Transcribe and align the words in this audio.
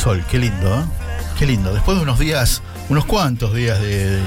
Sol. 0.00 0.24
Qué 0.30 0.38
lindo, 0.38 0.80
¿eh? 0.80 0.84
Qué 1.38 1.44
lindo. 1.44 1.74
Después 1.74 1.98
de 1.98 2.02
unos 2.02 2.18
días, 2.18 2.62
unos 2.88 3.04
cuantos 3.04 3.54
días 3.54 3.78
de, 3.80 4.18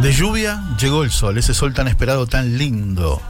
de 0.00 0.12
lluvia, 0.12 0.62
llegó 0.78 1.02
el 1.02 1.10
sol. 1.10 1.38
Ese 1.38 1.54
sol 1.54 1.72
tan 1.72 1.88
esperado, 1.88 2.26
tan 2.26 2.58
lindo. 2.58 3.22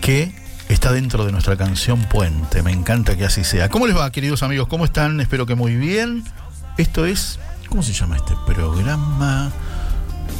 Que 0.00 0.34
está 0.68 0.90
dentro 0.92 1.24
de 1.24 1.30
nuestra 1.30 1.56
canción 1.56 2.02
Puente. 2.06 2.64
Me 2.64 2.72
encanta 2.72 3.16
que 3.16 3.24
así 3.24 3.44
sea. 3.44 3.68
¿Cómo 3.68 3.86
les 3.86 3.96
va, 3.96 4.10
queridos 4.10 4.42
amigos? 4.42 4.66
¿Cómo 4.66 4.84
están? 4.84 5.20
Espero 5.20 5.46
que 5.46 5.54
muy 5.54 5.76
bien. 5.76 6.24
Esto 6.76 7.06
es. 7.06 7.38
¿Cómo 7.68 7.84
se 7.84 7.92
llama 7.92 8.16
este 8.16 8.34
programa? 8.46 9.52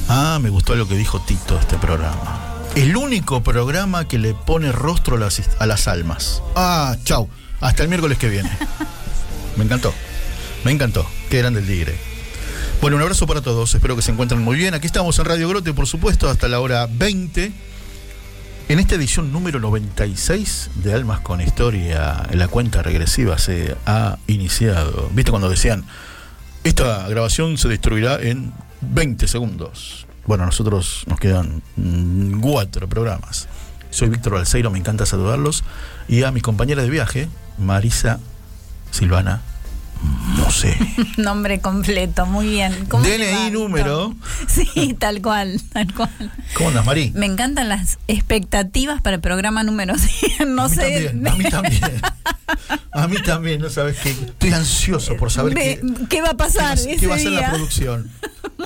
Ah, 0.08 0.40
me 0.42 0.50
gustó 0.50 0.74
lo 0.74 0.88
que 0.88 0.96
dijo 0.96 1.20
Tito 1.20 1.58
este 1.58 1.76
programa 1.76 2.56
el 2.76 2.94
único 2.94 3.42
programa 3.42 4.06
que 4.06 4.18
le 4.18 4.34
pone 4.34 4.70
rostro 4.70 5.16
a 5.16 5.66
las, 5.66 5.88
almas. 5.88 6.42
Ah, 6.54 6.94
chau. 7.04 7.26
Hasta 7.60 7.82
el 7.82 7.88
miércoles 7.88 8.18
que 8.18 8.28
viene. 8.28 8.50
Me 9.56 9.64
encantó. 9.64 9.92
Me 10.64 10.72
encantó. 10.72 11.06
Qué 11.30 11.38
grande 11.38 11.60
el 11.60 11.66
tigre. 11.66 11.94
Bueno, 12.80 12.96
un 12.96 13.02
abrazo 13.02 13.26
para 13.26 13.40
todos. 13.40 13.74
Espero 13.74 13.96
que 13.96 14.02
se 14.02 14.12
encuentren 14.12 14.42
muy 14.42 14.56
bien. 14.56 14.74
Aquí 14.74 14.86
estamos 14.86 15.18
en 15.18 15.24
Radio 15.24 15.48
Grote, 15.48 15.72
por 15.72 15.86
supuesto, 15.86 16.28
hasta 16.28 16.48
la 16.48 16.60
hora 16.60 16.86
20. 16.90 17.52
En 18.68 18.78
esta 18.78 18.96
edición 18.96 19.32
número 19.32 19.60
96 19.60 20.70
de 20.74 20.92
Almas 20.92 21.20
con 21.20 21.40
Historia, 21.40 22.26
la 22.32 22.48
cuenta 22.48 22.82
regresiva 22.82 23.38
se 23.38 23.76
ha 23.86 24.18
iniciado. 24.26 25.08
¿Viste 25.12 25.30
cuando 25.30 25.48
decían, 25.48 25.84
esta 26.64 27.08
grabación 27.08 27.58
se 27.58 27.68
destruirá 27.68 28.20
en 28.20 28.52
20 28.80 29.28
segundos? 29.28 30.06
Bueno, 30.26 30.42
a 30.42 30.46
nosotros 30.46 31.04
nos 31.06 31.20
quedan 31.20 31.62
mm, 31.76 32.40
cuatro 32.40 32.88
programas. 32.88 33.48
Soy 33.90 34.08
Víctor 34.08 34.34
Balseiro, 34.34 34.70
me 34.70 34.78
encanta 34.78 35.06
saludarlos. 35.06 35.62
Y 36.08 36.24
a 36.24 36.32
mi 36.32 36.40
compañera 36.40 36.82
de 36.82 36.90
viaje, 36.90 37.28
Marisa 37.58 38.18
Silvana 38.90 39.40
no 40.36 40.50
sé. 40.50 40.76
Nombre 41.16 41.60
completo, 41.60 42.26
muy 42.26 42.48
bien. 42.48 42.88
DNI 42.88 43.50
número. 43.52 44.14
Sí, 44.46 44.94
tal 44.98 45.22
cual, 45.22 45.60
tal 45.72 45.92
cual. 45.94 46.32
¿Cómo 46.54 46.68
andas, 46.68 46.84
Marí? 46.84 47.12
Me 47.14 47.26
encantan 47.26 47.68
las 47.68 47.98
expectativas 48.08 49.00
para 49.00 49.16
el 49.16 49.22
programa 49.22 49.62
número 49.62 49.96
100. 49.98 50.54
No 50.54 50.64
a 50.64 50.68
sé. 50.68 51.12
También, 51.14 51.28
a 51.28 51.36
mí 51.36 51.44
también. 51.44 51.82
A 52.92 53.08
mí 53.08 53.16
también, 53.22 53.60
no 53.60 53.70
sabes 53.70 53.98
qué. 53.98 54.10
Estoy 54.10 54.52
ansioso 54.52 55.16
por 55.16 55.30
saber 55.30 55.54
qué, 55.54 55.80
qué 56.08 56.22
va 56.22 56.30
a 56.30 56.36
pasar. 56.36 56.78
Qué 56.78 57.06
va, 57.06 57.16
a 57.16 57.18
ser 57.18 57.32
la 57.32 57.50
producción. 57.50 58.10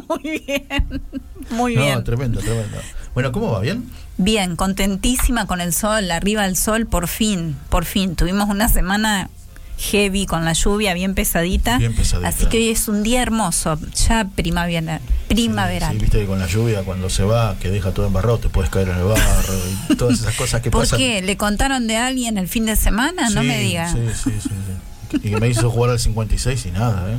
Muy 0.09 0.43
bien. 0.47 1.03
Muy 1.51 1.77
bien. 1.77 1.95
No, 1.95 2.05
tremendo, 2.05 2.41
tremendo. 2.41 2.79
Bueno, 3.15 3.33
¿cómo 3.33 3.53
va? 3.53 3.61
¿Bien? 3.61 3.89
Bien, 4.19 4.55
contentísima 4.55 5.47
con 5.47 5.61
el 5.61 5.73
sol, 5.73 6.11
arriba 6.11 6.43
del 6.43 6.57
sol, 6.57 6.87
por 6.87 7.09
fin, 7.09 7.57
por 7.71 7.85
fin. 7.85 8.17
Tuvimos 8.17 8.49
una 8.49 8.69
semana 8.69 9.31
heavy 9.81 10.27
con 10.27 10.45
la 10.45 10.53
lluvia, 10.53 10.95
bien 10.95 11.15
pesadita. 11.15 11.79
Bien 11.79 11.95
pesadita. 11.95 12.29
Así 12.29 12.47
que 12.47 12.59
hoy 12.59 12.69
es 12.69 12.87
un 12.89 13.03
día 13.03 13.23
hermoso, 13.23 13.79
ya 14.09 14.27
primavera. 14.35 15.01
primavera. 15.29 15.91
Sí, 15.91 15.99
viste 15.99 16.21
que 16.21 16.27
con 16.27 16.39
la 16.39 16.47
lluvia 16.47 16.83
cuando 16.83 17.09
se 17.09 17.25
va, 17.25 17.57
que 17.59 17.71
deja 17.71 17.93
todo 17.93 18.07
embarrado, 18.07 18.39
te 18.39 18.49
puedes 18.49 18.71
caer 18.71 18.89
en 18.89 18.99
el 18.99 19.05
barro 19.05 19.55
y 19.89 19.95
todas 19.97 20.21
esas 20.21 20.35
cosas 20.35 20.61
que 20.61 20.71
pasan. 20.71 20.91
¿Por 20.91 20.99
qué? 20.99 21.23
¿Le 21.23 21.37
contaron 21.37 21.87
de 21.87 21.97
alguien 21.97 22.37
el 22.39 22.47
fin 22.49 22.67
de 22.67 22.77
semana? 22.77 23.31
no 23.31 23.43
me 23.43 23.59
diga. 23.59 23.91
Sí, 23.93 23.99
sí, 24.15 24.33
sí, 24.43 24.51
Y 25.23 25.31
que 25.31 25.41
me 25.41 25.49
hizo 25.49 25.71
jugar 25.71 25.91
al 25.91 25.99
56 25.99 26.67
y 26.67 26.71
nada, 26.73 27.11
¿eh? 27.11 27.19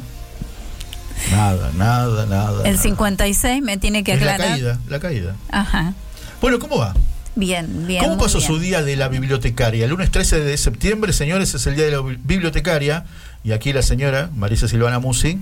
Nada, 1.32 1.72
nada, 1.76 2.26
nada. 2.26 2.68
El 2.68 2.78
56 2.78 3.62
me 3.62 3.78
tiene 3.78 4.04
que 4.04 4.14
aclarar. 4.14 4.40
la 4.40 4.48
caída, 4.48 4.80
la 4.88 5.00
caída. 5.00 5.36
Ajá. 5.50 5.94
Bueno, 6.42 6.60
¿cómo 6.60 6.78
va? 6.78 6.94
Bien, 7.42 7.88
bien. 7.88 8.04
¿Cómo 8.04 8.20
pasó 8.20 8.40
su 8.40 8.60
día 8.60 8.84
de 8.84 8.96
la 8.96 9.08
bibliotecaria? 9.08 9.86
El 9.86 9.90
lunes 9.90 10.12
13 10.12 10.42
de 10.42 10.56
septiembre, 10.58 11.12
señores, 11.12 11.56
es 11.56 11.66
el 11.66 11.76
día 11.76 11.86
de 11.86 11.92
la 11.92 12.02
bibliotecaria. 12.02 13.06
Y 13.44 13.52
aquí 13.52 13.74
la 13.74 13.82
señora 13.82 14.30
Marisa 14.36 14.68
Silvana 14.68 15.00
Musi, 15.00 15.40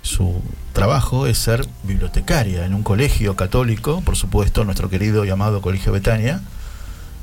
su 0.00 0.40
trabajo 0.72 1.26
es 1.26 1.36
ser 1.36 1.66
bibliotecaria 1.82 2.64
en 2.64 2.72
un 2.72 2.82
colegio 2.82 3.36
católico, 3.36 4.00
por 4.00 4.16
supuesto, 4.16 4.64
nuestro 4.64 4.88
querido 4.88 5.26
llamado 5.26 5.60
Colegio 5.60 5.92
Betania. 5.92 6.40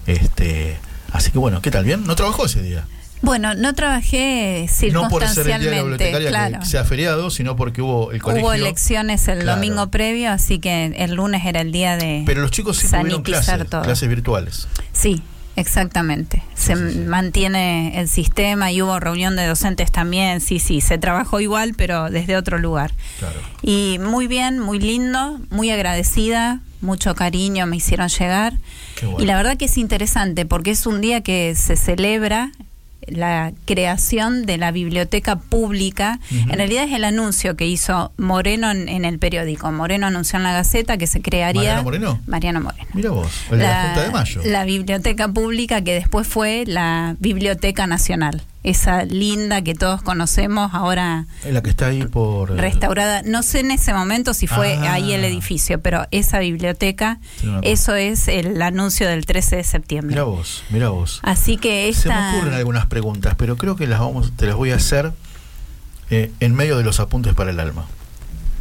Este, 0.05 0.77
así 1.11 1.31
que 1.31 1.39
bueno, 1.39 1.63
¿qué 1.63 1.71
tal? 1.71 1.83
¿Bien? 1.83 2.05
¿No 2.05 2.15
trabajó 2.15 2.45
ese 2.45 2.61
día? 2.61 2.85
Bueno, 3.21 3.53
no 3.53 3.73
trabajé 3.73 4.67
circunstancialmente. 4.69 4.93
No 4.93 5.09
por 5.09 5.27
ser 5.27 5.49
el 5.49 5.97
día 5.97 6.19
de 6.19 6.19
la 6.23 6.29
claro. 6.29 6.59
que 6.59 6.65
sea 6.65 6.85
feriado, 6.85 7.29
sino 7.29 7.55
porque 7.55 7.81
hubo 7.81 8.11
el 8.11 8.21
colegio. 8.21 8.45
Hubo 8.45 8.53
elecciones 8.53 9.27
el 9.27 9.45
domingo 9.45 9.89
previo, 9.91 10.31
así 10.31 10.59
que 10.59 10.93
el 10.97 11.15
lunes 11.15 11.45
era 11.45 11.61
el 11.61 11.71
día 11.71 11.97
de. 11.97 12.23
Pero 12.25 12.41
los 12.41 12.51
chicos 12.51 12.77
sí 12.77 12.87
tuvieron 12.87 13.23
clases, 13.23 13.65
clases 13.65 14.09
virtuales. 14.09 14.67
Sí, 14.93 15.21
exactamente. 15.57 16.43
Se 16.55 16.75
mantiene 16.75 17.99
el 17.99 18.07
sistema 18.07 18.71
y 18.71 18.81
hubo 18.81 18.99
reunión 18.99 19.35
de 19.35 19.45
docentes 19.45 19.91
también. 19.91 20.39
Sí, 20.39 20.59
sí, 20.59 20.79
se 20.79 20.97
trabajó 20.97 21.41
igual, 21.41 21.73
pero 21.75 22.09
desde 22.09 22.37
otro 22.37 22.57
lugar. 22.57 22.93
Claro. 23.19 23.39
Y 23.61 23.97
muy 23.99 24.27
bien, 24.27 24.59
muy 24.59 24.79
lindo, 24.79 25.41
muy 25.49 25.71
agradecida. 25.71 26.61
Mucho 26.81 27.13
cariño 27.13 27.65
me 27.65 27.75
hicieron 27.75 28.07
llegar. 28.07 28.53
Y 29.17 29.25
la 29.25 29.35
verdad 29.35 29.57
que 29.57 29.65
es 29.65 29.77
interesante 29.77 30.45
porque 30.45 30.71
es 30.71 30.85
un 30.85 31.01
día 31.01 31.21
que 31.21 31.53
se 31.55 31.75
celebra 31.75 32.53
la 33.07 33.53
creación 33.65 34.45
de 34.45 34.57
la 34.57 34.71
biblioteca 34.71 35.37
pública. 35.37 36.19
En 36.31 36.57
realidad 36.57 36.83
es 36.83 36.93
el 36.93 37.03
anuncio 37.03 37.55
que 37.55 37.67
hizo 37.67 38.11
Moreno 38.17 38.71
en, 38.71 39.05
el 39.05 39.19
periódico. 39.19 39.71
Moreno 39.71 40.07
anunció 40.07 40.37
en 40.37 40.43
la 40.43 40.53
Gaceta 40.53 40.97
que 40.97 41.07
se 41.07 41.21
crearía. 41.21 41.61
¿Mariano 41.61 41.83
Moreno? 41.83 42.21
Mariano 42.27 42.61
Moreno. 42.61 42.87
Mira 42.93 43.09
vos, 43.11 43.31
la, 43.51 43.85
Junta 43.85 44.03
de 44.03 44.11
Mayo. 44.11 44.41
La 44.45 44.65
biblioteca 44.65 45.27
pública 45.27 45.81
que 45.81 45.93
después 45.93 46.27
fue 46.27 46.63
la 46.67 47.15
Biblioteca 47.19 47.87
Nacional 47.87 48.43
esa 48.63 49.03
linda 49.03 49.61
que 49.61 49.73
todos 49.73 50.01
conocemos 50.01 50.71
ahora. 50.73 51.25
Es 51.43 51.53
la 51.53 51.61
que 51.61 51.69
está 51.69 51.87
ahí 51.87 52.03
por. 52.05 52.51
Eh, 52.51 52.55
restaurada. 52.55 53.21
No 53.23 53.43
sé 53.43 53.61
en 53.61 53.71
ese 53.71 53.93
momento 53.93 54.33
si 54.33 54.47
fue 54.47 54.75
ah. 54.75 54.93
ahí 54.93 55.13
el 55.13 55.23
edificio, 55.23 55.79
pero 55.79 56.05
esa 56.11 56.39
biblioteca, 56.39 57.19
eso 57.61 57.95
es 57.95 58.27
el 58.27 58.61
anuncio 58.61 59.07
del 59.07 59.25
13 59.25 59.57
de 59.57 59.63
septiembre. 59.63 60.15
Mira 60.15 60.23
vos, 60.23 60.63
mira 60.69 60.89
vos. 60.89 61.19
Así 61.23 61.57
que 61.57 61.89
esta... 61.89 62.01
Se 62.01 62.09
me 62.09 62.37
ocurren 62.37 62.53
algunas 62.55 62.85
preguntas, 62.87 63.35
pero 63.37 63.57
creo 63.57 63.75
que 63.75 63.87
las 63.87 63.99
vamos, 63.99 64.31
te 64.35 64.45
las 64.45 64.55
voy 64.55 64.71
a 64.71 64.75
hacer 64.75 65.11
eh, 66.09 66.31
en 66.39 66.55
medio 66.55 66.77
de 66.77 66.83
los 66.83 66.99
apuntes 66.99 67.33
para 67.33 67.51
el 67.51 67.59
alma. 67.59 67.85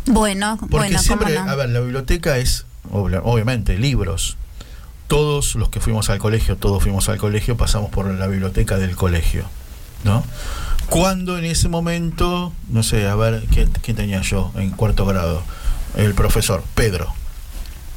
Bueno, 0.07 0.57
Porque 0.59 0.77
bueno, 0.77 0.99
siempre, 1.01 1.37
a 1.37 1.55
ver, 1.55 1.69
la 1.69 1.81
biblioteca 1.81 2.39
es, 2.39 2.65
obviamente, 2.91 3.77
libros 3.79 4.39
todos 5.09 5.55
los 5.55 5.71
que 5.71 5.81
fuimos 5.81 6.11
al 6.11 6.19
colegio, 6.19 6.57
todos 6.57 6.83
fuimos 6.83 7.09
al 7.09 7.17
colegio, 7.17 7.57
pasamos 7.57 7.91
por 7.91 8.07
la 8.07 8.27
biblioteca 8.27 8.77
del 8.77 8.95
colegio, 8.95 9.45
¿no? 10.05 10.25
Cuando 10.89 11.37
en 11.37 11.45
ese 11.45 11.69
momento, 11.69 12.53
no 12.71 12.83
sé, 12.83 13.07
a 13.07 13.15
ver, 13.15 13.45
¿quién, 13.53 13.71
tenía 13.97 14.23
yo 14.23 14.53
en 14.57 14.71
cuarto 14.71 15.05
grado? 15.05 15.43
El 15.97 16.15
profesor, 16.15 16.65
Pedro. 16.75 17.13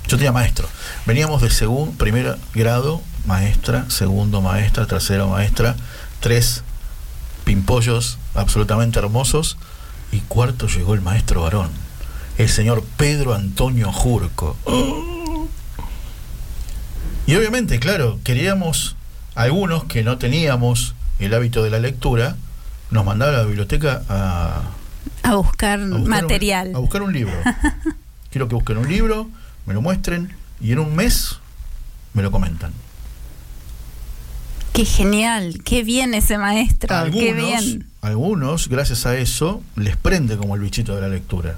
Yo 0.08 0.18
tenía 0.18 0.34
maestro. 0.34 0.68
Veníamos 1.06 1.42
de 1.42 1.50
segundo, 1.50 1.94
primer 1.98 2.38
grado, 2.54 3.02
maestra, 3.26 3.90
segundo 3.90 4.42
maestra, 4.42 4.88
tercero 4.88 5.30
maestra, 5.30 5.76
tres 6.20 6.64
pimpollos 7.46 8.18
absolutamente 8.34 9.00
hermosos 9.00 9.58
y 10.12 10.20
cuarto 10.20 10.68
llegó 10.68 10.94
el 10.94 11.02
maestro 11.02 11.44
varón, 11.44 11.70
el 12.38 12.50
señor 12.50 12.84
Pedro 12.98 13.34
Antonio 13.34 13.92
Jurco. 13.92 14.58
Y 17.26 17.36
obviamente, 17.36 17.80
claro, 17.80 18.20
queríamos 18.24 18.98
algunos 19.36 19.86
que 19.86 20.04
no 20.04 20.18
teníamos 20.18 20.96
el 21.26 21.34
hábito 21.34 21.64
de 21.64 21.70
la 21.70 21.80
lectura, 21.80 22.36
nos 22.90 23.06
mandaba 23.06 23.32
a 23.32 23.38
la 23.40 23.44
biblioteca 23.46 24.04
a, 24.10 24.62
a 25.24 25.36
buscar, 25.36 25.80
material. 25.80 26.72
a 26.76 26.80
buscar 26.80 27.02
un 27.02 27.14
libro. 27.14 27.34
Quiero 28.32 28.48
que 28.48 28.56
busquen 28.56 28.78
un 28.78 28.88
libro, 28.88 29.30
me 29.66 29.74
lo 29.74 29.82
muestren 29.82 30.36
y 30.60 30.72
en 30.72 30.80
un 30.80 30.96
mes 30.96 31.40
me 32.14 32.24
lo 32.24 32.32
comentan. 32.32 32.72
Qué 34.74 34.86
genial, 34.86 35.62
qué 35.66 35.84
bien 35.84 36.14
ese 36.14 36.38
maestro, 36.38 36.96
algunos, 36.96 37.20
qué 37.20 37.34
bien. 37.34 37.88
Algunos, 38.02 38.70
gracias 38.70 39.06
a 39.06 39.18
eso, 39.18 39.62
les 39.76 39.98
prende 39.98 40.38
como 40.38 40.56
el 40.56 40.62
bichito 40.62 40.96
de 40.96 41.02
la 41.02 41.10
lectura. 41.10 41.58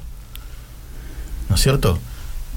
¿No 1.47 1.55
es 1.55 1.61
cierto? 1.61 1.99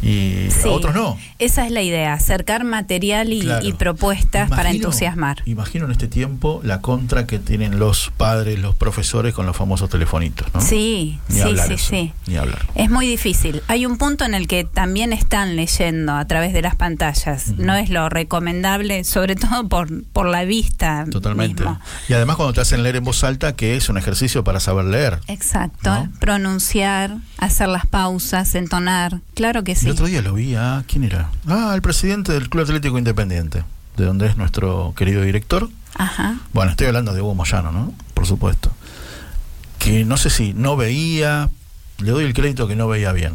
Y 0.02 0.48
a 0.64 0.68
otros 0.68 0.94
no. 0.94 1.18
Esa 1.38 1.66
es 1.66 1.72
la 1.72 1.82
idea, 1.82 2.12
acercar 2.12 2.64
material 2.64 3.32
y, 3.32 3.72
propuestas 3.76 4.48
para 4.48 4.70
entusiasmar. 4.70 5.42
Imagino 5.44 5.84
en 5.84 5.92
este 5.92 6.08
tiempo 6.08 6.60
la 6.64 6.80
contra 6.80 7.26
que 7.26 7.38
tienen 7.38 7.78
los 7.78 8.10
padres, 8.16 8.58
los 8.58 8.74
profesores 8.74 9.34
con 9.34 9.46
los 9.46 9.56
famosos 9.56 9.90
telefonitos, 9.90 10.48
¿no? 10.54 10.60
Sí, 10.60 11.18
sí, 11.28 11.42
sí, 11.68 11.78
sí. 11.78 12.12
Ni 12.26 12.36
hablar. 12.36 12.66
Es 12.74 12.90
muy 12.90 13.06
difícil. 13.06 13.62
Hay 13.68 13.84
un 13.84 13.98
punto 13.98 14.24
en 14.24 14.34
el 14.34 14.48
que 14.48 14.64
también 14.64 15.12
están 15.12 15.56
leyendo 15.56 16.14
a 16.14 16.24
través 16.26 16.52
de 16.52 16.62
las 16.62 16.74
pantallas. 16.74 17.48
No 17.58 17.74
es 17.74 17.90
lo 17.90 18.08
recomendable, 18.08 19.04
sobre 19.04 19.36
todo 19.36 19.68
por, 19.68 20.04
por 20.04 20.26
la 20.26 20.44
vista. 20.44 21.04
Totalmente. 21.10 21.64
Y 22.08 22.14
además 22.14 22.36
cuando 22.36 22.54
te 22.54 22.60
hacen 22.60 22.82
leer 22.82 22.96
en 22.96 23.04
voz 23.04 23.24
alta, 23.24 23.54
que 23.54 23.76
es 23.76 23.88
un 23.88 23.98
ejercicio 23.98 24.44
para 24.44 24.60
saber 24.60 24.86
leer. 24.86 25.20
Exacto. 25.28 26.08
Pronunciar, 26.18 27.18
hacer 27.38 27.68
las 27.68 27.86
pausas, 27.86 28.54
entonar. 28.54 29.20
Claro 29.34 29.64
que 29.64 29.74
sí. 29.74 29.85
El 29.86 29.92
otro 29.92 30.06
día 30.06 30.20
lo 30.20 30.34
vi 30.34 30.56
a. 30.56 30.82
¿Quién 30.88 31.04
era? 31.04 31.30
Ah, 31.46 31.70
el 31.72 31.80
presidente 31.80 32.32
del 32.32 32.48
Club 32.48 32.64
Atlético 32.64 32.98
Independiente, 32.98 33.62
de 33.96 34.04
donde 34.04 34.26
es 34.26 34.36
nuestro 34.36 34.92
querido 34.96 35.22
director. 35.22 35.70
Ajá. 35.94 36.40
Bueno, 36.52 36.72
estoy 36.72 36.88
hablando 36.88 37.14
de 37.14 37.22
Hugo 37.22 37.36
Moyano, 37.36 37.70
¿no? 37.70 37.94
Por 38.12 38.26
supuesto. 38.26 38.72
Que 39.78 40.04
no 40.04 40.16
sé 40.16 40.28
si 40.28 40.54
no 40.54 40.76
veía, 40.76 41.50
le 41.98 42.10
doy 42.10 42.24
el 42.24 42.34
crédito 42.34 42.66
que 42.66 42.74
no 42.74 42.88
veía 42.88 43.12
bien, 43.12 43.34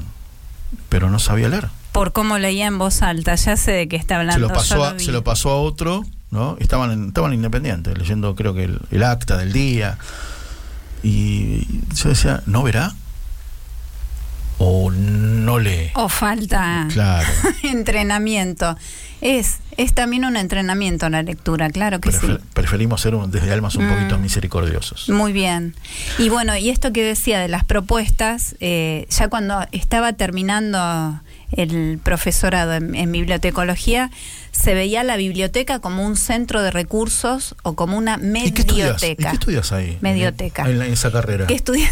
pero 0.90 1.10
no 1.10 1.20
sabía 1.20 1.48
leer. 1.48 1.70
Por 1.94 2.12
cómo 2.12 2.38
leía 2.38 2.68
en 2.68 2.78
voz 2.78 3.02
alta, 3.02 3.34
ya 3.36 3.56
sé 3.56 3.72
de 3.72 3.88
qué 3.88 3.96
está 3.96 4.20
hablando. 4.20 4.34
Se 4.34 4.42
lo 4.42 4.50
pasó, 4.50 4.84
a, 4.84 5.00
se 5.00 5.14
lo 5.14 5.24
pasó 5.24 5.52
a 5.52 5.56
otro, 5.56 6.04
¿no? 6.32 6.58
Estaban, 6.60 6.92
en, 6.92 7.08
estaban 7.08 7.34
independientes, 7.34 7.98
leyendo 7.98 8.36
creo 8.36 8.54
que 8.54 8.78
el 8.92 9.04
acta 9.04 9.38
del 9.38 9.54
día. 9.54 9.98
Y 11.02 11.66
yo 11.96 12.10
decía, 12.10 12.44
¿no 12.46 12.62
verá? 12.62 12.94
O 14.62 14.92
no 14.92 15.60
lee. 15.60 15.92
O 15.96 16.08
falta 16.08 16.88
entrenamiento. 17.64 18.78
Es, 19.22 19.60
es 19.78 19.94
también 19.94 20.26
un 20.26 20.36
entrenamiento 20.36 21.08
la 21.10 21.22
lectura, 21.22 21.70
claro 21.70 22.00
que 22.00 22.12
sí. 22.12 22.28
Preferimos 22.54 23.02
ser 23.02 23.16
desde 23.28 23.52
almas 23.52 23.76
un 23.76 23.88
poquito 23.88 24.18
mm. 24.18 24.22
misericordiosos. 24.22 25.10
Muy 25.10 25.32
bien. 25.32 25.76
Y 26.18 26.30
bueno, 26.30 26.56
y 26.58 26.70
esto 26.70 26.92
que 26.92 27.04
decía 27.04 27.40
de 27.40 27.48
las 27.48 27.64
propuestas, 27.64 28.56
eh, 28.60 29.06
ya 29.10 29.28
cuando 29.28 29.64
estaba 29.72 30.14
terminando 30.14 31.22
el 31.52 32.00
profesorado 32.04 32.74
en, 32.74 33.12
bibliotecología, 33.12 34.10
se 34.52 34.74
veía 34.74 35.04
la 35.04 35.18
biblioteca 35.18 35.80
como 35.80 36.06
un 36.06 36.16
centro 36.16 36.64
de 36.64 36.72
recursos 36.72 37.56
o 37.62 37.76
como 37.76 37.98
una 37.98 38.18
medioteca. 38.18 38.96
qué 39.00 39.28
estudias, 39.34 39.72
ahí? 39.72 40.00
Medioteca. 40.02 40.68
En, 40.68 40.82
esa 40.82 41.12
carrera. 41.12 41.46
¿Qué 41.46 41.54
estudias? 41.54 41.92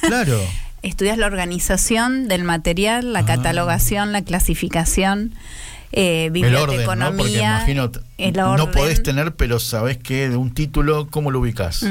claro. 0.00 0.40
estudias 0.82 1.18
la 1.18 1.26
organización 1.26 2.28
del 2.28 2.44
material, 2.44 3.12
la 3.12 3.20
ah. 3.20 3.24
catalogación, 3.26 4.12
la 4.12 4.22
clasificación, 4.22 5.34
eh, 5.92 6.30
biblioteconomía. 6.32 7.64
El 7.66 7.78
orden, 7.80 8.34
¿no? 8.36 8.56
no 8.56 8.70
podés 8.70 9.02
tener, 9.02 9.34
pero 9.34 9.58
sabés 9.58 9.98
que 9.98 10.28
de 10.28 10.36
un 10.36 10.52
título, 10.52 11.08
¿cómo 11.10 11.30
lo 11.30 11.40
ubicás? 11.40 11.84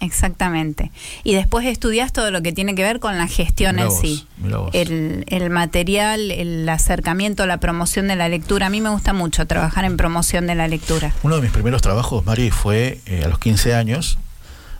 exactamente. 0.00 0.92
Y 1.24 1.34
después 1.34 1.66
estudias 1.66 2.12
todo 2.12 2.30
lo 2.30 2.40
que 2.40 2.52
tiene 2.52 2.74
que 2.74 2.82
ver 2.82 3.00
con 3.00 3.18
la 3.18 3.26
gestión 3.26 3.78
en 3.78 3.90
sí. 3.90 4.26
El, 4.72 5.24
el, 5.26 5.50
material, 5.50 6.30
el 6.30 6.68
acercamiento, 6.68 7.46
la 7.46 7.58
promoción 7.58 8.06
de 8.08 8.14
la 8.14 8.28
lectura. 8.28 8.66
A 8.66 8.70
mí 8.70 8.80
me 8.80 8.90
gusta 8.90 9.12
mucho 9.12 9.46
trabajar 9.46 9.84
en 9.84 9.96
promoción 9.96 10.46
de 10.46 10.54
la 10.54 10.68
lectura. 10.68 11.12
Uno 11.22 11.36
de 11.36 11.42
mis 11.42 11.50
primeros 11.50 11.82
trabajos, 11.82 12.24
Mari, 12.24 12.50
fue 12.50 13.00
eh, 13.06 13.22
a 13.24 13.28
los 13.28 13.38
15 13.38 13.74
años 13.74 14.18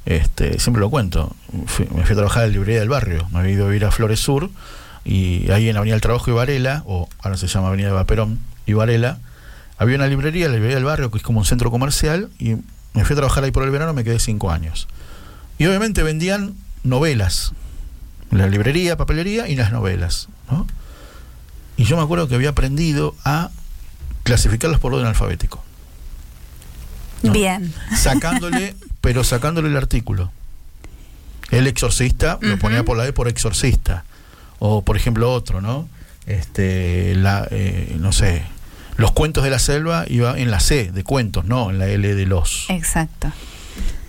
este, 0.09 0.59
siempre 0.59 0.81
lo 0.81 0.89
cuento, 0.89 1.37
me 1.53 1.67
fui 1.67 1.87
a 1.87 2.15
trabajar 2.15 2.45
en 2.45 2.49
la 2.49 2.53
librería 2.55 2.81
del 2.81 2.89
barrio, 2.89 3.29
me 3.31 3.41
había 3.41 3.53
ido 3.53 3.67
a 3.67 3.69
vivir 3.69 3.85
a 3.85 3.91
Flores 3.91 4.19
Sur 4.19 4.49
y 5.05 5.51
ahí 5.51 5.69
en 5.69 5.77
Avenida 5.77 5.97
del 5.97 6.01
Trabajo 6.01 6.31
y 6.31 6.33
Varela, 6.33 6.83
o 6.87 7.11
ahora 7.19 7.37
se 7.37 7.47
llama 7.47 7.69
Avenida 7.69 7.89
de 7.89 7.93
Vaperón 7.93 8.39
y 8.65 8.73
Varela, 8.73 9.19
había 9.77 9.97
una 9.97 10.07
librería, 10.07 10.47
la 10.47 10.55
librería 10.55 10.77
del 10.77 10.87
barrio, 10.87 11.11
que 11.11 11.19
es 11.19 11.23
como 11.23 11.41
un 11.41 11.45
centro 11.45 11.71
comercial, 11.71 12.31
y 12.39 12.55
me 12.95 13.05
fui 13.05 13.13
a 13.13 13.17
trabajar 13.17 13.45
ahí 13.45 13.51
por 13.51 13.65
el 13.65 13.71
verano, 13.71 13.93
me 13.93 14.03
quedé 14.03 14.19
cinco 14.19 14.51
años. 14.51 14.89
Y 15.59 15.67
obviamente 15.67 16.03
vendían 16.03 16.55
novelas, 16.85 17.53
la 18.31 18.47
librería, 18.47 18.97
papelería 18.97 19.47
y 19.47 19.57
las 19.57 19.73
novelas, 19.73 20.29
Y 21.77 21.85
yo 21.85 21.99
me 21.99 22.03
acuerdo 22.03 22.29
que 22.29 22.35
había 22.35 22.49
aprendido 22.49 23.15
a 23.27 23.51
clasificarlas 24.23 24.81
por 24.81 24.95
orden 24.95 25.07
alfabético. 25.07 25.63
Bien. 27.23 27.73
Sacándole 27.97 28.75
pero 29.01 29.25
sacándole 29.25 29.69
el 29.69 29.77
artículo. 29.77 30.31
El 31.51 31.67
exorcista 31.67 32.39
lo 32.43 32.59
ponía 32.59 32.85
por 32.85 32.97
la 32.97 33.07
E 33.07 33.13
por 33.13 33.29
exorcista. 33.29 34.05
O 34.59 34.83
por 34.83 34.97
ejemplo 34.97 35.33
otro, 35.33 35.61
¿no? 35.61 35.89
Este, 36.27 37.15
la, 37.15 37.49
eh, 37.51 37.97
no 37.99 38.13
sé, 38.13 38.43
los 38.97 39.13
cuentos 39.13 39.45
de 39.45 39.51
la 39.51 39.59
selva 39.59 40.05
iba 40.09 40.39
en 40.39 40.51
la 40.51 40.61
C 40.61 40.91
de 40.93 41.05
cuentos, 41.05 41.47
no 41.47 41.71
en 41.71 41.79
la 41.79 41.87
L 41.87 42.15
de 42.15 42.27
los. 42.27 42.67
Exacto. 42.69 43.33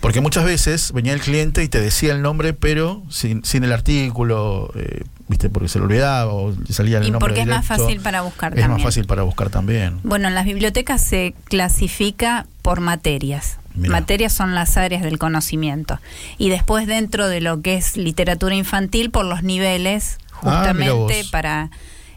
Porque 0.00 0.20
muchas 0.20 0.44
veces 0.44 0.92
venía 0.92 1.12
el 1.12 1.20
cliente 1.20 1.62
y 1.62 1.68
te 1.68 1.80
decía 1.80 2.12
el 2.12 2.20
nombre, 2.20 2.52
pero 2.52 3.02
sin, 3.08 3.44
sin 3.44 3.64
el 3.64 3.72
artículo, 3.72 4.70
eh, 4.74 5.04
¿viste? 5.30 5.48
Porque 5.48 5.68
se 5.68 5.78
lo 5.78 5.84
olvidaba 5.84 6.32
o 6.32 6.52
salía 6.68 6.98
el 6.98 7.06
y 7.06 7.10
nombre. 7.12 7.28
porque 7.28 7.42
es 7.42 7.46
más 7.46 7.64
fácil 7.64 8.00
para 8.00 8.22
buscar 8.22 8.58
es 8.58 8.68
más 8.68 8.82
fácil 8.82 9.06
para 9.06 9.22
buscar 9.22 9.48
también. 9.48 10.00
Bueno, 10.02 10.26
en 10.26 10.34
las 10.34 10.44
bibliotecas 10.44 11.00
se 11.00 11.34
clasifica 11.44 12.46
por 12.62 12.80
materias. 12.80 13.56
Materias 13.76 14.32
son 14.32 14.56
las 14.56 14.76
áreas 14.76 15.02
del 15.02 15.18
conocimiento. 15.18 16.00
Y 16.36 16.48
después 16.48 16.88
dentro 16.88 17.28
de 17.28 17.40
lo 17.40 17.62
que 17.62 17.76
es 17.76 17.96
literatura 17.96 18.56
infantil 18.56 19.10
por 19.10 19.24
los 19.24 19.44
niveles, 19.44 20.18
ah, 20.32 20.38
justamente 20.40 21.24
para 21.30 21.70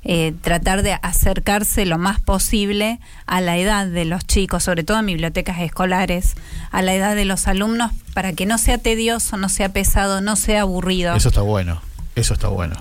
eh, 0.04 0.34
tratar 0.42 0.82
de 0.82 0.94
acercarse 1.04 1.86
lo 1.86 2.00
más 2.00 2.20
posible 2.20 3.00
a 3.28 3.40
la 3.40 3.58
edad 3.58 3.86
de 3.86 4.06
los 4.06 4.26
chicos, 4.26 4.64
sobre 4.64 4.84
todo 4.84 5.00
en 5.00 5.06
bibliotecas 5.06 5.60
escolares, 5.62 6.34
a 6.72 6.82
la 6.82 6.96
edad 6.96 7.16
de 7.16 7.26
los 7.26 7.48
alumnos, 7.48 7.92
para 8.16 8.34
que 8.34 8.48
no 8.48 8.58
sea 8.58 8.80
tedioso, 8.80 9.38
no 9.38 9.48
sea 9.48 9.70
pesado, 9.70 10.22
no 10.22 10.36
sea 10.36 10.62
aburrido. 10.62 11.16
Eso 11.16 11.30
está 11.30 11.42
bueno, 11.42 11.82
eso 12.16 12.34
está 12.34 12.48
bueno. 12.48 12.76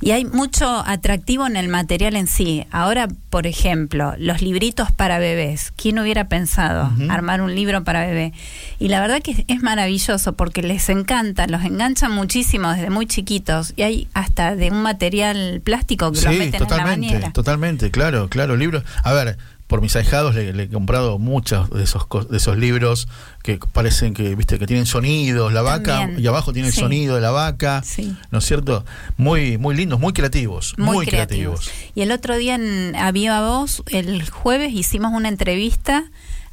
Y 0.00 0.10
hay 0.10 0.24
mucho 0.26 0.84
atractivo 0.86 1.46
en 1.46 1.56
el 1.56 1.68
material 1.68 2.16
en 2.16 2.26
sí. 2.26 2.66
Ahora, 2.70 3.08
por 3.30 3.46
ejemplo, 3.46 4.14
los 4.18 4.42
libritos 4.42 4.92
para 4.92 5.18
bebés. 5.18 5.72
¿Quién 5.74 5.98
hubiera 5.98 6.28
pensado 6.28 6.92
armar 7.08 7.40
un 7.40 7.54
libro 7.54 7.82
para 7.82 8.06
bebé? 8.06 8.32
Y 8.78 8.88
la 8.88 9.00
verdad 9.00 9.22
que 9.22 9.44
es 9.48 9.62
maravilloso 9.62 10.34
porque 10.34 10.62
les 10.62 10.88
encanta, 10.90 11.46
los 11.46 11.64
enganchan 11.64 12.12
muchísimo 12.12 12.70
desde 12.70 12.90
muy 12.90 13.06
chiquitos. 13.06 13.72
Y 13.76 13.82
hay 13.82 14.08
hasta 14.12 14.54
de 14.54 14.70
un 14.70 14.82
material 14.82 15.62
plástico 15.64 16.12
que 16.12 16.20
los 16.20 16.34
meten 16.34 16.60
totalmente, 16.60 16.74
en 16.74 16.78
la 16.78 16.84
bañera. 16.84 17.32
Totalmente, 17.32 17.90
claro, 17.90 18.28
claro. 18.28 18.56
Libros. 18.56 18.84
A 19.02 19.14
ver, 19.14 19.38
por 19.66 19.80
mis 19.80 19.96
ahijados 19.96 20.34
le, 20.34 20.62
he 20.62 20.68
comprado 20.68 21.18
muchos 21.18 21.70
de 21.70 21.82
esos 21.82 22.06
de 22.30 22.36
esos 22.36 22.56
libros 22.56 23.08
que 23.42 23.58
parecen 23.72 24.14
que 24.14 24.34
viste 24.34 24.58
que 24.58 24.66
tienen 24.66 24.86
sonidos 24.86 25.52
la 25.52 25.62
vaca 25.62 26.10
y 26.16 26.26
abajo 26.26 26.52
tiene 26.52 26.68
el 26.68 26.74
sonido 26.74 27.16
de 27.16 27.20
la 27.20 27.30
vaca 27.30 27.82
no 28.30 28.38
es 28.38 28.44
cierto 28.44 28.84
muy 29.16 29.58
muy 29.58 29.74
lindos 29.74 29.98
muy 29.98 30.12
creativos 30.12 30.74
muy, 30.78 31.06
creativos. 31.06 31.70
y 31.94 32.02
el 32.02 32.12
otro 32.12 32.36
día 32.36 32.54
en 32.54 32.94
A 32.96 33.10
Viva 33.12 33.46
Voz 33.46 33.82
el 33.86 34.28
jueves 34.30 34.72
hicimos 34.72 35.12
una 35.12 35.28
entrevista 35.28 36.04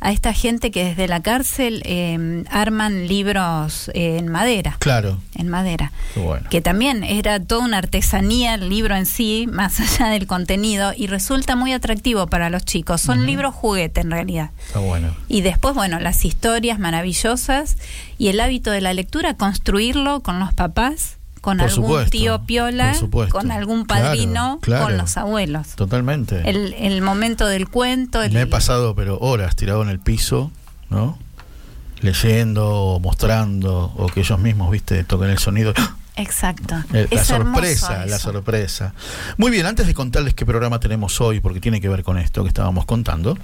a 0.03 0.11
esta 0.11 0.33
gente 0.33 0.69
que 0.69 0.83
desde 0.83 1.07
la 1.07 1.21
cárcel 1.21 1.81
eh, 1.85 2.43
arman 2.51 3.07
libros 3.07 3.89
eh, 3.93 4.17
en 4.17 4.27
madera. 4.27 4.75
Claro. 4.79 5.17
En 5.33 5.47
madera. 5.47 5.93
Que 6.49 6.59
también 6.59 7.05
era 7.05 7.39
toda 7.39 7.63
una 7.63 7.77
artesanía 7.77 8.55
el 8.55 8.67
libro 8.67 8.97
en 8.97 9.05
sí, 9.05 9.47
más 9.49 9.79
allá 9.79 10.11
del 10.11 10.27
contenido, 10.27 10.91
y 10.95 11.07
resulta 11.07 11.55
muy 11.55 11.71
atractivo 11.71 12.27
para 12.27 12.49
los 12.49 12.65
chicos. 12.65 12.99
Son 12.99 13.25
libros 13.25 13.55
juguete 13.55 14.01
en 14.01 14.11
realidad. 14.11 14.51
Está 14.67 14.79
bueno. 14.79 15.15
Y 15.29 15.39
después, 15.39 15.73
bueno, 15.73 16.01
las 16.01 16.25
historias 16.25 16.79
maravillosas 16.79 17.77
y 18.17 18.27
el 18.27 18.41
hábito 18.41 18.71
de 18.71 18.81
la 18.81 18.93
lectura, 18.93 19.35
construirlo 19.35 20.19
con 20.19 20.37
los 20.37 20.53
papás 20.53 21.17
con 21.43 21.59
algún 21.59 22.05
tío 22.05 22.45
piola, 22.45 22.95
con 23.29 23.51
algún 23.51 23.85
padrino, 23.85 24.61
con 24.65 24.97
los 24.97 25.17
abuelos. 25.17 25.75
Totalmente. 25.75 26.41
El, 26.49 27.01
momento 27.01 27.45
del 27.47 27.67
cuento. 27.67 28.21
Me 28.31 28.43
he 28.43 28.47
pasado, 28.47 28.95
pero 28.95 29.19
horas 29.19 29.57
tirado 29.57 29.83
en 29.83 29.89
el 29.89 29.99
piso, 29.99 30.53
¿no? 30.89 31.19
Leyendo, 31.99 32.97
mostrando, 33.03 33.93
o 33.97 34.07
que 34.07 34.21
ellos 34.21 34.39
mismos, 34.39 34.71
viste, 34.71 35.03
toquen 35.03 35.31
el 35.31 35.37
sonido. 35.37 35.73
Exacto. 36.15 36.81
Eh, 36.93 37.09
la 37.11 37.25
sorpresa, 37.25 38.05
la 38.05 38.19
sorpresa. 38.19 38.93
Muy 39.35 39.51
bien, 39.51 39.65
antes 39.65 39.85
de 39.85 39.93
contarles 39.93 40.33
qué 40.33 40.45
programa 40.45 40.79
tenemos 40.79 41.19
hoy, 41.19 41.41
porque 41.41 41.59
tiene 41.59 41.81
que 41.81 41.89
ver 41.89 42.03
con 42.03 42.17
esto 42.17 42.43
que 42.43 42.47
estábamos 42.47 42.85
contando, 42.85 43.37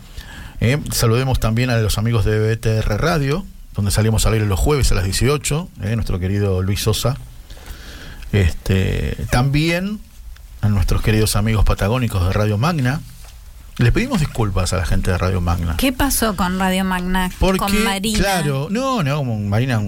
eh, 0.61 0.81
saludemos 0.89 1.41
también 1.41 1.69
a 1.69 1.77
los 1.79 1.97
amigos 1.97 2.23
de 2.23 2.55
BTR 2.55 2.97
Radio, 2.97 3.45
donde 3.75 3.91
salimos 3.91 4.25
a 4.25 4.31
leer 4.31 4.43
los 4.43 4.59
jueves 4.59 4.89
a 4.93 4.95
las 4.95 5.03
18, 5.03 5.67
eh, 5.81 5.95
nuestro 5.95 6.17
querido 6.17 6.61
Luis 6.61 6.79
Sosa, 6.79 7.17
este, 8.31 9.17
también 9.31 9.99
a 10.61 10.69
nuestros 10.69 11.01
queridos 11.01 11.35
amigos 11.35 11.65
patagónicos 11.65 12.25
de 12.25 12.33
Radio 12.33 12.57
Magna. 12.57 13.01
Les 13.77 13.93
pedimos 13.93 14.19
disculpas 14.19 14.73
a 14.73 14.77
la 14.77 14.85
gente 14.85 15.09
de 15.09 15.17
Radio 15.17 15.39
Magna. 15.39 15.77
¿Qué 15.77 15.93
pasó 15.93 16.35
con 16.35 16.59
Radio 16.59 16.83
Magna? 16.83 17.31
Porque, 17.39 17.59
con 17.59 17.83
Marina. 17.83 18.19
Claro, 18.19 18.67
no, 18.69 19.03
no, 19.03 19.23
Marina, 19.23 19.81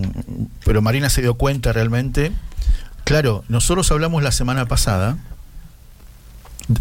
pero 0.63 0.81
Marina 0.81 1.09
se 1.09 1.21
dio 1.21 1.33
cuenta 1.33 1.73
realmente. 1.73 2.31
Claro, 3.03 3.43
nosotros 3.49 3.91
hablamos 3.91 4.23
la 4.23 4.31
semana 4.31 4.65
pasada, 4.65 5.17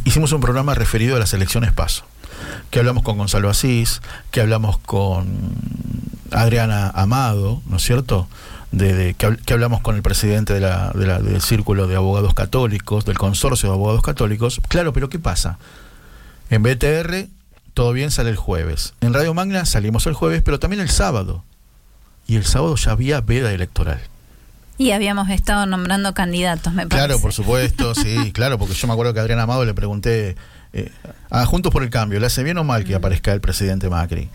hicimos 0.04 0.30
un 0.30 0.40
programa 0.40 0.74
referido 0.74 1.16
a 1.16 1.18
las 1.18 1.34
elecciones 1.34 1.72
PASO, 1.72 2.04
que 2.70 2.78
hablamos 2.78 3.02
con 3.02 3.18
Gonzalo 3.18 3.50
Asís, 3.50 4.00
que 4.30 4.40
hablamos 4.40 4.78
con 4.78 5.54
Adriana 6.30 6.90
Amado, 6.94 7.60
¿no 7.66 7.78
es 7.78 7.82
cierto? 7.82 8.28
De, 8.72 9.14
que, 9.14 9.52
hablamos 9.52 9.80
con 9.80 9.96
el 9.96 10.02
presidente 10.02 10.54
de 10.54 10.60
la, 10.60 10.92
del 10.92 11.42
Círculo 11.42 11.86
de 11.86 11.96
Abogados 11.96 12.34
Católicos, 12.34 13.04
del 13.04 13.18
Consorcio 13.18 13.68
de 13.68 13.74
Abogados 13.74 14.02
Católicos. 14.02 14.60
Claro, 14.68 14.92
pero 14.92 15.08
¿qué 15.08 15.18
pasa? 15.18 15.58
En 16.50 16.62
BTR 16.62 17.28
todo 17.74 17.92
bien 17.92 18.10
sale 18.10 18.30
el 18.30 18.36
jueves. 18.36 18.94
En 19.00 19.14
Radio 19.14 19.34
Magna 19.34 19.64
salimos 19.64 20.06
el 20.06 20.14
jueves, 20.14 20.42
pero 20.42 20.58
también 20.58 20.80
el 20.80 20.90
sábado. 20.90 21.44
Y 22.26 22.36
el 22.36 22.44
sábado 22.44 22.76
ya 22.76 22.92
había 22.92 23.20
veda 23.20 23.52
electoral. 23.52 24.00
Y 24.78 24.92
habíamos 24.92 25.28
estado 25.30 25.66
nombrando 25.66 26.14
candidatos, 26.14 26.72
me 26.72 26.86
parece. 26.86 27.06
Claro, 27.06 27.20
por 27.20 27.32
supuesto, 27.32 27.94
sí, 27.96 28.32
claro, 28.32 28.58
porque 28.58 28.74
yo 28.74 28.86
me 28.86 28.92
acuerdo 28.92 29.12
que 29.12 29.20
a 29.20 29.22
Adrián 29.22 29.40
Amado 29.40 29.64
le 29.64 29.74
pregunté, 29.74 30.36
eh, 30.72 30.90
a 31.30 31.44
Juntos 31.46 31.72
por 31.72 31.82
el 31.82 31.90
Cambio, 31.90 32.18
¿le 32.18 32.26
hace 32.26 32.42
bien 32.42 32.58
o 32.58 32.64
mal 32.64 32.84
que 32.84 32.94
aparezca 32.94 33.32
el 33.32 33.40
presidente 33.40 33.88
Macri? 33.88 34.28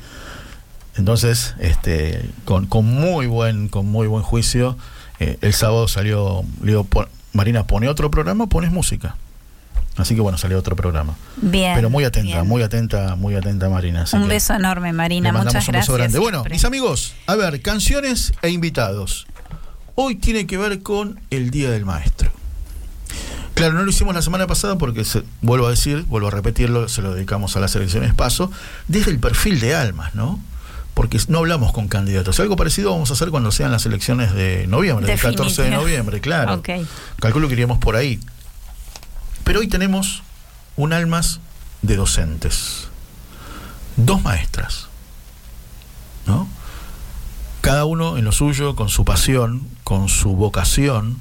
Entonces, 0.98 1.56
este, 1.60 2.30
con, 2.46 2.68
con, 2.68 2.86
muy 2.86 3.28
buen, 3.28 3.68
con 3.68 3.86
muy 3.86 4.08
buen 4.08 4.24
juicio, 4.24 4.78
eh, 5.20 5.38
el 5.42 5.54
sábado 5.54 5.88
salió, 5.88 6.44
digo, 6.62 6.88
Marina, 7.34 7.68
pone 7.68 7.90
otro 7.90 8.10
programa, 8.10 8.48
pones 8.48 8.72
música. 8.72 9.16
Así 9.98 10.14
que 10.14 10.22
bueno, 10.22 10.38
salió 10.38 10.60
otro 10.60 10.76
programa. 10.76 11.16
Bien. 11.38 11.74
Pero 11.76 11.90
muy 11.90 12.04
atenta, 12.04 12.44
muy 12.44 12.62
atenta, 12.64 13.16
muy 13.16 13.36
atenta 13.36 13.70
Marina. 13.70 14.06
un 14.12 14.28
beso 14.28 14.54
enorme, 14.54 14.92
Marina. 14.92 15.32
Muchas 15.32 15.68
gracias. 15.68 16.18
Bueno, 16.18 16.44
mis 16.50 16.66
amigos, 16.66 17.14
a 17.28 17.36
ver, 17.36 17.62
canciones 17.62 18.34
e 18.42 18.50
invitados. 18.50 19.26
Hoy 19.96 20.16
tiene 20.16 20.46
que 20.46 20.58
ver 20.58 20.82
con 20.82 21.22
el 21.30 21.50
Día 21.50 21.72
del 21.72 21.86
Maestro. 21.86 22.30
Claro, 23.54 23.74
no 23.74 23.84
lo 23.84 23.90
hicimos 23.90 24.14
la 24.14 24.22
semana 24.22 24.48
pasada 24.48 24.78
porque, 24.78 25.06
se, 25.06 25.24
vuelvo 25.42 25.68
a 25.68 25.70
decir, 25.70 26.04
vuelvo 26.04 26.28
a 26.28 26.32
repetirlo, 26.32 26.90
se 26.90 27.02
lo 27.02 27.14
dedicamos 27.14 27.56
a 27.56 27.62
las 27.62 27.74
elecciones 27.78 28.14
paso, 28.14 28.52
desde 28.90 29.12
el 29.12 29.20
perfil 29.20 29.62
de 29.62 29.76
almas, 29.76 30.14
¿no? 30.14 30.42
Porque 30.96 31.20
no 31.28 31.40
hablamos 31.40 31.74
con 31.74 31.88
candidatos. 31.88 32.40
Algo 32.40 32.56
parecido 32.56 32.92
vamos 32.92 33.12
a 33.12 33.14
hacer 33.14 33.30
cuando 33.30 33.52
sean 33.52 33.72
las 33.72 33.86
elecciones 33.86 34.34
de 34.34 34.66
noviembre, 34.66 35.06
del 35.06 35.20
14 35.20 35.64
de 35.64 35.70
noviembre, 35.72 36.22
claro. 36.22 36.64
Calculo 37.20 37.48
que 37.48 37.54
iríamos 37.54 37.78
por 37.78 37.96
ahí. 37.96 38.20
Pero 39.44 39.60
hoy 39.60 39.68
tenemos 39.68 40.24
un 40.78 40.94
almas 40.94 41.42
de 41.82 41.98
docentes. 41.98 42.88
Dos 43.98 44.24
maestras. 44.24 44.88
¿No? 46.26 46.48
Cada 47.60 47.86
uno 47.86 48.18
en 48.18 48.24
lo 48.24 48.32
suyo, 48.32 48.76
con 48.76 48.88
su 48.90 49.04
pasión, 49.04 49.68
con 49.84 50.08
su 50.08 50.36
vocación, 50.36 51.20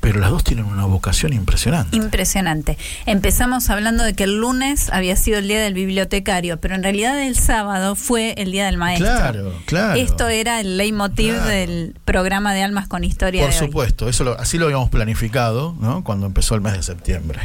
pero 0.00 0.20
las 0.20 0.30
dos 0.30 0.44
tienen 0.44 0.64
una 0.66 0.84
vocación 0.84 1.32
impresionante. 1.32 1.96
Impresionante. 1.96 2.78
Empezamos 3.06 3.68
hablando 3.70 4.04
de 4.04 4.14
que 4.14 4.24
el 4.24 4.36
lunes 4.36 4.90
había 4.92 5.16
sido 5.16 5.38
el 5.38 5.48
día 5.48 5.60
del 5.60 5.74
bibliotecario, 5.74 6.58
pero 6.60 6.74
en 6.74 6.82
realidad 6.82 7.20
el 7.22 7.36
sábado 7.36 7.96
fue 7.96 8.34
el 8.38 8.52
día 8.52 8.66
del 8.66 8.76
maestro. 8.76 9.08
Claro, 9.08 9.52
claro. 9.66 10.00
Esto 10.00 10.28
era 10.28 10.60
el 10.60 10.76
leitmotiv 10.76 11.34
del 11.42 11.94
programa 12.04 12.54
de 12.54 12.62
Almas 12.62 12.88
con 12.88 13.04
Historia. 13.04 13.42
Por 13.42 13.52
supuesto, 13.52 14.08
eso 14.08 14.36
así 14.38 14.58
lo 14.58 14.66
habíamos 14.66 14.90
planificado, 14.90 15.74
¿no? 15.80 16.04
Cuando 16.04 16.26
empezó 16.26 16.54
el 16.54 16.60
mes 16.60 16.74
de 16.74 16.82
septiembre. 16.82 17.40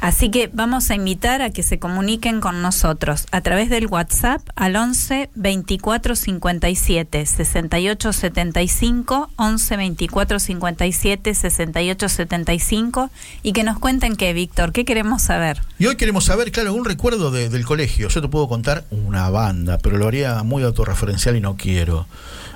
Así 0.00 0.30
que 0.30 0.50
vamos 0.52 0.90
a 0.90 0.94
invitar 0.94 1.42
a 1.42 1.50
que 1.50 1.62
se 1.62 1.78
comuniquen 1.78 2.40
con 2.40 2.62
nosotros 2.62 3.26
a 3.32 3.40
través 3.40 3.68
del 3.68 3.86
WhatsApp 3.86 4.42
al 4.56 4.76
11 4.76 5.30
24 5.34 6.16
57 6.16 7.26
68 7.26 8.12
75 8.12 9.30
11 9.36 9.76
24 9.76 10.38
57 10.38 11.34
68 11.34 12.08
75 12.08 13.10
y 13.42 13.52
que 13.52 13.64
nos 13.64 13.78
cuenten 13.78 14.16
qué, 14.16 14.32
Víctor, 14.32 14.72
qué 14.72 14.84
queremos 14.84 15.22
saber. 15.22 15.60
Y 15.78 15.86
hoy 15.86 15.96
queremos 15.96 16.24
saber, 16.24 16.52
claro, 16.52 16.74
un 16.74 16.84
recuerdo 16.84 17.30
del 17.30 17.64
colegio. 17.64 18.08
Yo 18.08 18.22
te 18.22 18.28
puedo 18.28 18.48
contar 18.48 18.84
una 18.90 19.28
banda, 19.30 19.78
pero 19.78 19.98
lo 19.98 20.08
haría 20.08 20.42
muy 20.42 20.62
autorreferencial 20.62 21.36
y 21.36 21.40
no 21.40 21.56
quiero. 21.56 22.06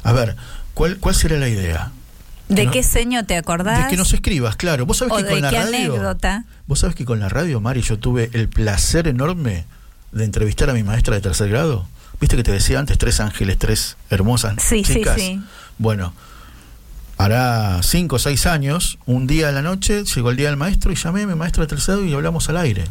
A 0.02 0.12
ver, 0.12 0.36
¿cuál, 0.74 0.98
cuál 0.98 1.14
será 1.14 1.36
la 1.36 1.48
idea? 1.48 1.92
¿De 2.54 2.70
qué 2.70 2.82
seño 2.82 3.24
te 3.24 3.36
acordás? 3.36 3.84
De 3.84 3.90
que 3.90 3.96
nos 3.96 4.12
escribas, 4.12 4.56
claro. 4.56 4.86
Vos 4.86 4.98
sabés 4.98 5.14
que 5.14 5.30
con 5.30 5.40
la 5.40 5.50
radio. 5.50 5.94
Anécdota? 5.94 6.44
Vos 6.66 6.80
sabés 6.80 6.94
que 6.94 7.04
con 7.04 7.20
la 7.20 7.28
radio, 7.28 7.60
Mari, 7.60 7.82
yo 7.82 7.98
tuve 7.98 8.30
el 8.32 8.48
placer 8.48 9.08
enorme 9.08 9.64
de 10.12 10.24
entrevistar 10.24 10.70
a 10.70 10.74
mi 10.74 10.82
maestra 10.82 11.14
de 11.14 11.20
tercer 11.20 11.48
grado. 11.48 11.86
¿Viste 12.20 12.36
que 12.36 12.42
te 12.42 12.52
decía 12.52 12.78
antes 12.78 12.98
tres 12.98 13.18
ángeles, 13.20 13.58
tres 13.58 13.96
hermosas 14.10 14.54
sí, 14.62 14.82
chicas? 14.82 15.16
Sí, 15.16 15.20
sí. 15.20 15.42
Bueno, 15.78 16.12
hará 17.16 17.82
cinco 17.82 18.16
o 18.16 18.18
seis 18.18 18.46
años, 18.46 18.98
un 19.06 19.26
día 19.26 19.48
a 19.48 19.52
la 19.52 19.62
noche, 19.62 20.04
llegó 20.04 20.30
el 20.30 20.36
día 20.36 20.48
del 20.48 20.56
maestro 20.56 20.92
y 20.92 20.94
llamé 20.94 21.22
a 21.22 21.26
mi 21.26 21.34
maestra 21.34 21.62
de 21.62 21.68
tercer 21.68 21.96
grado 21.96 22.08
y 22.08 22.14
hablamos 22.14 22.48
al 22.48 22.58
aire. 22.58 22.84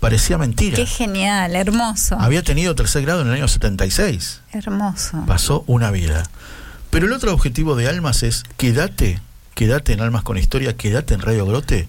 Parecía 0.00 0.38
mentira. 0.38 0.76
Qué 0.76 0.86
genial, 0.86 1.56
hermoso. 1.56 2.16
Había 2.20 2.42
tenido 2.42 2.74
tercer 2.74 3.02
grado 3.02 3.22
en 3.22 3.28
el 3.28 3.34
año 3.34 3.48
76. 3.48 4.42
Hermoso. 4.52 5.24
Pasó 5.26 5.64
una 5.66 5.90
vida. 5.90 6.24
Pero 6.98 7.06
el 7.06 7.12
otro 7.12 7.32
objetivo 7.32 7.76
de 7.76 7.86
Almas 7.86 8.24
es 8.24 8.42
quédate, 8.56 9.20
quédate 9.54 9.92
en 9.92 10.00
Almas 10.00 10.24
con 10.24 10.36
Historia, 10.36 10.76
quédate 10.76 11.14
en 11.14 11.20
Radio 11.20 11.46
Grote 11.46 11.86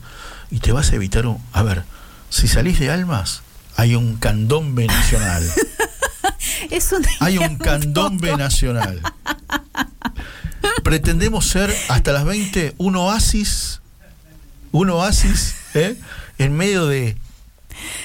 y 0.51 0.59
te 0.59 0.71
vas 0.71 0.91
a 0.91 0.95
evitar 0.97 1.25
un... 1.25 1.43
A 1.51 1.63
ver, 1.63 1.81
si 2.29 2.47
salís 2.47 2.79
de 2.79 2.91
Almas, 2.91 3.41
hay 3.75 3.95
un 3.95 4.17
candombe 4.17 4.85
nacional. 4.85 5.43
hay 7.21 7.39
un 7.39 7.57
candombe 7.57 8.37
nacional. 8.37 9.01
Pretendemos 10.83 11.47
ser 11.47 11.75
hasta 11.87 12.11
las 12.11 12.23
20 12.25 12.75
un 12.77 12.95
oasis, 12.95 13.81
un 14.71 14.91
oasis, 14.91 15.55
¿eh? 15.73 15.97
en 16.37 16.55
medio 16.55 16.85
de 16.85 17.17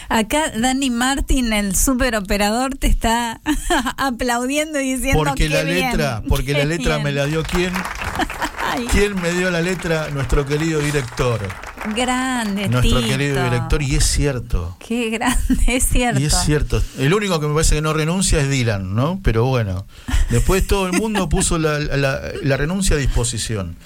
Acá 0.08 0.50
Dani 0.56 0.90
Martin, 0.90 1.52
el 1.52 1.74
super 1.74 2.16
operador, 2.16 2.76
te 2.76 2.86
está 2.86 3.40
aplaudiendo 3.96 4.80
y 4.80 4.94
diciendo 4.94 5.22
porque 5.24 5.48
la 5.48 5.62
letra, 5.62 6.22
porque 6.28 6.52
la 6.52 6.64
letra 6.64 6.98
me 6.98 7.12
la 7.12 7.26
dio 7.26 7.42
quién? 7.42 7.72
¿Quién 8.90 9.20
me 9.20 9.32
dio 9.32 9.50
la 9.50 9.60
letra? 9.60 10.10
Nuestro 10.10 10.44
querido 10.46 10.80
director. 10.80 11.40
Grande, 11.94 12.68
Nuestro 12.68 13.00
querido 13.02 13.44
director, 13.44 13.82
y 13.82 13.94
es 13.94 14.04
cierto. 14.04 14.76
Qué 14.80 15.10
grande, 15.10 15.64
es 15.66 15.86
cierto. 15.86 16.20
Y 16.20 16.24
es 16.24 16.34
cierto. 16.44 16.82
El 16.98 17.12
único 17.14 17.40
que 17.40 17.46
me 17.46 17.54
parece 17.54 17.76
que 17.76 17.82
no 17.82 17.92
renuncia 17.92 18.40
es 18.40 18.48
Dylan, 18.48 18.94
¿no? 18.94 19.20
Pero 19.22 19.44
bueno, 19.44 19.86
después 20.30 20.66
todo 20.66 20.86
el 20.86 20.92
mundo 20.92 21.28
puso 21.28 21.58
la, 21.58 21.78
la 21.78 22.56
renuncia 22.56 22.96
a 22.96 22.98
disposición. 22.98 23.76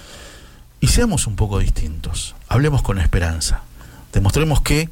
Y 0.81 0.89
seamos 0.89 1.27
un 1.27 1.35
poco 1.35 1.59
distintos. 1.59 2.37
Hablemos 2.49 2.83
con 2.83 2.99
esperanza. 2.99 3.63
Demostremos 4.13 4.61
que 4.63 4.89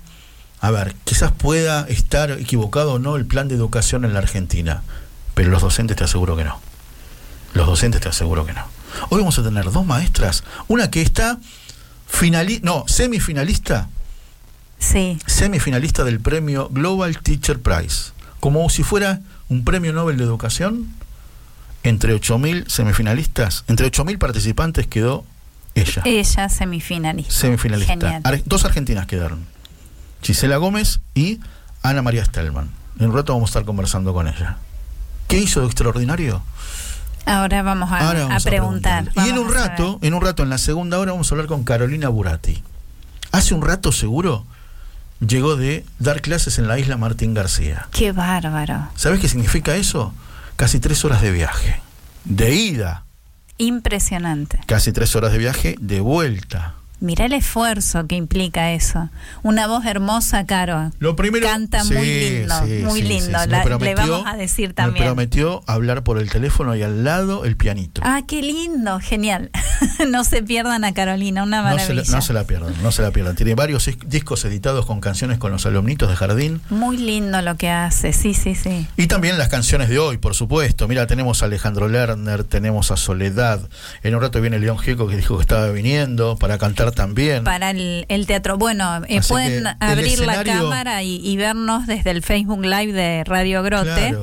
a 0.61 0.71
ver, 0.71 0.95
quizás 1.05 1.33
pueda 1.33 1.87
estar 1.89 2.31
equivocado 2.31 2.95
o 2.95 2.99
no 2.99 3.17
el 3.17 3.27
plan 3.27 3.49
de 3.49 3.55
educación 3.55 4.05
en 4.05 4.13
la 4.13 4.21
Argentina, 4.21 4.83
pero 5.35 5.51
los 5.51 5.63
docentes 5.63 5.97
te 5.97 6.05
aseguro 6.05 6.37
que 6.37 6.45
no. 6.45 6.59
Los 7.53 7.67
docentes 7.67 8.01
te 8.01 8.09
aseguro 8.09 8.47
que 8.47 8.53
no. 8.53 8.65
Hoy 9.11 9.21
vamos 9.21 9.39
a 9.39 9.43
tener 9.43 9.71
dos 9.71 9.85
maestras, 9.85 10.45
una 10.69 10.91
que 10.91 11.03
está 11.03 11.39
finalista, 12.07 12.65
no, 12.65 12.85
semifinalista. 12.89 13.89
Sí. 14.79 15.19
Semifinalista 15.27 16.05
del 16.05 16.21
premio 16.21 16.69
Global 16.71 17.19
Teacher 17.19 17.61
Prize, 17.61 18.13
como 18.41 18.69
si 18.71 18.83
fuera 18.83 19.21
un 19.49 19.65
premio 19.65 19.93
Nobel 19.93 20.17
de 20.17 20.25
Educación, 20.25 20.89
entre 21.83 22.15
8.000 22.15 22.69
semifinalistas, 22.69 23.65
entre 23.69 23.91
8.000 23.91 24.19
participantes 24.19 24.87
quedó 24.87 25.25
ella. 25.75 26.03
Ella 26.05 26.49
semifinalista. 26.49 27.33
Semifinalista. 27.33 28.21
dos 28.47 28.65
argentinas 28.65 29.07
quedaron. 29.07 29.47
Gisela 30.23 30.57
Gómez 30.57 31.01
y 31.15 31.41
Ana 31.83 32.03
María 32.03 32.25
Stelman. 32.25 32.71
En 32.99 33.11
un 33.11 33.15
rato 33.15 33.33
vamos 33.33 33.51
a 33.51 33.53
estar 33.53 33.65
conversando 33.65 34.13
con 34.13 34.29
ella. 34.29 34.57
¿Qué 35.29 35.39
hizo 35.39 35.61
de 35.61 35.67
extraordinario? 35.67 36.43
Ahora 37.27 37.63
vamos 37.63 37.89
a, 37.93 38.39
preguntar. 38.45 39.11
y 39.17 39.29
en 39.29 39.39
un 39.39 39.53
rato, 39.53 39.99
en 40.01 40.15
un 40.15 40.23
rato, 40.23 40.45
en 40.45 40.49
la 40.49 40.59
segunda 40.59 40.99
hora, 40.99 41.11
vamos 41.11 41.31
a 41.31 41.35
hablar 41.35 41.49
con 41.49 41.65
Carolina 41.65 42.09
Burati. 42.09 42.63
Hace 43.33 43.55
un 43.55 43.63
rato 43.63 43.91
seguro 43.91 44.47
llegó 45.21 45.57
de 45.57 45.85
dar 45.99 46.21
clases 46.21 46.59
en 46.59 46.69
la 46.69 46.79
isla 46.79 46.97
Martín 46.97 47.35
García. 47.35 47.89
Qué 47.91 48.13
bárbaro. 48.13 48.89
¿Sabes 48.95 49.21
qué 49.21 49.29
significa 49.29 49.75
eso? 49.75 50.15
Casi 50.55 50.79
tres 50.79 51.05
horas 51.05 51.21
de 51.21 51.33
viaje. 51.33 51.81
De 52.25 52.55
ida. 52.55 53.05
Impresionante. 53.59 54.61
Casi 54.67 54.93
tres 54.93 55.17
horas 55.17 55.33
de 55.33 55.39
viaje 55.39 55.77
de 55.81 56.01
vuelta. 56.01 56.75
Mira 57.07 57.25
el 57.27 57.35
esfuerzo 57.35 58.09
que 58.09 58.17
implica 58.17 58.73
eso. 58.73 59.11
Una 59.45 59.69
voz 59.69 59.87
hermosa, 59.87 60.45
Caro. 60.45 60.91
Lo 60.99 61.15
primero, 61.15 61.47
Canta 61.47 61.85
muy 61.85 62.05
lindo, 62.05 62.55
muy 62.83 63.01
lindo. 63.01 63.39
le 63.47 63.95
vamos 63.95 64.25
a 64.27 64.37
decir 64.37 64.75
también. 64.75 65.05
Me 65.05 65.11
prometió 65.11 65.63
hablar 65.69 66.03
por 66.03 66.19
el 66.19 66.29
teléfono 66.29 66.75
y 66.75 66.83
al 66.83 67.05
lado 67.05 67.45
el 67.45 67.57
pianito. 67.57 68.01
Ah, 68.05 68.23
qué 68.27 68.43
lindo, 68.43 68.99
genial. 68.99 69.53
no 70.09 70.25
se 70.25 70.43
pierdan 70.43 70.85
a 70.85 70.95
Carolina, 70.95 71.45
una 71.45 71.63
maravilla. 71.63 71.95
No 72.11 72.21
se, 72.21 72.33
la, 72.33 72.43
pierdan, 72.43 72.75
no 72.83 72.91
se 72.91 73.03
la 73.03 73.13
pierdan. 73.13 73.37
Tiene 73.37 73.55
varios 73.55 73.89
discos 74.09 74.45
editados 74.45 74.85
con 74.85 75.01
canciones 75.01 75.39
con 75.39 75.53
los 75.53 75.65
alumnitos 75.65 76.09
de 76.09 76.17
jardín. 76.17 76.61
Muy 76.71 76.97
lindo 76.97 77.41
lo 77.41 77.57
que 77.57 77.71
hace, 77.71 78.13
sí, 78.13 78.35
sí, 78.35 78.57
sí. 78.57 78.89
Y 78.97 79.07
también 79.07 79.39
las 79.39 79.47
canciones 79.49 79.89
de 79.89 80.01
hoy, 80.01 80.19
por 80.19 80.35
supuesto. 80.35 80.89
Mira, 80.89 81.07
tenemos 81.07 81.43
a 81.43 81.47
Alejandro 81.47 81.89
Lerner, 81.89 82.43
tenemos 82.43 82.91
a 82.91 82.97
Soledad. 82.97 83.61
En 84.03 84.17
un 84.17 84.23
rato 84.23 84.41
viene 84.41 84.59
León 84.59 84.79
Gieco 84.81 85.07
que 85.07 85.15
dijo 85.15 85.37
que 85.37 85.43
estaba 85.43 85.71
viniendo 85.71 86.37
para 86.37 86.59
cantar 86.59 86.96
también. 86.97 87.45
Para 87.45 87.71
el, 87.71 88.25
teatro. 88.27 88.59
Bueno, 88.59 89.03
eh, 89.09 89.21
pueden 89.29 89.69
abrir 89.79 90.19
la 90.19 90.43
cámara 90.43 91.05
y, 91.05 91.37
vernos 91.37 91.87
desde 91.87 92.11
el 92.11 92.25
Facebook 92.25 92.65
Live 92.65 92.93
de 92.93 93.23
Radio 93.23 93.63
Grote. 93.63 94.17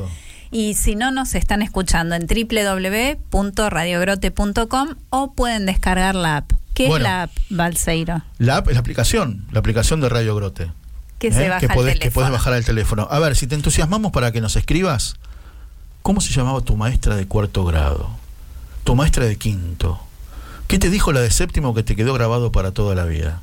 Y 0.51 0.73
si 0.73 0.95
no, 0.95 1.11
nos 1.11 1.35
están 1.35 1.61
escuchando 1.61 2.15
en 2.15 2.27
www.radiogrote.com 2.27 4.89
o 5.09 5.33
pueden 5.33 5.65
descargar 5.65 6.15
la 6.15 6.35
app. 6.37 6.51
¿Qué 6.73 6.93
es 6.93 7.01
la 7.01 7.23
app, 7.23 7.31
Balseiro? 7.49 8.21
La 8.37 8.57
app 8.57 8.67
es 8.67 8.73
la 8.73 8.81
aplicación, 8.81 9.45
la 9.51 9.59
aplicación 9.59 10.01
de 10.01 10.09
Radio 10.09 10.35
Grote. 10.35 10.69
Que 11.17 11.31
se 11.31 11.45
¿Eh? 11.45 11.49
baja 11.49 11.61
que 11.61 11.69
podés, 11.69 11.99
que 11.99 12.11
podés 12.11 12.31
bajar 12.31 12.53
al 12.53 12.65
teléfono. 12.65 13.07
A 13.09 13.17
ver, 13.19 13.35
si 13.35 13.47
te 13.47 13.55
entusiasmamos 13.55 14.11
para 14.11 14.31
que 14.31 14.41
nos 14.41 14.55
escribas, 14.55 15.15
¿cómo 16.01 16.21
se 16.21 16.33
llamaba 16.33 16.61
tu 16.61 16.75
maestra 16.75 17.15
de 17.15 17.25
cuarto 17.25 17.63
grado? 17.63 18.09
Tu 18.83 18.95
maestra 18.95 19.25
de 19.25 19.37
quinto 19.37 19.99
¿Qué 20.67 20.79
te 20.79 20.89
dijo 20.89 21.11
la 21.11 21.21
de 21.21 21.31
séptimo 21.31 21.73
que 21.73 21.83
te 21.83 21.95
quedó 21.95 22.13
grabado 22.13 22.51
para 22.51 22.71
toda 22.71 22.95
la 22.95 23.05
vida? 23.05 23.41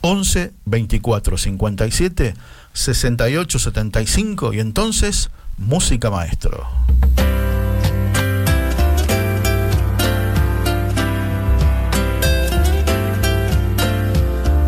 11 0.00 0.52
24 0.64 1.38
57 1.38 2.34
68 2.72 3.58
75 3.58 4.52
y 4.52 4.60
entonces 4.60 5.30
música 5.56 6.10
maestro. 6.10 6.66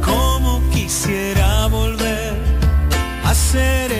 Como 0.04 0.62
quisiera 0.70 1.66
volver 1.68 2.34
a 3.24 3.34
ser 3.34 3.99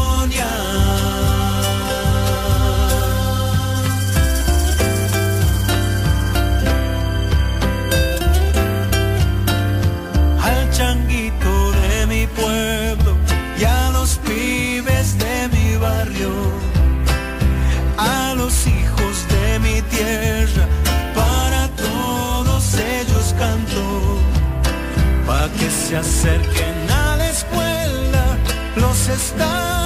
acerquen 26.01 26.89
a 26.89 27.15
la 27.17 27.29
escuela 27.29 28.37
los 28.75 29.07
estados. 29.07 29.80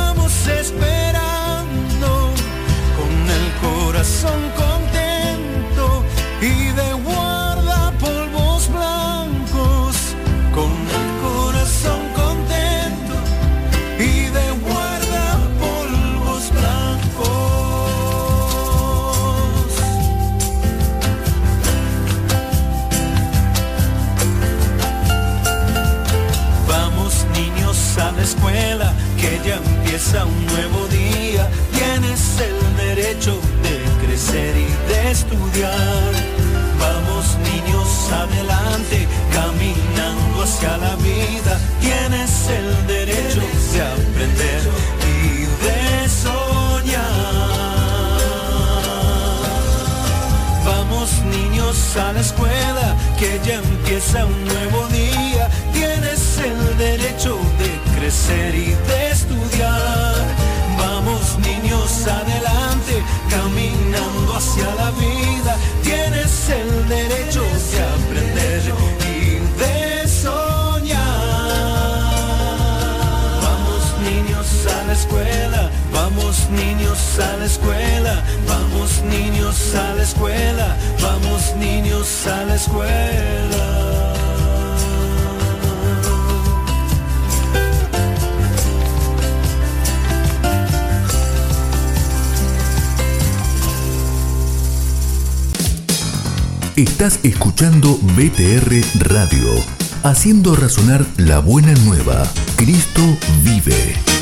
Haciendo 100.26 100.56
razonar 100.56 101.06
la 101.18 101.38
buena 101.38 101.72
nueva. 101.86 102.28
Cristo 102.58 103.16
vive. 103.44 104.14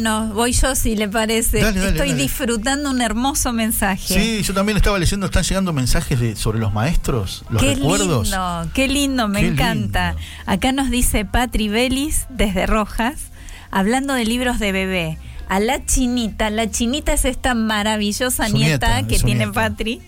Bueno, 0.00 0.32
voy 0.32 0.52
yo 0.52 0.76
si 0.76 0.94
le 0.94 1.08
parece. 1.08 1.58
Dale, 1.60 1.80
dale, 1.80 1.90
Estoy 1.90 2.10
dale. 2.10 2.22
disfrutando 2.22 2.90
un 2.90 3.00
hermoso 3.02 3.52
mensaje. 3.52 4.14
Sí, 4.14 4.42
yo 4.44 4.54
también 4.54 4.76
estaba 4.76 4.96
leyendo, 4.96 5.26
están 5.26 5.42
llegando 5.42 5.72
mensajes 5.72 6.20
de- 6.20 6.36
sobre 6.36 6.60
los 6.60 6.72
maestros, 6.72 7.44
los 7.50 7.60
qué 7.60 7.74
recuerdos. 7.74 8.28
lindo, 8.28 8.70
qué 8.74 8.86
lindo, 8.86 9.26
me 9.26 9.40
Qué 9.40 9.46
encanta. 9.48 10.10
lindo. 10.12 10.26
Acá 10.46 10.70
nos 10.70 10.90
dice 10.90 11.24
Patri 11.24 11.68
Belis 11.68 12.26
desde 12.30 12.66
Rojas, 12.66 13.16
hablando 13.72 14.14
de 14.14 14.24
libros 14.24 14.60
de 14.60 14.70
bebé. 14.70 15.18
A 15.48 15.58
la 15.60 15.84
chinita, 15.84 16.50
la 16.50 16.70
chinita 16.70 17.12
es 17.14 17.24
esta 17.24 17.54
maravillosa 17.54 18.48
nieta, 18.50 19.00
nieta, 19.00 19.08
que 19.08 19.18
tiene 19.18 19.46
nieta. 19.46 19.52
Patri. 19.52 20.00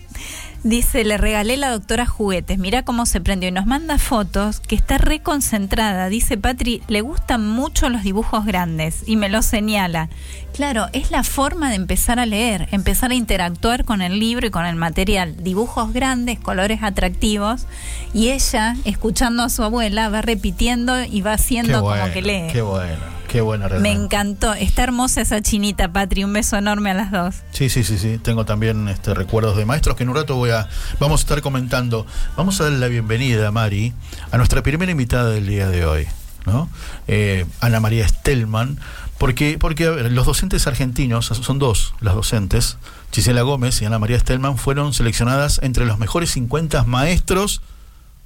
Dice, 0.63 1.03
le 1.03 1.17
regalé 1.17 1.57
la 1.57 1.71
doctora 1.71 2.05
juguetes, 2.05 2.59
mira 2.59 2.83
cómo 2.83 3.07
se 3.07 3.19
prendió 3.19 3.49
y 3.49 3.51
nos 3.51 3.65
manda 3.65 3.97
fotos 3.97 4.59
que 4.59 4.75
está 4.75 4.99
reconcentrada. 4.99 6.07
Dice 6.07 6.37
Patri, 6.37 6.83
le 6.87 7.01
gustan 7.01 7.49
mucho 7.49 7.89
los 7.89 8.03
dibujos 8.03 8.45
grandes 8.45 9.01
y 9.07 9.15
me 9.15 9.27
lo 9.27 9.41
señala. 9.41 10.09
Claro, 10.53 10.85
es 10.93 11.09
la 11.09 11.23
forma 11.23 11.69
de 11.69 11.77
empezar 11.77 12.19
a 12.19 12.27
leer, 12.27 12.67
empezar 12.71 13.09
a 13.09 13.15
interactuar 13.15 13.85
con 13.85 14.03
el 14.03 14.19
libro 14.19 14.45
y 14.45 14.51
con 14.51 14.67
el 14.67 14.75
material. 14.75 15.35
Dibujos 15.43 15.93
grandes, 15.93 16.39
colores 16.39 16.83
atractivos 16.83 17.65
y 18.13 18.29
ella, 18.29 18.75
escuchando 18.85 19.41
a 19.41 19.49
su 19.49 19.63
abuela, 19.63 20.09
va 20.09 20.21
repitiendo 20.21 21.03
y 21.03 21.21
va 21.21 21.33
haciendo 21.33 21.81
Qué 21.81 21.99
como 21.99 22.13
que 22.13 22.21
lee. 22.21 22.47
Qué 22.51 22.61
bueno, 22.61 23.20
qué 23.31 23.39
buena 23.39 23.63
Me 23.65 23.69
realmente. 23.69 24.03
encantó, 24.03 24.53
está 24.53 24.83
hermosa 24.83 25.21
esa 25.21 25.41
chinita, 25.41 25.91
Patri, 25.93 26.25
un 26.25 26.33
beso 26.33 26.57
enorme 26.57 26.91
a 26.91 26.93
las 26.93 27.11
dos. 27.11 27.35
Sí, 27.51 27.69
sí, 27.69 27.85
sí, 27.85 27.97
sí. 27.97 28.17
Tengo 28.17 28.43
también 28.45 28.89
este, 28.89 29.13
recuerdos 29.13 29.55
de 29.55 29.65
maestros 29.65 29.95
que 29.95 30.03
en 30.03 30.09
un 30.09 30.15
rato 30.15 30.35
voy 30.35 30.49
a, 30.49 30.67
vamos 30.99 31.21
a 31.21 31.23
estar 31.23 31.41
comentando. 31.41 32.05
Vamos 32.35 32.59
a 32.59 32.65
darle 32.65 32.79
la 32.79 32.87
bienvenida, 32.87 33.49
Mari, 33.51 33.93
a 34.31 34.37
nuestra 34.37 34.61
primera 34.63 34.91
invitada 34.91 35.29
del 35.29 35.47
día 35.47 35.69
de 35.69 35.85
hoy, 35.85 36.07
¿no? 36.45 36.69
Eh, 37.07 37.45
Ana 37.61 37.79
María 37.79 38.05
Stelman, 38.05 38.77
porque, 39.17 39.57
porque 39.57 39.85
a 39.85 39.91
ver, 39.91 40.11
los 40.11 40.25
docentes 40.25 40.67
argentinos, 40.67 41.27
son 41.27 41.57
dos 41.57 41.93
las 42.01 42.15
docentes, 42.15 42.77
Gisela 43.13 43.43
Gómez 43.43 43.81
y 43.81 43.85
Ana 43.85 43.97
María 43.97 44.19
Stelman, 44.19 44.57
fueron 44.57 44.93
seleccionadas 44.93 45.61
entre 45.63 45.85
los 45.85 45.97
mejores 45.99 46.31
50 46.31 46.83
maestros 46.83 47.61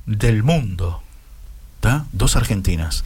del 0.08 0.42
mundo. 0.42 1.04
¿tá? 1.80 2.06
Dos 2.12 2.36
argentinas. 2.36 3.04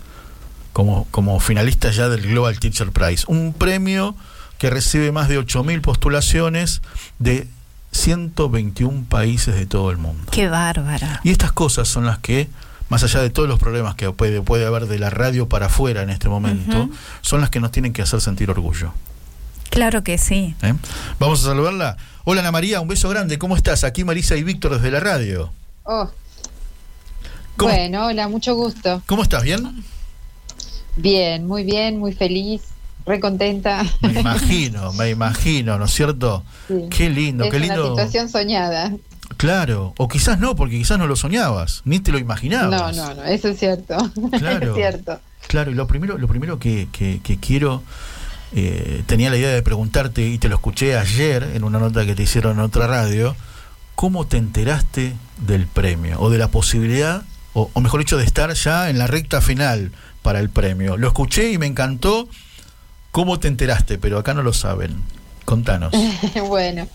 Como, 0.80 1.06
como 1.12 1.42
finalistas 1.42 1.98
ya 1.98 2.08
del 2.08 2.22
Global 2.22 2.58
Teacher 2.58 2.94
Prize. 2.94 3.26
Un 3.28 3.52
premio 3.52 4.16
que 4.58 4.70
recibe 4.70 5.12
más 5.12 5.28
de 5.28 5.38
8.000 5.38 5.82
postulaciones 5.82 6.82
de 7.20 7.50
121 7.92 9.04
países 9.10 9.56
de 9.56 9.66
todo 9.66 9.92
el 9.92 9.98
mundo. 9.98 10.32
Qué 10.32 10.48
bárbara. 10.48 11.20
Y 11.26 11.32
estas 11.32 11.52
cosas 11.52 11.90
son 11.90 12.06
las 12.06 12.20
que, 12.20 12.48
más 12.88 13.04
allá 13.04 13.20
de 13.20 13.30
todos 13.30 13.50
los 13.50 13.60
problemas 13.60 13.96
que 13.96 14.10
puede, 14.14 14.42
puede 14.42 14.66
haber 14.66 14.86
de 14.86 15.00
la 15.00 15.10
radio 15.10 15.50
para 15.50 15.66
afuera 15.66 16.02
en 16.02 16.12
este 16.12 16.30
momento, 16.30 16.90
son 17.20 17.42
las 17.42 17.50
que 17.50 17.60
nos 17.60 17.72
tienen 17.72 17.92
que 17.92 18.02
hacer 18.02 18.22
sentir 18.22 18.50
orgullo. 18.50 18.94
Claro 19.72 20.02
que 20.02 20.18
sí. 20.18 20.56
¿eh? 20.62 20.76
Vamos 21.20 21.44
a 21.44 21.48
saludarla. 21.48 21.98
Hola 22.24 22.40
Ana 22.40 22.54
María, 22.54 22.80
un 22.80 22.88
beso 22.88 23.10
grande. 23.10 23.38
¿Cómo 23.38 23.58
estás? 23.58 23.84
Aquí 23.84 24.06
Marisa 24.06 24.38
y 24.38 24.44
Víctor 24.44 24.76
desde 24.76 24.92
la 24.92 25.02
radio. 25.02 25.52
Oh, 25.84 26.10
¿Cómo, 27.58 27.74
bueno, 27.74 28.06
hola, 28.06 28.30
mucho 28.30 28.56
gusto. 28.56 29.04
¿Cómo 29.08 29.24
estás? 29.24 29.44
¿Bien? 29.44 29.84
Bien, 31.02 31.48
muy 31.48 31.64
bien, 31.64 31.98
muy 31.98 32.14
feliz, 32.14 32.62
re 33.06 33.20
contenta. 33.20 33.86
Me 34.02 34.20
imagino, 34.20 34.92
me 34.94 35.10
imagino, 35.10 35.78
¿no 35.78 35.86
es 35.86 35.92
cierto? 35.92 36.44
Sí. 36.68 36.76
Qué 36.90 37.10
lindo, 37.10 37.46
es 37.46 37.52
qué 37.52 37.58
una 37.58 37.66
lindo. 37.68 37.90
situación 37.90 38.30
soñada. 38.30 38.92
Claro, 39.38 39.94
o 39.98 40.08
quizás 40.08 40.40
no, 40.40 40.56
porque 40.56 40.78
quizás 40.78 40.98
no 40.98 41.08
lo 41.08 41.16
soñabas, 41.16 41.82
ni 41.86 42.00
te 42.00 42.12
lo 42.12 42.18
No, 42.18 42.24
imaginabas. 42.26 42.96
no, 42.98 43.14
no, 43.16 43.24
eso 43.24 43.48
es 43.50 43.60
cierto. 43.60 43.96
Claro. 44.40 44.72
es 44.72 44.76
cierto. 44.76 45.20
Claro, 45.48 45.72
y 45.72 45.76
lo 45.76 45.88
primero, 45.88 46.18
lo 46.18 46.28
primero 46.28 46.60
que, 46.60 46.88
que- 46.92 47.22
que 47.24 47.38
quiero, 47.38 47.82
eh, 48.56 49.04
tenía 49.06 49.30
la 49.30 49.38
idea 49.38 49.50
de 49.54 49.62
preguntarte, 49.62 50.28
y 50.28 50.38
te 50.38 50.50
lo 50.50 50.56
escuché 50.56 50.98
ayer 50.98 51.44
en 51.54 51.64
una 51.64 51.80
nota 51.80 52.06
que 52.06 52.16
te 52.16 52.24
hicieron 52.24 52.54
en 52.58 52.60
otra 52.66 52.88
radio, 52.88 53.36
¿cómo 53.96 54.28
te 54.28 54.38
enteraste 54.38 55.14
del 55.46 55.68
premio? 55.68 56.20
O 56.20 56.30
de 56.30 56.38
la 56.40 56.50
posibilidad, 56.50 57.24
o, 57.54 57.70
o 57.74 57.82
mejor 57.82 58.00
dicho, 58.02 58.18
de 58.18 58.26
estar 58.26 58.52
ya 58.54 58.90
en 58.90 58.98
la 58.98 59.08
recta 59.08 59.42
final 59.42 59.92
para 60.22 60.40
el 60.40 60.50
premio. 60.50 60.98
Lo 60.98 61.08
escuché 61.08 61.52
y 61.52 61.58
me 61.58 61.66
encantó 61.66 62.28
cómo 63.12 63.40
te 63.40 63.48
enteraste, 63.48 63.98
pero 63.98 64.18
acá 64.20 64.34
no 64.34 64.44
lo 64.44 64.54
saben. 64.54 64.96
Contanos. 65.46 65.92
bueno, 66.48 66.88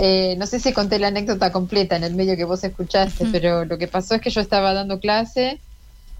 eh, 0.00 0.34
no 0.38 0.46
sé 0.46 0.60
si 0.60 0.72
conté 0.72 0.98
la 0.98 1.08
anécdota 1.08 1.50
completa 1.52 1.96
en 1.96 2.04
el 2.04 2.14
medio 2.14 2.36
que 2.36 2.44
vos 2.44 2.62
escuchaste, 2.64 3.26
pero 3.32 3.64
lo 3.64 3.78
que 3.78 3.88
pasó 3.88 4.14
es 4.14 4.20
que 4.20 4.30
yo 4.30 4.40
estaba 4.40 4.74
dando 4.74 5.00
clase 5.00 5.58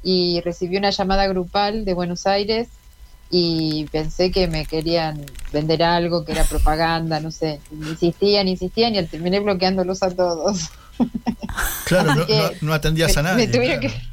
y 0.03 0.41
recibí 0.41 0.77
una 0.77 0.91
llamada 0.91 1.27
grupal 1.27 1.85
de 1.85 1.95
Buenos 1.95 2.27
Aires 2.27 2.69
y 3.31 3.87
pensé 3.93 4.31
que 4.31 4.47
me 4.47 4.67
querían 4.67 5.25
vender 5.53 5.83
algo, 5.83 6.25
que 6.25 6.33
era 6.33 6.45
propaganda, 6.45 7.19
no 7.21 7.31
sé. 7.31 7.61
Insistían, 7.73 8.47
insistían 8.49 8.95
y 8.95 9.03
terminé 9.07 9.41
bloqueándolos 9.41 10.03
a 10.03 10.11
todos. 10.11 10.71
Claro, 11.87 12.15
no, 12.15 12.27
que 12.27 12.37
no- 12.37 12.51
no 12.69 12.73
atendías 12.75 13.17
a 13.17 13.23
me- 13.23 13.29
nadie. 13.31 13.47
me 13.47 13.53
tuvieron 13.53 13.81
claro. 13.81 13.95
que- 13.95 14.12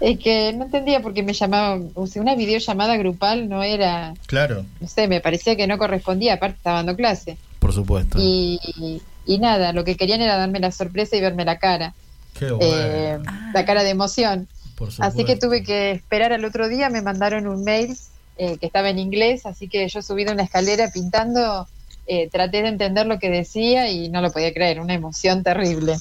Es 0.00 0.18
que 0.18 0.52
no 0.52 0.64
entendía 0.64 1.00
por 1.00 1.14
qué 1.14 1.22
me 1.22 1.32
llamaban, 1.32 1.90
o 1.94 2.06
sea, 2.06 2.20
una 2.20 2.34
videollamada 2.34 2.96
grupal 2.96 3.48
no 3.48 3.62
era, 3.62 4.14
Claro, 4.26 4.64
no 4.80 4.88
sé, 4.88 5.08
me 5.08 5.20
parecía 5.20 5.56
que 5.56 5.66
no 5.66 5.78
correspondía, 5.78 6.34
aparte 6.34 6.56
estaba 6.56 6.78
dando 6.78 6.96
clase. 6.96 7.38
por 7.58 7.72
supuesto. 7.72 8.18
Y, 8.20 9.00
y 9.24 9.38
nada, 9.38 9.72
lo 9.72 9.84
que 9.84 9.96
querían 9.96 10.20
era 10.20 10.36
darme 10.36 10.60
la 10.60 10.70
sorpresa 10.70 11.16
y 11.16 11.20
verme 11.20 11.44
la 11.44 11.58
cara, 11.58 11.94
Qué 12.38 12.50
bueno, 12.52 12.66
eh, 12.70 13.18
la 13.54 13.64
cara 13.64 13.82
de 13.82 13.90
emoción. 13.90 14.48
por 14.76 14.90
Así 14.98 15.24
que 15.24 15.36
tuve 15.36 15.62
que 15.62 15.92
esperar 15.92 16.32
al 16.32 16.44
otro 16.44 16.68
día, 16.68 16.90
me 16.90 17.02
mandaron 17.02 17.46
un 17.46 17.64
mail 17.64 17.96
eh, 18.38 18.58
que 18.58 18.66
estaba 18.66 18.90
en 18.90 18.98
inglés, 18.98 19.46
así 19.46 19.68
que 19.68 19.88
yo 19.88 20.02
subí 20.02 20.24
de 20.24 20.32
una 20.32 20.42
escalera 20.42 20.90
pintando, 20.92 21.66
eh, 22.06 22.28
traté 22.30 22.62
de 22.62 22.68
entender 22.68 23.06
lo 23.06 23.18
que 23.18 23.30
decía 23.30 23.90
y 23.90 24.10
no 24.10 24.20
lo 24.20 24.30
podía 24.30 24.52
creer, 24.52 24.78
una 24.80 24.94
emoción 24.94 25.42
terrible. 25.42 25.96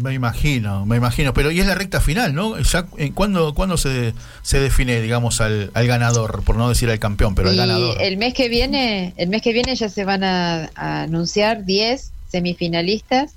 Me 0.00 0.14
imagino, 0.14 0.86
me 0.86 0.96
imagino. 0.96 1.34
Pero 1.34 1.50
y 1.50 1.60
es 1.60 1.66
la 1.66 1.74
recta 1.74 2.00
final, 2.00 2.34
¿no? 2.34 2.58
Ya, 2.58 2.86
eh, 2.96 3.10
¿Cuándo, 3.12 3.52
cuándo 3.54 3.76
se, 3.76 4.14
se 4.42 4.58
define, 4.60 5.00
digamos, 5.00 5.40
al, 5.40 5.70
al 5.74 5.86
ganador? 5.86 6.42
Por 6.44 6.56
no 6.56 6.68
decir 6.68 6.88
al 6.90 6.98
campeón, 6.98 7.34
pero 7.34 7.50
al 7.50 7.56
ganador. 7.56 8.00
el 8.00 8.16
mes 8.16 8.32
que 8.34 8.48
viene, 8.48 9.12
el 9.16 9.28
mes 9.28 9.42
que 9.42 9.52
viene 9.52 9.74
ya 9.74 9.88
se 9.88 10.04
van 10.04 10.24
a, 10.24 10.70
a 10.74 11.02
anunciar 11.02 11.64
10 11.64 12.12
semifinalistas. 12.30 13.32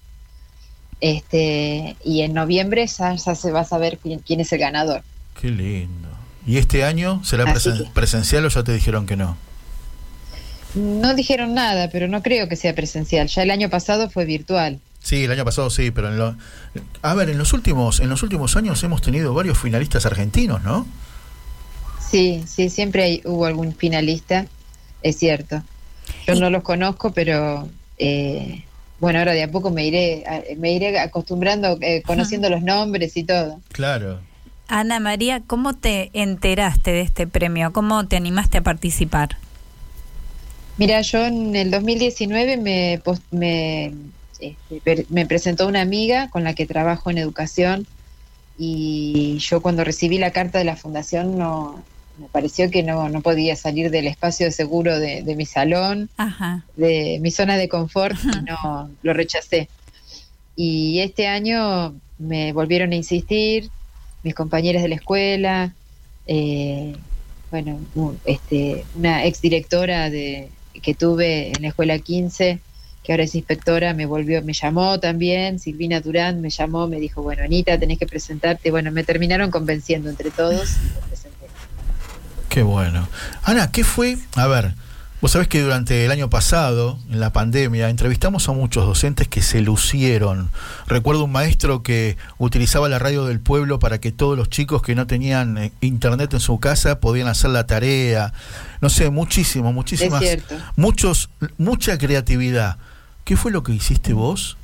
Este, 1.01 1.97
y 2.05 2.21
en 2.21 2.33
noviembre 2.33 2.87
ya, 2.87 3.15
ya 3.15 3.35
se 3.35 3.51
va 3.51 3.61
a 3.61 3.65
saber 3.65 3.97
quién, 4.01 4.19
quién 4.19 4.39
es 4.39 4.53
el 4.53 4.59
ganador. 4.59 5.03
Qué 5.39 5.49
lindo. 5.49 6.07
¿Y 6.47 6.57
este 6.57 6.83
año 6.85 7.21
será 7.25 7.43
Así 7.51 7.69
presen- 7.69 7.83
que- 7.85 7.89
presencial 7.91 8.45
o 8.45 8.49
ya 8.49 8.63
te 8.63 8.73
dijeron 8.73 9.05
que 9.05 9.15
no? 9.17 9.37
No 10.75 11.13
dijeron 11.13 11.53
nada, 11.53 11.89
pero 11.91 12.07
no 12.07 12.23
creo 12.23 12.47
que 12.47 12.55
sea 12.55 12.73
presencial. 12.73 13.27
Ya 13.27 13.43
el 13.43 13.51
año 13.51 13.69
pasado 13.69 14.09
fue 14.09 14.25
virtual. 14.25 14.79
Sí, 15.03 15.25
el 15.25 15.31
año 15.31 15.43
pasado 15.43 15.69
sí, 15.69 15.91
pero 15.91 16.07
en 16.07 16.17
lo, 16.17 16.35
a 17.01 17.13
ver, 17.13 17.29
en 17.29 17.37
los 17.37 17.51
últimos 17.51 17.99
en 17.99 18.09
los 18.09 18.23
últimos 18.23 18.55
años 18.55 18.81
hemos 18.83 19.01
tenido 19.01 19.33
varios 19.33 19.57
finalistas 19.57 20.05
argentinos, 20.05 20.63
¿no? 20.63 20.87
Sí, 21.99 22.43
sí, 22.47 22.69
siempre 22.69 23.21
hubo 23.25 23.45
algún 23.45 23.75
finalista, 23.75 24.47
es 25.01 25.17
cierto. 25.17 25.61
Yo 26.25 26.35
no 26.35 26.49
los 26.49 26.63
conozco, 26.63 27.11
pero 27.11 27.67
eh, 27.97 28.63
bueno, 29.01 29.19
ahora 29.19 29.33
de 29.33 29.43
a 29.43 29.51
poco 29.51 29.71
me 29.71 29.85
iré 29.85 30.23
me 30.57 30.71
iré 30.71 30.97
acostumbrando, 30.97 31.77
eh, 31.81 32.01
conociendo 32.05 32.49
los 32.49 32.61
nombres 32.61 33.17
y 33.17 33.25
todo. 33.25 33.59
Claro. 33.73 34.21
Ana 34.69 35.01
María, 35.01 35.41
¿cómo 35.45 35.73
te 35.73 36.11
enteraste 36.13 36.91
de 36.91 37.01
este 37.01 37.27
premio? 37.27 37.73
¿Cómo 37.73 38.07
te 38.07 38.15
animaste 38.15 38.59
a 38.59 38.61
participar? 38.61 39.37
Mira, 40.77 41.01
yo 41.01 41.25
en 41.25 41.55
el 41.55 41.71
2019 41.71 42.57
me, 42.57 43.01
me, 43.31 43.93
este, 44.69 45.05
me 45.09 45.25
presentó 45.25 45.67
una 45.67 45.81
amiga 45.81 46.29
con 46.29 46.43
la 46.43 46.53
que 46.53 46.65
trabajo 46.65 47.09
en 47.09 47.17
educación 47.17 47.87
y 48.57 49.37
yo 49.39 49.61
cuando 49.61 49.83
recibí 49.83 50.17
la 50.17 50.31
carta 50.31 50.59
de 50.59 50.65
la 50.65 50.75
fundación 50.75 51.37
no 51.37 51.83
me 52.17 52.27
pareció 52.27 52.69
que 52.69 52.83
no, 52.83 53.09
no 53.09 53.21
podía 53.21 53.55
salir 53.55 53.89
del 53.89 54.07
espacio 54.07 54.51
seguro 54.51 54.99
de, 54.99 55.23
mi 55.35 55.45
salón, 55.45 56.09
de 56.75 57.17
mi 57.21 57.31
zona 57.31 57.57
de 57.57 57.67
confort, 57.67 58.15
y 58.23 58.41
no 58.43 58.91
lo 59.01 59.13
rechacé. 59.13 59.67
Y 60.55 60.99
este 60.99 61.27
año 61.27 61.95
me 62.19 62.53
volvieron 62.53 62.91
a 62.91 62.95
insistir, 62.95 63.71
mis 64.21 64.35
compañeras 64.35 64.83
de 64.83 64.89
la 64.89 64.95
escuela, 64.95 65.73
eh, 66.27 66.95
bueno, 67.49 67.79
este, 68.25 68.85
una 68.95 69.25
exdirectora 69.25 70.09
de, 70.09 70.49
que 70.81 70.93
tuve 70.93 71.49
en 71.49 71.63
la 71.63 71.69
escuela 71.69 71.97
15, 71.97 72.59
que 73.03 73.11
ahora 73.11 73.23
es 73.23 73.35
inspectora, 73.35 73.93
me 73.93 74.05
volvió, 74.05 74.41
me 74.43 74.53
llamó 74.53 74.99
también, 74.99 75.59
Silvina 75.59 75.99
Durán 75.99 76.41
me 76.41 76.49
llamó, 76.49 76.87
me 76.87 76.99
dijo, 76.99 77.21
bueno, 77.21 77.43
Anita, 77.43 77.77
tenés 77.77 77.99
que 77.99 78.07
presentarte. 78.07 78.71
Bueno, 78.71 78.91
me 78.91 79.03
terminaron 79.03 79.51
convenciendo 79.51 80.09
entre 80.09 80.31
todos 80.31 80.71
y 80.71 81.07
presenté. 81.09 81.47
Qué 82.49 82.63
bueno. 82.63 83.07
Ana, 83.43 83.71
¿qué 83.71 83.83
fue? 83.83 84.17
A 84.35 84.47
ver, 84.47 84.73
Vos 85.23 85.31
sabés 85.31 85.47
que 85.47 85.61
durante 85.61 86.03
el 86.03 86.11
año 86.11 86.29
pasado, 86.29 86.99
en 87.09 87.21
la 87.21 87.31
pandemia, 87.31 87.87
entrevistamos 87.87 88.49
a 88.49 88.51
muchos 88.51 88.85
docentes 88.85 89.29
que 89.29 89.41
se 89.41 89.61
lucieron. 89.61 90.51
Recuerdo 90.85 91.23
un 91.23 91.31
maestro 91.31 91.81
que 91.81 92.17
utilizaba 92.39 92.89
la 92.89 92.99
radio 92.99 93.23
del 93.23 93.39
pueblo 93.39 93.79
para 93.79 94.01
que 94.01 94.11
todos 94.11 94.37
los 94.37 94.49
chicos 94.49 94.81
que 94.81 94.95
no 94.95 95.07
tenían 95.07 95.57
eh, 95.57 95.71
internet 95.79 96.33
en 96.33 96.41
su 96.41 96.59
casa 96.59 96.99
podían 96.99 97.29
hacer 97.29 97.51
la 97.51 97.65
tarea. 97.65 98.33
No 98.81 98.89
sé, 98.89 99.11
muchísimo, 99.11 99.71
muchísimas. 99.71 100.21
Muchos, 100.75 101.29
mucha 101.57 101.97
creatividad. 101.97 102.75
¿Qué 103.23 103.37
fue 103.37 103.51
lo 103.51 103.63
que 103.63 103.73
hiciste 103.73 104.13
vos 104.13 104.57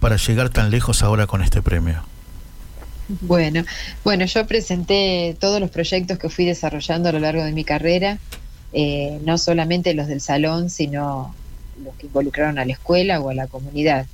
para 0.00 0.16
llegar 0.16 0.50
tan 0.50 0.70
lejos 0.70 1.02
ahora 1.02 1.26
con 1.26 1.42
este 1.42 1.62
premio? 1.62 2.02
Bueno, 3.20 3.64
bueno, 4.04 4.24
yo 4.24 4.46
presenté 4.46 5.36
todos 5.38 5.60
los 5.60 5.70
proyectos 5.70 6.18
que 6.18 6.28
fui 6.28 6.44
desarrollando 6.44 7.08
a 7.08 7.12
lo 7.12 7.20
largo 7.20 7.44
de 7.44 7.52
mi 7.52 7.64
carrera 7.64 8.18
eh, 8.78 9.20
no 9.24 9.38
solamente 9.38 9.94
los 9.94 10.06
del 10.06 10.20
salón, 10.20 10.68
sino 10.68 11.34
los 11.82 11.94
que 11.94 12.06
involucraron 12.06 12.58
a 12.58 12.64
la 12.66 12.72
escuela 12.72 13.20
o 13.20 13.30
a 13.30 13.34
la 13.34 13.46
comunidad. 13.46 14.06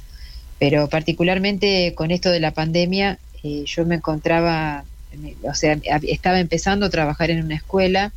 Pero 0.59 0.89
particularmente 0.89 1.95
con 1.95 2.13
esto 2.13 2.31
de 2.31 2.41
la 2.41 2.53
pandemia, 2.53 3.19
eh, 3.43 3.65
yo 3.67 3.85
me 3.87 3.97
encontraba, 3.97 4.85
o 5.43 5.55
sea, 5.55 5.79
estaba 6.03 6.39
empezando 6.39 6.87
a 6.87 6.91
trabajar 6.91 7.31
en 7.31 7.45
una 7.45 7.57
escuela 7.57 8.13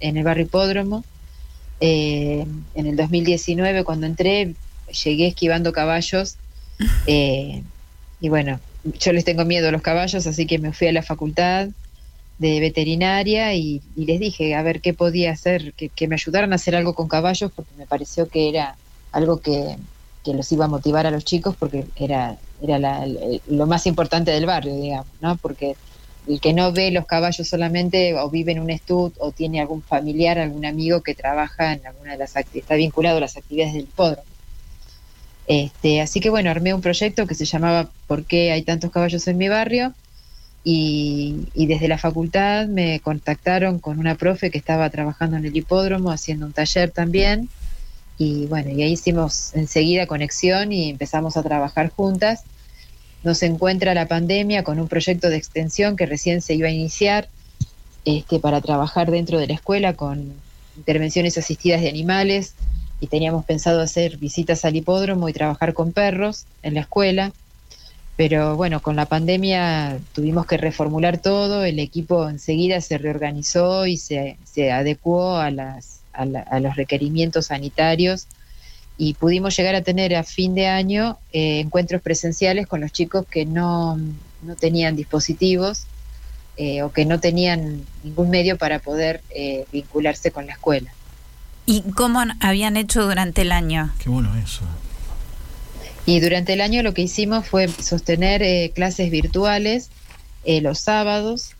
en 0.00 0.16
el 0.16 0.24
barrio 0.24 0.46
Hipódromo. 0.46 1.04
Eh, 1.80 2.44
en 2.74 2.86
el 2.86 2.96
2019, 2.96 3.84
cuando 3.84 4.06
entré, 4.06 4.54
llegué 5.04 5.28
esquivando 5.28 5.72
caballos. 5.72 6.36
y 7.06 8.28
bueno, 8.28 8.60
yo 8.98 9.12
les 9.12 9.24
tengo 9.24 9.44
miedo 9.44 9.68
a 9.68 9.72
los 9.72 9.82
caballos, 9.82 10.26
así 10.26 10.46
que 10.46 10.58
me 10.58 10.72
fui 10.72 10.88
a 10.88 10.92
la 10.92 11.02
facultad 11.02 11.68
de 12.38 12.60
veterinaria 12.60 13.54
y, 13.54 13.80
les 13.96 14.20
dije 14.20 14.54
a 14.54 14.62
ver 14.62 14.80
qué 14.80 14.92
podía 14.92 15.32
hacer, 15.32 15.72
que, 15.72 16.08
me 16.08 16.14
ayudaran 16.14 16.52
a 16.52 16.56
hacer 16.56 16.76
algo 16.76 16.94
con 16.94 17.08
caballos 17.08 17.50
porque 17.54 17.72
me 17.76 17.86
pareció 17.86 18.28
que 18.28 18.48
era 18.48 18.76
algo 19.12 19.40
que, 19.40 19.76
los 20.26 20.50
iba 20.50 20.64
a 20.64 20.68
motivar 20.68 21.06
a 21.06 21.12
los 21.12 21.24
chicos 21.24 21.54
porque 21.56 21.86
era, 21.94 22.36
era 22.60 23.06
lo 23.46 23.66
más 23.66 23.86
importante 23.86 24.32
del 24.32 24.44
barrio, 24.44 24.74
digamos, 24.74 25.06
¿no? 25.20 25.36
Porque 25.36 25.76
el 26.26 26.40
que 26.40 26.52
no 26.52 26.72
ve 26.72 26.90
los 26.90 27.06
caballos 27.06 27.46
solamente 27.46 28.12
o 28.18 28.28
vive 28.28 28.50
en 28.50 28.58
un 28.58 28.70
estud 28.70 29.12
o 29.18 29.30
tiene 29.30 29.60
algún 29.60 29.82
familiar, 29.82 30.40
algún 30.40 30.66
amigo 30.66 31.00
que 31.02 31.14
trabaja 31.14 31.74
en 31.74 31.86
alguna 31.86 32.12
de 32.12 32.18
las 32.18 32.34
está 32.34 32.74
vinculado 32.74 33.18
a 33.18 33.20
las 33.20 33.36
actividades 33.36 33.74
del 33.74 33.84
hipódromo. 33.84 34.35
Este, 35.46 36.00
así 36.00 36.20
que 36.20 36.30
bueno, 36.30 36.50
armé 36.50 36.74
un 36.74 36.80
proyecto 36.80 37.26
que 37.26 37.34
se 37.34 37.44
llamaba 37.44 37.88
¿Por 38.06 38.24
qué 38.24 38.52
hay 38.52 38.62
tantos 38.62 38.90
caballos 38.90 39.26
en 39.28 39.38
mi 39.38 39.48
barrio? 39.48 39.94
Y, 40.68 41.46
desde 41.54 41.86
la 41.86 41.96
facultad 41.96 42.66
me 42.66 42.98
contactaron 42.98 43.78
con 43.78 44.00
una 44.00 44.16
profe 44.16 44.50
que 44.50 44.58
estaba 44.58 44.90
trabajando 44.90 45.36
en 45.36 45.44
el 45.44 45.56
hipódromo 45.56 46.10
haciendo 46.10 46.46
un 46.46 46.52
taller 46.52 46.90
también 46.90 47.48
y 48.18 48.46
bueno, 48.46 48.70
y 48.70 48.82
ahí 48.82 48.92
hicimos 48.92 49.54
enseguida 49.54 50.06
conexión 50.06 50.72
y 50.72 50.90
empezamos 50.90 51.36
a 51.36 51.42
trabajar 51.42 51.90
juntas. 51.90 52.42
Nos 53.22 53.42
encuentra 53.42 53.94
la 53.94 54.08
pandemia 54.08 54.64
con 54.64 54.80
un 54.80 54.88
proyecto 54.88 55.28
de 55.28 55.36
extensión 55.36 55.96
que 55.96 56.06
recién 56.06 56.40
se 56.40 56.54
iba 56.54 56.68
a 56.68 56.72
iniciar 56.72 57.28
este, 58.04 58.40
para 58.40 58.60
trabajar 58.60 59.10
dentro 59.10 59.38
de 59.38 59.48
la 59.48 59.54
escuela 59.54 59.92
con 59.94 60.32
intervenciones 60.76 61.36
asistidas 61.38 61.80
de 61.80 61.90
animales 61.90 62.54
y 63.00 63.08
teníamos 63.08 63.44
pensado 63.44 63.80
hacer 63.80 64.16
visitas 64.16 64.64
al 64.64 64.76
hipódromo 64.76 65.28
y 65.28 65.32
trabajar 65.32 65.74
con 65.74 65.92
perros 65.92 66.46
en 66.62 66.74
la 66.74 66.80
escuela 66.80 67.32
pero 68.16 68.56
bueno, 68.56 68.80
con 68.80 68.96
la 68.96 69.04
pandemia 69.04 69.98
tuvimos 70.14 70.46
que 70.46 70.56
reformular 70.56 71.18
todo, 71.18 71.64
el 71.64 71.78
equipo 71.78 72.28
enseguida 72.28 72.80
se 72.80 72.96
reorganizó 72.96 73.86
y 73.86 73.98
se, 73.98 74.38
se 74.44 74.72
adecuó 74.72 75.36
a, 75.36 75.50
las, 75.50 76.00
a, 76.14 76.24
los 76.60 76.76
requerimientos 76.76 77.46
sanitarios 77.46 78.26
y 78.96 79.12
pudimos 79.14 79.54
llegar 79.54 79.74
a 79.74 79.82
tener 79.82 80.16
a 80.16 80.24
fin 80.24 80.54
de 80.54 80.66
año 80.66 81.18
eh, 81.34 81.60
encuentros 81.60 82.00
presenciales 82.00 82.66
con 82.66 82.80
los 82.80 82.90
chicos 82.90 83.26
que 83.30 83.44
no, 83.44 83.98
no 84.42 84.56
tenían 84.58 84.96
dispositivos 84.96 85.84
eh, 86.56 86.80
o 86.80 86.90
que 86.92 87.04
no 87.04 87.20
tenían 87.20 87.84
ningún 88.02 88.30
medio 88.30 88.56
para 88.56 88.78
poder 88.78 89.20
eh, 89.28 89.66
vincularse 89.70 90.30
con 90.30 90.46
la 90.46 90.54
escuela. 90.54 90.90
¿Y 91.66 91.82
cómo 91.82 92.22
habían 92.40 92.76
hecho 92.76 93.04
durante 93.04 93.42
el 93.42 93.52
año? 93.52 93.92
Qué 93.98 94.08
bueno 94.08 94.34
eso. 94.36 94.62
Y 96.06 96.20
durante 96.20 96.52
el 96.52 96.60
año 96.60 96.82
lo 96.84 96.94
que 96.94 97.02
hicimos 97.02 97.48
fue 97.48 97.66
sostener 97.68 98.42
eh, 98.42 98.70
clases 98.72 99.10
virtuales 99.10 99.90
eh, 100.44 100.60
los 100.60 100.78
sábados. 100.78 101.50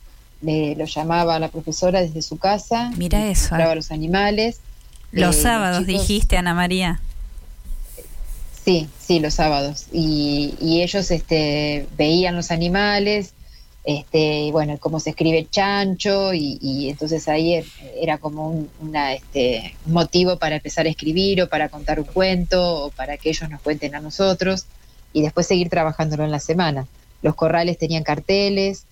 lo 0.40 0.84
llamaba 0.84 1.38
la 1.40 1.48
profesora 1.48 2.00
desde 2.00 2.22
su 2.22 2.38
casa. 2.38 2.92
Mira 2.96 3.26
eso. 3.26 3.54
Hablaba 3.54 3.74
los 3.74 3.90
animales. 3.90 4.60
Los 5.10 5.36
eh, 5.36 5.42
sábados, 5.42 5.86
dijiste, 5.86 6.36
Ana 6.36 6.54
María. 6.54 7.00
Sí, 8.64 8.88
sí, 9.00 9.18
los 9.18 9.34
sábados. 9.34 9.86
Y, 9.92 10.54
y 10.60 10.82
ellos 10.82 11.10
este, 11.10 11.88
veían 11.96 12.36
los 12.36 12.52
animales, 12.52 13.34
este, 13.86 14.50
bueno, 14.50 14.76
cómo 14.80 14.98
se 14.98 15.10
escribe 15.10 15.46
chancho, 15.48 16.34
y, 16.34 16.88
entonces 16.90 17.28
ahí 17.28 17.64
era 17.96 18.18
como 18.18 18.50
un 18.50 18.68
una, 18.80 19.14
este, 19.14 19.76
motivo 19.86 20.38
para 20.38 20.56
empezar 20.56 20.86
a 20.86 20.88
escribir 20.88 21.40
o 21.40 21.48
para 21.48 21.68
contar 21.68 22.00
un 22.00 22.06
cuento 22.06 22.86
o 22.86 22.90
para 22.90 23.16
que 23.16 23.30
ellos 23.30 23.48
nos 23.48 23.60
cuenten 23.60 23.94
a 23.94 24.00
nosotros 24.00 24.66
y 25.12 25.22
después 25.22 25.46
seguir 25.46 25.70
trabajándolo 25.70 26.24
en 26.24 26.32
la 26.32 26.40
semana. 26.40 26.88
Los 27.22 27.36
corrales 27.36 27.78
tenían 27.78 28.02
carteles, 28.02 28.86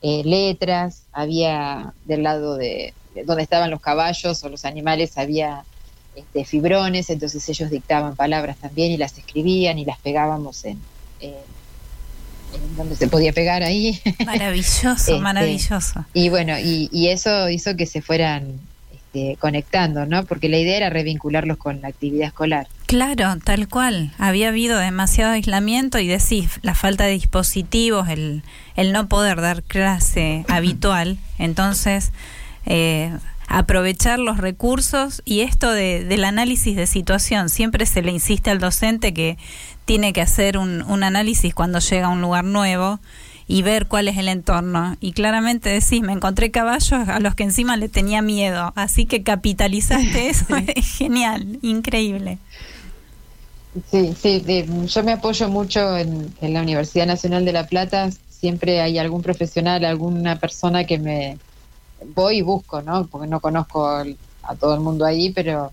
eh, 0.00 0.22
letras, 0.24 1.02
había 1.12 1.92
del 2.06 2.22
lado 2.22 2.56
de, 2.56 2.94
donde 3.26 3.42
estaban 3.42 3.70
los 3.70 3.82
caballos 3.82 4.42
o 4.44 4.48
los 4.48 4.64
animales 4.64 5.18
había 5.18 5.64
este, 6.16 6.46
fibrones, 6.46 7.10
entonces 7.10 7.46
ellos 7.50 7.68
dictaban 7.68 8.16
palabras 8.16 8.56
también 8.56 8.92
y 8.92 8.96
las 8.96 9.18
escribían 9.18 9.78
y 9.78 9.84
las 9.84 9.98
pegábamos 9.98 10.64
en, 10.64 10.80
donde 12.76 12.96
se 12.96 13.08
podía 13.08 13.32
pegar 13.32 13.62
ahí. 13.62 14.00
Maravilloso, 14.26 14.92
este, 14.92 15.18
maravilloso. 15.18 16.04
Y 16.14 16.28
bueno, 16.28 16.54
y, 16.58 17.08
eso 17.08 17.48
hizo 17.48 17.76
que 17.76 17.86
se 17.86 18.02
fueran 18.02 18.60
este, 18.92 19.36
conectando, 19.38 20.06
¿no? 20.06 20.24
Porque 20.24 20.48
la 20.48 20.58
idea 20.58 20.76
era 20.76 20.90
revincularlos 20.90 21.56
con 21.56 21.80
la 21.80 21.88
actividad 21.88 22.28
escolar. 22.28 22.68
Claro, 22.86 23.36
tal 23.44 23.68
cual. 23.68 24.12
Había 24.18 24.48
habido 24.48 24.78
demasiado 24.78 25.32
aislamiento 25.32 25.98
y 25.98 26.06
decís, 26.06 26.60
la 26.62 26.74
falta 26.74 27.04
de 27.04 27.12
dispositivos, 27.12 28.08
el, 28.08 28.42
el 28.76 28.92
no 28.92 29.08
poder 29.08 29.40
dar 29.40 29.62
clase 29.62 30.44
habitual. 30.48 31.18
Entonces, 31.38 32.12
eh, 32.66 33.10
aprovechar 33.48 34.18
los 34.18 34.36
recursos 34.38 35.22
y 35.24 35.40
esto 35.40 35.72
de, 35.72 36.04
del 36.04 36.24
análisis 36.24 36.76
de 36.76 36.86
situación. 36.86 37.48
Siempre 37.48 37.86
se 37.86 38.02
le 38.02 38.12
insiste 38.12 38.50
al 38.50 38.58
docente 38.58 39.14
que 39.14 39.38
tiene 39.88 40.12
que 40.12 40.20
hacer 40.20 40.58
un, 40.58 40.82
un 40.82 41.02
análisis 41.02 41.54
cuando 41.54 41.78
llega 41.78 42.08
a 42.08 42.10
un 42.10 42.20
lugar 42.20 42.44
nuevo 42.44 43.00
y 43.46 43.62
ver 43.62 43.86
cuál 43.86 44.06
es 44.08 44.18
el 44.18 44.28
entorno. 44.28 44.98
Y 45.00 45.12
claramente 45.12 45.70
decís, 45.70 46.02
me 46.02 46.12
encontré 46.12 46.50
caballos 46.50 47.08
a 47.08 47.18
los 47.20 47.34
que 47.34 47.44
encima 47.44 47.78
le 47.78 47.88
tenía 47.88 48.20
miedo, 48.20 48.74
así 48.76 49.06
que 49.06 49.22
capitalizaste 49.22 50.28
eso, 50.28 50.44
es 50.76 50.98
genial, 50.98 51.58
increíble. 51.62 52.36
Sí, 53.90 54.14
sí, 54.20 54.44
yo 54.86 55.02
me 55.04 55.12
apoyo 55.12 55.48
mucho 55.48 55.96
en, 55.96 56.34
la 56.42 56.60
Universidad 56.60 57.06
Nacional 57.06 57.46
de 57.46 57.52
La 57.54 57.66
Plata. 57.66 58.10
Siempre 58.28 58.82
hay 58.82 58.98
algún 58.98 59.22
profesional, 59.22 59.86
alguna 59.86 60.38
persona 60.38 60.84
que 60.84 60.98
me 60.98 61.38
voy 62.14 62.38
y 62.38 62.42
busco, 62.42 62.82
¿no? 62.82 63.06
Porque 63.06 63.26
no 63.26 63.40
conozco 63.40 63.88
a 63.88 64.54
todo 64.60 64.74
el 64.74 64.80
mundo 64.80 65.06
ahí, 65.06 65.30
pero 65.30 65.70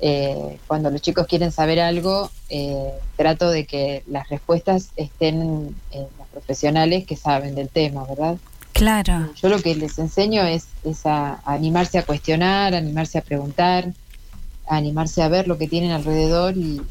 eh, 0.00 0.58
cuando 0.66 0.90
los 0.90 1.00
chicos 1.00 1.26
quieren 1.26 1.52
saber 1.52 1.80
algo, 1.80 2.30
eh, 2.48 2.90
trato 3.16 3.50
de 3.50 3.64
que 3.64 4.02
las 4.06 4.28
respuestas 4.28 4.90
estén 4.96 5.74
en 5.92 6.06
los 6.18 6.28
profesionales 6.32 7.06
que 7.06 7.16
saben 7.16 7.54
del 7.54 7.68
tema, 7.68 8.04
¿verdad? 8.04 8.36
Claro. 8.72 9.32
Yo 9.40 9.48
lo 9.48 9.60
que 9.60 9.74
les 9.76 9.98
enseño 9.98 10.42
es, 10.42 10.66
a, 11.04 11.40
animarse 11.44 11.98
a 11.98 12.04
cuestionar, 12.04 12.74
animarse 12.74 13.18
a 13.18 13.22
preguntar, 13.22 13.92
a 14.66 14.76
animarse 14.76 15.22
a 15.22 15.28
ver 15.28 15.46
lo 15.46 15.58
que 15.58 15.68
tienen 15.68 15.92
alrededor 15.92 16.56
y, 16.56 16.82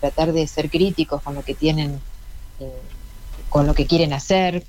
tratar 0.00 0.32
de 0.32 0.48
ser 0.48 0.68
críticos 0.68 1.22
con 1.22 1.36
lo 1.36 1.44
que 1.44 1.54
tienen, 1.54 2.00
eh, 2.58 2.72
con 3.48 3.68
lo 3.68 3.74
que 3.74 3.86
quieren 3.86 4.12
hacer, 4.12 4.64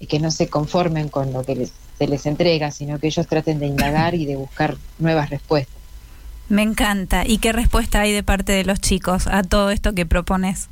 y 0.00 0.06
que 0.06 0.18
no 0.18 0.30
se 0.30 0.48
conformen 0.48 1.10
con 1.10 1.30
lo 1.32 1.44
que 1.44 1.68
se 1.98 2.06
les 2.06 2.24
entrega, 2.24 2.70
sino 2.70 2.98
que 2.98 3.08
ellos 3.08 3.26
traten 3.26 3.58
de 3.58 3.66
indagar 3.66 4.14
y 4.14 4.24
de 4.24 4.36
buscar 4.36 4.78
nuevas 4.98 5.28
respuestas. 5.28 5.77
Me 6.48 6.62
encanta. 6.62 7.24
¿Y 7.26 7.38
qué 7.38 7.52
respuesta 7.52 8.00
hay 8.00 8.12
de 8.12 8.22
parte 8.22 8.52
de 8.52 8.64
los 8.64 8.80
chicos 8.80 9.26
a 9.26 9.42
todo 9.42 9.70
esto 9.70 9.94
que 9.94 10.06
propones? 10.06 10.68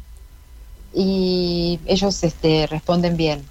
Y 0.95 1.79
ellos 1.87 2.23
este, 2.25 2.67
responden 2.67 3.17
bien, 3.17 3.43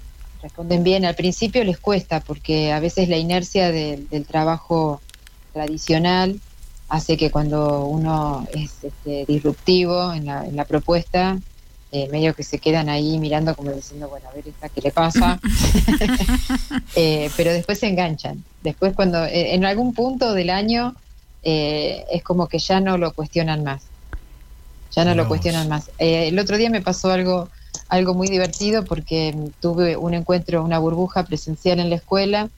responden 0.42 0.82
bien. 0.82 1.04
Al 1.04 1.14
principio 1.14 1.62
les 1.62 1.78
cuesta 1.78 2.20
porque 2.20 2.72
a 2.72 2.80
veces 2.80 3.08
la 3.08 3.16
inercia 3.16 3.70
del 3.70 4.26
trabajo 4.26 5.00
tradicional 5.52 6.40
hace 6.88 7.16
que 7.16 7.30
cuando 7.30 7.84
uno 7.84 8.46
es 8.52 8.84
este, 8.84 9.24
disruptivo 9.26 10.12
en 10.12 10.26
la, 10.26 10.44
en 10.44 10.56
la 10.56 10.64
propuesta, 10.64 11.38
eh, 11.92 12.08
medio 12.10 12.34
que 12.34 12.42
se 12.42 12.58
quedan 12.58 12.88
ahí 12.88 13.18
mirando 13.18 13.54
como 13.54 13.70
diciendo, 13.70 14.08
bueno, 14.08 14.28
a 14.28 14.32
ver 14.32 14.46
esta 14.48 14.68
qué 14.68 14.80
le 14.80 14.90
pasa, 14.90 15.40
eh, 16.96 17.30
pero 17.36 17.52
después 17.52 17.78
se 17.78 17.86
enganchan. 17.86 18.44
Después 18.62 18.94
cuando 18.94 19.24
eh, 19.24 19.54
en 19.54 19.64
algún 19.64 19.94
punto 19.94 20.34
del 20.34 20.50
año 20.50 20.94
es 21.48 22.22
como 22.22 22.48
que 22.48 22.58
ya 22.58 22.80
no 22.80 22.98
lo 22.98 23.12
cuestionan 23.12 23.62
más, 23.62 23.82
ya 24.92 25.04
no 25.04 25.14
lo 25.14 25.28
cuestionan 25.28 25.68
más. 25.68 25.90
el 25.98 26.38
otro 26.38 26.56
día 26.56 26.70
me 26.70 26.82
pasó 26.82 27.10
algo 27.10 27.48
algo 27.88 28.14
muy 28.14 28.28
divertido 28.28 28.84
porque 28.84 29.34
tuve 29.60 29.96
un 29.96 30.14
encuentro, 30.14 30.64
una 30.64 30.78
burbuja 30.78 31.24
presencial 31.24 31.78
en 31.78 31.90
la 31.90 31.96
escuela 31.96 32.48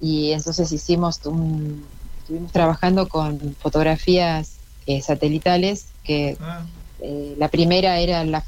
y 0.00 0.32
entonces 0.32 0.72
hicimos 0.72 1.20
un, 1.24 1.86
estuvimos 2.18 2.50
trabajando 2.50 3.08
con 3.08 3.54
fotografías 3.60 4.56
satelitales 5.02 5.86
que 6.02 6.36
ah. 6.40 6.64
Eh, 7.04 7.34
la 7.36 7.48
primera 7.48 7.98
era 7.98 8.24
la, 8.24 8.44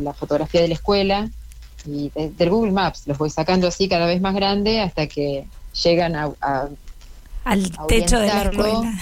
la 0.00 0.14
fotografía 0.14 0.62
de 0.62 0.68
la 0.68 0.74
escuela 0.74 1.30
y 1.84 2.10
del 2.14 2.48
Google 2.48 2.72
Maps. 2.72 3.06
Los 3.06 3.18
voy 3.18 3.28
sacando 3.28 3.68
así 3.68 3.86
cada 3.86 4.06
vez 4.06 4.20
más 4.22 4.34
grande 4.34 4.80
hasta 4.80 5.06
que 5.06 5.46
llegan 5.84 6.16
a, 6.16 6.68
al 7.44 7.70
techo 7.88 8.18
de 8.18 8.26
la 8.28 8.42
escuela. 8.42 8.92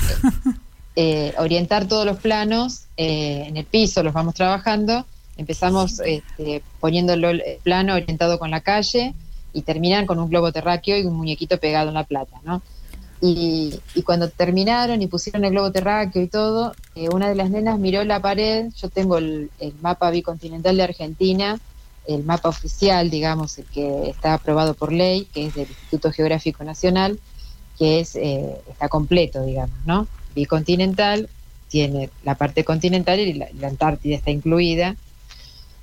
Eh, 0.96 1.33
orientar 1.38 1.87
todos 1.87 2.05
los 2.05 2.18
planos 2.18 2.87
eh, 2.96 3.44
en 3.46 3.57
el 3.57 3.64
piso, 3.64 4.03
los 4.03 4.12
vamos 4.12 4.35
trabajando. 4.35 5.07
Empezamos 5.37 6.00
este, 6.00 6.62
poniéndolo 6.81 7.31
el 7.31 7.42
plano 7.62 7.94
orientado 7.94 8.38
con 8.38 8.50
la 8.50 8.61
calle 8.61 9.14
y 9.53 9.62
terminan 9.62 10.05
con 10.05 10.18
un 10.18 10.29
globo 10.29 10.53
terráqueo 10.53 10.98
y 10.98 11.07
un 11.07 11.14
muñequito 11.14 11.59
pegado 11.59 11.88
en 11.88 11.94
la 11.94 12.05
plata, 12.05 12.40
¿no? 12.44 12.61
Y, 13.22 13.79
cuando 14.05 14.31
terminaron 14.31 15.03
y 15.03 15.07
pusieron 15.07 15.44
el 15.44 15.50
globo 15.50 15.70
terráqueo 15.70 16.22
y 16.22 16.26
todo, 16.26 16.74
eh, 16.94 17.09
una 17.11 17.29
de 17.29 17.35
las 17.35 17.50
nenas 17.50 17.79
miró 17.79 18.03
la 18.05 18.20
pared, 18.20 18.70
yo 18.76 18.88
tengo 18.88 19.18
el, 19.18 19.50
mapa 19.83 20.11
bicontinental 20.11 20.76
de 20.76 20.83
Argentina, 20.83 21.59
el 22.07 22.24
mapa 22.24 22.48
oficial, 22.48 23.11
digamos, 23.11 23.59
el 23.59 23.66
que 23.66 24.09
está 24.09 24.35
aprobado 24.35 24.72
por 24.72 24.90
ley, 24.90 25.26
que 25.26 25.46
es 25.46 25.55
del 25.55 25.68
Instituto 25.68 26.11
Geográfico 26.12 26.64
Nacional, 26.64 27.20
que 27.81 28.01
es 28.01 28.14
eh, 28.14 28.61
está 28.69 28.90
completo, 28.90 29.43
digamos, 29.43 29.75
¿no? 29.87 30.07
Bicontinental, 30.35 31.31
tiene 31.69 32.11
la 32.25 32.35
parte 32.35 32.62
continental 32.62 33.19
y 33.19 33.33
la, 33.33 33.49
la 33.59 33.69
Antártida 33.69 34.14
está 34.14 34.31
incluida. 34.31 34.97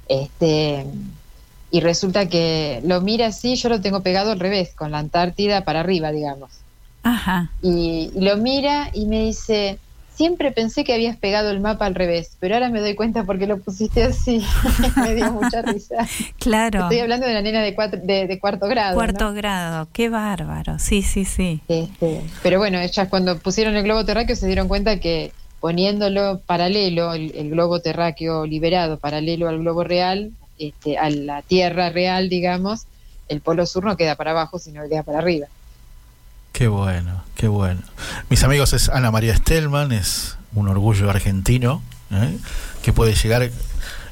Este, 0.08 0.86
y 1.72 1.80
resulta 1.80 2.30
que 2.30 2.82
lo 2.86 3.02
mira 3.02 3.28
así, 3.28 3.56
yo 3.56 3.70
lo 3.70 3.82
tengo 3.82 4.02
pegado 4.02 4.32
al 4.32 4.40
revés, 4.40 4.76
con 4.76 4.92
la 4.92 5.00
Antártida 5.00 5.66
para 5.66 5.80
arriba, 5.80 6.12
digamos. 6.12 6.52
Y, 7.64 8.12
lo 8.16 8.38
mira 8.38 8.92
y 8.94 9.06
me 9.06 9.24
dice, 9.24 9.80
siempre 10.18 10.52
pensé 10.52 10.84
que 10.84 10.96
habías 10.96 11.16
pegado 11.16 11.52
el 11.52 11.60
mapa 11.60 11.86
al 11.86 11.94
revés, 11.94 12.38
pero 12.40 12.56
ahora 12.56 12.70
me 12.70 12.80
doy 12.80 12.96
cuenta 12.96 13.24
porque 13.24 13.46
lo 13.46 13.60
pusiste 13.60 14.02
así. 14.02 14.44
me 14.98 15.14
dio 15.14 15.32
mucha 15.32 15.62
risa. 15.62 16.08
Claro. 16.40 16.82
Estoy 16.82 17.00
hablando 17.00 17.28
de 17.28 17.34
la 17.34 17.44
nena 17.44 17.62
de, 17.62 17.72
de, 18.28 18.40
cuarto 18.40 18.68
grado. 18.68 18.96
Cuarto 18.96 19.32
grado, 19.34 19.88
qué 19.94 20.10
bárbaro. 20.10 20.80
Sí, 20.80 21.04
sí, 21.04 21.24
sí. 21.24 21.62
Este, 21.68 22.22
pero 22.42 22.58
bueno, 22.58 22.80
ellas 22.80 23.08
cuando 23.10 23.38
pusieron 23.38 23.76
el 23.76 23.84
globo 23.84 24.06
terráqueo 24.06 24.36
se 24.36 24.48
dieron 24.48 24.68
cuenta 24.68 25.00
que 25.00 25.32
poniéndolo 25.60 26.40
paralelo, 26.40 27.14
el, 27.14 27.50
globo 27.52 27.80
terráqueo 27.80 28.48
liberado 28.48 28.98
paralelo 28.98 29.48
al 29.48 29.60
globo 29.60 29.84
real, 29.84 30.32
este, 30.58 30.98
a 30.98 31.12
la 31.12 31.44
Tierra 31.44 31.92
real, 31.92 32.28
digamos, 32.28 32.88
el 33.30 33.42
polo 33.42 33.68
sur 33.68 33.86
no 33.86 33.98
queda 33.98 34.16
para 34.16 34.32
abajo, 34.32 34.58
sino 34.58 34.82
que 34.82 34.90
queda 34.90 35.04
para 35.04 35.20
arriba. 35.20 35.48
Qué 36.58 36.68
bueno, 36.68 37.24
qué 37.36 37.48
bueno. 37.48 37.82
Mis 38.32 38.44
amigos 38.44 38.74
es 38.74 38.90
Ana 38.90 39.12
María 39.12 39.36
Stelman, 39.36 39.92
es 39.92 40.40
un 40.56 40.68
orgullo 40.68 41.08
argentino 41.08 41.84
¿eh? 42.12 42.36
que 42.82 42.94
puede 42.94 43.14
llegar. 43.14 43.48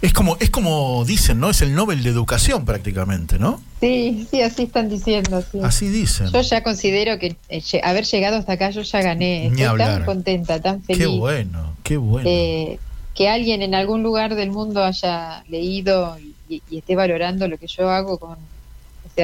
Es 0.03 0.13
como, 0.13 0.37
es 0.39 0.51
como 0.51 1.03
dicen, 1.05 1.39
¿no? 1.39 1.49
Es 1.49 1.63
el 1.63 1.73
Nobel 1.73 2.03
de 2.03 2.11
Educación 2.11 2.63
prácticamente, 2.63 3.39
¿no? 3.39 3.63
Sí, 3.81 4.27
sí, 4.29 4.43
así 4.43 4.61
están 4.61 4.89
diciendo. 4.89 5.43
Así 5.63 5.89
dicen. 5.89 6.27
Yo 6.31 6.41
ya 6.41 6.61
considero 6.61 7.17
que 7.17 7.35
eh, 7.49 7.81
haber 7.83 8.05
llegado 8.05 8.37
hasta 8.37 8.53
acá 8.53 8.69
yo 8.69 8.83
ya 8.83 9.01
gané. 9.01 9.47
Estoy 9.47 9.79
tan 9.79 10.05
contenta, 10.05 10.61
tan 10.61 10.83
feliz. 10.83 10.99
Qué 10.99 11.07
bueno, 11.07 11.73
qué 11.81 11.97
bueno. 11.97 12.29
Eh, 12.29 12.77
que 13.15 13.27
alguien 13.27 13.63
en 13.63 13.73
algún 13.73 14.03
lugar 14.03 14.35
del 14.35 14.51
mundo 14.51 14.83
haya 14.83 15.43
leído 15.49 16.15
y 16.47 16.61
esté 16.77 16.95
valorando 16.95 17.47
lo 17.47 17.57
que 17.57 17.65
yo 17.65 17.89
hago 17.89 18.19
con, 18.19 18.37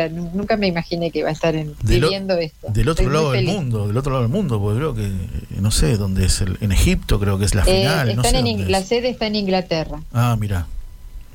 nunca 0.10 0.58
me 0.58 0.68
imaginé 0.68 1.12
que 1.12 1.20
iba 1.20 1.30
a 1.30 1.34
estar 1.34 1.56
viviendo 1.84 2.38
esto. 2.38 2.68
Del 2.70 2.90
otro 2.90 3.10
lado 3.10 3.32
del 3.32 3.46
mundo, 3.46 3.88
del 3.88 3.98
otro 3.98 4.12
lado 4.12 4.24
del 4.24 4.32
mundo, 4.32 4.60
porque 4.60 4.78
creo 4.78 4.96
que, 4.96 5.12
no 5.60 5.72
sé 5.72 5.98
dónde 5.98 6.26
es, 6.26 6.42
en 6.42 6.72
Egipto 6.72 7.20
creo 7.20 7.38
que 7.38 7.46
es 7.46 7.56
la 7.56 7.64
eh, 7.68 7.82
final. 7.82 8.72
la 8.72 8.84
sede 8.84 9.10
está 9.10 9.28
en 9.28 9.36
Inglaterra. 9.36 10.02
Ah, 10.14 10.38
mira, 10.40 10.68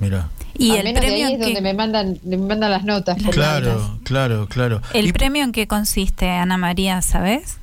mira. 0.01 0.29
Y 0.59 0.73
el 0.73 0.95
premio 0.95 1.29
es 1.29 1.39
donde 1.39 1.61
me 1.61 1.75
mandan, 1.75 2.19
me 2.25 2.37
mandan 2.39 2.71
las 2.71 2.85
notas. 2.85 3.19
claro, 3.31 3.99
claro, 4.05 4.49
claro. 4.49 4.81
¿El 4.95 5.13
premio 5.13 5.45
en 5.45 5.53
qué 5.53 5.67
consiste, 5.67 6.29
Ana 6.31 6.57
María, 6.57 7.03
sabes? 7.03 7.59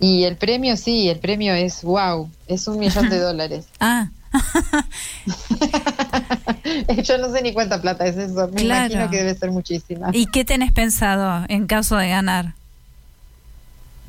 Y 0.00 0.24
el 0.24 0.36
premio, 0.36 0.76
sí, 0.76 1.08
el 1.08 1.18
premio 1.18 1.54
es 1.54 1.82
wow, 1.82 2.30
es 2.46 2.66
un 2.68 2.78
millón 2.78 3.08
de 3.08 3.18
dólares. 3.20 3.66
ah. 3.80 4.08
Yo 7.02 7.18
no 7.18 7.32
sé 7.32 7.42
ni 7.42 7.52
cuánta 7.52 7.80
plata 7.80 8.06
es 8.06 8.16
eso. 8.16 8.48
Me 8.48 8.62
imagino 8.62 9.10
que 9.10 9.18
debe 9.18 9.34
ser 9.34 9.50
muchísima. 9.50 10.10
¿Y 10.12 10.26
qué 10.26 10.44
tenés 10.44 10.72
pensado 10.72 11.44
en 11.48 11.66
caso 11.66 11.96
de 11.96 12.08
ganar? 12.08 12.54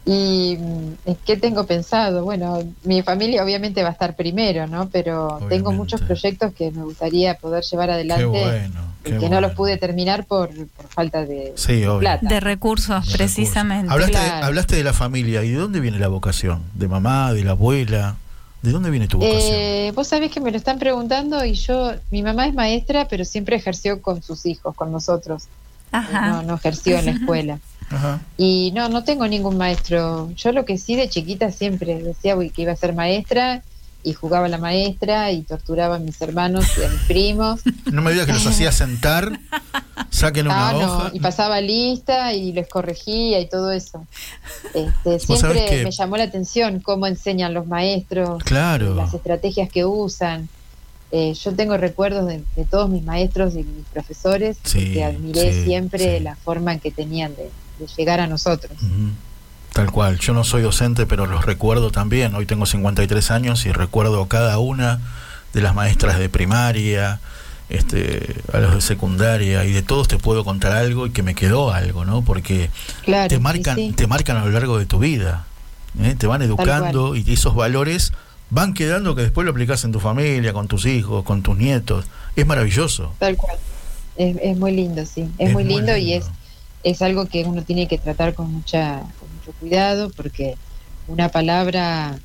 Y 0.08 0.58
mm, 0.58 1.12
qué 1.26 1.36
tengo 1.36 1.66
pensado. 1.66 2.24
Bueno, 2.24 2.64
mi 2.84 3.02
familia 3.02 3.44
obviamente 3.44 3.84
va 3.84 3.90
a 3.90 3.92
estar 3.92 4.16
primero, 4.16 4.66
¿no? 4.66 4.90
Pero 4.90 5.40
tengo 5.50 5.74
muchos 5.74 6.02
proyectos 6.02 6.54
que 6.54 6.72
me 6.72 6.84
gustaría 6.84 7.36
poder 7.36 7.64
llevar 7.64 7.90
adelante. 7.92 8.70
y 9.06 9.12
que 9.12 9.30
no 9.30 9.42
los 9.42 9.54
pude 9.54 9.78
terminar 9.78 10.26
por, 10.26 10.50
falta 10.90 11.26
de 11.26 11.54
plata. 12.00 12.26
De 12.26 12.40
recursos, 12.40 13.12
precisamente. 13.12 13.92
Hablaste, 13.92 14.18
hablaste 14.18 14.76
de 14.78 14.84
la 14.84 14.94
familia. 14.94 15.44
¿Y 15.44 15.52
de 15.52 15.58
dónde 15.58 15.82
viene 15.82 16.00
la 16.00 16.08
vocación? 16.08 16.64
¿De 16.74 16.88
mamá, 16.88 17.34
de 17.34 17.44
la 17.44 17.52
abuela? 17.52 18.16
¿De 18.62 18.72
dónde 18.72 18.90
viene 18.90 19.08
tu 19.08 19.18
vocación? 19.18 19.56
Eh, 19.56 19.92
vos 19.96 20.08
sabés 20.08 20.32
que 20.32 20.42
me 20.42 20.52
lo 20.52 20.58
están 20.58 20.80
preguntando 20.80 21.44
y 21.46 21.54
yo, 21.54 21.94
mi 22.12 22.24
mamá 22.24 22.48
es 22.48 22.54
maestra, 22.54 23.08
pero 23.08 23.24
siempre 23.24 23.56
ejerció 23.56 24.02
con 24.02 24.24
sus 24.24 24.46
hijos, 24.46 24.76
con 24.76 24.92
nosotros. 24.92 25.46
Ajá. 25.92 26.42
No, 26.44 26.56
ejerció 26.56 26.98
en 26.98 27.06
la 27.06 27.12
escuela. 27.12 27.60
Ajá. 27.90 28.20
Y 28.38 28.72
no, 28.76 28.90
no 28.90 29.04
tengo 29.04 29.28
ningún 29.28 29.58
maestro. 29.58 30.32
Yo 30.36 30.52
lo 30.52 30.66
que 30.66 30.78
sí 30.78 30.96
de 30.96 31.08
chiquita 31.08 31.52
siempre 31.52 32.02
decía 32.02 32.36
que 32.54 32.62
iba 32.62 32.74
a 32.74 32.76
ser 32.76 32.94
maestra 32.94 33.64
y 34.04 34.14
jugaba 34.14 34.46
a 34.46 34.50
la 34.50 34.58
maestra 34.58 35.32
y 35.32 35.42
torturaba 35.42 35.96
a 35.96 36.00
mis 36.00 36.22
hermanos 36.22 36.66
y 36.78 36.84
a 36.84 36.90
mis 36.90 37.02
primos. 37.02 37.62
No 37.92 38.02
me 38.02 38.12
digas 38.12 38.26
que 38.26 38.34
los 38.34 38.46
hacía 38.46 38.72
sentar, 38.72 39.40
saquen 40.10 40.48
una 40.48 40.70
ah, 40.70 40.76
hoja. 40.76 41.12
y 41.14 41.20
pasaba 41.20 41.62
lista 41.62 42.34
y 42.34 42.52
les 42.52 42.68
corregía 42.68 43.40
y 43.40 43.48
todo 43.48 43.72
eso. 43.72 44.06
Este, 44.74 45.20
siempre 45.20 45.84
me 45.84 45.92
llamó 45.92 46.18
la 46.18 46.24
atención 46.24 46.80
cómo 46.80 47.08
enseñan 47.08 47.54
los 47.54 47.66
maestros, 47.66 48.44
claro. 48.44 48.94
las 48.94 49.14
estrategias 49.14 49.70
que 49.70 49.86
usan. 49.86 50.50
Eh, 51.12 51.34
yo 51.34 51.54
tengo 51.56 51.78
recuerdos 51.78 52.28
de, 52.28 52.44
todos 52.70 52.90
mis 52.90 53.04
maestros 53.04 53.56
y 53.56 53.64
mis 53.64 53.86
profesores, 53.94 54.58
que 54.72 55.04
admiré 55.04 55.64
siempre 55.64 56.20
la 56.20 56.36
forma 56.36 56.74
en 56.74 56.80
que 56.80 56.92
tenían 56.92 57.34
de, 57.36 57.50
llegar 57.96 58.20
a 58.20 58.28
nosotros. 58.28 58.78
Tal 59.78 59.92
cual, 59.92 60.18
yo 60.18 60.34
no 60.34 60.44
soy 60.44 60.64
docente, 60.64 61.06
pero 61.06 61.28
los 61.28 61.46
recuerdo 61.46 61.92
también. 61.92 62.34
Hoy 62.34 62.48
tengo 62.48 62.66
53 62.66 63.30
años 63.30 63.64
y 63.68 63.72
recuerdo 63.72 64.26
cada 64.26 64.58
una 64.58 65.00
de 65.54 65.62
las 65.62 65.76
maestras 65.76 66.18
de 66.18 66.30
primaria, 66.30 67.20
este, 67.70 68.38
a 68.54 68.58
los 68.58 68.74
de 68.74 68.82
secundaria 68.82 69.66
y 69.66 69.74
de 69.74 69.84
todos 69.84 70.08
te 70.08 70.18
puedo 70.18 70.44
contar 70.44 70.72
algo 70.72 71.06
y 71.06 71.12
que 71.12 71.22
me 71.22 71.36
quedó 71.36 71.72
algo, 71.72 72.06
¿no? 72.06 72.24
Porque 72.24 72.72
te 73.06 73.38
marcan, 73.38 73.94
te 73.94 74.08
marcan 74.08 74.38
a 74.38 74.46
lo 74.46 74.50
largo 74.50 74.80
de 74.80 74.88
tu 74.88 74.98
vida, 74.98 75.46
¿eh? 76.02 76.16
te 76.18 76.26
van 76.26 76.42
educando 76.42 77.16
y 77.16 77.32
esos 77.32 77.54
valores 77.54 78.14
van 78.50 78.74
quedando 78.74 79.14
que 79.14 79.22
después 79.22 79.46
lo 79.46 79.52
aplicas 79.52 79.84
en 79.84 79.92
tu 79.92 80.00
familia, 80.00 80.54
con 80.54 80.68
tus 80.68 80.88
hijos, 80.88 81.24
con 81.24 81.44
tus 81.44 81.56
nietos. 81.56 82.08
Es 82.36 82.48
maravilloso. 82.48 83.14
Tal 83.20 83.38
cual. 83.38 83.58
Es, 84.16 84.58
muy 84.58 84.72
lindo, 84.72 85.06
sí. 85.06 85.30
Es, 85.38 85.54
muy, 85.54 85.66
lindo 85.66 85.96
y 85.96 86.14
es, 86.14 86.26
es 86.84 87.02
algo 87.02 87.26
que 87.26 87.44
uno 87.44 87.64
tiene 87.64 87.88
que 87.88 87.98
tratar 87.98 88.34
con, 88.34 88.52
mucha, 88.52 89.00
con 89.20 89.34
mucho 89.36 89.52
cuidado 89.60 90.10
porque 90.16 90.56
una 91.08 91.30
palabra, 91.30 92.20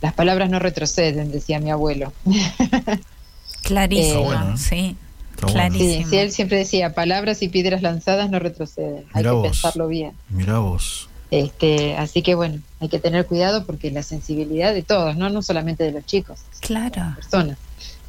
las 0.00 0.14
palabras 0.14 0.50
no 0.50 0.58
retroceden, 0.58 1.32
decía 1.32 1.60
mi 1.60 1.70
abuelo. 1.70 2.12
Clarísimo, 3.62 4.32
eh, 4.32 4.56
sí. 4.56 4.96
Clarísimo. 5.36 6.08
Sí, 6.08 6.16
él 6.16 6.32
siempre 6.32 6.58
decía, 6.58 6.94
palabras 6.94 7.42
y 7.42 7.48
piedras 7.48 7.82
lanzadas 7.82 8.30
no 8.30 8.38
retroceden. 8.38 9.04
hay 9.12 9.24
que 9.24 9.40
pensarlo 9.42 9.88
bien. 9.88 10.12
Mira 10.30 10.58
vos. 10.58 11.08
Este, 11.30 11.96
así 11.96 12.22
que 12.22 12.34
bueno, 12.34 12.60
hay 12.80 12.88
que 12.88 13.00
tener 13.00 13.26
cuidado 13.26 13.66
porque 13.66 13.90
la 13.90 14.02
sensibilidad 14.02 14.72
de 14.72 14.82
todos, 14.82 15.16
no, 15.16 15.28
no 15.28 15.42
solamente 15.42 15.82
de 15.84 15.92
los 15.92 16.06
chicos, 16.06 16.40
claro. 16.60 16.90
de 16.90 17.00
las 17.00 17.16
personas. 17.16 17.58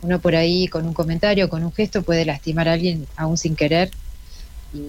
Uno 0.04 0.20
por 0.20 0.36
ahí 0.36 0.68
con 0.68 0.86
un 0.86 0.93
comentario, 0.93 1.50
con 1.50 1.64
un 1.64 1.74
gesto 1.74 2.04
puede 2.04 2.24
lastimar 2.24 2.70
a 2.70 2.74
alguien 2.74 3.08
aún 3.16 3.38
sin 3.38 3.56
querer. 3.56 3.89
Y, 4.74 4.82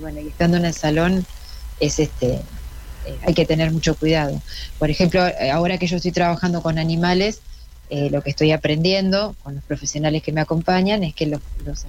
bueno, 0.00 0.20
y 0.20 0.28
estando 0.28 0.56
en 0.56 0.64
el 0.64 0.74
salón 0.74 1.26
es 1.80 1.98
este 1.98 2.40
eh, 3.06 3.18
hay 3.26 3.34
que 3.34 3.46
tener 3.46 3.70
mucho 3.70 3.94
cuidado. 3.96 4.40
Por 4.78 4.90
ejemplo, 4.90 5.22
ahora 5.52 5.78
que 5.78 5.86
yo 5.86 5.96
estoy 5.96 6.12
trabajando 6.12 6.62
con 6.62 6.78
animales, 6.78 7.40
eh, 7.90 8.10
lo 8.10 8.20
que 8.22 8.30
estoy 8.30 8.52
aprendiendo 8.52 9.34
con 9.42 9.54
los 9.54 9.64
profesionales 9.64 10.22
que 10.22 10.30
me 10.30 10.42
acompañan 10.42 11.02
es 11.04 11.14
que 11.14 11.26
los, 11.26 11.40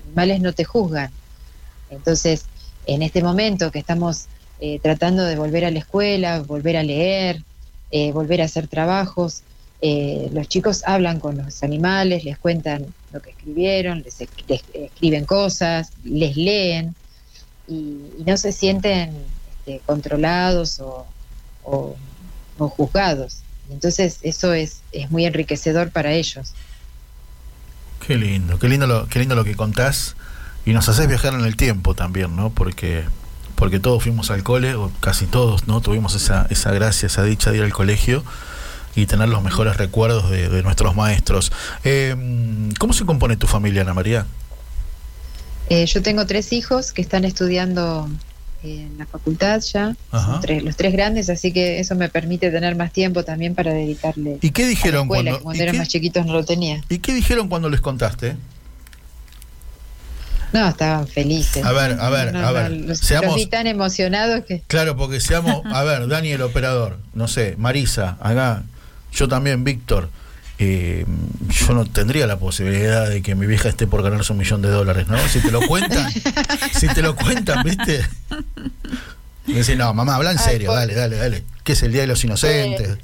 animales 0.06 0.40
no 0.40 0.54
te 0.54 0.64
juzgan. 0.64 1.12
Entonces, 1.90 2.46
en 2.86 3.02
este 3.02 3.22
momento 3.22 3.70
que 3.72 3.80
estamos 3.80 4.28
eh, 4.62 4.80
tratando 4.82 5.26
de 5.26 5.36
volver 5.36 5.66
a 5.66 5.72
la 5.72 5.80
escuela, 5.80 6.40
volver 6.40 6.78
a 6.78 6.84
leer, 6.84 7.44
eh, 7.92 8.14
volver 8.14 8.42
a 8.42 8.46
hacer 8.46 8.68
trabajos, 8.68 9.44
los 9.82 10.50
chicos 10.50 10.84
hablan 10.86 11.22
con 11.22 11.38
los 11.38 11.64
animales, 11.64 12.26
les 12.26 12.38
cuentan 12.38 12.86
lo 13.14 13.22
que 13.22 13.30
escribieron, 13.30 14.02
les, 14.02 14.20
escriben 14.20 15.24
cosas, 15.24 15.92
les 16.04 16.36
leen 16.36 16.96
y, 17.70 18.24
no 18.26 18.36
se 18.38 18.52
sienten 18.52 19.16
este, 19.50 19.82
controlados 19.86 20.82
o 20.82 21.06
juzgados. 22.58 23.44
Entonces 23.70 24.20
eso 24.24 24.54
es, 24.54 24.82
es 24.92 25.12
muy 25.12 25.26
enriquecedor 25.26 25.92
para 25.92 26.12
ellos. 26.12 26.54
Qué 28.06 28.16
lindo, 28.16 28.58
qué 28.60 28.70
lindo 28.70 28.88
lo, 28.88 29.08
qué 29.08 29.20
lindo 29.20 29.36
lo 29.36 29.44
que 29.44 29.56
contás 29.56 30.16
y 30.66 30.74
nos 30.74 30.90
haces 30.90 31.08
viajar 31.08 31.34
en 31.34 31.42
el 31.42 31.56
tiempo 31.56 31.94
también, 31.96 32.36
¿no? 32.36 32.50
Porque 32.50 33.06
porque 33.56 33.82
todos 33.82 34.02
fuimos 34.02 34.32
al 34.32 34.42
cole, 34.42 34.76
o 34.76 34.90
casi 35.02 35.26
todos, 35.26 35.68
¿no? 35.68 35.82
Tuvimos 35.82 36.16
esa, 36.16 36.48
esa 36.50 36.72
gracia, 36.72 37.08
esa 37.08 37.24
dicha 37.24 37.52
de 37.52 37.58
ir 37.58 37.64
al 37.64 37.74
colegio 37.74 38.24
y 38.96 39.06
tener 39.06 39.28
los 39.28 39.44
mejores 39.44 39.76
recuerdos 39.76 40.30
de, 40.30 40.64
nuestros 40.64 40.96
maestros. 40.96 41.52
Eh, 41.84 42.16
¿Cómo 42.80 42.94
se 42.94 43.06
compone 43.06 43.36
tu 43.36 43.48
familia, 43.48 43.82
Ana 43.82 43.94
María? 43.94 44.26
Eh, 45.70 45.86
yo 45.86 46.02
tengo 46.02 46.26
tres 46.26 46.52
hijos 46.52 46.92
que 46.92 47.02
están 47.02 47.26
estudiando 47.26 48.10
en 48.64 48.98
la 48.98 49.06
facultad 49.06 49.62
ya, 49.62 49.96
los 50.64 50.76
tres 50.76 50.92
grandes, 50.92 51.30
así 51.30 51.54
que 51.54 51.80
eso 51.80 51.96
me 51.96 52.10
permite 52.10 52.52
tener 52.52 52.76
más 52.76 52.92
tiempo 52.92 53.24
también 53.24 53.56
para 53.56 53.72
dedicarle. 53.72 54.38
¿Y 54.42 54.52
qué 54.52 54.68
dijeron 54.68 55.08
cuando, 55.08 55.40
cuando 55.42 55.64
eran 55.64 55.78
más 55.78 55.88
chiquitos 55.88 56.26
no 56.26 56.34
lo 56.34 56.44
tenía? 56.44 56.84
¿Y 56.90 57.00
qué 57.00 57.14
dijeron 57.14 57.48
cuando 57.48 57.70
les 57.70 57.80
contaste? 57.80 58.36
No, 60.52 60.68
estaban 60.68 61.08
felices. 61.08 61.64
A 61.64 61.72
ver, 61.72 61.98
a 62.00 62.10
ver, 62.10 62.36
a 62.36 62.52
ver. 62.52 62.72
los, 62.72 62.98
seamos, 62.98 63.36
vi 63.36 63.46
tan 63.46 63.68
emocionados 63.68 64.46
que. 64.46 64.64
Claro, 64.68 64.98
porque 64.98 65.20
seamos. 65.20 65.62
A 65.66 65.84
ver, 65.84 66.08
Dani, 66.08 66.32
el 66.32 66.42
operador. 66.42 66.98
No 67.14 67.28
sé, 67.28 67.56
Marisa, 67.58 68.18
acá. 68.20 68.64
Yo 69.12 69.28
también, 69.28 69.64
Víctor. 69.64 70.10
Eh, 70.62 71.06
yo 71.48 71.74
no 71.74 71.86
tendría 71.86 72.28
la 72.28 72.38
posibilidad 72.38 73.10
de 73.10 73.22
que 73.22 73.34
mi 73.34 73.48
vieja 73.48 73.70
esté 73.70 73.88
por 73.88 74.04
ganarse 74.04 74.34
un 74.34 74.40
millón 74.40 74.62
de 74.62 74.70
dólares, 74.70 75.08
¿no? 75.08 75.18
Si 75.30 75.40
te 75.40 75.52
lo 75.52 75.62
cuentan, 75.62 76.12
si 76.74 76.88
te 76.90 77.02
lo 77.02 77.16
cuentan, 77.16 77.64
¿viste? 77.64 78.06
Me 79.48 79.56
dicen, 79.56 79.78
no, 79.78 79.94
mamá, 79.94 80.16
habla 80.16 80.32
en 80.32 80.38
serio, 80.38 80.74
dale, 80.74 80.94
dale, 80.94 81.16
dale. 81.16 81.44
¿Qué 81.64 81.72
es 81.72 81.84
el 81.84 81.94
Día 81.94 82.02
de 82.02 82.08
los 82.08 82.24
Inocentes? 82.26 82.98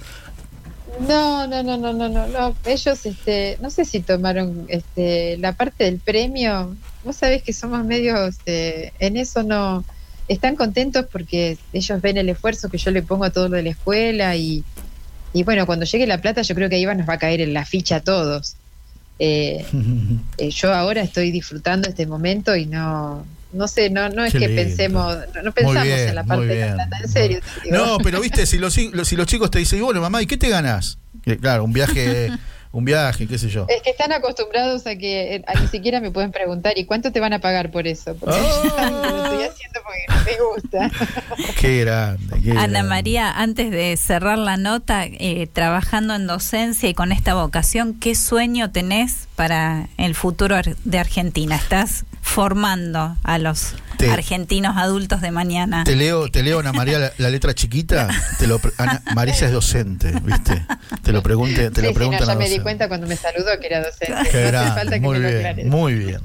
no, 0.99 1.47
no, 1.47 1.64
no, 1.64 1.78
no, 1.78 1.93
no, 1.93 2.10
no, 2.10 2.56
Ellos, 2.66 3.06
este, 3.06 3.58
no 3.62 3.70
sé 3.70 3.86
si 3.86 4.01
tomaron 4.01 4.66
este, 4.68 5.38
la 5.38 5.53
parte 5.53 5.86
del 5.86 5.99
premio. 5.99 6.76
Vos 7.06 7.16
sabés 7.16 7.41
que 7.41 7.53
somos 7.53 7.86
medios, 7.86 8.36
este, 8.36 8.91
en 8.99 9.16
eso 9.16 9.43
no. 9.43 9.86
Están 10.28 10.56
contentos 10.56 11.06
porque 11.12 11.58
ellos 11.72 12.01
ven 12.01 12.18
el 12.18 12.30
esfuerzo 12.30 12.70
que 12.70 12.80
yo 12.80 12.91
le 12.91 13.01
pongo 13.03 13.26
a 13.26 13.30
todo 13.30 13.47
lo 13.47 13.58
de 13.58 13.64
la 13.64 13.70
escuela 13.70 14.36
y, 14.36 14.64
y 15.36 15.43
bueno, 15.43 15.65
cuando 15.65 15.83
llegue 15.83 16.07
la 16.07 16.21
plata, 16.21 16.43
yo 16.43 16.55
creo 16.55 16.69
que 16.69 16.77
ahí 16.77 16.86
nos 16.86 17.07
va 17.07 17.15
a 17.15 17.17
caer 17.17 17.41
en 17.41 17.53
la 17.53 17.65
ficha 17.65 17.97
a 17.97 17.99
todos. 17.99 18.55
Eh, 19.19 19.65
eh, 20.38 20.49
yo 20.49 20.73
ahora 20.73 21.01
estoy 21.01 21.29
disfrutando 21.29 21.89
este 21.89 22.07
momento 22.07 22.55
y 22.55 22.65
no, 22.65 23.25
no 23.51 23.67
sé, 23.67 23.89
no, 23.89 24.07
no 24.07 24.23
es 24.23 24.31
que 24.31 24.47
pensemos, 24.47 25.17
no, 25.43 25.51
pensamos 25.51 25.88
en 25.89 26.15
la 26.15 26.23
parte 26.23 26.45
de 26.45 26.65
la 26.67 26.75
plata, 26.75 26.97
en 27.03 27.09
serio. 27.09 27.39
No, 27.69 27.97
pero 27.97 28.21
viste, 28.21 28.45
si 28.45 28.57
los, 28.57 28.73
si 28.73 28.91
los 28.91 29.27
chicos 29.27 29.51
te 29.51 29.59
dicen, 29.59 29.81
bueno, 29.81 29.99
mamá, 29.99 30.21
¿y 30.21 30.25
qué 30.25 30.38
te 30.38 30.47
ganas? 30.47 30.99
Claro, 31.41 31.65
un 31.65 31.73
viaje 31.73 32.31
un 32.76 32.84
viaje, 32.84 33.26
qué 33.26 33.38
sé 33.38 33.47
yo. 33.47 33.65
Es 33.69 33.82
que 33.82 33.89
están 33.89 34.11
acostumbrados 34.11 34.86
a 34.86 34.97
que 34.97 35.41
ni 35.61 35.67
siquiera 35.69 36.01
me 36.01 36.11
pueden 36.11 36.34
preguntar, 36.34 36.78
¿y 36.78 36.84
cuánto 36.84 37.09
te 37.13 37.21
van 37.21 37.32
a 37.32 37.39
pagar 37.39 37.71
por 37.71 37.88
eso? 37.88 38.17
Porque 38.17 38.36
oh. 38.38 38.63
lo 38.91 39.23
estoy 39.23 39.43
haciendo 39.43 39.80
porque 39.82 40.05
no 40.09 40.23
me 40.26 40.38
gusta. 40.53 40.91
Qué 41.61 41.86
grande. 41.86 42.51
Ana 42.57 42.84
María, 42.84 43.32
antes 43.32 43.71
de 43.71 43.95
cerrar 43.95 44.38
la 44.38 44.57
nota, 44.57 45.05
eh, 45.05 45.47
trabajando 45.53 46.15
en 46.15 46.28
docencia 46.28 46.89
y 46.89 46.93
con 46.93 47.13
esta 47.13 47.34
vocación, 47.34 47.93
¿qué 47.93 48.13
sueño 48.13 48.69
tenés 48.69 49.30
para 49.38 49.88
el 49.95 50.13
futuro 50.13 50.57
de 50.84 50.99
Argentina? 50.99 51.55
¿Estás 51.55 52.03
formando 52.26 53.15
a 53.23 53.38
los 53.38 53.76
argentinos 54.11 54.76
adultos 54.76 55.21
de 55.21 55.32
mañana. 55.32 55.84
Te 55.86 55.95
leo, 55.95 56.30
te 56.30 56.43
leo 56.43 56.59
Ana 56.59 56.73
María 56.73 57.13
la, 57.17 57.30
letra 57.30 57.53
chiquita, 57.53 58.09
te 58.39 58.47
lo 58.47 58.59
Ana, 58.78 59.01
Marisa 59.13 59.45
es 59.45 59.51
docente, 59.53 60.11
¿viste? 60.21 60.65
Te 61.03 61.13
lo 61.13 61.23
pregunte, 61.23 61.69
te 61.71 61.82
lo 61.82 61.93
preguntan 61.93 62.28
ya 62.28 62.36
me 62.36 62.49
di 62.49 62.59
cuenta 62.59 62.89
cuando 62.89 63.07
me 63.07 63.15
saludó 63.15 63.57
que 63.59 63.67
era 63.67 63.86
docente. 63.86 64.11
no 64.11 64.59
hace 64.59 64.71
falta 64.71 64.97
muy 64.99 65.19
que 65.19 65.28
bien, 65.28 65.69
lo 65.69 65.78
Muy 65.78 65.93
bien, 65.93 66.21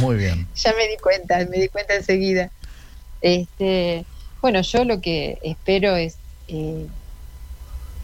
muy 0.00 0.16
bien. 0.16 0.48
Ya 0.56 0.74
me 0.76 0.88
di 0.88 0.96
cuenta, 1.00 1.38
me 1.50 1.58
di 1.58 1.68
cuenta 1.68 1.94
enseguida. 1.94 2.50
Este, 3.22 4.04
bueno, 4.42 4.60
yo 4.60 4.84
lo 4.84 5.00
que 5.00 5.38
espero 5.42 5.96
es 5.96 6.16
eh, 6.48 6.86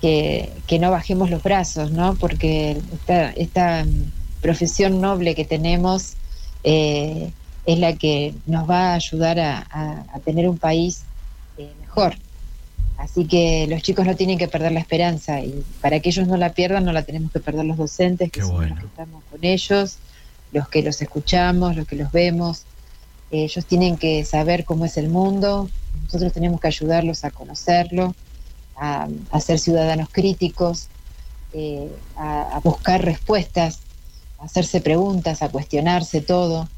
que, 0.00 0.50
que, 0.66 0.78
no 0.78 0.90
bajemos 0.90 1.28
los 1.28 1.42
brazos, 1.42 1.90
¿no? 1.90 2.14
Porque 2.14 2.80
esta, 2.94 3.30
esta 3.32 3.84
profesión 4.40 5.00
noble 5.00 5.34
que 5.34 5.44
tenemos 5.44 6.14
eh, 6.64 7.32
es 7.66 7.78
la 7.78 7.94
que 7.94 8.34
nos 8.46 8.68
va 8.68 8.92
a 8.92 8.94
ayudar 8.94 9.38
a, 9.40 10.20
tener 10.24 10.48
un 10.48 10.58
país 10.58 11.02
eh, 11.58 11.70
mejor. 11.80 12.14
Así 12.98 13.24
que 13.24 13.66
los 13.68 13.82
chicos 13.82 14.04
no 14.06 14.14
tienen 14.14 14.36
que 14.36 14.48
perder 14.48 14.72
la 14.72 14.80
esperanza 14.80 15.40
y 15.40 15.64
para 15.80 16.00
que 16.00 16.10
ellos 16.10 16.28
no 16.28 16.36
la 16.36 16.52
pierdan 16.52 16.84
no 16.84 16.92
la 16.92 17.02
tenemos 17.02 17.32
que 17.32 17.40
perder 17.40 17.64
los 17.64 17.78
docentes, 17.78 18.30
que 18.30 18.42
somos 18.42 18.68
los 18.68 18.78
que 18.78 18.86
estamos 18.86 19.24
con 19.30 19.42
ellos, 19.42 19.96
los 20.52 20.68
que 20.68 20.82
los 20.82 21.00
escuchamos, 21.00 21.76
los 21.76 21.86
que 21.86 21.96
los 21.96 22.12
vemos. 22.12 22.64
ellos 23.30 23.64
tienen 23.64 23.96
que 23.96 24.24
saber 24.24 24.64
cómo 24.64 24.84
es 24.84 24.98
el 24.98 25.08
mundo, 25.08 25.70
nosotros 26.04 26.32
tenemos 26.32 26.60
que 26.60 26.68
ayudarlos 26.68 27.24
a 27.24 27.30
conocerlo, 27.30 28.14
a, 28.76 29.08
ser 29.40 29.58
ciudadanos 29.58 30.08
críticos, 30.10 30.88
eh, 31.54 31.90
a 32.16 32.60
buscar 32.62 33.02
respuestas, 33.02 33.80
a 34.38 34.44
hacerse 34.44 34.80
preguntas, 34.80 35.42
a 35.42 35.48
cuestionarse 35.48 36.20
todo. 36.20 36.68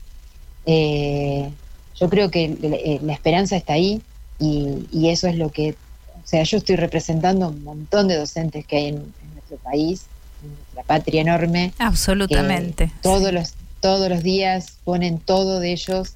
Eh, 0.66 1.50
yo 1.98 2.08
creo 2.08 2.30
que 2.30 2.44
eh, 2.44 3.00
la 3.02 3.12
esperanza 3.12 3.56
está 3.56 3.74
ahí 3.74 4.00
y, 4.38 5.08
eso 5.08 5.28
es 5.28 5.36
lo 5.36 5.50
que, 5.50 5.70
o 5.70 6.26
sea, 6.26 6.42
yo 6.42 6.58
estoy 6.58 6.76
representando 6.76 7.48
un 7.48 7.62
montón 7.62 8.08
de 8.08 8.16
docentes 8.16 8.66
que 8.66 8.76
hay 8.76 8.88
en, 8.88 9.12
nuestro 9.34 9.56
país, 9.58 10.06
en 10.42 10.50
nuestra 10.50 10.82
patria 10.82 11.20
enorme. 11.20 11.72
Absolutamente. 11.78 12.90
Todos 13.02 13.32
los 13.32 13.54
todos 13.80 14.08
los 14.08 14.22
días 14.22 14.78
ponen 14.84 15.18
todo 15.18 15.58
de 15.58 15.72
ellos 15.72 16.14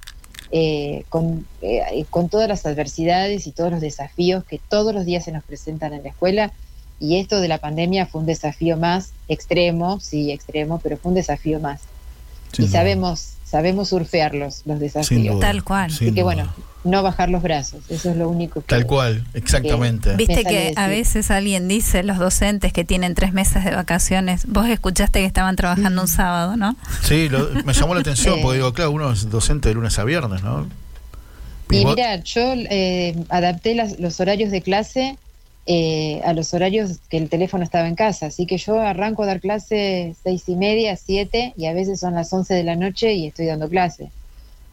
eh, 0.52 1.02
con, 1.08 1.44
con 2.10 2.28
todas 2.28 2.48
las 2.48 2.64
adversidades 2.64 3.48
y 3.48 3.50
todos 3.50 3.72
los 3.72 3.80
desafíos 3.80 4.44
que 4.44 4.60
todos 4.68 4.94
los 4.94 5.04
días 5.04 5.24
se 5.24 5.32
nos 5.32 5.42
presentan 5.42 5.92
en 5.92 6.04
la 6.04 6.10
escuela. 6.10 6.52
Y 7.00 7.18
esto 7.18 7.40
de 7.40 7.48
la 7.48 7.58
pandemia 7.58 8.06
fue 8.06 8.20
un 8.20 8.26
desafío 8.26 8.76
más 8.76 9.10
extremo, 9.26 9.98
sí, 9.98 10.30
extremo, 10.30 10.78
pero 10.78 10.96
fue 10.96 11.10
un 11.10 11.16
desafío 11.16 11.58
más. 11.58 11.80
y 12.56 12.68
sabemos 12.68 13.35
sabemos 13.48 13.90
surfear 13.90 14.34
los, 14.34 14.62
desafíos. 14.64 15.40
Tal 15.40 15.62
cual. 15.62 15.90
Así 15.90 16.12
que 16.12 16.22
bueno, 16.22 16.52
no 16.84 17.02
bajar 17.02 17.30
los 17.30 17.42
brazos. 17.42 17.84
Eso 17.88 18.10
es 18.10 18.16
lo 18.16 18.28
único 18.28 18.60
que. 18.60 18.66
Tal 18.66 18.86
cual, 18.86 19.24
exactamente. 19.34 20.16
Viste 20.16 20.44
que 20.44 20.72
a 20.76 20.88
veces 20.88 21.30
alguien 21.30 21.68
dice, 21.68 22.02
los 22.02 22.18
docentes 22.18 22.72
que 22.72 22.84
tienen 22.84 23.14
tres 23.14 23.32
meses 23.32 23.64
de 23.64 23.70
vacaciones, 23.70 24.46
vos 24.46 24.68
escuchaste 24.68 25.20
que 25.20 25.26
estaban 25.26 25.56
trabajando 25.56 26.02
un 26.02 26.08
sábado, 26.08 26.56
¿no? 26.56 26.76
Sí, 27.02 27.28
me 27.64 27.72
llamó 27.72 27.94
la 27.94 28.00
atención 28.00 28.38
porque 28.42 28.58
digo, 28.58 28.72
claro, 28.72 28.90
uno 28.90 29.12
es 29.12 29.30
docente 29.30 29.68
de 29.68 29.76
lunes 29.76 29.98
a 29.98 30.04
viernes, 30.04 30.42
¿no? 30.42 30.66
Y, 31.70 31.84
mira, 31.84 32.22
yo 32.22 32.40
eh, 32.40 33.16
adapté 33.28 33.76
los 33.98 34.20
horarios 34.20 34.52
de 34.52 34.62
clase 34.62 35.18
eh, 35.66 36.20
a 36.24 36.32
los 36.32 36.54
horarios 36.54 36.98
que 37.08 37.16
el 37.16 37.28
teléfono 37.28 37.64
estaba 37.64 37.88
en 37.88 37.96
casa. 37.96 38.26
Así 38.26 38.46
que 38.46 38.56
yo 38.56 38.80
arranco 38.80 39.24
a 39.24 39.26
dar 39.26 39.40
clase 39.40 40.14
seis 40.22 40.48
y 40.48 40.54
media, 40.54 40.96
siete, 40.96 41.54
y 41.56 41.66
a 41.66 41.72
veces 41.72 42.00
son 42.00 42.14
las 42.14 42.32
once 42.32 42.54
de 42.54 42.62
la 42.62 42.76
noche 42.76 43.14
y 43.14 43.26
estoy 43.26 43.46
dando 43.46 43.68
clase. 43.68 44.10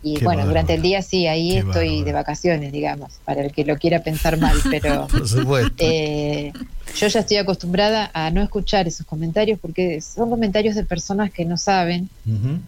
Y 0.03 0.21
bueno, 0.21 0.45
durante 0.45 0.73
el 0.73 0.81
día 0.81 1.01
sí, 1.01 1.27
ahí 1.27 1.57
estoy 1.57 2.03
de 2.03 2.11
vacaciones, 2.11 2.73
digamos, 2.73 3.13
para 3.23 3.41
el 3.41 3.53
que 3.53 3.63
lo 3.63 3.77
quiera 3.77 4.03
pensar 4.03 4.37
mal, 4.37 4.57
pero 4.69 5.07
eh, 5.77 6.51
yo 6.97 7.07
ya 7.07 7.19
estoy 7.21 7.37
acostumbrada 7.37 8.11
a 8.13 8.29
no 8.29 8.43
escuchar 8.43 8.85
esos 8.85 9.05
comentarios 9.05 9.57
porque 9.59 10.01
son 10.01 10.29
comentarios 10.29 10.75
de 10.75 10.83
personas 10.83 11.31
que 11.31 11.45
no 11.45 11.57
saben 11.57 12.09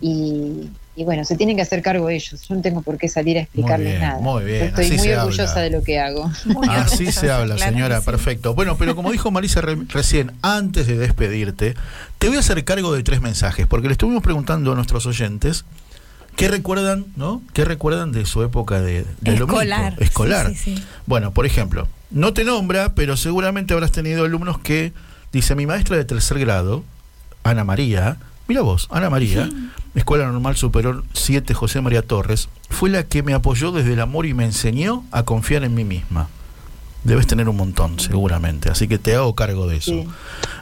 y, 0.02 0.70
bueno, 1.04 1.26
se 1.26 1.36
tienen 1.36 1.56
que 1.56 1.62
hacer 1.62 1.82
cargo 1.82 2.10
ellos. 2.10 2.48
Yo 2.48 2.56
no 2.56 2.62
tengo 2.62 2.82
por 2.82 2.98
qué 2.98 3.10
salir 3.10 3.38
a 3.38 3.42
explicarles 3.42 4.00
nada. 4.00 4.20
Muy 4.20 4.46
bien, 4.46 4.64
estoy 4.64 4.92
muy 4.92 5.12
orgullosa 5.12 5.60
de 5.60 5.70
lo 5.70 5.84
que 5.84 6.00
hago. 6.00 6.32
Así 6.70 7.12
se 7.12 7.30
habla, 7.30 7.58
señora, 7.58 8.02
perfecto. 8.02 8.56
Bueno, 8.56 8.78
pero 8.78 8.96
como 8.96 9.12
dijo 9.12 9.30
Marisa 9.32 9.62
recién, 9.62 10.32
antes 10.42 10.88
de 10.88 10.98
despedirte, 10.98 11.76
te 12.18 12.28
voy 12.28 12.38
a 12.38 12.40
hacer 12.40 12.64
cargo 12.64 12.94
de 12.94 13.04
tres 13.04 13.22
mensajes, 13.22 13.68
porque 13.68 13.88
le 13.88 13.94
estuvimos 13.94 14.24
preguntando 14.24 14.72
a 14.72 14.76
nuestros 14.76 15.06
oyentes 15.06 15.66
¿Qué 16.36 16.50
recuerdan, 16.50 17.06
no? 17.16 17.42
¿Qué 17.54 17.64
recuerdan 17.64 18.12
de 18.12 18.26
su 18.26 18.44
época 18.44 18.82
de, 18.82 19.06
escolar? 19.24 19.96
Escolar. 20.00 20.52
Bueno, 21.06 21.34
por 21.34 21.46
ejemplo, 21.46 21.88
no 22.12 22.34
te 22.34 22.44
nombra, 22.44 22.94
pero 22.94 23.16
seguramente 23.16 23.74
habrás 23.74 23.92
tenido 23.92 24.26
alumnos 24.26 24.60
que 24.60 24.92
dice 25.32 25.56
mi 25.56 25.66
maestra 25.66 25.96
de 25.96 26.04
tercer 26.04 26.40
grado, 26.40 26.84
Ana 27.44 27.64
María, 27.64 28.18
mira 28.48 28.62
vos, 28.62 28.88
Ana 28.92 29.10
María, 29.10 29.50
Escuela 29.94 30.26
Normal 30.26 30.56
Superior 30.56 31.04
7 31.14 31.54
José 31.54 31.82
María 31.82 32.02
Torres, 32.02 32.50
fue 32.70 32.90
la 32.90 33.04
que 33.04 33.24
me 33.24 33.34
apoyó 33.34 33.72
desde 33.72 33.94
el 33.94 34.02
amor 34.02 34.26
y 34.26 34.34
me 34.34 34.46
enseñó 34.46 35.06
a 35.12 35.24
confiar 35.24 35.64
en 35.64 35.74
mí 35.74 35.84
misma. 35.84 36.28
Debes 37.04 37.28
tener 37.28 37.48
un 37.48 37.56
montón, 37.56 38.00
seguramente, 38.00 38.70
así 38.70 38.88
que 38.88 38.98
te 38.98 39.14
hago 39.14 39.36
cargo 39.36 39.68
de 39.68 39.78
eso. 39.78 40.06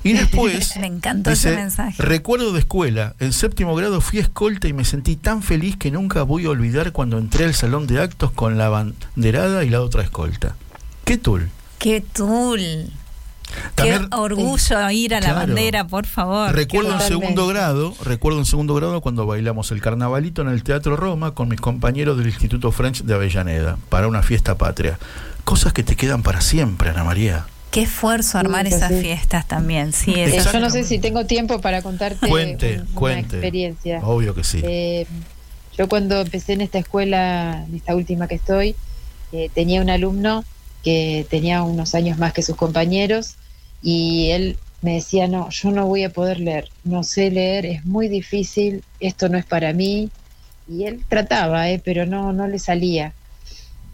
Y 0.03 0.11
después, 0.13 0.75
me 0.77 0.87
encantó 0.87 1.31
ese 1.31 1.55
mensaje. 1.55 2.03
Recuerdo 2.03 2.51
de 2.51 2.59
escuela, 2.59 3.15
en 3.19 3.31
séptimo 3.31 3.73
grado 3.75 4.01
fui 4.01 4.19
escolta 4.19 4.67
y 4.67 4.73
me 4.73 4.83
sentí 4.83 5.15
tan 5.15 5.41
feliz 5.41 5.77
que 5.77 5.89
nunca 5.89 6.23
voy 6.23 6.45
a 6.45 6.49
olvidar 6.49 6.91
cuando 6.91 7.17
entré 7.17 7.45
al 7.45 7.53
salón 7.53 7.87
de 7.87 8.01
actos 8.01 8.31
con 8.31 8.57
la 8.57 8.67
banderada 8.67 9.63
y 9.63 9.69
la 9.69 9.81
otra 9.81 10.03
escolta. 10.03 10.57
¿Qué 11.05 11.17
tul? 11.17 11.49
¿Qué 11.79 12.01
tul? 12.01 12.91
Qué 13.75 13.99
orgullo 14.11 14.89
ir 14.91 15.15
a 15.15 15.21
la 15.21 15.33
bandera, 15.33 15.87
por 15.87 16.05
favor. 16.05 16.53
Recuerdo 16.53 16.93
en 16.93 17.01
segundo 17.01 17.47
grado, 17.47 17.93
recuerdo 18.03 18.39
en 18.39 18.45
segundo 18.45 18.75
grado 18.75 19.01
cuando 19.01 19.25
bailamos 19.25 19.71
el 19.71 19.81
carnavalito 19.81 20.41
en 20.41 20.49
el 20.49 20.63
Teatro 20.63 20.95
Roma 20.95 21.33
con 21.33 21.49
mis 21.49 21.59
compañeros 21.59 22.17
del 22.17 22.27
Instituto 22.27 22.71
French 22.71 23.03
de 23.03 23.13
Avellaneda 23.13 23.77
para 23.89 24.07
una 24.07 24.23
fiesta 24.23 24.57
patria 24.57 24.97
cosas 25.43 25.73
que 25.73 25.83
te 25.83 25.95
quedan 25.95 26.23
para 26.23 26.41
siempre, 26.41 26.89
Ana 26.89 27.03
María. 27.03 27.45
Qué 27.71 27.81
esfuerzo 27.83 28.37
armar 28.37 28.67
esas 28.67 28.93
fiestas 29.01 29.47
también, 29.47 29.93
sí. 29.93 30.13
Yo 30.13 30.59
no 30.59 30.69
sé 30.69 30.83
si 30.83 30.99
tengo 30.99 31.25
tiempo 31.25 31.59
para 31.59 31.81
contarte 31.81 32.27
cuente, 32.27 32.83
una 32.95 33.19
experiencia. 33.19 33.99
Obvio 34.03 34.35
que 34.35 34.43
sí. 34.43 34.61
Eh, 34.63 35.07
yo 35.75 35.89
cuando 35.89 36.21
empecé 36.21 36.53
en 36.53 36.61
esta 36.61 36.77
escuela, 36.77 37.65
en 37.67 37.75
esta 37.75 37.95
última 37.95 38.27
que 38.27 38.35
estoy, 38.35 38.75
eh, 39.31 39.49
tenía 39.53 39.81
un 39.81 39.89
alumno 39.89 40.45
que 40.83 41.25
tenía 41.29 41.63
unos 41.63 41.95
años 41.95 42.19
más 42.19 42.33
que 42.33 42.43
sus 42.43 42.55
compañeros 42.55 43.35
y 43.83 44.29
él 44.31 44.57
me 44.81 44.95
decía, 44.95 45.27
no, 45.27 45.49
yo 45.49 45.71
no 45.71 45.85
voy 45.87 46.03
a 46.03 46.09
poder 46.09 46.39
leer, 46.39 46.69
no 46.83 47.03
sé 47.03 47.29
leer, 47.29 47.65
es 47.65 47.85
muy 47.85 48.07
difícil, 48.07 48.83
esto 48.99 49.29
no 49.29 49.37
es 49.37 49.45
para 49.45 49.73
mí. 49.73 50.09
Y 50.67 50.85
él 50.85 51.03
trataba, 51.07 51.69
eh, 51.69 51.81
pero 51.83 52.05
no, 52.05 52.31
no 52.33 52.47
le 52.47 52.57
salía. 52.57 53.13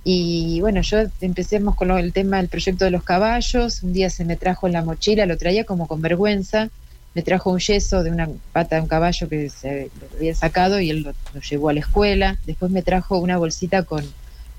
Y 0.03 0.61
bueno, 0.61 0.81
yo 0.81 0.99
empecemos 1.21 1.75
con 1.75 1.91
el 1.91 2.13
tema 2.13 2.37
del 2.37 2.47
proyecto 2.47 2.85
de 2.85 2.91
los 2.91 3.03
caballos. 3.03 3.83
Un 3.83 3.93
día 3.93 4.09
se 4.09 4.25
me 4.25 4.37
trajo 4.37 4.67
en 4.67 4.73
la 4.73 4.83
mochila, 4.83 5.25
lo 5.25 5.37
traía 5.37 5.65
como 5.65 5.87
con 5.87 6.01
vergüenza. 6.01 6.69
Me 7.15 7.21
trajo 7.23 7.51
un 7.51 7.59
yeso 7.59 8.03
de 8.03 8.11
una 8.11 8.29
pata 8.53 8.75
de 8.75 8.83
un 8.83 8.87
caballo 8.87 9.27
que 9.27 9.49
se 9.49 9.89
había 10.15 10.35
sacado 10.35 10.79
y 10.79 10.91
él 10.91 11.03
lo, 11.03 11.41
llevó 11.41 11.69
a 11.69 11.73
la 11.73 11.81
escuela. 11.81 12.39
Después 12.45 12.71
me 12.71 12.81
trajo 12.81 13.17
una 13.17 13.37
bolsita 13.37 13.83
con, 13.83 14.05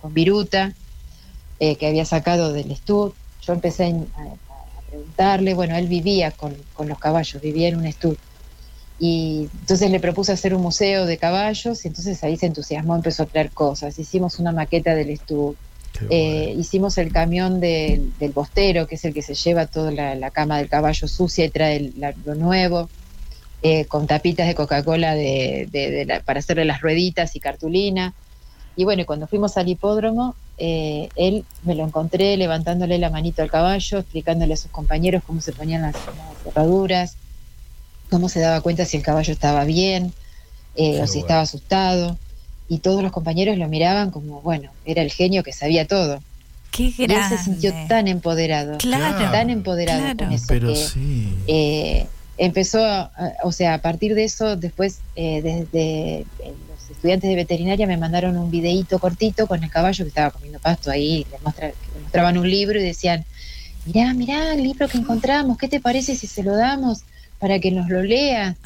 con 0.01 0.13
viruta 0.13 0.75
eh, 1.59 1.77
que 1.77 1.87
había 1.87 2.05
sacado 2.05 2.53
del 2.53 2.71
estud. 2.71 3.13
Yo 3.43 3.53
empecé 3.53 3.87
a, 3.87 4.50
preguntarle, 4.91 5.55
bueno, 5.55 5.77
él 5.77 5.87
vivía 5.87 6.31
con, 6.31 6.55
con 6.75 6.89
los 6.89 6.99
caballos, 6.99 7.41
vivía 7.41 7.69
en 7.69 7.77
un 7.77 7.87
estud. 7.87 8.17
Y 8.99 9.49
entonces 9.61 9.91
le 9.91 9.99
propuse 9.99 10.33
hacer 10.33 10.55
un 10.55 10.61
museo 10.61 11.07
de 11.07 11.17
caballos 11.17 11.85
y 11.85 11.89
entonces 11.89 12.23
ahí 12.23 12.37
se 12.37 12.47
entusiasmó, 12.47 12.95
empezó 12.95 13.23
a 13.23 13.27
traer 13.27 13.51
cosas. 13.51 13.99
Hicimos 13.99 14.39
una 14.39 14.53
maqueta 14.53 14.95
del 14.95 15.09
estudio. 15.09 15.57
Eh, 16.09 16.55
hicimos 16.57 16.99
el 16.99 17.13
camión 17.13 17.61
del 17.61 18.33
bostero, 18.35 18.87
que 18.87 18.95
es 18.95 19.05
el 19.05 19.13
que 19.13 19.23
se 19.23 19.35
lleva 19.35 19.67
toda 19.67 19.91
la, 19.91 20.31
cama 20.31 20.59
del 20.59 20.69
caballo 20.69 21.09
sucia 21.09 21.45
y 21.45 21.51
trae 21.51 21.93
lo 22.25 22.35
nuevo, 22.35 22.89
eh, 23.63 23.85
con 23.87 24.07
tapitas 24.07 24.47
de 24.47 24.55
Coca-Cola 24.55 25.15
de, 25.15 26.23
para 26.25 26.39
hacerle 26.39 26.65
las 26.65 26.81
rueditas 26.81 27.35
y 27.37 27.41
cartulina. 27.41 28.15
Y 28.77 28.85
bueno, 28.85 29.05
cuando 29.05 29.27
fuimos 29.27 29.57
al 29.57 29.69
hipódromo, 29.69 30.37
eh, 30.61 31.09
él 31.17 31.45
me 31.65 31.75
lo 31.75 31.85
encontré 31.85 32.37
levantándole 32.37 32.99
la 32.99 33.11
manito 33.11 33.43
al 33.43 33.51
caballo, 33.51 33.99
explicándole 33.99 34.55
a 34.55 34.57
sus 34.57 34.71
compañeros 34.71 35.23
cómo 35.27 35.41
se 35.41 35.53
ponían 35.53 35.83
las 35.83 35.97
cerraduras 36.45 37.17
cómo 38.11 38.29
se 38.29 38.41
daba 38.41 38.61
cuenta 38.61 38.85
si 38.85 38.97
el 38.97 39.03
caballo 39.03 39.33
estaba 39.33 39.65
bien 39.65 40.13
eh, 40.77 41.01
o 41.01 41.07
si 41.07 41.21
estaba 41.21 41.43
asustado. 41.43 42.19
Y 42.69 42.79
todos 42.79 43.03
los 43.03 43.11
compañeros 43.11 43.57
lo 43.57 43.69
miraban 43.69 44.11
como, 44.11 44.43
bueno, 44.43 44.71
era 44.85 45.03
el 45.03 45.11
genio 45.11 45.43
que 45.43 45.53
sabía 45.53 45.87
todo. 45.87 46.23
Qué 46.71 46.93
grande. 46.97 47.15
Y 47.15 47.17
él 47.17 47.39
se 47.39 47.45
sintió 47.45 47.73
tan 47.89 48.07
empoderado, 48.07 48.79
claro, 48.79 49.31
tan 49.33 49.51
empoderado 49.51 50.17
con 50.17 50.33
eso. 50.33 50.45
Pero 50.47 50.69
que, 50.69 50.77
sí. 50.77 51.35
Eh, 51.49 52.07
empezó, 52.39 53.11
o 53.43 53.51
sea, 53.51 53.75
a 53.75 53.79
partir 53.79 54.15
de 54.15 54.25
eso, 54.25 54.57
después, 54.57 55.01
eh, 55.17 55.43
desde 55.43 56.27
estudiantes 57.01 57.31
de 57.31 57.37
veterinaria 57.37 57.87
me 57.87 57.97
mandaron 57.97 58.37
un 58.37 58.51
videíto 58.51 58.99
cortito 58.99 59.47
con 59.47 59.65
el 59.65 59.71
caballo 59.71 60.05
que 60.05 60.09
estaba 60.09 60.31
comiendo 60.31 60.59
pasto 60.59 60.91
ahí, 60.91 61.27
le, 61.31 61.39
le 61.67 62.01
mostraban 62.03 62.39
un 62.39 62.49
libro 62.49 62.79
y 62.79 62.83
decían, 62.83 63.25
mirá, 63.87 64.13
mirá 64.15 64.55
el 64.55 64.63
libro 64.63 64.87
que 64.87 64.99
encontramos, 64.99 65.59
¿qué 65.59 65.69
te 65.69 65.81
parece 65.81 66.15
si 66.15 66.27
se 66.27 66.43
lo 66.43 66.57
damos? 66.57 67.05
para 67.41 67.59
que 67.59 67.73
nos 67.73 67.89
lo 67.89 68.03
lea. 68.03 68.57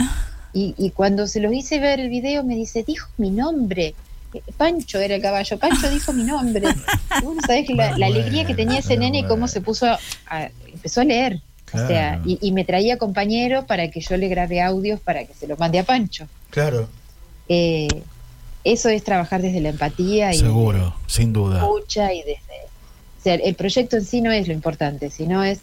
Y, 0.53 0.91
cuando 0.91 1.27
se 1.27 1.41
los 1.41 1.53
hice 1.53 1.81
ver 1.81 1.99
el 1.99 2.11
video 2.11 2.45
me 2.45 2.55
dice, 2.55 2.85
dijo 2.85 3.09
mi 3.17 3.31
nombre. 3.31 3.95
Eh, 4.33 4.41
Pancho 4.57 5.01
era 5.01 5.17
el 5.17 5.23
caballo, 5.23 5.59
Pancho 5.59 5.91
dijo 5.91 6.13
mi 6.13 6.23
nombre. 6.23 6.69
Y 7.11 7.47
sabés 7.47 7.69
la, 7.71 8.07
alegría 8.07 8.45
que 8.45 8.55
tenía 8.55 8.79
ese 8.79 8.97
nene 8.97 9.21
y 9.21 9.25
cómo 9.25 9.49
se 9.49 9.61
puso 9.61 9.87
a, 9.87 10.51
empezó 10.73 11.01
a 11.01 11.05
leer. 11.05 11.41
O 11.73 11.87
sea, 11.89 12.21
y, 12.25 12.53
me 12.53 12.65
traía 12.65 12.99
compañeros 12.99 13.65
para 13.65 13.91
que 13.91 14.01
yo 14.01 14.17
le 14.17 14.29
grabe 14.29 14.63
audios 14.63 15.01
para 15.01 15.25
que 15.25 15.35
se 15.35 15.49
los 15.49 15.59
mande 15.59 15.81
a 15.81 15.85
Pancho. 15.85 16.29
Claro. 16.51 16.89
Eh, 17.49 17.89
eso 18.65 18.89
es 18.89 19.05
trabajar 19.05 19.43
desde 19.43 19.61
la 19.61 19.69
empatía 19.69 20.33
y 20.33 20.39
seguro, 20.39 20.95
sin 21.07 21.33
duda. 21.33 21.59
Escucha 21.59 22.13
y 22.13 22.21
desde, 22.21 22.65
o 23.19 23.23
sea, 23.23 23.35
el 23.35 23.55
proyecto 23.55 23.97
en 23.97 24.05
sí 24.05 24.21
no 24.21 24.33
es 24.33 24.49
lo 24.49 24.55
importante, 24.55 25.11
sino 25.11 25.45
es 25.45 25.61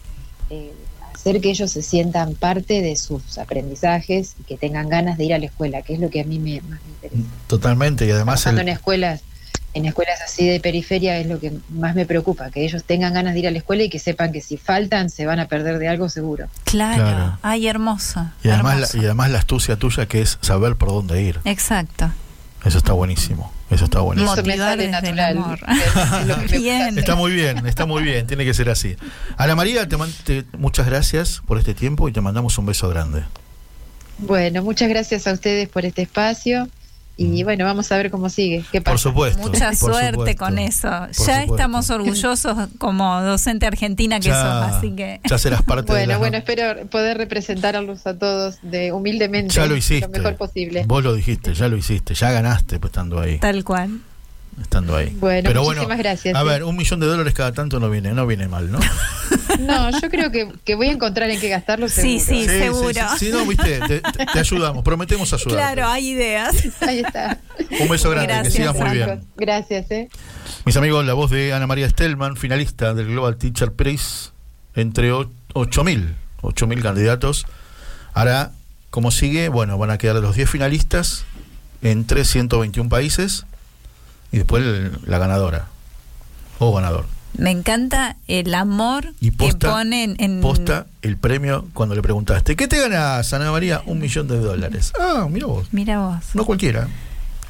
eh, 0.50 0.72
hacer 1.14 1.42
que 1.42 1.50
ellos 1.50 1.72
se 1.72 1.82
sientan 1.82 2.36
parte 2.36 2.82
de 2.82 2.96
sus 2.96 3.38
aprendizajes 3.38 4.36
y 4.40 4.44
que 4.44 4.58
tengan 4.58 4.90
ganas 4.90 5.18
de 5.18 5.26
ir 5.26 5.34
a 5.34 5.40
la 5.40 5.46
escuela, 5.46 5.82
que 5.82 5.94
es 5.94 6.00
lo 6.00 6.10
que 6.10 6.22
a 6.22 6.24
mí 6.24 6.40
me, 6.40 6.62
más 6.62 6.80
me 6.84 6.90
interesa. 6.90 7.30
Totalmente, 7.48 8.06
y 8.06 8.12
además... 8.12 8.46
en 8.46 8.70
escuelas 8.70 9.22
en 9.74 9.86
escuelas 9.86 10.20
así 10.22 10.48
de 10.48 10.60
periferia 10.60 11.18
es 11.18 11.28
lo 11.28 11.40
que 11.40 11.54
más 11.70 11.96
me 11.96 12.06
preocupa, 12.06 12.50
que 12.52 12.66
ellos 12.66 12.84
tengan 12.84 13.14
ganas 13.14 13.34
de 13.34 13.40
ir 13.40 13.48
a 13.48 13.52
la 13.52 13.58
escuela 13.58 13.84
y 13.84 13.90
que 13.90 14.00
sepan 14.00 14.32
que 14.32 14.42
si 14.42 14.58
faltan 14.58 15.10
se 15.10 15.26
van 15.26 15.40
a 15.40 15.48
perder 15.48 15.80
de 15.80 15.88
algo 15.88 16.10
seguro. 16.10 16.48
Claro, 16.66 17.38
ay 17.42 17.68
hermoso. 17.68 18.28
Y 18.44 18.50
además, 18.50 18.94
La, 18.94 19.02
y 19.02 19.06
además 19.06 19.32
la 19.32 19.40
astucia 19.40 19.78
tuya 19.78 20.08
que 20.08 20.22
es 20.22 20.38
saber 20.42 20.76
por 20.76 20.90
dónde 20.90 21.22
ir. 21.22 21.40
Exacto. 21.46 22.12
Eso 22.64 22.78
está 22.78 22.94
buenísimo. 22.94 23.52
Eso 23.72 23.86
está 23.86 24.02
buenísimo. 24.02 24.36
Motivar 24.36 24.78
desde 24.78 24.92
natural. 24.92 25.38
amor. 25.38 25.60
Está 26.98 27.16
muy 27.16 27.32
bien, 27.32 27.66
está 27.66 27.86
muy 27.86 28.04
bien, 28.04 28.28
tiene 28.28 28.46
que 28.46 28.54
ser 28.54 28.70
así. 28.70 28.96
Ana 29.38 29.56
María, 29.56 29.88
te, 29.88 30.46
muchas 30.58 30.86
gracias 30.86 31.42
por 31.48 31.58
este 31.58 31.74
tiempo 31.74 32.08
y 32.08 32.12
te 32.12 32.22
mandamos 32.22 32.58
un 32.58 32.66
beso 32.68 32.90
grande. 32.90 33.24
Bueno, 34.20 34.62
muchas 34.62 34.90
gracias 34.90 35.26
a 35.26 35.34
ustedes 35.34 35.68
por 35.70 35.86
este 35.86 36.04
espacio 36.04 36.68
y 37.22 37.44
bueno, 37.44 37.66
vamos 37.66 37.92
a 37.92 37.98
ver 37.98 38.12
cómo 38.12 38.30
sigue. 38.30 38.64
¿Qué 38.72 38.82
pasa? 38.82 38.94
Por 38.94 39.00
supuesto. 39.00 39.42
Mucha 39.42 39.74
suerte 39.76 40.36
con 40.36 40.58
eso. 40.60 40.90
ya 41.26 41.44
estamos 41.44 41.90
orgullosos 41.90 42.70
como 42.78 43.22
docente 43.22 43.66
argentina 43.66 44.20
que 44.20 44.30
sos, 44.30 44.36
así 44.36 44.92
que. 44.92 45.22
Ya 45.30 45.38
serás 45.38 45.64
parte 45.64 45.92
bueno, 45.92 46.14
de 46.14 46.20
Bueno, 46.20 46.38
espero 46.38 46.88
poder 46.88 47.18
representarlos 47.18 48.06
a 48.08 48.18
todos 48.18 48.60
de 48.62 48.92
humildemente. 48.92 49.54
Ya 49.54 49.66
lo 49.66 49.76
hiciste. 49.76 50.08
Lo 50.08 50.12
mejor 50.12 50.36
posible. 50.36 50.84
Vos 50.88 51.04
lo 51.04 51.14
dijiste, 51.14 51.54
ya 51.54 51.68
lo 51.68 51.78
hiciste, 51.78 52.14
ya 52.14 52.32
ganaste 52.32 52.80
pues, 52.80 52.92
estando 52.92 53.20
ahí. 53.20 53.40
Tal 53.40 53.64
cual. 53.64 54.02
Estando 54.60 54.96
ahí. 54.96 55.16
Bueno, 55.20 55.48
Pero 55.48 55.62
muchísimas 55.64 55.88
bueno, 55.88 56.04
gracias. 56.04 56.36
A 56.36 56.42
¿eh? 56.42 56.44
ver, 56.44 56.64
un 56.64 56.76
millón 56.76 57.00
de 57.00 57.06
dólares 57.08 57.34
cada 57.34 57.52
tanto 57.52 57.80
no 57.80 57.90
viene, 57.90 58.12
no 58.14 58.26
viene 58.28 58.48
mal, 58.48 58.72
¿no? 58.72 58.80
No, 59.60 59.90
yo 60.00 60.10
creo 60.10 60.32
que, 60.32 60.50
que 60.66 60.76
voy 60.76 60.88
a 60.88 60.92
encontrar 60.92 61.30
en 61.30 61.40
qué 61.40 61.48
gastarlo. 61.50 61.88
Sí, 61.88 62.20
seguro. 62.20 62.44
sí. 62.44 62.60
seguro. 62.60 63.02
Sí, 63.18 63.26
sí, 63.26 63.32
no, 63.32 63.46
viste, 63.46 63.80
te, 63.88 64.00
te- 64.02 64.40
ayudamos, 64.40 64.84
prometemos 64.84 65.32
ayudar. 65.34 65.52
Claro, 65.76 65.88
hay 65.88 66.10
ideas. 66.10 66.56
Ahí 66.82 67.00
está. 67.00 67.38
Un 67.80 67.88
beso 67.90 68.10
grande, 68.10 68.28
Gracias, 68.34 68.54
que 68.54 68.60
sigas 68.60 68.76
muy 68.76 68.90
bien. 68.92 69.24
Gracias, 69.38 69.92
¿eh? 69.92 70.10
Mis 70.66 70.76
amigos, 70.78 71.06
la 71.06 71.14
voz 71.14 71.32
de 71.32 71.54
Ana 71.54 71.68
María 71.68 71.88
Stellman, 71.90 72.36
finalista 72.38 72.94
del 72.94 73.08
Global 73.08 73.38
Teacher 73.38 73.72
Prize, 73.72 74.30
entre 74.76 75.12
o- 75.12 75.30
8.000, 75.54 76.14
8.000 76.42 76.82
candidatos. 76.82 77.46
Ahora, 78.14 78.52
¿cómo 78.90 79.12
sigue? 79.12 79.50
Bueno, 79.50 79.78
van 79.78 79.92
a 79.92 79.98
quedar 79.98 80.16
los 80.18 80.36
10 80.36 80.50
finalistas 80.50 81.26
entre 81.82 82.26
121 82.26 82.90
países 82.90 83.46
y 84.32 84.38
después 84.38 84.64
el- 84.64 84.92
la 85.06 85.18
ganadora 85.18 85.68
o 86.60 86.74
ganador. 86.74 87.06
Me 87.38 87.50
encanta 87.50 88.18
el 88.28 88.54
amor 88.54 89.14
Y 89.22 89.32
posta, 89.32 89.68
que 89.68 89.74
ponen 89.74 90.16
en. 90.20 90.42
posta 90.42 90.86
el 91.02 91.16
premio 91.18 91.66
cuando 91.74 91.96
le 91.96 92.02
preguntaste, 92.02 92.56
¿qué 92.58 92.68
te 92.68 92.80
ganas, 92.82 93.34
Ana 93.34 93.52
María? 93.52 93.82
Un 93.86 94.00
millón 94.00 94.28
de 94.28 94.38
dólares. 94.38 94.92
Ah, 95.00 95.28
mira 95.30 95.46
vos. 95.48 95.68
Mira 95.72 96.00
vos. 96.00 96.24
No 96.34 96.44
cualquiera. 96.46 96.88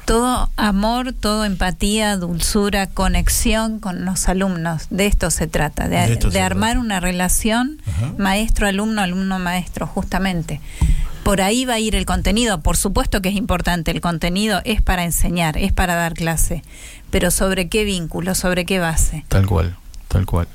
Todo 0.04 0.50
amor, 0.56 1.12
todo 1.12 1.44
empatía, 1.44 2.16
dulzura, 2.16 2.88
conexión 2.88 3.78
con 3.80 4.04
los 4.04 4.28
alumnos. 4.28 4.86
De 4.90 5.06
esto 5.06 5.30
se 5.30 5.46
trata, 5.46 5.88
de, 5.88 5.96
De 5.96 6.12
esto 6.14 6.26
de 6.28 6.34
se 6.34 6.40
armar 6.42 6.72
trata. 6.72 6.84
una 6.84 7.00
relación 7.00 7.80
maestro-alumno, 8.18 9.00
alumno-maestro, 9.02 9.86
justamente. 9.86 10.60
Por 11.22 11.40
ahí 11.40 11.64
va 11.64 11.74
a 11.74 11.78
ir 11.78 11.94
el 11.94 12.04
contenido. 12.04 12.60
Por 12.60 12.76
supuesto 12.76 13.22
que 13.22 13.28
es 13.28 13.36
importante. 13.36 13.90
El 13.92 14.00
contenido 14.00 14.60
es 14.64 14.82
para 14.82 15.04
enseñar, 15.04 15.56
es 15.56 15.72
para 15.72 15.94
dar 15.94 16.14
clase. 16.14 16.62
Pero 17.10 17.30
¿sobre 17.30 17.68
qué 17.68 17.84
vínculo? 17.84 18.34
¿Sobre 18.34 18.64
qué 18.64 18.80
base? 18.80 19.24
Tal 19.28 19.46
cual, 19.46 19.76
tal 20.08 20.26
cual. 20.26 20.48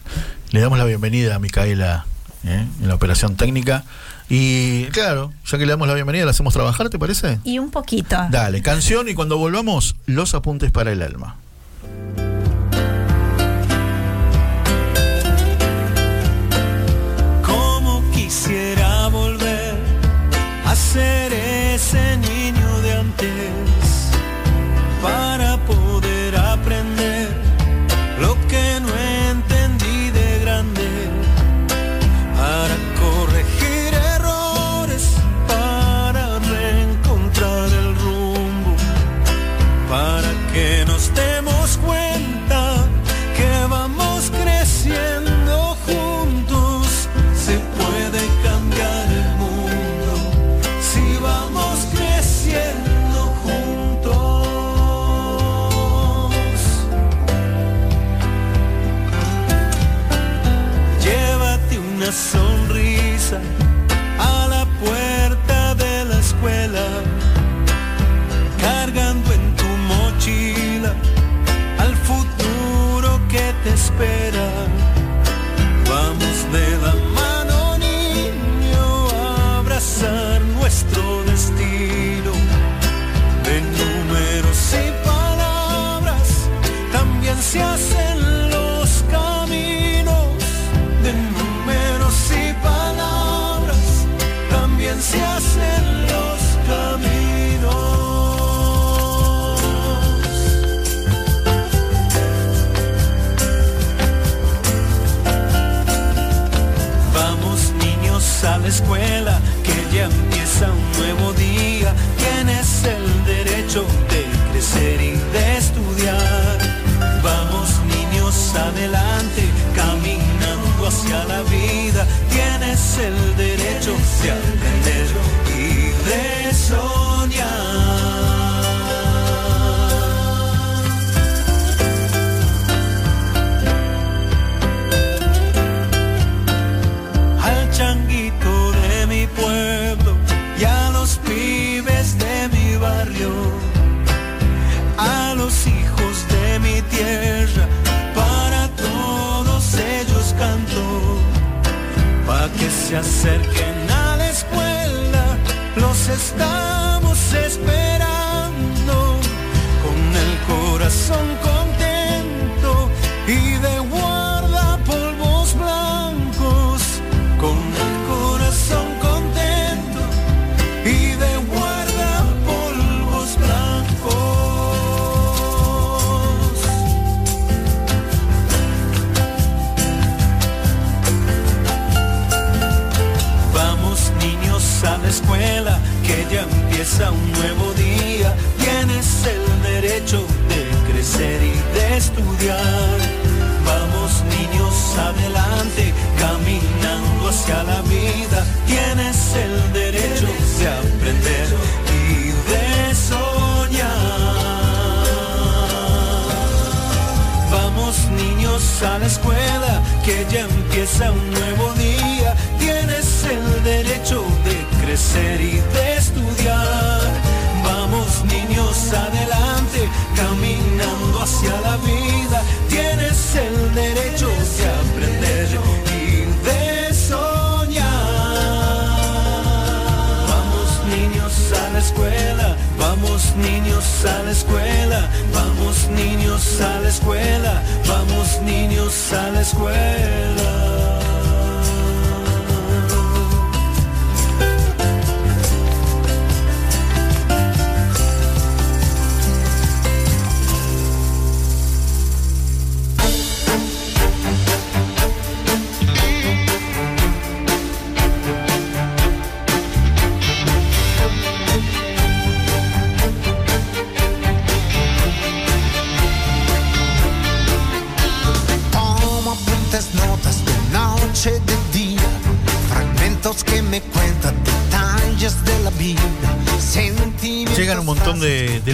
Le 0.51 0.59
damos 0.59 0.77
la 0.77 0.85
bienvenida 0.85 1.35
a 1.35 1.39
Micaela 1.39 2.05
¿eh? 2.43 2.65
en 2.81 2.87
la 2.87 2.95
operación 2.95 3.37
técnica. 3.37 3.85
Y 4.29 4.85
claro, 4.87 5.31
ya 5.45 5.57
que 5.57 5.65
le 5.65 5.71
damos 5.71 5.87
la 5.87 5.93
bienvenida, 5.93 6.25
¿la 6.25 6.31
hacemos 6.31 6.53
trabajar, 6.53 6.89
te 6.89 6.99
parece? 6.99 7.39
Y 7.45 7.59
un 7.59 7.71
poquito. 7.71 8.17
Dale, 8.29 8.61
canción 8.61 9.07
y 9.07 9.13
cuando 9.13 9.37
volvamos, 9.37 9.95
los 10.05 10.33
apuntes 10.33 10.71
para 10.71 10.91
el 10.91 11.01
alma. 11.01 11.37
Como 17.41 18.03
quisiera 18.11 18.86
a 20.77 21.77
ser 21.79 22.36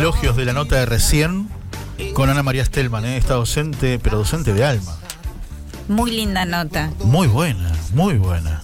elogios 0.04 0.36
de 0.36 0.44
la 0.44 0.52
nota 0.52 0.76
de 0.76 0.86
recién 0.86 1.48
con 2.14 2.30
Ana 2.30 2.44
María 2.44 2.66
Stelman, 2.66 3.06
¿eh? 3.06 3.16
esta 3.16 3.36
docente, 3.36 4.00
pero 4.00 4.18
docente 4.18 4.54
de 4.54 4.66
alma. 4.66 4.98
Muy 5.88 6.12
linda 6.12 6.44
nota. 6.44 6.92
Muy 7.06 7.28
buena, 7.28 7.72
muy 7.94 8.18
buena. 8.18 8.64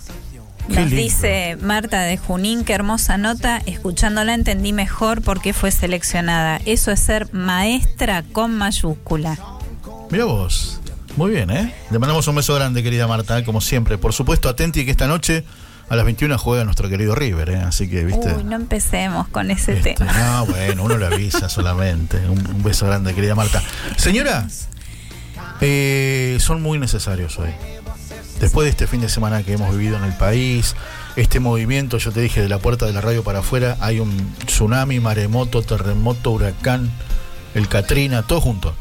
Nos 0.68 0.90
dice 0.90 1.58
Marta 1.62 2.02
de 2.02 2.18
Junín, 2.18 2.66
qué 2.66 2.74
hermosa 2.74 3.18
nota. 3.18 3.62
Escuchándola 3.66 4.34
entendí 4.34 4.74
mejor 4.74 5.22
por 5.22 5.40
qué 5.40 5.54
fue 5.54 5.72
seleccionada. 5.72 6.60
Eso 6.66 6.92
es 6.92 7.00
ser 7.00 7.34
maestra 7.34 8.24
con 8.34 8.58
mayúscula. 8.58 9.40
Mira 10.12 10.26
vos. 10.26 10.82
Muy 11.16 11.32
bien, 11.32 11.52
¿eh? 11.52 11.74
Le 11.90 12.00
mandamos 12.00 12.28
un 12.28 12.36
beso 12.36 12.54
grande, 12.54 12.84
querida 12.84 13.08
Marta, 13.08 13.46
como 13.46 13.62
siempre. 13.62 13.98
Por 13.98 14.12
supuesto, 14.12 14.50
atenti 14.50 14.84
que 14.84 14.92
esta 14.92 15.08
noche 15.08 15.46
a 15.90 15.96
las 15.96 16.06
21 16.06 16.38
juega 16.38 16.64
nuestro 16.64 16.88
querido 16.88 17.16
River, 17.16 17.50
¿eh? 17.50 17.56
Así 17.58 17.90
que, 17.90 18.06
viste. 18.06 18.36
Uy, 18.36 18.44
no 18.44 18.56
empecemos 18.56 19.28
con 19.30 19.50
ese 19.50 19.78
este, 19.78 19.96
tema. 19.96 20.14
No, 20.14 20.46
bueno, 20.46 20.84
uno 20.84 20.98
le 20.98 21.08
avisa 21.08 21.50
solamente. 21.50 22.18
Un, 22.30 22.64
beso 22.64 22.86
grande, 22.86 23.16
querida 23.16 23.34
Marta. 23.34 23.64
Señora, 23.98 24.48
eh, 25.62 26.38
son 26.40 26.62
muy 26.62 26.78
necesarios 26.78 27.40
hoy. 27.40 27.50
Después 28.40 28.66
de 28.66 28.70
este 28.70 28.88
fin 28.88 29.02
de 29.02 29.10
semana 29.10 29.44
que 29.44 29.54
hemos 29.54 29.76
vivido 29.76 29.98
en 29.98 30.04
el 30.04 30.14
país, 30.14 30.76
este 31.16 31.40
movimiento, 31.40 31.98
yo 31.98 32.12
te 32.12 32.22
dije, 32.22 32.42
de 32.42 32.48
la 32.48 32.60
puerta 32.60 32.86
de 32.86 32.94
la 32.94 33.02
radio 33.02 33.24
para 33.24 33.40
afuera, 33.40 33.76
hay 33.82 34.00
un 34.00 34.34
tsunami, 34.46 35.00
maremoto, 35.00 35.64
terremoto, 35.64 36.32
huracán, 36.32 36.90
el 37.56 37.68
Katrina, 37.68 38.22
todo 38.24 38.40
junto, 38.40 38.76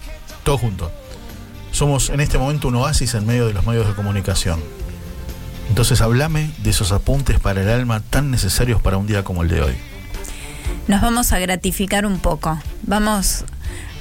todo 0.45 0.59
junto. 0.59 0.93
Somos 1.73 2.11
en 2.11 2.21
este 2.21 2.39
momento 2.39 2.69
un 2.69 2.77
oasis 2.77 3.15
en 3.15 3.27
medio 3.27 3.47
de 3.47 3.55
los 3.55 3.67
medios 3.67 3.89
de 3.89 3.95
comunicación 3.95 4.61
entonces 5.69 6.01
háblame 6.01 6.51
de 6.59 6.71
esos 6.71 6.93
apuntes 6.93 7.39
para 7.41 7.63
el 7.63 7.69
alma 7.69 8.01
tan 8.01 8.31
necesarios 8.31 8.81
para 8.81 8.97
un 8.97 9.07
día 9.07 9.25
como 9.25 9.43
el 9.43 9.49
de 9.49 9.63
hoy. 9.63 9.75
Nos 10.87 11.01
vamos 11.01 11.33
a 11.33 11.39
gratificar 11.39 12.07
un 12.07 12.19
poco. 12.19 12.59
Vamos 12.83 13.45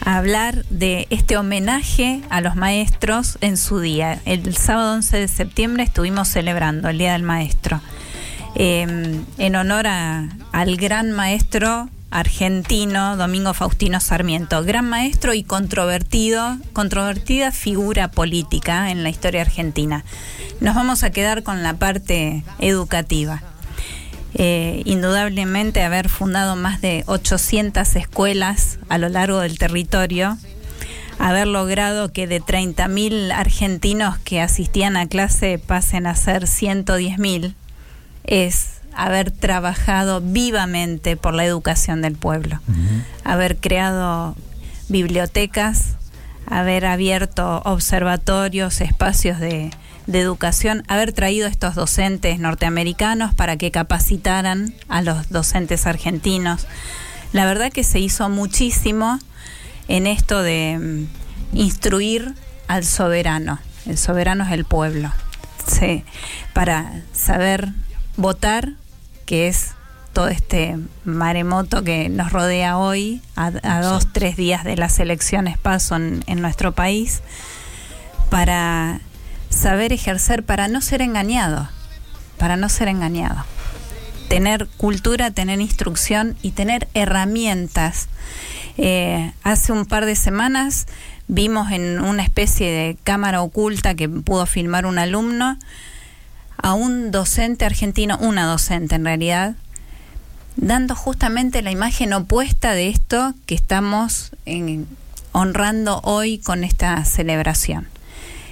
a 0.06 0.18
hablar 0.18 0.64
de 0.70 1.08
este 1.10 1.38
homenaje 1.38 2.22
a 2.30 2.42
los 2.42 2.56
maestros 2.56 3.38
en 3.42 3.58
su 3.58 3.80
día. 3.80 4.22
El 4.26 4.56
sábado 4.56 4.94
11 4.94 5.18
de 5.18 5.28
septiembre 5.28 5.84
estuvimos 5.84 6.30
celebrando 6.30 6.88
el 6.90 6.98
Día 6.98 7.14
del 7.14 7.24
Maestro. 7.24 7.82
Em, 8.56 9.26
en 9.38 9.56
honor 9.56 9.86
al 9.88 10.78
gran 10.78 11.12
maestro 11.12 11.90
argentino 12.10 13.18
Domingo 13.18 13.54
Faustino 13.54 14.00
Sarmiento, 14.00 14.64
gran 14.64 14.90
maestro 14.90 15.34
y 15.34 15.44
controvertido, 15.44 16.58
controvertida 16.74 17.52
figura 17.52 18.10
política 18.10 18.92
en 18.92 19.04
la 19.04 19.10
historia 19.10 19.42
argentina. 19.42 20.04
Nos 20.62 20.76
vamos 20.76 21.04
a 21.04 21.12
quedar 21.12 21.44
con 21.44 21.64
la 21.64 21.74
parte 21.74 22.44
educativa. 22.60 23.44
Eh, 24.34 24.84
indudablemente 24.86 25.84
haber 25.84 26.10
fundado 26.10 26.56
más 26.56 26.82
de 26.82 27.04
800 27.08 27.96
escuelas 27.96 28.80
a 28.90 28.98
lo 28.98 29.10
largo 29.10 29.40
del 29.40 29.58
territorio, 29.58 30.38
haber 31.20 31.48
logrado 31.48 32.12
que 32.12 32.28
de 32.28 32.42
30.000 32.42 33.32
argentinos 33.32 34.18
que 34.20 34.42
asistían 34.42 34.98
a 34.98 35.08
clase 35.08 35.60
pasen 35.60 36.06
a 36.06 36.16
ser 36.16 36.44
110.000, 36.44 37.56
es 38.26 38.77
haber 38.98 39.30
trabajado 39.30 40.22
vivamente 40.22 41.16
por 41.16 41.36
la 41.36 41.46
educación 41.46 42.02
del 42.02 42.16
pueblo, 42.16 42.60
haber 43.24 43.58
creado 43.58 44.36
bibliotecas, 44.90 45.96
haber 46.48 46.86
abierto 46.86 47.62
observatorios, 47.64 48.82
espacios 48.82 49.40
de, 49.40 49.70
educación, 50.08 50.84
haber 50.88 51.14
traído 51.14 51.48
estos 51.48 51.76
docentes 51.76 52.40
norteamericanos 52.40 53.36
para 53.36 53.58
que 53.58 53.70
capacitaran 53.72 54.74
a 54.88 55.02
los 55.02 55.30
docentes 55.30 55.86
argentinos. 55.86 56.66
La 57.34 57.46
verdad 57.46 57.72
que 57.72 57.84
se 57.84 58.00
hizo 58.00 58.30
muchísimo 58.30 59.20
en 59.90 60.08
esto 60.08 60.42
de 60.42 60.80
mm, 60.80 61.58
instruir 61.58 62.34
al 62.68 62.86
soberano. 62.86 63.60
El 63.86 63.98
soberano 63.98 64.46
es 64.46 64.52
el 64.54 64.66
pueblo. 64.66 65.12
Sí, 65.68 66.06
para 66.54 67.04
saber 67.12 67.74
votar 68.16 68.72
que 69.28 69.48
es 69.48 69.76
todo 70.14 70.30
este 70.30 70.80
maremoto 71.06 71.84
que 71.84 72.10
nos 72.10 72.32
rodea 72.32 72.80
hoy, 72.80 73.22
a, 73.36 73.52
dos, 73.82 74.08
tres 74.12 74.36
días 74.36 74.64
de 74.64 74.76
las 74.76 74.98
elecciones 75.00 75.60
paso 75.60 75.96
en, 75.96 76.42
nuestro 76.42 76.72
país, 76.72 77.22
para 78.32 79.00
saber 79.50 79.94
ejercer, 79.94 80.42
para 80.42 80.68
no 80.70 80.82
ser 80.82 81.04
engañado, 81.04 81.70
para 82.40 82.56
no 82.56 82.68
ser 82.68 82.88
engañado. 82.88 83.46
Tener 84.28 84.68
cultura, 84.78 85.30
tener 85.30 85.62
instrucción 85.62 86.36
y 86.42 86.52
tener 86.52 86.88
herramientas. 86.96 88.08
Eh, 88.80 89.34
hace 89.44 89.72
un 89.72 89.86
par 89.86 90.06
de 90.06 90.16
semanas 90.16 90.88
vimos 91.28 91.72
en 91.72 92.02
una 92.02 92.24
especie 92.24 92.72
de 92.72 92.98
cámara 93.04 93.42
oculta 93.42 93.94
que 93.94 94.10
pudo 94.10 94.48
filmar 94.48 94.88
un 94.88 94.98
alumno, 94.98 95.60
a 96.58 96.74
un 96.74 97.12
docente 97.12 97.66
argentino, 97.66 98.18
una 98.20 98.46
docente 98.46 98.96
en 98.96 99.06
realidad, 99.06 99.56
dando 100.56 100.96
justamente 100.96 101.62
la 101.62 101.72
imagen 101.72 102.14
opuesta 102.14 102.74
de 102.74 102.90
esto 102.90 103.34
que 103.46 103.56
estamos 103.56 104.32
honrando 105.32 106.02
hoy 106.04 106.40
con 106.40 106.64
esta 106.64 107.04
celebración. 107.06 107.88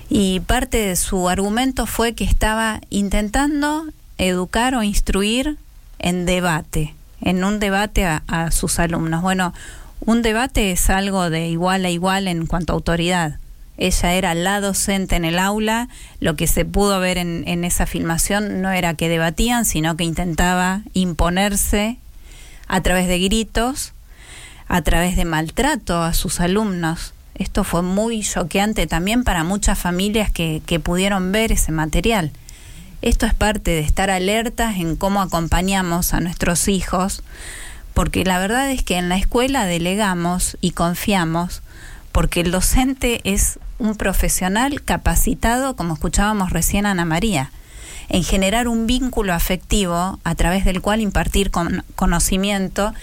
Y 0.07 0.39
parte 0.41 0.77
de 0.77 0.95
su 0.95 1.27
argumento 1.29 1.87
fue 1.87 2.13
que 2.13 2.23
estaba 2.23 2.79
intentando 2.91 3.85
educar 4.19 4.75
o 4.75 4.83
instruir 4.83 5.57
en 5.97 6.25
debate, 6.25 6.93
en 7.21 7.43
un 7.43 7.59
debate 7.59 8.05
a, 8.05 8.23
a 8.27 8.51
sus 8.51 8.77
alumnos. 8.77 9.23
Bueno, 9.23 9.53
un 10.01 10.21
debate 10.21 10.71
es 10.71 10.91
algo 10.91 11.31
de 11.31 11.47
igual 11.47 11.85
a 11.85 11.89
igual 11.89 12.27
en 12.27 12.45
cuanto 12.45 12.73
a 12.73 12.75
autoridad 12.75 13.39
ella 13.77 14.13
era 14.13 14.33
la 14.35 14.61
docente 14.61 15.15
en 15.15 15.25
el 15.25 15.37
aula, 15.37 15.89
lo 16.19 16.35
que 16.35 16.47
se 16.47 16.63
pudo 16.63 16.99
ver 16.99 17.17
en, 17.17 17.63
esa 17.63 17.85
filmación 17.85 18.61
no 18.61 18.71
era 18.71 18.93
que 18.93 19.09
debatían, 19.09 19.65
sino 19.65 19.97
que 19.97 20.05
intentaba 20.05 20.81
imponerse 20.93 21.97
a 22.67 22.81
través 22.81 23.07
de 23.07 23.19
gritos, 23.19 23.93
a 24.67 24.81
través 24.81 25.15
de 25.15 25.25
maltrato 25.25 26.01
a 26.01 26.13
sus 26.13 26.39
alumnos. 26.39 27.13
Esto 27.35 27.65
fue 27.65 27.81
muy 27.81 28.21
choqueante 28.21 28.87
también 28.87 29.25
para 29.25 29.43
muchas 29.43 29.77
familias 29.77 30.31
que, 30.31 30.61
que 30.65 30.79
pudieron 30.79 31.33
ver 31.33 31.51
ese 31.51 31.73
material. 31.73 32.31
Esto 33.01 33.25
es 33.25 33.33
parte 33.33 33.71
de 33.71 33.81
estar 33.81 34.09
alertas 34.09 34.77
en 34.77 34.95
cómo 34.95 35.21
acompañamos 35.21 36.13
a 36.13 36.21
nuestros 36.21 36.69
hijos, 36.69 37.23
porque 37.93 38.23
la 38.23 38.39
verdad 38.39 38.71
es 38.71 38.83
que 38.83 38.97
en 38.97 39.09
la 39.09 39.17
escuela 39.17 39.65
delegamos 39.65 40.57
y 40.61 40.71
confiamos, 40.71 41.61
porque 42.13 42.39
el 42.39 42.51
docente 42.51 43.19
es 43.25 43.59
un 43.79 43.95
profesional 43.95 44.81
capacitado, 44.81 45.75
como 45.75 45.93
escuchábamos 45.93 46.51
recién 46.51 46.85
Ana 46.85 47.05
María, 47.05 47.51
en 48.09 48.23
generar 48.23 48.67
un 48.67 48.87
vínculo 48.87 49.33
afectivo 49.33 50.19
a 50.23 50.35
través 50.35 50.65
del 50.65 50.81
cual 50.81 51.01
impartir 51.01 51.51
conocimiento. 51.95 52.93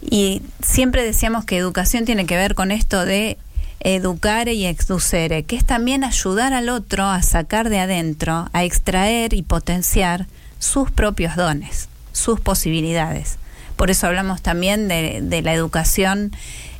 Y 0.00 0.42
siempre 0.62 1.02
decíamos 1.04 1.44
que 1.44 1.56
educación 1.56 2.04
tiene 2.04 2.26
que 2.26 2.36
ver 2.36 2.54
con 2.54 2.70
esto 2.70 3.04
de 3.04 3.38
educar 3.80 4.48
y 4.48 4.66
exducere, 4.66 5.44
que 5.44 5.56
es 5.56 5.64
también 5.64 6.04
ayudar 6.04 6.52
al 6.52 6.68
otro 6.68 7.04
a 7.06 7.22
sacar 7.22 7.68
de 7.68 7.78
adentro, 7.78 8.48
a 8.52 8.64
extraer 8.64 9.34
y 9.34 9.42
potenciar 9.42 10.26
sus 10.58 10.90
propios 10.90 11.36
dones, 11.36 11.88
sus 12.12 12.40
posibilidades. 12.40 13.38
Por 13.76 13.90
eso 13.90 14.08
hablamos 14.08 14.42
también 14.42 14.88
de, 14.88 15.42
la 15.42 15.52
educación 15.52 16.32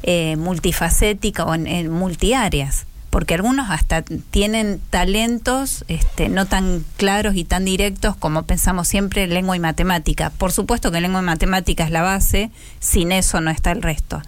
eh, 0.02 0.36
multifacética 0.36 1.44
o 1.44 1.54
en, 1.54 1.90
multiáreas 1.90 2.86
porque 3.10 3.34
algunos 3.34 3.70
hasta 3.70 4.02
tienen 4.02 4.80
talentos 4.90 5.84
este, 5.88 6.28
no 6.28 6.46
tan 6.46 6.84
claros 6.96 7.36
y 7.36 7.44
tan 7.44 7.64
directos 7.64 8.16
como 8.16 8.42
pensamos 8.42 8.86
siempre 8.86 9.26
lengua 9.26 9.56
y 9.56 9.60
matemática. 9.60 10.30
Por 10.30 10.52
supuesto 10.52 10.92
que 10.92 11.00
lengua 11.00 11.22
y 11.22 11.24
matemática 11.24 11.84
es 11.84 11.90
la 11.90 12.02
base, 12.02 12.50
sin 12.80 13.12
eso 13.12 13.40
no 13.40 13.50
está 13.50 13.72
el 13.72 13.82
resto. 13.82 14.22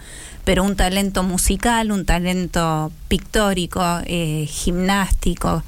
pero 0.45 0.65
un 0.65 0.75
talento 0.75 1.23
musical, 1.23 1.93
un 1.93 2.07
talento 2.07 2.91
pictórico, 3.09 3.83
eh, 4.07 4.47
gimnástico. 4.49 5.63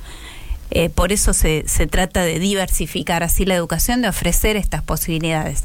Eh, 0.71 0.89
por 0.89 1.13
eso 1.13 1.35
se, 1.35 1.65
se 1.69 1.87
trata 1.87 2.23
de 2.23 2.39
diversificar 2.39 3.23
así 3.23 3.45
la 3.45 3.55
educación, 3.55 4.01
de 4.01 4.09
ofrecer 4.09 4.57
estas 4.57 4.83
posibilidades. 4.83 5.65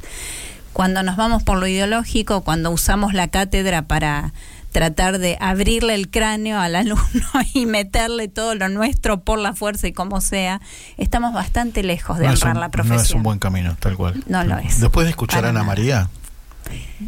Cuando 0.77 1.01
nos 1.01 1.15
vamos 1.15 1.41
por 1.41 1.57
lo 1.57 1.65
ideológico, 1.65 2.41
cuando 2.41 2.69
usamos 2.69 3.15
la 3.15 3.29
cátedra 3.29 3.87
para 3.87 4.31
tratar 4.71 5.17
de 5.17 5.35
abrirle 5.41 5.95
el 5.95 6.07
cráneo 6.07 6.59
al 6.59 6.75
alumno 6.75 7.25
y 7.55 7.65
meterle 7.65 8.27
todo 8.27 8.53
lo 8.53 8.69
nuestro 8.69 9.21
por 9.21 9.39
la 9.39 9.53
fuerza 9.53 9.87
y 9.87 9.91
como 9.91 10.21
sea, 10.21 10.61
estamos 10.97 11.33
bastante 11.33 11.81
lejos 11.81 12.19
de 12.19 12.27
no 12.27 12.33
honrar 12.33 12.53
un, 12.53 12.61
la 12.61 12.69
profesión. 12.69 12.97
No 12.97 13.03
es 13.03 13.11
un 13.15 13.23
buen 13.23 13.39
camino, 13.39 13.75
tal 13.79 13.97
cual. 13.97 14.23
No 14.27 14.43
lo 14.43 14.59
es. 14.59 14.79
Después 14.79 15.05
de 15.05 15.09
escuchar 15.09 15.45
a 15.45 15.49
Ana 15.49 15.63
María. 15.63 16.09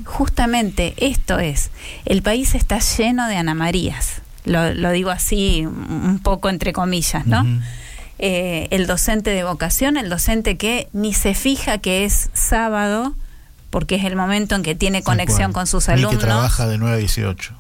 Justamente 0.03 0.95
esto 0.97 1.37
es, 1.37 1.69
el 2.05 2.23
país 2.23 2.55
está 2.55 2.79
lleno 2.79 3.27
de 3.27 3.35
Ana 3.35 3.53
Marías, 3.53 4.23
lo, 4.45 4.73
lo 4.73 4.89
digo 4.89 5.11
así 5.11 5.67
un 5.67 6.19
poco 6.23 6.49
entre 6.49 6.73
comillas, 6.73 7.27
¿no? 7.27 7.41
Uh 7.41 7.45
-huh. 7.45 7.61
eh, 8.17 8.67
el 8.71 8.87
docente 8.87 9.29
de 9.29 9.43
vocación, 9.43 9.95
el 9.95 10.09
docente 10.09 10.57
que 10.57 10.89
ni 10.91 11.13
se 11.13 11.35
fija 11.35 11.77
que 11.77 12.03
es 12.05 12.31
sábado, 12.33 13.13
porque 13.69 13.95
es 13.95 14.05
el 14.05 14.15
momento 14.15 14.55
en 14.55 14.63
que 14.63 14.75
tiene 14.75 15.03
conexión 15.03 15.53
con 15.53 15.67
sus 15.67 15.89
alumnos. 15.89 16.19
Que 16.19 16.25
trabaja 16.25 16.67
de 16.67 16.77
9 16.77 16.95
a 16.95 16.97
18. 16.99 17.53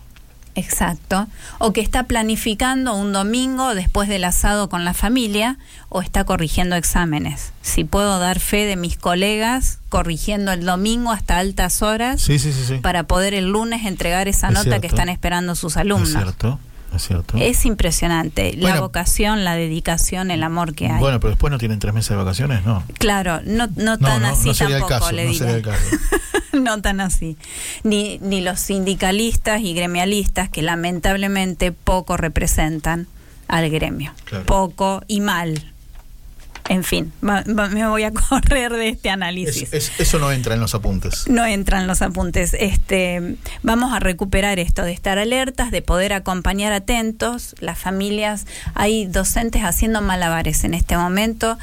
Exacto. 0.55 1.27
O 1.57 1.71
que 1.73 1.81
está 1.81 2.03
planificando 2.03 2.95
un 2.95 3.13
domingo 3.13 3.75
después 3.75 4.09
del 4.09 4.23
asado 4.25 4.67
con 4.67 4.83
la 4.83 4.93
familia 4.93 5.57
o 5.89 6.01
está 6.01 6.23
corrigiendo 6.25 6.75
exámenes. 6.75 7.53
Si 7.61 7.83
puedo 7.83 8.19
dar 8.19 8.39
fe 8.39 8.65
de 8.65 8.75
mis 8.75 8.97
colegas 8.97 9.79
corrigiendo 9.89 10.51
el 10.51 10.65
domingo 10.65 11.11
hasta 11.11 11.37
altas 11.37 11.81
horas 11.81 12.21
sí, 12.21 12.39
sí, 12.39 12.51
sí, 12.51 12.75
para 12.75 13.03
poder 13.03 13.33
el 13.33 13.49
lunes 13.49 13.85
entregar 13.85 14.27
esa 14.27 14.47
es 14.47 14.53
nota 14.53 14.63
cierto. 14.63 14.81
que 14.81 14.87
están 14.87 15.09
esperando 15.09 15.55
sus 15.55 15.77
alumnos. 15.77 16.09
Es 16.09 16.15
cierto. 16.15 16.59
Es 16.95 17.07
cierto. 17.07 17.37
Es 17.37 17.65
impresionante 17.65 18.55
Bueno. 18.59 18.75
la 18.75 18.81
vocación, 18.81 19.43
la 19.43 19.55
dedicación, 19.55 20.31
el 20.31 20.43
amor 20.43 20.73
que 20.73 20.87
hay. 20.87 20.99
Bueno, 20.99 21.19
pero 21.19 21.31
después 21.31 21.51
no 21.51 21.57
tienen 21.57 21.79
tres 21.79 21.93
meses 21.93 22.09
de 22.09 22.15
vacaciones, 22.15 22.65
¿no? 22.65 22.83
Claro, 22.97 23.41
no, 23.45 23.67
no 23.67 23.73
No, 23.75 23.97
tan 23.97 24.21
no, 24.23 24.29
así 24.29 24.53
sería 24.53 24.77
el 24.77 24.81
tampoco, 24.81 24.99
caso, 25.01 25.11
le 25.11 25.23
diré. 25.27 25.37
sería 25.37 25.55
el 25.55 25.61
caso. 25.61 25.85
no 26.53 26.81
tan 26.81 26.99
así. 27.01 27.37
Ni, 27.83 28.17
ni 28.19 28.41
los 28.41 28.59
sindicalistas 28.59 29.61
y 29.61 29.73
gremialistas 29.73 30.49
que 30.49 30.61
lamentablemente 30.61 31.71
poco 31.71 32.17
representan 32.17 33.07
al 33.47 33.69
gremio. 33.69 34.11
Claro. 34.25 34.45
Poco 34.45 35.01
y 35.07 35.21
mal. 35.21 35.71
En 36.69 36.83
fin, 36.83 37.11
va- 37.27 37.43
va- 37.47 37.67
me 37.69 37.85
voy 37.87 38.03
a 38.03 38.11
correr 38.29 38.71
de 38.71 38.89
este 38.89 39.09
análisis. 39.09 39.63
Es- 39.73 39.89
es- 39.89 39.99
eso 39.99 40.19
no 40.19 40.31
entra 40.31 40.53
en 40.53 40.61
los 40.61 40.75
apuntes. 40.75 41.27
No 41.27 41.43
entran 41.45 41.87
los 41.87 42.01
apuntes. 42.01 42.55
Este, 42.57 43.35
vamos 43.63 43.91
a 43.91 43.99
recuperar 43.99 44.59
esto 44.59 44.83
de 44.83 44.91
estar 44.93 45.17
alertas, 45.17 45.71
de 45.71 45.81
poder 45.81 46.13
acompañar 46.13 46.71
atentos. 46.71 47.55
Las 47.59 47.79
familias, 47.79 48.45
hay 48.75 49.07
docentes 49.07 49.63
haciendo 49.63 50.01
malabares 50.01 50.63
en 50.63 50.75
este 50.75 50.95
momento, 50.95 51.57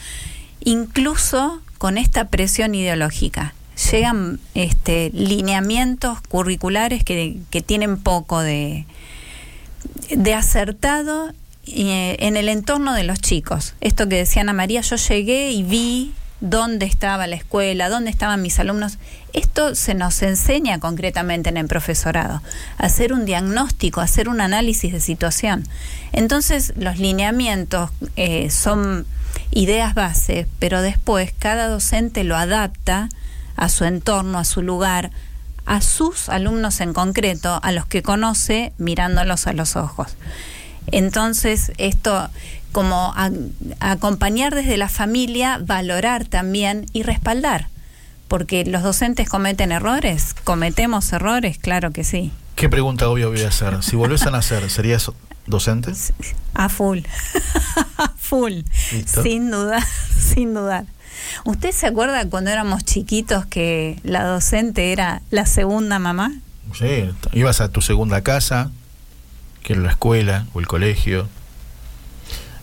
incluso 0.60 1.62
con 1.78 1.98
esta 1.98 2.28
presión 2.28 2.74
ideológica. 2.74 3.54
Llegan 3.92 4.40
este, 4.54 5.10
lineamientos 5.12 6.20
curriculares 6.22 7.04
que, 7.04 7.36
que 7.50 7.60
tienen 7.60 7.98
poco 7.98 8.40
de, 8.40 8.86
de 10.10 10.34
acertado 10.34 11.32
eh, 11.66 12.16
en 12.20 12.36
el 12.36 12.48
entorno 12.48 12.94
de 12.94 13.04
los 13.04 13.20
chicos. 13.20 13.74
Esto 13.80 14.08
que 14.08 14.16
decía 14.16 14.42
Ana 14.42 14.52
María, 14.52 14.80
yo 14.80 14.96
llegué 14.96 15.50
y 15.50 15.62
vi 15.62 16.14
dónde 16.40 16.86
estaba 16.86 17.26
la 17.26 17.36
escuela, 17.36 17.88
dónde 17.88 18.10
estaban 18.10 18.42
mis 18.42 18.58
alumnos. 18.58 18.98
Esto 19.32 19.74
se 19.74 19.94
nos 19.94 20.22
enseña 20.22 20.80
concretamente 20.80 21.48
en 21.48 21.56
el 21.56 21.66
profesorado, 21.66 22.42
hacer 22.78 23.12
un 23.12 23.24
diagnóstico, 23.24 24.00
hacer 24.00 24.28
un 24.28 24.40
análisis 24.40 24.92
de 24.92 25.00
situación. 25.00 25.66
Entonces 26.12 26.72
los 26.76 26.98
lineamientos 26.98 27.90
eh, 28.16 28.50
son 28.50 29.06
ideas 29.50 29.94
base, 29.94 30.46
pero 30.58 30.82
después 30.82 31.32
cada 31.38 31.68
docente 31.68 32.24
lo 32.24 32.36
adapta 32.36 33.08
a 33.56 33.68
su 33.68 33.84
entorno, 33.84 34.38
a 34.38 34.44
su 34.44 34.62
lugar, 34.62 35.10
a 35.64 35.80
sus 35.80 36.28
alumnos 36.28 36.80
en 36.80 36.92
concreto, 36.92 37.58
a 37.62 37.72
los 37.72 37.86
que 37.86 38.02
conoce 38.02 38.72
mirándolos 38.78 39.46
a 39.46 39.52
los 39.52 39.76
ojos. 39.76 40.16
Entonces, 40.92 41.72
esto 41.78 42.28
como 42.72 43.12
a- 43.16 43.30
acompañar 43.80 44.54
desde 44.54 44.76
la 44.76 44.88
familia, 44.88 45.58
valorar 45.62 46.24
también 46.26 46.86
y 46.92 47.02
respaldar, 47.02 47.68
porque 48.28 48.64
los 48.64 48.82
docentes 48.82 49.28
cometen 49.28 49.72
errores, 49.72 50.34
cometemos 50.44 51.12
errores, 51.12 51.58
claro 51.58 51.90
que 51.92 52.04
sí, 52.04 52.32
¿Qué 52.54 52.70
pregunta 52.70 53.08
obvia 53.10 53.26
voy 53.26 53.42
a 53.42 53.48
hacer? 53.48 53.82
Si 53.82 53.96
volvés 53.96 54.22
a 54.26 54.30
nacer, 54.30 54.70
¿serías 54.70 55.10
docente? 55.46 55.92
a 56.54 56.68
full, 56.70 57.00
a 57.98 58.12
full, 58.16 58.60
Listo. 58.92 59.22
sin 59.22 59.50
duda, 59.50 59.86
sin 60.18 60.54
dudar. 60.54 60.86
¿Usted 61.44 61.70
se 61.72 61.86
acuerda 61.86 62.28
cuando 62.30 62.50
éramos 62.50 62.82
chiquitos 62.84 63.44
que 63.46 63.98
la 64.04 64.24
docente 64.24 64.92
era 64.92 65.20
la 65.30 65.44
segunda 65.44 65.98
mamá? 65.98 66.32
Sí, 66.74 67.10
ibas 67.32 67.60
a 67.60 67.68
tu 67.68 67.80
segunda 67.82 68.22
casa, 68.22 68.70
que 69.66 69.72
era 69.72 69.82
la 69.82 69.90
escuela 69.90 70.46
o 70.54 70.60
el 70.60 70.68
colegio. 70.68 71.26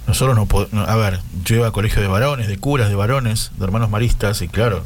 Nosotros 0.08 0.38
no 0.38 0.45
podemos. 0.45 0.88
A 0.88 0.95
ver, 0.95 1.20
yo 1.43 1.58
iba 1.58 1.68
a 1.68 1.72
colegio 1.72 2.01
de 2.01 2.08
varones, 2.08 2.47
de 2.47 2.58
curas, 2.58 2.88
de 2.88 2.95
varones, 2.95 3.51
de 3.58 3.66
hermanos 3.66 3.89
maristas, 3.89 4.41
y 4.41 4.47
claro, 4.47 4.86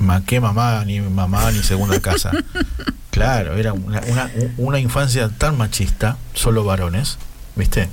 ma, 0.00 0.24
qué 0.24 0.40
mamá, 0.40 0.84
ni 0.84 1.00
mamá, 1.00 1.52
ni 1.52 1.62
segunda 1.62 2.00
casa. 2.00 2.32
Claro, 3.16 3.56
era 3.56 3.72
una, 3.72 4.02
una, 4.08 4.30
una 4.58 4.78
infancia 4.78 5.30
tan 5.30 5.56
machista, 5.56 6.18
solo 6.34 6.64
varones, 6.64 7.16
¿viste? 7.54 7.88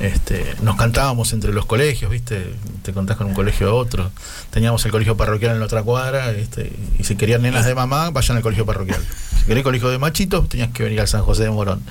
Este, 0.00 0.54
nos 0.60 0.76
cantábamos 0.76 1.32
entre 1.32 1.52
los 1.52 1.66
colegios, 1.66 2.10
¿viste? 2.10 2.52
Te 2.82 2.92
contás 2.92 3.16
con 3.16 3.28
un 3.28 3.34
colegio 3.34 3.70
a 3.70 3.74
otro. 3.74 4.10
Teníamos 4.50 4.84
el 4.84 4.90
colegio 4.90 5.16
parroquial 5.16 5.52
en 5.52 5.60
la 5.60 5.64
otra 5.66 5.82
cuadra, 5.82 6.30
¿viste? 6.32 6.72
Y 6.98 7.04
si 7.04 7.16
querían 7.16 7.42
nenas 7.42 7.64
de 7.64 7.74
mamá, 7.74 8.10
vayan 8.10 8.36
al 8.36 8.42
colegio 8.42 8.66
parroquial. 8.66 9.00
Si 9.38 9.46
querías 9.46 9.64
colegio 9.64 9.88
de 9.88 9.98
machitos, 9.98 10.48
tenías 10.48 10.70
que 10.72 10.82
venir 10.82 11.00
al 11.00 11.08
San 11.08 11.22
José 11.22 11.44
de 11.44 11.50
Morón. 11.50 11.82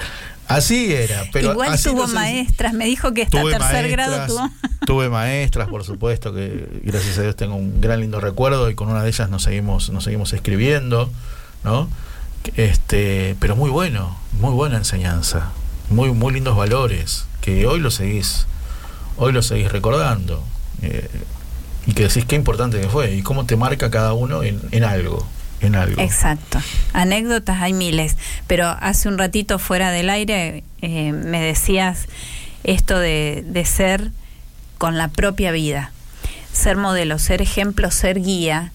Así 0.48 0.94
era, 0.94 1.24
pero 1.32 1.52
Igual 1.52 1.74
así 1.74 1.89
tuvo 1.89 2.02
no 2.02 2.08
se- 2.08 2.14
maestras, 2.16 2.74
me 2.74 2.86
dijo 2.86 3.14
que 3.14 3.24
hasta 3.24 3.39
Tuve 3.41 3.52
tercer 3.54 3.89
grado 3.89 4.28
tuvo. 4.28 4.50
tuve 4.86 5.10
maestras, 5.10 5.68
por 5.70 5.84
supuesto, 5.84 6.34
que 6.34 6.68
gracias 6.84 7.18
a 7.18 7.22
Dios 7.22 7.36
tengo 7.36 7.56
un 7.56 7.80
gran 7.82 8.02
lindo 8.02 8.20
recuerdo 8.20 8.70
y 8.70 8.76
con 8.76 8.89
una 8.89 9.02
de 9.04 9.10
ellas 9.10 9.30
nos 9.30 9.44
seguimos, 9.44 9.89
nos 9.89 10.04
seguimos 10.04 10.34
escribiendo, 10.34 11.10
¿no? 11.64 11.88
Este, 12.56 13.36
pero 13.39 13.56
muy 13.56 13.70
bueno, 13.70 14.18
muy 14.39 14.52
buena 14.52 14.78
enseñanza, 14.78 15.52
muy, 15.89 16.12
muy 16.12 16.34
lindos 16.34 16.58
valores, 16.58 17.26
que 17.41 17.66
hoy 17.66 17.80
lo 17.80 17.89
seguís, 17.89 18.46
hoy 19.18 19.32
lo 19.32 19.41
seguís 19.41 19.72
recordando. 19.72 20.44
eh, 20.82 21.10
y 21.86 21.91
que 21.94 22.04
decís 22.04 22.24
qué 22.26 22.36
importante 22.38 22.80
que 22.80 22.88
fue 22.88 23.14
y 23.14 23.24
cómo 23.24 23.46
te 23.46 23.58
marca 23.58 23.91
cada 23.91 24.14
uno 24.14 24.41
en, 24.44 24.62
en 24.72 24.84
algo, 24.86 25.28
en 25.68 25.76
algo. 25.76 26.01
Exacto. 26.01 26.59
Anécdotas 26.93 27.61
hay 27.61 27.74
miles, 27.74 28.18
pero 28.47 28.68
hace 28.68 29.07
un 29.09 29.18
ratito 29.18 29.59
fuera 29.59 29.91
del 29.91 30.09
aire 30.09 30.64
eh, 30.82 31.11
me 31.11 31.41
decías 31.41 32.07
esto 32.64 32.97
de, 32.99 33.43
de 33.47 33.66
ser 33.66 34.11
con 34.78 34.97
la 34.97 35.07
propia 35.09 35.51
vida, 35.51 35.91
ser 36.51 36.78
modelo, 36.78 37.20
ser 37.20 37.41
ejemplo, 37.41 37.89
ser 37.91 38.22
guía, 38.22 38.72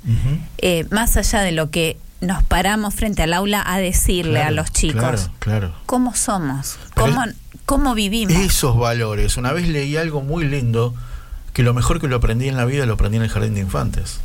eh, 0.59 0.87
más 0.91 1.17
allá 1.17 1.41
de 1.43 1.53
lo 1.53 1.71
que 1.71 1.97
nos 2.21 2.43
paramos 2.43 2.95
frente 2.95 3.23
al 3.23 3.33
aula 3.33 3.63
a 3.65 3.79
decirle 3.79 4.33
Claro, 4.41 4.49
a 4.49 4.51
los 4.51 4.73
chicos, 4.73 5.01
Claro, 5.01 5.19
claro. 5.39 5.75
cómo 5.87 6.15
somos, 6.17 6.77
cómo, 6.95 7.23
es- 7.25 7.35
cómo 7.65 7.95
vivimos. 7.95 8.35
Esos 8.35 8.77
valores. 8.77 9.37
Una 9.37 9.53
vez 9.53 9.69
leí 9.69 9.97
algo 9.97 10.21
muy 10.23 10.45
lindo, 10.45 10.95
que 11.53 11.63
lo 11.63 11.75
mejor 11.75 12.01
que 12.01 12.09
lo 12.09 12.17
aprendí 12.17 12.49
en 12.49 12.57
la 12.57 12.65
vida 12.65 12.87
lo 12.87 12.95
aprendí 12.95 13.19
en 13.19 13.23
el 13.25 13.29
jardín 13.29 13.55
de 13.55 13.61
infantes. 13.61 14.21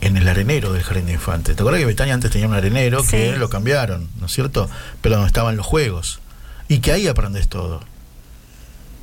En 0.00 0.16
el 0.16 0.28
arenero 0.28 0.72
del 0.72 0.82
jardín 0.82 1.06
de 1.06 1.12
infantes. 1.12 1.56
¿Te 1.56 1.62
acuerdas 1.62 1.80
que 1.80 1.86
Betania 1.86 2.14
antes 2.14 2.30
tenía 2.30 2.46
un 2.46 2.54
arenero 2.54 3.02
que 3.02 3.36
lo 3.36 3.48
cambiaron, 3.48 4.08
¿no 4.20 4.26
es 4.26 4.32
cierto? 4.32 4.68
Pero 5.00 5.16
donde 5.16 5.28
estaban 5.28 5.56
los 5.56 5.66
juegos. 5.66 6.20
Y 6.68 6.78
que 6.78 6.92
ahí 6.92 7.08
aprendes 7.08 7.48
todo. 7.48 7.80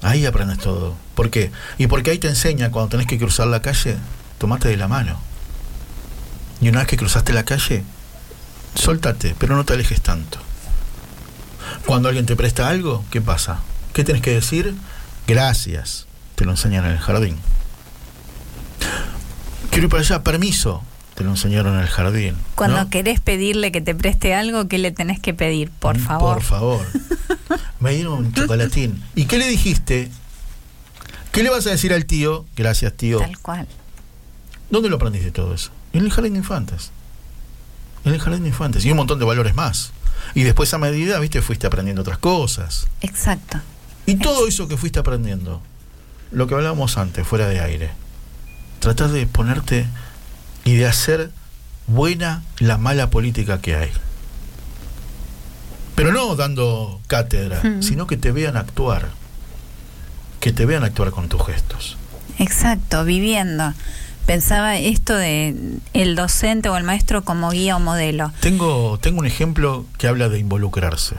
Ahí 0.02 0.26
aprendes 0.26 0.60
todo. 0.60 0.96
¿Por 1.16 1.30
qué? 1.30 1.52
Y 1.78 1.88
porque 1.88 2.12
ahí 2.12 2.20
te 2.20 2.28
enseña 2.28 2.72
cuando 2.72 2.90
tenés 2.90 3.08
que 3.08 3.18
cruzar 3.18 3.48
la 3.48 3.62
calle, 3.62 3.98
tomate 4.38 4.68
de 4.68 4.78
la 4.78 4.88
mano. 4.88 5.20
Y 6.62 6.70
una 6.70 6.80
vez 6.80 6.88
que 6.88 6.98
cruzaste 6.98 7.34
la 7.34 7.44
calle, 7.44 7.84
soltate, 8.76 9.36
pero 9.40 9.56
no 9.56 9.66
te 9.66 9.74
alejes 9.74 10.02
tanto. 10.02 10.40
Cuando 11.86 12.10
alguien 12.10 12.26
te 12.26 12.36
presta 12.36 12.68
algo, 12.68 13.04
¿qué 13.12 13.22
pasa? 13.22 13.60
¿Qué 13.94 14.04
tienes 14.04 14.22
que 14.22 14.32
decir? 14.32 14.76
Gracias. 15.28 16.06
Te 16.36 16.46
lo 16.46 16.52
enseñan 16.52 16.86
en 16.86 16.92
el 16.92 17.00
jardín. 17.00 17.38
Quiero 19.74 19.86
ir 19.88 19.90
para 19.90 20.02
allá, 20.02 20.24
permiso. 20.24 20.84
Te 21.16 21.24
lo 21.24 21.30
enseñaron 21.32 21.76
en 21.76 21.82
el 21.82 21.88
jardín. 21.88 22.36
Cuando 22.56 22.78
¿no? 22.84 22.90
querés 22.90 23.20
pedirle 23.20 23.72
que 23.72 23.82
te 23.82 23.94
preste 23.94 24.34
algo, 24.34 24.68
¿qué 24.68 24.78
le 24.80 24.92
tenés 24.92 25.20
que 25.20 25.34
pedir? 25.34 25.70
Por 25.70 25.98
Mm, 25.98 26.02
favor. 26.04 26.34
Por 26.36 26.44
favor. 26.44 26.86
Me 27.80 27.92
dieron 27.94 28.14
un 28.14 28.34
chocolatín. 28.34 29.04
¿Y 29.16 29.26
qué 29.26 29.38
le 29.38 29.48
dijiste? 29.48 30.10
¿Qué 31.32 31.44
le 31.44 31.50
vas 31.50 31.68
a 31.68 31.72
decir 31.72 31.94
al 31.94 32.06
tío? 32.06 32.46
Gracias, 32.56 32.94
tío. 32.94 33.20
Tal 33.20 33.38
cual. 33.40 33.68
¿Dónde 34.72 34.90
lo 34.90 34.96
aprendiste 34.96 35.32
todo 35.32 35.54
eso? 35.54 35.72
En 35.92 36.04
el 36.04 36.12
jardín 36.12 36.34
de 36.34 36.40
infantes. 36.40 36.92
En 38.06 38.14
el 38.14 38.20
jardín 38.20 38.44
de 38.44 38.50
infantes. 38.50 38.84
Y 38.86 38.92
un 38.92 38.98
montón 38.98 39.20
de 39.20 39.26
valores 39.26 39.54
más. 39.56 39.92
Y 40.34 40.44
después 40.44 40.74
a 40.74 40.78
medida, 40.80 41.20
viste, 41.20 41.42
fuiste 41.42 41.68
aprendiendo 41.68 42.02
otras 42.02 42.18
cosas. 42.18 42.88
Exacto. 43.02 43.60
Y 44.06 44.16
todo 44.16 44.48
eso 44.48 44.68
que 44.68 44.78
fuiste 44.78 45.00
aprendiendo, 45.00 45.62
lo 46.32 46.48
que 46.48 46.56
hablábamos 46.56 46.98
antes, 46.98 47.26
fuera 47.28 47.48
de 47.48 47.60
aire, 47.60 47.92
tratar 48.84 49.12
de 49.12 49.26
ponerte 49.28 49.88
y 50.66 50.76
de 50.76 50.86
hacer 50.86 51.32
buena 51.88 52.44
la 52.60 52.78
mala 52.78 53.10
política 53.10 53.62
que 53.62 53.76
hay. 53.76 53.90
Pero 55.96 56.12
no 56.12 56.36
dando 56.36 57.00
cátedra, 57.08 57.62
sino 57.80 58.08
que 58.08 58.18
te 58.18 58.34
vean 58.34 58.58
actuar. 58.58 59.10
Que 60.42 60.52
te 60.52 60.66
vean 60.66 60.84
actuar 60.84 61.12
con 61.12 61.30
tus 61.30 61.46
gestos. 61.46 61.98
Exacto, 62.40 63.06
viviendo. 63.06 63.74
Pensaba 64.26 64.76
esto 64.78 65.16
de 65.16 65.56
el 65.94 66.16
docente 66.18 66.68
o 66.68 66.76
el 66.76 66.84
maestro 66.84 67.24
como 67.24 67.52
guía 67.52 67.78
o 67.78 67.80
modelo. 67.80 68.34
Tengo, 68.42 69.00
tengo 69.00 69.20
un 69.20 69.26
ejemplo 69.26 69.86
que 69.98 70.10
habla 70.10 70.28
de 70.28 70.40
involucrarse. 70.40 71.16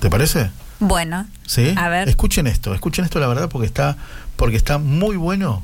¿Te 0.00 0.10
parece? 0.10 0.50
Bueno. 0.80 1.26
¿Sí? 1.46 1.72
A 1.76 1.88
ver. 1.88 2.10
Escuchen 2.10 2.46
esto, 2.46 2.74
escuchen 2.74 3.06
esto 3.06 3.20
la 3.20 3.26
verdad 3.26 3.48
porque 3.48 3.66
está, 3.66 3.96
porque 4.36 4.56
está 4.56 4.76
muy 4.76 5.16
bueno. 5.16 5.62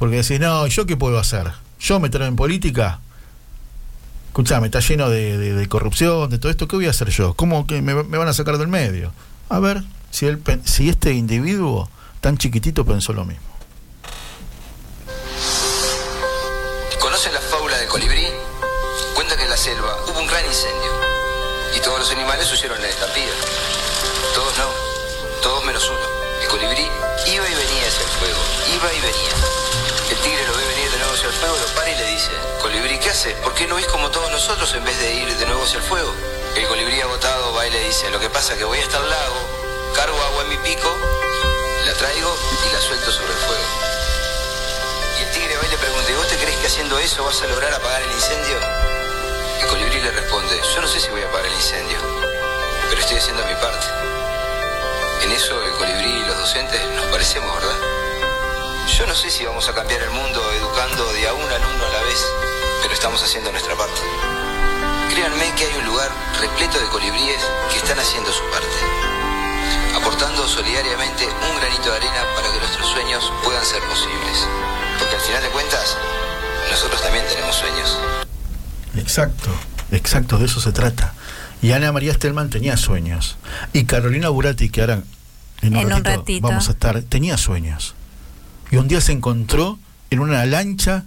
Porque 0.00 0.16
decís, 0.16 0.40
no, 0.40 0.66
¿yo 0.66 0.86
qué 0.86 0.96
puedo 0.96 1.18
hacer? 1.18 1.52
¿Yo 1.78 2.00
meterme 2.00 2.28
en 2.28 2.34
política? 2.34 3.00
Escuchame, 4.28 4.68
está 4.68 4.80
lleno 4.80 5.10
de, 5.10 5.66
corrupción, 5.68 6.30
de 6.30 6.38
todo 6.38 6.50
esto, 6.50 6.66
¿qué 6.66 6.76
voy 6.76 6.86
a 6.86 6.90
hacer 6.90 7.10
yo? 7.10 7.34
¿Cómo 7.34 7.66
que 7.66 7.82
me, 7.82 7.92
van 7.92 8.26
a 8.26 8.32
sacar 8.32 8.56
del 8.56 8.68
medio? 8.68 9.12
A 9.50 9.58
ver, 9.58 9.82
si, 10.10 10.26
este 10.88 11.12
individuo 11.12 11.90
tan 12.22 12.38
chiquitito 12.38 12.86
pensó 12.86 13.12
lo 13.12 13.26
mismo. 13.26 13.44
¿Conocen 16.98 17.34
la 17.34 17.40
fábula 17.40 17.76
del 17.76 17.88
colibrí? 17.88 18.24
Cuenta 19.14 19.36
que 19.36 19.42
en 19.42 19.50
la 19.50 19.56
selva 19.58 19.98
hubo 20.08 20.18
un 20.18 20.26
gran 20.26 20.46
incendio 20.46 20.92
y 21.76 21.80
todos 21.84 21.98
los 21.98 22.10
animales 22.12 22.50
huyeron 22.50 22.80
la 22.80 22.88
estampida. 22.88 23.34
Todos 24.34 24.56
no, 24.56 24.64
todos 25.42 25.62
menos 25.66 25.86
uno. 25.90 26.00
El 26.42 26.48
colibrí 26.48 26.88
iba 27.26 27.44
y 27.46 27.54
venía 27.54 27.86
hacia 27.86 28.02
el 28.02 28.12
fuego, 28.16 28.40
iba 28.74 28.94
y 28.94 29.00
venía. 29.00 29.69
El 30.10 30.16
tigre 30.18 30.44
lo 30.44 30.56
ve 30.56 30.64
venir 30.66 30.90
de 30.90 30.98
nuevo 30.98 31.14
hacia 31.14 31.28
el 31.28 31.32
fuego, 31.32 31.56
lo 31.56 31.66
para 31.68 31.88
y 31.88 31.94
le 31.94 32.06
dice, 32.06 32.30
colibrí, 32.60 32.98
¿qué 32.98 33.10
hace? 33.10 33.30
¿Por 33.46 33.54
qué 33.54 33.68
no 33.68 33.76
ves 33.76 33.86
como 33.86 34.10
todos 34.10 34.28
nosotros 34.32 34.74
en 34.74 34.84
vez 34.84 34.98
de 34.98 35.14
ir 35.14 35.36
de 35.36 35.46
nuevo 35.46 35.62
hacia 35.62 35.76
el 35.76 35.84
fuego? 35.84 36.12
El 36.56 36.66
colibrí 36.66 37.00
agotado 37.00 37.54
va 37.54 37.64
y 37.64 37.70
le 37.70 37.78
dice, 37.84 38.10
lo 38.10 38.18
que 38.18 38.28
pasa 38.28 38.54
es 38.54 38.58
que 38.58 38.64
voy 38.64 38.80
hasta 38.80 38.98
el 38.98 39.08
lago, 39.08 39.36
cargo 39.94 40.20
agua 40.20 40.42
en 40.42 40.48
mi 40.48 40.56
pico, 40.58 40.98
la 41.86 41.92
traigo 41.94 42.36
y 42.66 42.72
la 42.72 42.80
suelto 42.80 43.12
sobre 43.12 43.32
el 43.32 43.38
fuego. 43.38 43.64
Y 45.20 45.22
el 45.22 45.30
tigre 45.30 45.56
va 45.56 45.66
y 45.66 45.70
le 45.70 45.78
pregunta, 45.78 46.12
¿vos 46.16 46.26
te 46.26 46.36
crees 46.38 46.56
que 46.58 46.66
haciendo 46.66 46.98
eso 46.98 47.24
vas 47.24 47.40
a 47.42 47.46
lograr 47.46 47.72
apagar 47.72 48.02
el 48.02 48.10
incendio? 48.10 48.58
El 49.60 49.68
colibrí 49.68 50.00
le 50.00 50.10
responde, 50.10 50.60
yo 50.74 50.80
no 50.80 50.88
sé 50.88 50.98
si 50.98 51.08
voy 51.10 51.22
a 51.22 51.26
apagar 51.28 51.46
el 51.46 51.54
incendio, 51.54 51.98
pero 52.88 53.00
estoy 53.00 53.16
haciendo 53.16 53.46
mi 53.46 53.54
parte. 53.54 53.86
En 55.22 55.30
eso 55.30 55.62
el 55.62 55.72
colibrí 55.74 56.10
y 56.10 56.24
los 56.26 56.36
docentes 56.36 56.82
nos 56.96 57.06
parecemos, 57.06 57.54
¿verdad? 57.54 57.99
Yo 58.98 59.06
no 59.06 59.14
sé 59.14 59.30
si 59.30 59.44
vamos 59.44 59.68
a 59.68 59.72
cambiar 59.72 60.02
el 60.02 60.10
mundo 60.10 60.40
educando 60.52 61.12
de 61.12 61.28
a 61.28 61.32
un 61.32 61.46
alumno 61.52 61.86
a 61.86 61.90
la 61.90 62.02
vez, 62.02 62.26
pero 62.82 62.92
estamos 62.92 63.22
haciendo 63.22 63.52
nuestra 63.52 63.76
parte. 63.76 64.00
Créanme 65.14 65.54
que 65.54 65.64
hay 65.64 65.78
un 65.78 65.86
lugar 65.86 66.10
repleto 66.40 66.78
de 66.78 66.86
colibríes 66.88 67.38
que 67.70 67.78
están 67.78 67.98
haciendo 67.98 68.32
su 68.32 68.42
parte, 68.50 69.94
aportando 69.94 70.46
solidariamente 70.48 71.24
un 71.24 71.60
granito 71.60 71.90
de 71.90 71.96
arena 71.96 72.22
para 72.34 72.52
que 72.52 72.58
nuestros 72.58 72.86
sueños 72.88 73.32
puedan 73.44 73.64
ser 73.64 73.80
posibles. 73.84 74.48
Porque 74.98 75.14
al 75.14 75.22
final 75.22 75.42
de 75.42 75.48
cuentas, 75.50 75.96
nosotros 76.70 77.00
también 77.00 77.24
tenemos 77.28 77.54
sueños. 77.54 77.98
Exacto, 78.96 79.50
exacto, 79.92 80.38
de 80.38 80.46
eso 80.46 80.60
se 80.60 80.72
trata. 80.72 81.14
Y 81.62 81.72
Ana 81.72 81.92
María 81.92 82.12
Stelman 82.12 82.50
tenía 82.50 82.76
sueños. 82.76 83.36
Y 83.72 83.84
Carolina 83.84 84.30
Burati, 84.30 84.68
que 84.68 84.80
ahora 84.80 85.02
en 85.62 85.76
un, 85.76 86.04
ratito, 86.04 86.48
vamos 86.48 86.68
a 86.68 86.72
estar, 86.72 87.00
tenía 87.02 87.36
sueños. 87.36 87.94
Y 88.70 88.76
un 88.76 88.88
día 88.88 89.00
se 89.00 89.12
encontró 89.12 89.78
en 90.10 90.20
una 90.20 90.44
lancha, 90.46 91.04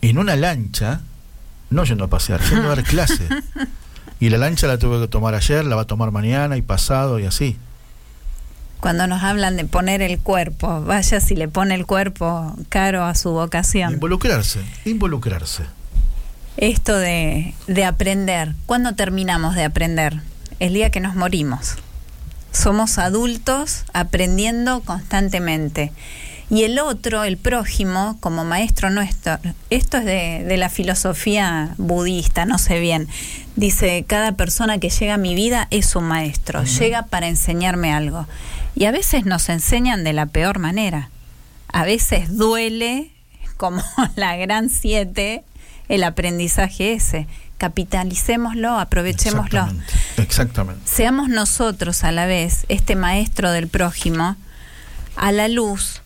en 0.00 0.18
una 0.18 0.36
lancha, 0.36 1.00
no 1.70 1.84
yendo 1.84 2.04
a 2.04 2.08
pasear, 2.08 2.40
yendo 2.42 2.70
a 2.70 2.76
dar 2.76 2.84
clase. 2.84 3.28
Y 4.20 4.30
la 4.30 4.38
lancha 4.38 4.68
la 4.68 4.78
tuve 4.78 5.00
que 5.00 5.08
tomar 5.08 5.34
ayer, 5.34 5.64
la 5.64 5.74
va 5.74 5.82
a 5.82 5.86
tomar 5.86 6.12
mañana 6.12 6.56
y 6.56 6.62
pasado 6.62 7.18
y 7.18 7.26
así. 7.26 7.56
Cuando 8.78 9.08
nos 9.08 9.24
hablan 9.24 9.56
de 9.56 9.64
poner 9.64 10.00
el 10.00 10.20
cuerpo, 10.20 10.80
vaya 10.80 11.18
si 11.18 11.34
le 11.34 11.48
pone 11.48 11.74
el 11.74 11.86
cuerpo 11.86 12.54
caro 12.68 13.04
a 13.04 13.16
su 13.16 13.32
vocación. 13.32 13.94
Involucrarse, 13.94 14.60
involucrarse. 14.84 15.64
Esto 16.56 16.96
de, 16.96 17.54
de 17.66 17.84
aprender, 17.84 18.54
¿cuándo 18.66 18.94
terminamos 18.94 19.56
de 19.56 19.64
aprender? 19.64 20.20
El 20.60 20.74
día 20.74 20.90
que 20.90 21.00
nos 21.00 21.16
morimos. 21.16 21.74
Somos 22.52 22.98
adultos 22.98 23.84
aprendiendo 23.92 24.82
constantemente. 24.82 25.90
Y 26.52 26.64
el 26.64 26.78
otro, 26.80 27.24
el 27.24 27.38
prójimo, 27.38 28.18
como 28.20 28.44
maestro 28.44 28.90
nuestro, 28.90 29.38
esto 29.70 29.96
es 29.96 30.04
de, 30.04 30.56
la 30.58 30.68
filosofía 30.68 31.74
budista, 31.78 32.44
no 32.44 32.58
sé 32.58 32.78
bien, 32.78 33.08
dice, 33.56 34.04
cada 34.06 34.32
persona 34.32 34.76
que 34.76 34.90
llega 34.90 35.14
a 35.14 35.16
mi 35.16 35.34
vida 35.34 35.66
es 35.70 35.96
un 35.96 36.04
maestro, 36.04 36.62
llega 36.64 37.04
para 37.04 37.28
enseñarme 37.28 37.94
algo. 37.94 38.28
Y 38.74 38.84
a 38.84 38.90
veces 38.90 39.24
nos 39.24 39.48
enseñan 39.48 40.04
de 40.04 40.12
la 40.12 40.26
peor 40.26 40.58
manera. 40.58 41.08
A 41.72 41.86
veces 41.86 42.36
duele, 42.36 43.12
como 43.56 43.82
la 44.16 44.36
gran 44.36 44.68
siete, 44.68 45.44
el 45.88 46.04
aprendizaje 46.04 46.92
ese. 46.92 47.28
Capitalicémoslo, 47.56 48.78
aprovechémoslo. 48.78 49.60
Exactamente. 49.60 49.94
Exactamente. 50.18 50.82
Seamos 50.84 51.30
nosotros 51.30 52.04
a 52.04 52.12
la 52.12 52.26
vez, 52.26 52.66
este 52.68 52.94
maestro 52.94 53.52
del 53.52 53.68
prójimo, 53.68 54.36
a 55.16 55.32
la 55.32 55.48
luz 55.48 56.02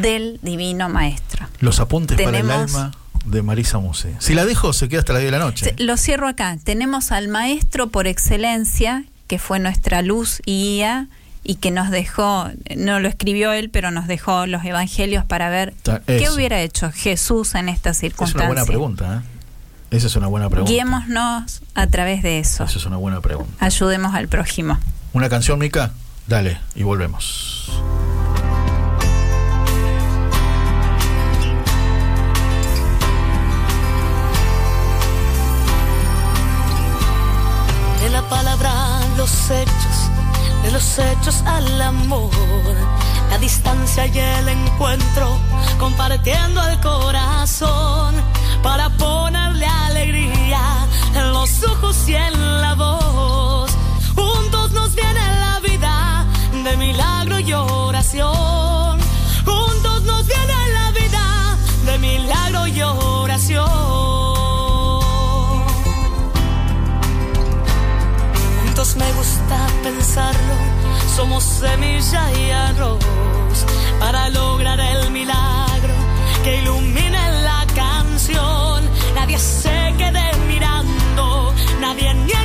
del 0.00 0.38
Divino 0.42 0.88
Maestro. 0.88 1.46
Los 1.60 1.80
apuntes 1.80 2.20
para 2.20 2.38
el 2.38 2.50
alma 2.50 2.92
de 3.24 3.42
Marisa 3.42 3.78
Muse. 3.78 4.14
Si 4.18 4.34
la 4.34 4.44
dejo, 4.44 4.72
se 4.72 4.88
queda 4.88 5.00
hasta 5.00 5.12
la 5.12 5.20
10 5.20 5.32
de 5.32 5.38
la 5.38 5.44
noche. 5.44 5.74
Lo 5.78 5.96
cierro 5.96 6.28
acá. 6.28 6.56
Tenemos 6.62 7.12
al 7.12 7.28
Maestro 7.28 7.88
por 7.88 8.06
excelencia, 8.06 9.04
que 9.26 9.38
fue 9.38 9.58
nuestra 9.58 10.02
luz 10.02 10.40
y 10.44 10.62
guía 10.62 11.08
y 11.44 11.56
que 11.56 11.70
nos 11.70 11.90
dejó, 11.90 12.48
no 12.76 13.00
lo 13.00 13.08
escribió 13.08 13.52
él, 13.52 13.68
pero 13.70 13.90
nos 13.90 14.06
dejó 14.06 14.46
los 14.46 14.64
evangelios 14.64 15.24
para 15.24 15.50
ver 15.50 15.74
qué 16.06 16.30
hubiera 16.30 16.60
hecho 16.60 16.92
Jesús 16.92 17.54
en 17.54 17.68
estas 17.68 17.96
circunstancias. 17.96 18.42
Es 18.42 18.46
una 18.46 18.46
buena 18.46 18.64
pregunta, 18.64 19.16
¿eh? 19.16 19.96
Esa 19.96 20.06
es 20.06 20.16
una 20.16 20.28
buena 20.28 20.48
pregunta. 20.48 20.72
Guiémonos 20.72 21.62
a 21.74 21.86
través 21.88 22.22
de 22.22 22.38
eso. 22.38 22.64
Esa 22.64 22.78
es 22.78 22.86
una 22.86 22.96
buena 22.96 23.20
pregunta. 23.20 23.52
Ayudemos 23.58 24.14
al 24.14 24.28
prójimo. 24.28 24.78
¿Una 25.12 25.28
canción, 25.28 25.58
Mica? 25.58 25.92
Dale, 26.26 26.58
y 26.74 26.82
volvemos. 26.82 27.70
Los 39.32 39.50
hechos, 39.50 39.96
de 40.62 40.70
los 40.72 40.98
hechos 40.98 41.42
al 41.46 41.80
amor, 41.80 42.30
la 43.30 43.38
distancia 43.38 44.06
y 44.06 44.18
el 44.18 44.48
encuentro, 44.48 45.38
compartiendo 45.78 46.62
el 46.68 46.78
corazón 46.80 48.14
para 48.62 48.90
ponerle 48.90 49.66
alegría 49.66 50.86
en 51.14 51.32
los 51.32 51.64
ojos 51.64 51.96
y 52.08 52.14
en 52.14 52.60
la 52.60 52.74
voz. 52.74 53.70
Juntos 54.14 54.72
nos 54.72 54.94
viene 54.94 55.20
la 55.40 55.60
vida 55.60 56.26
de 56.62 56.76
milagro 56.76 57.38
y 57.40 57.54
oración. 57.54 58.61
Me 68.96 69.12
gusta 69.12 69.66
pensarlo, 69.82 70.54
somos 71.16 71.44
semilla 71.44 72.30
y 72.32 72.50
arroz 72.50 72.98
para 74.00 74.28
lograr 74.30 74.78
el 74.80 75.10
milagro 75.10 75.94
que 76.42 76.58
ilumine 76.62 77.42
la 77.42 77.64
canción. 77.74 78.84
Nadie 79.14 79.38
se 79.38 79.94
quede 79.96 80.36
mirando, 80.48 81.54
nadie 81.80 82.12
niega 82.14 82.41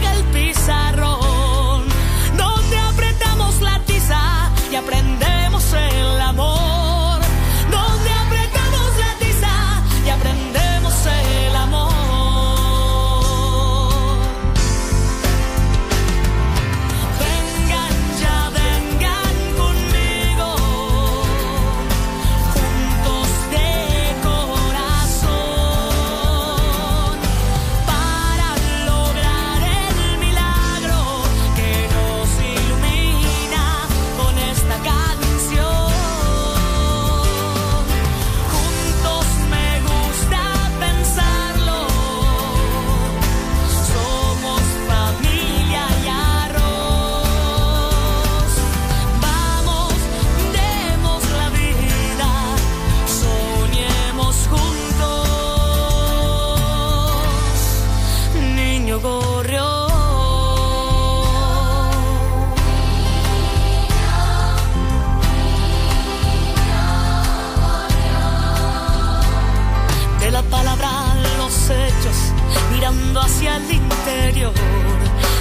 hacia 73.16 73.58
el 73.58 73.72
interior, 73.72 74.54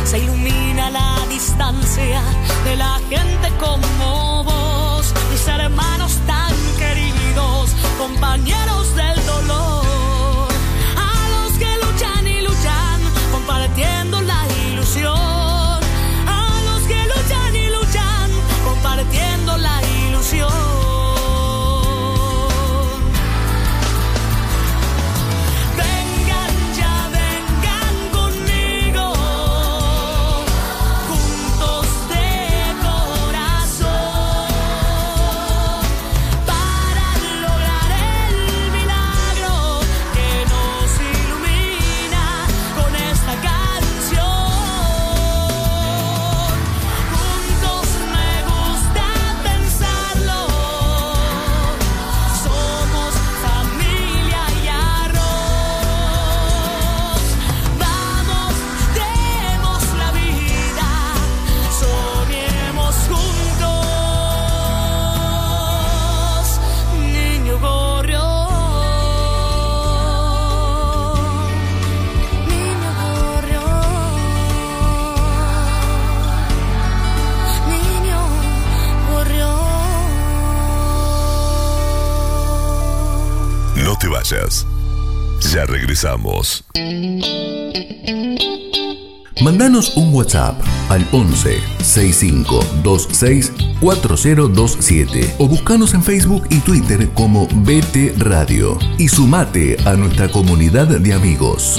se 0.04 0.18
ilumina 0.18 0.90
la 0.90 1.16
distancia 1.28 2.22
de 2.64 2.76
la 2.76 2.98
gente 3.08 3.50
como 3.58 4.44
vos, 4.44 5.12
mis 5.30 5.46
hermanos 5.48 6.18
tan 6.26 6.54
queridos, 6.78 7.70
compañeros 7.98 8.94
del 8.94 9.26
dolor. 9.26 9.85
Ya 85.52 85.64
regresamos. 85.66 86.64
Mandanos 89.40 89.96
un 89.96 90.12
WhatsApp 90.12 90.60
al 90.88 91.06
11 91.12 91.60
65 91.78 92.58
26 92.82 93.52
4027 93.80 95.34
o 95.38 95.46
buscanos 95.46 95.94
en 95.94 96.02
Facebook 96.02 96.42
y 96.50 96.58
Twitter 96.58 97.08
como 97.10 97.46
BT 97.46 98.18
Radio 98.18 98.76
y 98.98 99.06
sumate 99.06 99.76
a 99.84 99.94
nuestra 99.94 100.28
comunidad 100.28 100.88
de 100.88 101.12
amigos. 101.14 101.78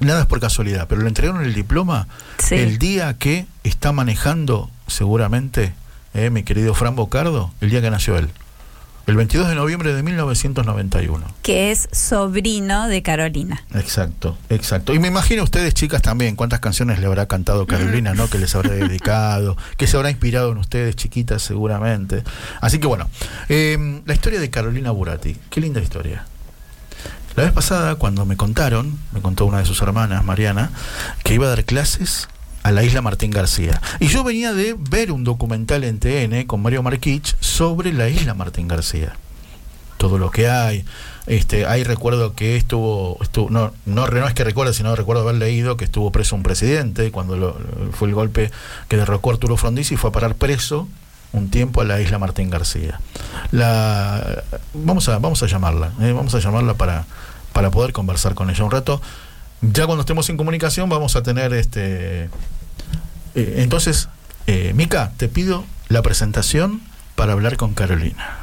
Nada 0.00 0.22
es 0.22 0.26
por 0.26 0.40
casualidad, 0.40 0.88
pero 0.88 1.02
le 1.02 1.08
entregaron 1.08 1.44
el 1.44 1.54
diploma 1.54 2.08
el 2.50 2.78
día 2.78 3.14
que 3.14 3.46
está 3.62 3.92
manejando 3.92 4.70
seguramente 4.88 5.72
eh, 6.16 6.30
mi 6.30 6.44
querido 6.44 6.72
Fran 6.72 6.96
Bocardo, 6.96 7.52
el 7.60 7.68
día 7.68 7.82
que 7.82 7.90
nació 7.90 8.16
él. 8.16 8.30
El 9.06 9.14
22 9.14 9.48
de 9.48 9.54
noviembre 9.54 9.94
de 9.94 10.02
1991. 10.02 11.26
Que 11.42 11.70
es 11.70 11.88
sobrino 11.92 12.88
de 12.88 13.02
Carolina. 13.02 13.62
Exacto, 13.74 14.36
exacto. 14.48 14.94
Y 14.94 14.98
me 14.98 15.08
imagino 15.08 15.44
ustedes, 15.44 15.74
chicas, 15.74 16.02
también, 16.02 16.34
cuántas 16.34 16.58
canciones 16.58 16.98
le 16.98 17.06
habrá 17.06 17.26
cantado 17.26 17.66
Carolina, 17.66 18.14
¿no? 18.14 18.28
Que 18.28 18.38
les 18.38 18.52
habrá 18.56 18.70
dedicado, 18.74 19.56
que 19.76 19.86
se 19.86 19.96
habrá 19.96 20.10
inspirado 20.10 20.50
en 20.50 20.58
ustedes, 20.58 20.96
chiquitas, 20.96 21.42
seguramente. 21.42 22.24
Así 22.60 22.80
que 22.80 22.88
bueno, 22.88 23.08
em, 23.48 24.02
la 24.06 24.14
historia 24.14 24.40
de 24.40 24.50
Carolina 24.50 24.90
Burati. 24.90 25.36
Qué 25.50 25.60
linda 25.60 25.80
historia. 25.80 26.24
La 27.36 27.44
vez 27.44 27.52
pasada, 27.52 27.94
cuando 27.96 28.24
me 28.24 28.36
contaron, 28.36 28.98
me 29.12 29.20
contó 29.20 29.44
una 29.44 29.58
de 29.58 29.66
sus 29.66 29.82
hermanas, 29.82 30.24
Mariana, 30.24 30.70
que 31.22 31.34
iba 31.34 31.46
a 31.46 31.50
dar 31.50 31.64
clases 31.64 32.28
a 32.66 32.72
la 32.72 32.82
isla 32.82 33.00
Martín 33.00 33.30
García. 33.30 33.80
Y 34.00 34.08
yo 34.08 34.24
venía 34.24 34.52
de 34.52 34.74
ver 34.76 35.12
un 35.12 35.22
documental 35.22 35.84
en 35.84 36.00
TN 36.00 36.48
con 36.48 36.60
Mario 36.62 36.82
Marquich 36.82 37.36
sobre 37.38 37.92
la 37.92 38.08
isla 38.08 38.34
Martín 38.34 38.66
García. 38.66 39.16
Todo 39.98 40.18
lo 40.18 40.32
que 40.32 40.48
hay. 40.48 40.84
Este, 41.28 41.64
hay 41.64 41.84
recuerdo 41.84 42.34
que 42.34 42.56
estuvo, 42.56 43.18
estuvo 43.22 43.50
no, 43.50 43.72
no, 43.84 44.08
no 44.08 44.26
es 44.26 44.34
que 44.34 44.42
recuerde, 44.42 44.74
sino 44.74 44.96
recuerdo 44.96 45.22
haber 45.22 45.36
leído 45.36 45.76
que 45.76 45.84
estuvo 45.84 46.10
preso 46.10 46.34
un 46.34 46.42
presidente 46.42 47.12
cuando 47.12 47.56
fue 47.92 48.08
el 48.08 48.14
golpe 48.14 48.50
que 48.88 48.96
derrocó 48.96 49.30
Arturo 49.30 49.56
Frondizi 49.56 49.94
y 49.94 49.96
fue 49.96 50.10
a 50.10 50.12
parar 50.12 50.34
preso 50.34 50.88
un 51.32 51.50
tiempo 51.50 51.82
a 51.82 51.84
la 51.84 52.00
isla 52.00 52.18
Martín 52.18 52.50
García. 52.50 53.00
La, 53.52 54.42
vamos, 54.74 55.08
a, 55.08 55.20
vamos 55.20 55.40
a 55.40 55.46
llamarla, 55.46 55.92
eh, 56.00 56.12
vamos 56.12 56.34
a 56.34 56.40
llamarla 56.40 56.74
para, 56.74 57.06
para 57.52 57.70
poder 57.70 57.92
conversar 57.92 58.34
con 58.34 58.50
ella 58.50 58.64
un 58.64 58.72
rato. 58.72 59.00
Ya 59.62 59.86
cuando 59.86 60.00
estemos 60.00 60.28
en 60.30 60.36
comunicación 60.36 60.88
vamos 60.88 61.14
a 61.14 61.22
tener 61.22 61.52
este 61.54 62.28
eh, 63.34 63.56
entonces, 63.58 64.08
eh, 64.46 64.72
Mica, 64.74 65.12
te 65.16 65.28
pido 65.28 65.64
la 65.88 66.02
presentación 66.02 66.80
para 67.14 67.32
hablar 67.32 67.56
con 67.56 67.74
Carolina. 67.74 68.38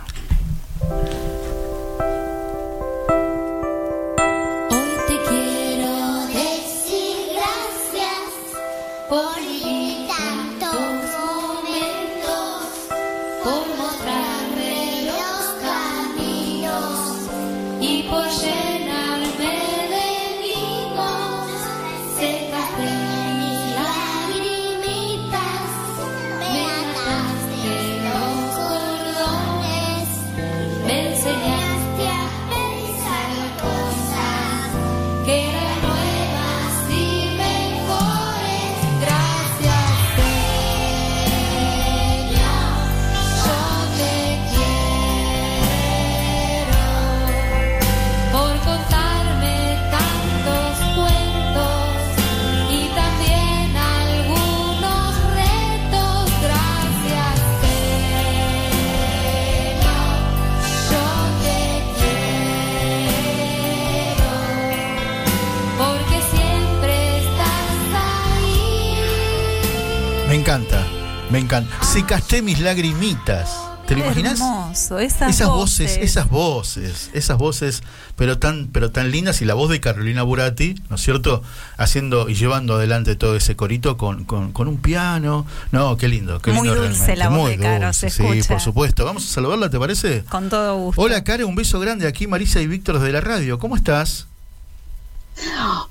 Me 71.33 71.39
encanta. 71.39 71.83
Se 71.83 72.05
casté 72.05 72.43
mis 72.43 72.59
lagrimitas. 72.59 73.57
¿Te 73.87 73.95
lo 73.95 74.05
imaginas? 74.05 74.33
Hermoso, 74.33 74.99
esas, 74.99 75.31
esas 75.31 75.47
voces. 75.47 75.97
esas 75.97 76.29
voces, 76.29 77.09
esas 77.13 77.39
voces, 77.39 77.81
pero 78.15 78.37
tan, 78.37 78.67
pero 78.67 78.91
tan 78.91 79.09
lindas 79.09 79.41
y 79.41 79.45
la 79.45 79.55
voz 79.55 79.71
de 79.71 79.79
Carolina 79.79 80.21
Burati, 80.21 80.75
¿no 80.91 80.95
es 80.95 81.01
cierto? 81.01 81.41
Haciendo 81.75 82.29
y 82.29 82.35
llevando 82.35 82.75
adelante 82.75 83.15
todo 83.15 83.35
ese 83.35 83.55
corito 83.55 83.97
con, 83.97 84.25
con, 84.25 84.67
un 84.67 84.77
piano. 84.77 85.47
No, 85.71 85.97
qué 85.97 86.07
lindo, 86.07 86.39
qué 86.39 86.51
Muy 86.51 86.67
lindo 86.67 86.83
dulce 86.83 87.15
la 87.15 87.29
voz 87.29 87.49
de 87.49 87.57
Caro, 87.57 87.91
se 87.93 88.11
Sí, 88.11 88.23
por 88.47 88.61
supuesto. 88.61 89.03
Vamos 89.03 89.25
a 89.25 89.33
saludarla, 89.33 89.71
¿te 89.71 89.79
parece? 89.79 90.23
Con 90.25 90.49
todo 90.49 90.77
gusto. 90.77 91.01
Hola, 91.01 91.23
Caro, 91.23 91.47
un 91.47 91.55
beso 91.55 91.79
grande 91.79 92.05
aquí, 92.05 92.27
Marisa 92.27 92.61
y 92.61 92.67
Víctor 92.67 92.99
desde 92.99 93.11
la 93.11 93.21
radio. 93.21 93.57
¿Cómo 93.57 93.75
estás? 93.75 94.27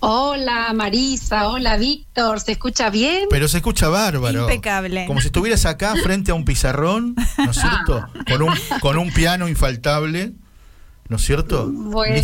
Hola 0.00 0.72
Marisa, 0.74 1.48
hola 1.48 1.76
Víctor, 1.76 2.40
¿se 2.40 2.52
escucha 2.52 2.90
bien? 2.90 3.26
Pero 3.30 3.48
se 3.48 3.58
escucha 3.58 3.88
bárbaro. 3.88 4.42
Impecable. 4.42 5.06
Como 5.06 5.20
si 5.20 5.26
estuvieras 5.26 5.66
acá 5.66 5.94
frente 6.02 6.30
a 6.30 6.34
un 6.34 6.44
pizarrón, 6.44 7.14
¿no 7.38 7.50
es 7.50 7.56
cierto? 7.56 8.06
Con 8.28 8.42
un, 8.42 8.54
con 8.80 8.98
un 8.98 9.12
piano 9.12 9.48
infaltable. 9.48 10.32
¿No 11.08 11.16
es 11.16 11.24
cierto? 11.26 11.68
Bueno, 11.70 12.22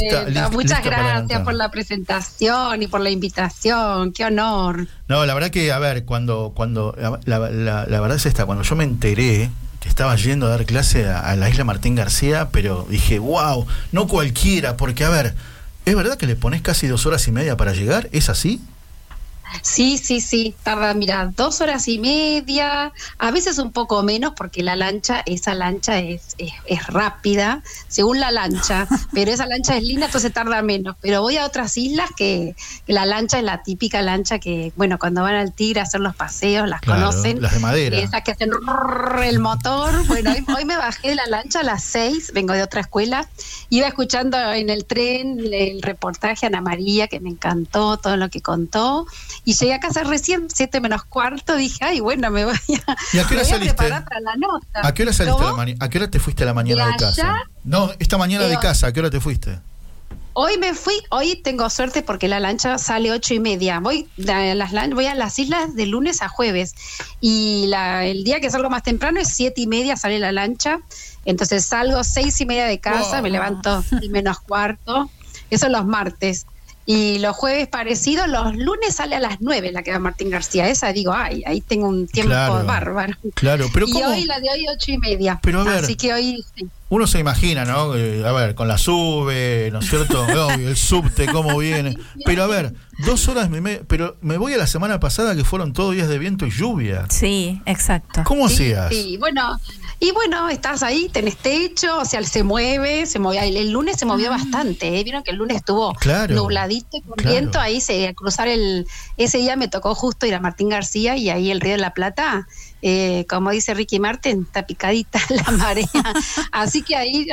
muchas 0.51 0.82
gracias 0.82 1.43
por 1.43 1.53
la 1.53 1.70
presentación 1.70 2.82
y 2.82 2.86
por 2.86 3.01
la 3.03 3.11
invitación, 3.11 4.12
qué 4.12 4.24
honor. 4.24 4.86
No, 5.09 5.27
la 5.27 5.35
verdad 5.35 5.51
que, 5.51 5.73
a 5.73 5.78
ver, 5.78 6.07
cuando, 6.07 6.53
cuando 6.55 6.97
la, 7.27 7.39
verdad 7.39 8.15
es 8.15 8.24
esta, 8.24 8.47
cuando 8.47 8.65
yo 8.65 8.77
me 8.77 8.85
enteré 8.85 9.51
que 9.81 9.89
estaba 9.90 10.16
yendo 10.16 10.47
a 10.47 10.51
dar 10.51 10.65
clase 10.65 11.07
a, 11.07 11.20
a 11.20 11.36
la 11.36 11.51
isla 11.51 11.65
Martín 11.65 11.97
García, 11.97 12.49
pero 12.51 12.86
dije, 12.89 13.19
wow, 13.19 13.66
no 13.93 14.09
cualquiera, 14.09 14.78
porque 14.78 15.05
a 15.05 15.11
ver, 15.11 15.35
¿Es 15.89 15.97
verdad 15.97 16.19
que 16.19 16.27
le 16.27 16.36
pones 16.36 16.60
casi 16.60 16.86
dos 16.86 17.06
horas 17.06 17.27
y 17.28 17.32
media 17.32 17.56
para 17.56 17.73
llegar? 17.73 18.10
¿Es 18.12 18.28
así? 18.28 18.60
Sí, 19.62 19.98
sí, 19.98 20.20
sí, 20.20 20.54
tarda, 20.62 20.94
mira, 20.94 21.30
dos 21.36 21.60
horas 21.60 21.88
y 21.88 21.98
media, 21.98 22.92
a 23.18 23.30
veces 23.30 23.58
un 23.58 23.72
poco 23.72 24.02
menos 24.02 24.32
porque 24.36 24.62
la 24.62 24.76
lancha, 24.76 25.22
esa 25.26 25.54
lancha 25.54 25.98
es, 25.98 26.36
es, 26.38 26.86
rápida, 26.86 27.62
según 27.88 28.20
la 28.20 28.30
lancha, 28.30 28.86
pero 29.12 29.30
esa 29.30 29.46
lancha 29.46 29.76
es 29.76 29.82
linda, 29.82 30.06
entonces 30.06 30.32
tarda 30.32 30.62
menos. 30.62 30.96
Pero 31.00 31.22
voy 31.22 31.36
a 31.36 31.44
otras 31.44 31.76
islas 31.76 32.10
que, 32.16 32.54
la 32.86 33.06
lancha 33.06 33.38
es 33.38 33.44
la 33.44 33.62
típica 33.62 34.02
lancha 34.02 34.38
que, 34.38 34.72
bueno, 34.76 34.98
cuando 34.98 35.22
van 35.22 35.34
al 35.34 35.52
Tigre 35.52 35.80
a 35.80 35.82
hacer 35.84 36.00
los 36.00 36.14
paseos, 36.14 36.68
las 36.68 36.80
conocen. 36.80 37.42
Las 37.42 37.54
de 37.54 37.60
madera. 37.60 37.98
Esas 37.98 38.22
que 38.22 38.32
hacen 38.32 38.50
el 39.22 39.38
motor. 39.38 40.06
Bueno, 40.06 40.34
hoy, 40.56 40.64
me 40.64 40.76
bajé 40.76 41.08
de 41.08 41.14
la 41.14 41.26
lancha 41.26 41.60
a 41.60 41.62
las 41.62 41.82
seis, 41.82 42.32
vengo 42.32 42.52
de 42.52 42.62
otra 42.62 42.80
escuela, 42.80 43.28
iba 43.70 43.86
escuchando 43.86 44.38
en 44.52 44.70
el 44.70 44.84
tren 44.84 45.40
el 45.52 45.82
reportaje 45.82 46.46
a 46.46 46.48
Ana 46.48 46.60
María, 46.60 47.08
que 47.08 47.20
me 47.20 47.30
encantó 47.30 47.96
todo 47.96 48.16
lo 48.16 48.28
que 48.28 48.40
contó 48.40 49.06
y 49.44 49.55
llegué 49.55 49.74
a 49.74 49.81
casa 49.81 50.05
recién, 50.05 50.48
siete 50.48 50.81
menos 50.81 51.05
cuarto, 51.05 51.56
dije, 51.56 51.85
ay, 51.85 52.01
bueno, 52.01 52.31
me 52.31 52.44
voy 52.44 52.55
a, 52.86 52.97
¿Y 53.12 53.19
a 53.19 53.27
qué 53.27 53.35
hora 53.35 53.44
saliste? 53.44 53.74
para 53.74 54.20
la 54.20 54.36
nota. 54.36 54.86
¿A 54.86 54.94
qué 54.94 55.02
hora 55.02 55.12
saliste 55.12 55.43
la 55.43 55.52
mañana? 55.55 55.78
¿A 55.85 55.89
qué 55.89 55.98
hora 55.98 56.10
te 56.10 56.19
fuiste 56.19 56.43
a 56.43 56.47
la 56.47 56.55
mañana 56.55 56.86
de, 56.86 56.97
casa? 56.97 57.35
No, 57.65 57.90
esta 57.98 58.19
mañana 58.19 58.44
de 58.47 58.59
casa, 58.59 58.89
¿a 58.89 58.93
qué 58.93 59.01
hora 59.01 59.10
te 59.10 59.20
fuiste? 59.20 59.59
Hoy 60.40 60.56
me 60.56 60.73
fui, 60.73 60.94
hoy 61.10 61.43
tengo 61.43 61.69
suerte 61.69 62.02
porque 62.02 62.28
la 62.28 62.39
lancha 62.39 62.78
sale 62.78 63.10
ocho 63.10 63.35
y 63.35 63.40
media. 63.40 63.81
Voy 63.81 64.06
a 64.28 64.55
las, 64.55 64.70
voy 64.90 65.06
a 65.06 65.16
las 65.16 65.36
islas 65.40 65.74
de 65.74 65.86
lunes 65.86 66.23
a 66.23 66.28
jueves 66.28 66.77
y 67.20 67.65
la, 67.66 68.05
el 68.05 68.23
día 68.23 68.39
que 68.39 68.48
salgo 68.48 68.70
más 68.70 68.85
temprano 68.85 69.19
es 69.19 69.28
siete 69.28 69.62
y 69.62 69.66
media 69.66 69.97
sale 69.97 70.20
la 70.20 70.31
lancha. 70.31 70.78
Entonces 71.24 71.65
salgo 71.65 72.05
seis 72.05 72.40
y 72.40 72.47
media 72.47 72.66
de 72.66 72.78
casa, 72.78 73.20
me 73.20 73.31
levanto 73.31 73.82
y 74.01 74.10
menos 74.10 74.39
cuarto. 74.39 75.10
Eso 75.51 75.69
los 75.69 75.85
martes. 75.85 76.47
Y 76.90 77.19
los 77.19 77.36
jueves 77.36 77.69
parecido, 77.69 78.27
los 78.27 78.56
lunes 78.56 78.94
sale 78.94 79.15
a 79.15 79.20
las 79.20 79.43
9 79.43 79.73
la 79.73 79.82
que 79.82 79.93
va 79.93 79.98
Martín 79.98 80.31
García. 80.31 80.70
Esa 80.70 80.90
digo, 80.90 81.12
ay, 81.12 81.43
ahí 81.44 81.60
tengo 81.60 81.86
un 81.86 82.06
tiempo 82.09 82.32
bárbaro. 82.65 83.12
Claro, 83.35 83.66
pero 83.74 83.86
Y 83.86 84.02
hoy 84.02 84.24
la 84.24 84.40
de 84.40 84.48
hoy 84.48 84.66
ocho 84.74 84.93
y 84.93 84.97
media. 84.97 85.39
Pero 85.43 85.60
a 85.60 85.65
ver, 85.65 85.85
Así 85.85 85.97
que 85.97 86.15
hoy 86.15 86.43
Uno 86.90 87.06
se 87.06 87.19
imagina, 87.19 87.65
¿no? 87.65 87.94
Eh, 87.94 88.27
a 88.27 88.32
ver, 88.32 88.55
con 88.55 88.66
la 88.66 88.78
sube, 88.78 89.69
¿no 89.73 89.81
es 89.81 89.89
cierto? 89.90 90.27
el 90.55 90.77
subte, 90.77 91.27
cómo 91.27 91.59
viene. 91.59 91.98
Pero 92.24 92.44
a 92.44 92.47
ver, 92.47 92.74
dos 93.05 93.28
horas, 93.28 93.51
me, 93.51 93.60
pero 93.78 94.16
me 94.23 94.39
voy 94.39 94.55
a 94.55 94.56
la 94.56 94.66
semana 94.66 94.98
pasada 94.98 95.36
que 95.36 95.44
fueron 95.44 95.73
todos 95.73 95.94
días 95.94 96.09
de 96.09 96.19
viento 96.19 96.47
y 96.47 96.51
lluvia. 96.51 97.06
Sí, 97.10 97.60
exacto. 97.66 98.23
¿Cómo 98.24 98.47
hacías? 98.47 98.89
Sí, 98.89 99.19
bueno, 99.19 99.59
y 100.01 100.12
bueno, 100.12 100.48
estás 100.48 100.85
ahí, 100.85 101.09
tenés 101.09 101.36
techo, 101.36 101.98
o 101.98 102.05
sea, 102.05 102.23
se 102.23 102.44
mueve, 102.44 103.05
se 103.06 103.19
movía. 103.19 103.44
El, 103.44 103.70
lunes 103.70 103.97
se 103.97 104.06
movió 104.06 104.28
ah. 104.28 104.36
bastante, 104.36 104.98
¿eh? 104.98 105.02
Vieron 105.02 105.24
que 105.24 105.32
el 105.32 105.39
lunes 105.39 105.56
estuvo 105.56 105.93
nubladito 106.28 106.97
y 106.98 107.02
con 107.02 107.16
viento. 107.16 107.59
Ahí 107.59 107.81
se 107.81 108.15
cruzar 108.15 108.47
el. 108.47 108.86
Ese 109.16 109.39
día 109.39 109.56
me 109.56 109.66
tocó 109.66 109.94
justo 109.97 110.24
ir 110.24 110.35
a 110.35 110.40
Martín 110.40 110.69
García 110.69 111.16
y 111.16 111.31
ahí 111.31 111.51
el 111.51 111.60
Río 111.60 111.73
de 111.73 111.78
la 111.78 111.94
Plata. 111.94 112.47
Eh, 112.80 113.26
como 113.28 113.50
dice 113.50 113.74
Ricky 113.74 113.98
Martin, 113.98 114.42
está 114.42 114.64
picadita 114.64 115.18
la 115.30 115.50
marea. 115.52 115.88
Así 116.52 116.82
que 116.82 116.94
ahí 116.96 117.26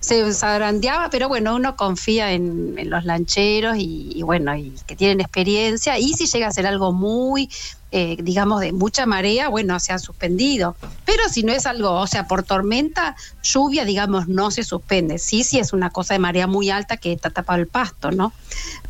se 0.00 0.32
zarandeaba, 0.34 1.08
pero 1.10 1.28
bueno, 1.28 1.54
uno 1.54 1.76
confía 1.76 2.32
en, 2.32 2.76
los 2.90 3.04
lancheros 3.04 3.76
y, 3.78 4.22
bueno, 4.22 4.54
y 4.54 4.74
que 4.86 4.96
tienen 4.96 5.20
experiencia. 5.20 5.98
Y 5.98 6.12
si 6.14 6.26
llega 6.26 6.48
a 6.48 6.52
ser 6.52 6.66
algo 6.66 6.92
muy, 6.92 7.48
eh, 7.90 8.16
digamos, 8.20 8.60
de 8.60 8.72
mucha 8.72 9.06
marea, 9.06 9.48
bueno, 9.48 9.80
se 9.80 9.94
ha 9.94 9.98
suspendido. 9.98 10.76
Pero 11.06 11.22
si 11.30 11.42
no 11.42 11.52
es 11.52 11.64
algo, 11.64 11.92
o 11.92 12.06
sea, 12.06 12.26
por 12.26 12.42
tormenta, 12.42 13.16
lluvia, 13.42 13.86
digamos, 13.86 14.28
no 14.28 14.50
se 14.50 14.62
suspende. 14.62 15.18
Sí, 15.18 15.42
sí 15.42 15.58
es 15.58 15.72
una 15.72 15.88
cosa 15.88 16.12
de 16.14 16.20
marea 16.20 16.46
muy 16.46 16.68
alta 16.68 16.98
que 16.98 17.12
está 17.12 17.30
tapado 17.30 17.60
el 17.60 17.66
pasto, 17.66 18.10
¿no? 18.10 18.34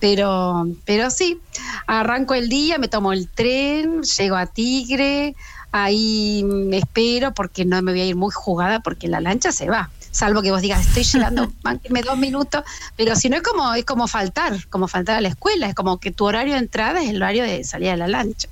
Pero, 0.00 0.66
pero 0.84 1.10
sí, 1.10 1.38
arranco 1.86 2.34
el 2.34 2.48
día, 2.48 2.78
me 2.78 2.88
tomo 2.88 3.12
el 3.12 3.28
tren, 3.28 4.02
llego 4.02 4.34
a 4.34 4.46
Tigre, 4.46 5.36
ahí 5.72 6.44
me 6.44 6.78
espero 6.78 7.34
porque 7.34 7.64
no 7.64 7.80
me 7.82 7.92
voy 7.92 8.00
a 8.02 8.06
ir 8.06 8.16
muy 8.16 8.30
jugada 8.32 8.80
porque 8.80 9.08
la 9.08 9.20
lancha 9.20 9.52
se 9.52 9.68
va 9.68 9.90
salvo 10.12 10.42
que 10.42 10.50
vos 10.50 10.60
digas, 10.60 10.86
estoy 10.86 11.02
llegando, 11.02 11.52
me 11.90 12.02
dos 12.02 12.16
minutos, 12.16 12.62
pero 12.96 13.16
si 13.16 13.28
no 13.28 13.36
es 13.36 13.42
como, 13.42 13.74
es 13.74 13.84
como 13.84 14.06
faltar, 14.06 14.68
como 14.68 14.86
faltar 14.86 15.16
a 15.16 15.20
la 15.20 15.28
escuela, 15.28 15.68
es 15.68 15.74
como 15.74 15.98
que 15.98 16.12
tu 16.12 16.26
horario 16.26 16.52
de 16.52 16.60
entrada 16.60 17.02
es 17.02 17.10
el 17.10 17.16
horario 17.16 17.42
de 17.42 17.64
salida 17.64 17.92
de 17.92 17.96
la 17.96 18.08
lancha. 18.08 18.48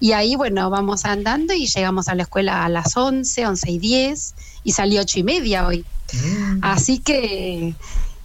Y 0.00 0.12
ahí, 0.12 0.34
bueno, 0.34 0.68
vamos 0.68 1.04
andando 1.04 1.52
y 1.52 1.68
llegamos 1.68 2.08
a 2.08 2.16
la 2.16 2.24
escuela 2.24 2.64
a 2.64 2.68
las 2.68 2.96
11, 2.96 3.46
11 3.46 3.70
y 3.70 3.78
10 3.78 4.34
y 4.64 4.72
salí 4.72 4.98
ocho 4.98 5.20
y 5.20 5.22
media 5.22 5.64
hoy. 5.64 5.84
Mm. 6.12 6.58
Así 6.62 6.98
que, 6.98 7.74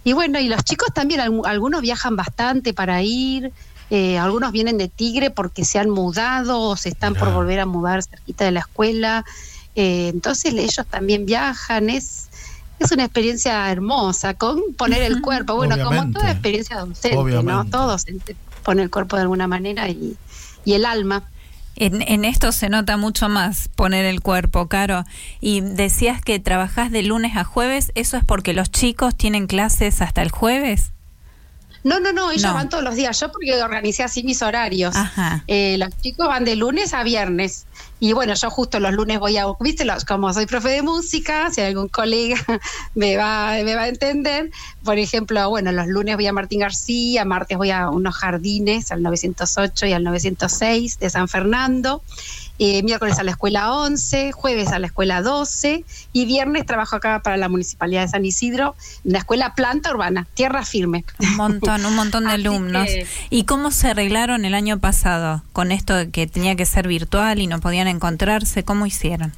y 0.02 0.12
bueno, 0.12 0.40
y 0.40 0.48
los 0.48 0.64
chicos 0.64 0.88
también, 0.92 1.20
algunos 1.20 1.82
viajan 1.82 2.16
bastante 2.16 2.72
para 2.72 3.00
ir, 3.02 3.52
eh, 3.90 4.18
algunos 4.18 4.52
vienen 4.52 4.76
de 4.76 4.88
Tigre 4.88 5.30
porque 5.30 5.64
se 5.64 5.78
han 5.78 5.88
mudado 5.88 6.60
o 6.60 6.76
se 6.76 6.90
están 6.90 7.14
por 7.14 7.32
volver 7.32 7.60
a 7.60 7.66
mudar 7.66 8.02
cerquita 8.02 8.44
de 8.44 8.52
la 8.52 8.60
escuela. 8.60 9.24
Eh, 9.76 10.08
entonces 10.08 10.52
ellos 10.52 10.86
también 10.90 11.24
viajan, 11.24 11.88
es, 11.88 12.28
es 12.78 12.92
una 12.92 13.04
experiencia 13.04 13.70
hermosa, 13.70 14.34
con 14.34 14.60
poner 14.76 15.02
el 15.02 15.22
cuerpo, 15.22 15.54
bueno, 15.54 15.82
como 15.82 16.10
toda 16.10 16.30
experiencia 16.30 16.78
docente, 16.78 17.42
¿no? 17.42 17.64
Todos 17.64 18.04
ponen 18.62 18.84
el 18.84 18.90
cuerpo 18.90 19.16
de 19.16 19.22
alguna 19.22 19.46
manera 19.46 19.88
y, 19.88 20.16
y 20.64 20.72
el 20.74 20.84
alma. 20.84 21.24
En, 21.76 22.02
en, 22.02 22.24
esto 22.24 22.50
se 22.50 22.68
nota 22.68 22.96
mucho 22.96 23.28
más 23.28 23.68
poner 23.68 24.04
el 24.04 24.20
cuerpo, 24.20 24.66
Caro. 24.66 25.04
Y 25.40 25.60
decías 25.60 26.20
que 26.20 26.40
trabajás 26.40 26.90
de 26.90 27.04
lunes 27.04 27.36
a 27.36 27.44
jueves, 27.44 27.92
¿eso 27.94 28.16
es 28.16 28.24
porque 28.24 28.52
los 28.52 28.70
chicos 28.72 29.16
tienen 29.16 29.46
clases 29.46 30.02
hasta 30.02 30.22
el 30.22 30.32
jueves? 30.32 30.90
No, 31.88 32.00
no, 32.00 32.12
no, 32.12 32.30
ellos 32.30 32.52
van 32.52 32.68
todos 32.68 32.84
los 32.84 32.94
días. 32.94 33.18
Yo 33.18 33.32
porque 33.32 33.62
organicé 33.62 34.02
así 34.02 34.22
mis 34.22 34.42
horarios. 34.42 34.94
Eh, 35.46 35.76
los 35.78 35.88
chicos 36.02 36.28
van 36.28 36.44
de 36.44 36.54
lunes 36.54 36.92
a 36.92 37.02
viernes. 37.02 37.66
Y 38.00 38.12
bueno, 38.12 38.34
yo 38.34 38.50
justo 38.50 38.78
los 38.78 38.92
lunes 38.92 39.18
voy 39.18 39.38
a, 39.38 39.46
viste, 39.58 39.86
como 40.06 40.32
soy 40.32 40.46
profe 40.46 40.68
de 40.68 40.82
música, 40.82 41.50
si 41.50 41.62
algún 41.62 41.88
colega 41.88 42.36
me 42.94 43.16
va, 43.16 43.54
me 43.64 43.74
va 43.74 43.82
a 43.82 43.88
entender, 43.88 44.50
por 44.84 44.98
ejemplo, 44.98 45.48
bueno, 45.48 45.72
los 45.72 45.88
lunes 45.88 46.14
voy 46.14 46.26
a 46.26 46.32
Martín 46.32 46.60
García, 46.60 47.24
martes 47.24 47.58
voy 47.58 47.70
a 47.72 47.90
unos 47.90 48.14
jardines, 48.14 48.92
al 48.92 49.02
908 49.02 49.86
y 49.86 49.92
al 49.94 50.04
906 50.04 50.98
de 51.00 51.10
San 51.10 51.26
Fernando, 51.26 52.02
eh, 52.58 52.82
miércoles 52.82 53.18
a 53.18 53.22
la 53.22 53.32
escuela 53.32 53.72
11, 53.72 54.32
jueves 54.32 54.68
a 54.68 54.78
la 54.78 54.86
escuela 54.86 55.22
12 55.22 55.84
y 56.12 56.24
viernes 56.26 56.66
trabajo 56.66 56.96
acá 56.96 57.20
para 57.22 57.36
la 57.36 57.48
Municipalidad 57.48 58.02
de 58.02 58.08
San 58.08 58.24
Isidro, 58.24 58.74
en 59.04 59.12
la 59.12 59.18
escuela 59.18 59.54
planta 59.54 59.90
urbana, 59.92 60.26
tierra 60.34 60.64
firme. 60.64 61.04
Un 61.18 61.36
montón, 61.36 61.86
un 61.86 61.94
montón 61.94 62.24
de 62.24 62.30
alumnos. 62.32 62.88
¿Y 63.30 63.44
cómo 63.44 63.70
se 63.70 63.88
arreglaron 63.88 64.44
el 64.44 64.54
año 64.54 64.78
pasado 64.78 65.42
con 65.52 65.72
esto 65.72 65.94
de 65.94 66.10
que 66.10 66.26
tenía 66.26 66.56
que 66.56 66.66
ser 66.66 66.88
virtual 66.88 67.40
y 67.40 67.46
no 67.46 67.60
podían 67.60 67.88
encontrarse? 67.88 68.64
¿Cómo 68.64 68.86
hicieron? 68.86 69.32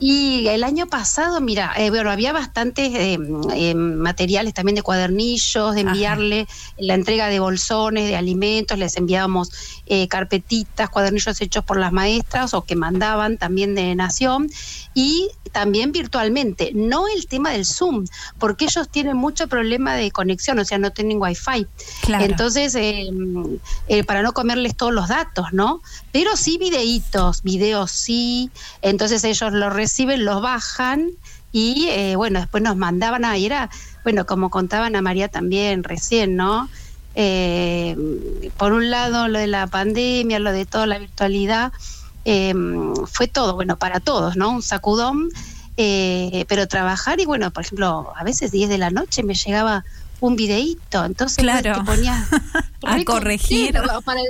Y 0.00 0.46
el 0.46 0.62
año 0.62 0.86
pasado, 0.86 1.40
mira, 1.40 1.72
eh, 1.76 1.90
bueno, 1.90 2.10
había 2.10 2.32
bastantes 2.32 2.94
eh, 2.94 3.18
eh, 3.54 3.74
materiales 3.74 4.54
también 4.54 4.76
de 4.76 4.82
cuadernillos, 4.82 5.74
de 5.74 5.80
enviarle 5.80 6.46
la 6.76 6.94
entrega 6.94 7.26
de 7.26 7.40
bolsones, 7.40 8.06
de 8.06 8.14
alimentos, 8.14 8.78
les 8.78 8.96
enviábamos 8.96 9.50
carpetitas, 10.08 10.90
cuadernillos 10.90 11.40
hechos 11.40 11.64
por 11.64 11.78
las 11.78 11.92
maestras 11.92 12.52
o 12.54 12.62
que 12.62 12.76
mandaban 12.76 13.38
también 13.38 13.74
de 13.74 13.94
Nación. 13.94 14.50
Y 14.94 15.30
también 15.48 15.92
virtualmente, 15.92 16.72
no 16.74 17.06
el 17.08 17.26
tema 17.26 17.50
del 17.50 17.64
Zoom, 17.64 18.06
porque 18.38 18.66
ellos 18.66 18.88
tienen 18.88 19.16
mucho 19.16 19.48
problema 19.48 19.94
de 19.94 20.10
conexión, 20.10 20.58
o 20.58 20.64
sea, 20.64 20.78
no 20.78 20.90
tienen 20.90 21.20
wifi. 21.20 21.66
Entonces, 22.20 22.76
para 24.06 24.22
no 24.22 24.32
comerles 24.32 24.76
todos 24.76 24.92
los 24.92 25.08
datos, 25.08 25.46
¿no? 25.52 25.82
Pero 26.12 26.36
sí 26.36 26.58
videitos, 26.58 27.42
videos 27.42 27.90
sí, 27.90 28.50
entonces 28.82 29.24
ellos 29.24 29.52
lo 29.52 29.70
reciben, 29.70 30.24
los 30.24 30.40
bajan 30.42 31.10
y 31.52 31.88
eh, 31.88 32.16
bueno, 32.16 32.40
después 32.40 32.62
nos 32.62 32.76
mandaban 32.76 33.24
a 33.24 33.36
era, 33.36 33.70
bueno, 34.04 34.26
como 34.26 34.50
contaban 34.50 34.96
a 34.96 35.02
María 35.02 35.28
también 35.28 35.82
recién, 35.82 36.36
¿no? 36.36 36.68
Eh, 37.14 37.96
por 38.56 38.72
un 38.72 38.90
lado 38.90 39.28
lo 39.28 39.38
de 39.38 39.46
la 39.46 39.66
pandemia, 39.66 40.38
lo 40.38 40.52
de 40.52 40.66
toda 40.66 40.86
la 40.86 40.98
virtualidad, 40.98 41.72
eh, 42.28 42.54
fue 43.06 43.28
todo, 43.28 43.54
bueno, 43.54 43.78
para 43.78 44.00
todos, 44.00 44.36
¿no? 44.36 44.50
Un 44.50 44.62
sacudón, 44.62 45.30
pero 45.76 46.66
trabajar 46.68 47.20
y 47.20 47.24
bueno, 47.24 47.50
por 47.52 47.64
ejemplo, 47.64 48.12
a 48.16 48.24
veces 48.24 48.50
10 48.50 48.68
de 48.68 48.78
la 48.78 48.90
noche 48.90 49.22
me 49.22 49.34
llegaba 49.34 49.84
un 50.20 50.36
videíto, 50.36 51.04
entonces 51.04 51.38
claro. 51.38 51.74
te 51.74 51.84
ponías 51.84 52.26
a 52.82 53.04
corregir. 53.04 53.72
Para 54.04 54.20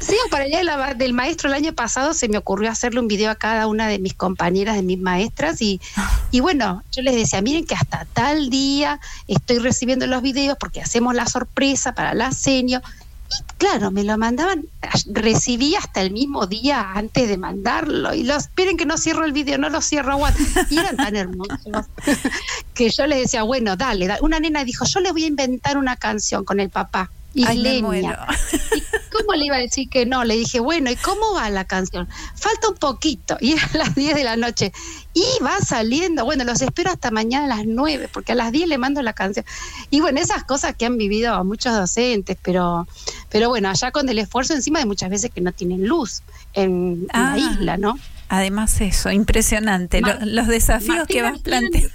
Sí, 0.00 0.16
para 0.30 0.44
el 0.44 0.50
día 0.50 0.94
del 0.96 1.12
maestro 1.12 1.50
el 1.50 1.54
año 1.54 1.74
pasado 1.74 2.14
se 2.14 2.26
me 2.28 2.38
ocurrió 2.38 2.70
hacerle 2.70 3.00
un 3.00 3.08
video 3.08 3.30
a 3.30 3.34
cada 3.34 3.66
una 3.66 3.86
de 3.86 3.98
mis 3.98 4.14
compañeras, 4.14 4.76
de 4.76 4.82
mis 4.82 4.98
maestras, 4.98 5.60
y, 5.60 5.78
y 6.30 6.40
bueno, 6.40 6.82
yo 6.90 7.02
les 7.02 7.14
decía, 7.14 7.42
miren 7.42 7.66
que 7.66 7.74
hasta 7.74 8.06
tal 8.06 8.48
día 8.48 8.98
estoy 9.28 9.58
recibiendo 9.58 10.06
los 10.06 10.22
videos 10.22 10.56
porque 10.58 10.80
hacemos 10.80 11.14
la 11.14 11.26
sorpresa 11.26 11.94
para 11.94 12.14
la 12.14 12.32
senio. 12.32 12.80
Y 13.30 13.42
claro, 13.58 13.90
me 13.90 14.04
lo 14.04 14.18
mandaban, 14.18 14.64
recibí 15.06 15.74
hasta 15.74 16.00
el 16.00 16.10
mismo 16.10 16.46
día 16.46 16.92
antes 16.94 17.28
de 17.28 17.36
mandarlo. 17.36 18.14
Y 18.14 18.24
los, 18.24 18.44
esperen 18.44 18.76
que 18.76 18.86
no 18.86 18.98
cierro 18.98 19.24
el 19.24 19.32
video, 19.32 19.58
no 19.58 19.68
lo 19.68 19.80
cierro, 19.80 20.18
Y 20.70 20.78
eran 20.78 20.96
tan 20.96 21.16
hermosos 21.16 21.86
que 22.74 22.90
yo 22.90 23.06
les 23.06 23.20
decía, 23.20 23.42
bueno, 23.42 23.76
dale, 23.76 24.06
dale. 24.06 24.20
Una 24.22 24.40
nena 24.40 24.64
dijo, 24.64 24.84
yo 24.84 25.00
le 25.00 25.12
voy 25.12 25.24
a 25.24 25.28
inventar 25.28 25.78
una 25.78 25.96
canción 25.96 26.44
con 26.44 26.60
el 26.60 26.70
papá 26.70 27.10
isleña. 27.34 28.26
¿Y 28.74 28.82
cómo 29.10 29.34
le 29.34 29.46
iba 29.46 29.56
a 29.56 29.60
decir 29.60 29.88
que 29.88 30.06
no? 30.06 30.24
Le 30.24 30.36
dije, 30.36 30.60
bueno, 30.60 30.90
¿y 30.90 30.96
cómo 30.96 31.34
va 31.34 31.50
la 31.50 31.64
canción? 31.64 32.08
Falta 32.34 32.68
un 32.68 32.76
poquito, 32.76 33.36
y 33.40 33.54
a 33.58 33.70
las 33.74 33.94
10 33.94 34.14
de 34.14 34.24
la 34.24 34.36
noche. 34.36 34.72
Y 35.14 35.24
va 35.44 35.58
saliendo, 35.58 36.24
bueno, 36.24 36.44
los 36.44 36.62
espero 36.62 36.90
hasta 36.90 37.10
mañana 37.10 37.44
a 37.46 37.56
las 37.58 37.66
9, 37.66 38.08
porque 38.12 38.32
a 38.32 38.34
las 38.34 38.52
10 38.52 38.68
le 38.68 38.78
mando 38.78 39.02
la 39.02 39.12
canción. 39.12 39.44
Y 39.90 40.00
bueno, 40.00 40.20
esas 40.20 40.44
cosas 40.44 40.74
que 40.76 40.86
han 40.86 40.96
vivido 40.96 41.42
muchos 41.44 41.74
docentes, 41.74 42.36
pero, 42.42 42.86
pero 43.28 43.48
bueno, 43.48 43.68
allá 43.68 43.90
con 43.90 44.08
el 44.08 44.18
esfuerzo 44.18 44.54
encima 44.54 44.78
de 44.78 44.86
muchas 44.86 45.10
veces 45.10 45.30
que 45.30 45.40
no 45.40 45.52
tienen 45.52 45.86
luz 45.86 46.22
en, 46.54 47.06
la 47.12 47.32
ah, 47.32 47.38
isla, 47.38 47.76
¿no? 47.76 47.98
Además 48.28 48.80
eso, 48.80 49.10
impresionante, 49.10 50.00
los 50.00 50.46
desafíos 50.46 51.06
que 51.08 51.22
vas 51.22 51.40
planteando. 51.40 51.90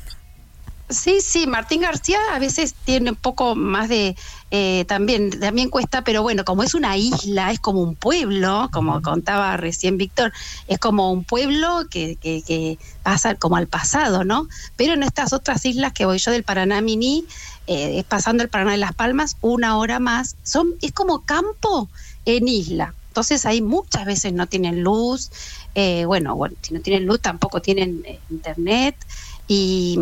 Sí, 0.90 1.20
sí, 1.20 1.48
Martín 1.48 1.82
García 1.82 2.20
a 2.32 2.38
veces 2.38 2.76
tiene 2.86 3.10
un 3.10 3.16
poco 3.16 3.56
más 3.56 3.90
de, 3.90 4.16
eh, 4.58 4.86
también, 4.86 5.38
también 5.38 5.70
cuesta, 5.70 6.06
pero 6.06 6.22
bueno, 6.22 6.46
como 6.46 6.64
es 6.64 6.76
una 6.76 6.96
isla, 6.96 7.52
es 7.52 7.60
como 7.60 7.82
un 7.82 7.94
pueblo, 7.94 8.70
como 8.72 9.02
contaba 9.02 9.58
recién 9.58 9.98
Víctor, 9.98 10.32
es 10.70 10.80
como 10.80 11.12
un 11.12 11.26
pueblo 11.26 11.88
que, 11.92 12.16
que, 12.16 12.80
pasa 13.04 13.36
como 13.36 13.58
al 13.58 13.68
pasado, 13.68 14.24
¿no? 14.24 14.48
Pero 14.78 14.94
en 14.94 15.04
estas 15.04 15.34
otras 15.34 15.66
islas 15.66 15.92
que 15.92 16.06
voy 16.06 16.20
yo 16.20 16.32
del 16.32 16.44
Paraná 16.44 16.80
Mini, 16.80 17.26
eh, 17.68 18.02
pasando 18.08 18.44
el 18.44 18.50
Paraná 18.50 18.72
de 18.72 18.78
Las 18.78 18.96
Palmas, 18.96 19.36
una 19.42 19.78
hora 19.78 20.00
más, 20.00 20.38
son, 20.44 20.76
es 20.82 20.94
como 20.94 21.26
campo 21.26 21.90
en 22.24 22.48
isla. 22.48 22.94
Entonces 23.10 23.46
ahí 23.46 23.62
muchas 23.62 24.06
veces 24.06 24.32
no 24.32 24.48
tienen 24.48 24.84
luz, 24.84 25.32
eh, 25.76 26.06
bueno, 26.06 26.34
bueno, 26.38 26.56
si 26.62 26.74
no 26.74 26.80
tienen 26.80 27.06
luz 27.06 27.20
tampoco 27.20 27.62
tienen 27.62 28.06
internet. 28.30 28.96
Y, 29.50 29.98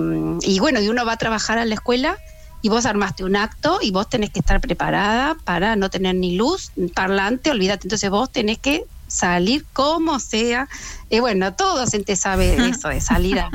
bueno, 0.59 0.79
y 0.79 0.89
uno 0.89 1.05
va 1.05 1.13
a 1.13 1.17
trabajar 1.17 1.57
a 1.57 1.65
la 1.65 1.73
escuela 1.73 2.19
y 2.63 2.69
vos 2.69 2.85
armaste 2.85 3.25
un 3.25 3.35
acto 3.35 3.79
y 3.81 3.91
vos 3.91 4.09
tenés 4.09 4.31
que 4.31 4.39
estar 4.39 4.61
preparada 4.61 5.35
para 5.43 5.75
no 5.75 5.89
tener 5.89 6.15
ni 6.15 6.37
luz, 6.37 6.71
parlante, 6.95 7.51
olvídate. 7.51 7.87
Entonces 7.87 8.09
vos 8.09 8.31
tenés 8.31 8.57
que 8.57 8.85
salir 9.05 9.65
como 9.73 10.17
sea. 10.19 10.69
Y 11.09 11.19
bueno, 11.19 11.53
todo 11.53 11.77
docente 11.77 12.15
sabe 12.15 12.55
eso, 12.69 12.87
de 12.87 13.01
salir 13.01 13.37
a, 13.37 13.51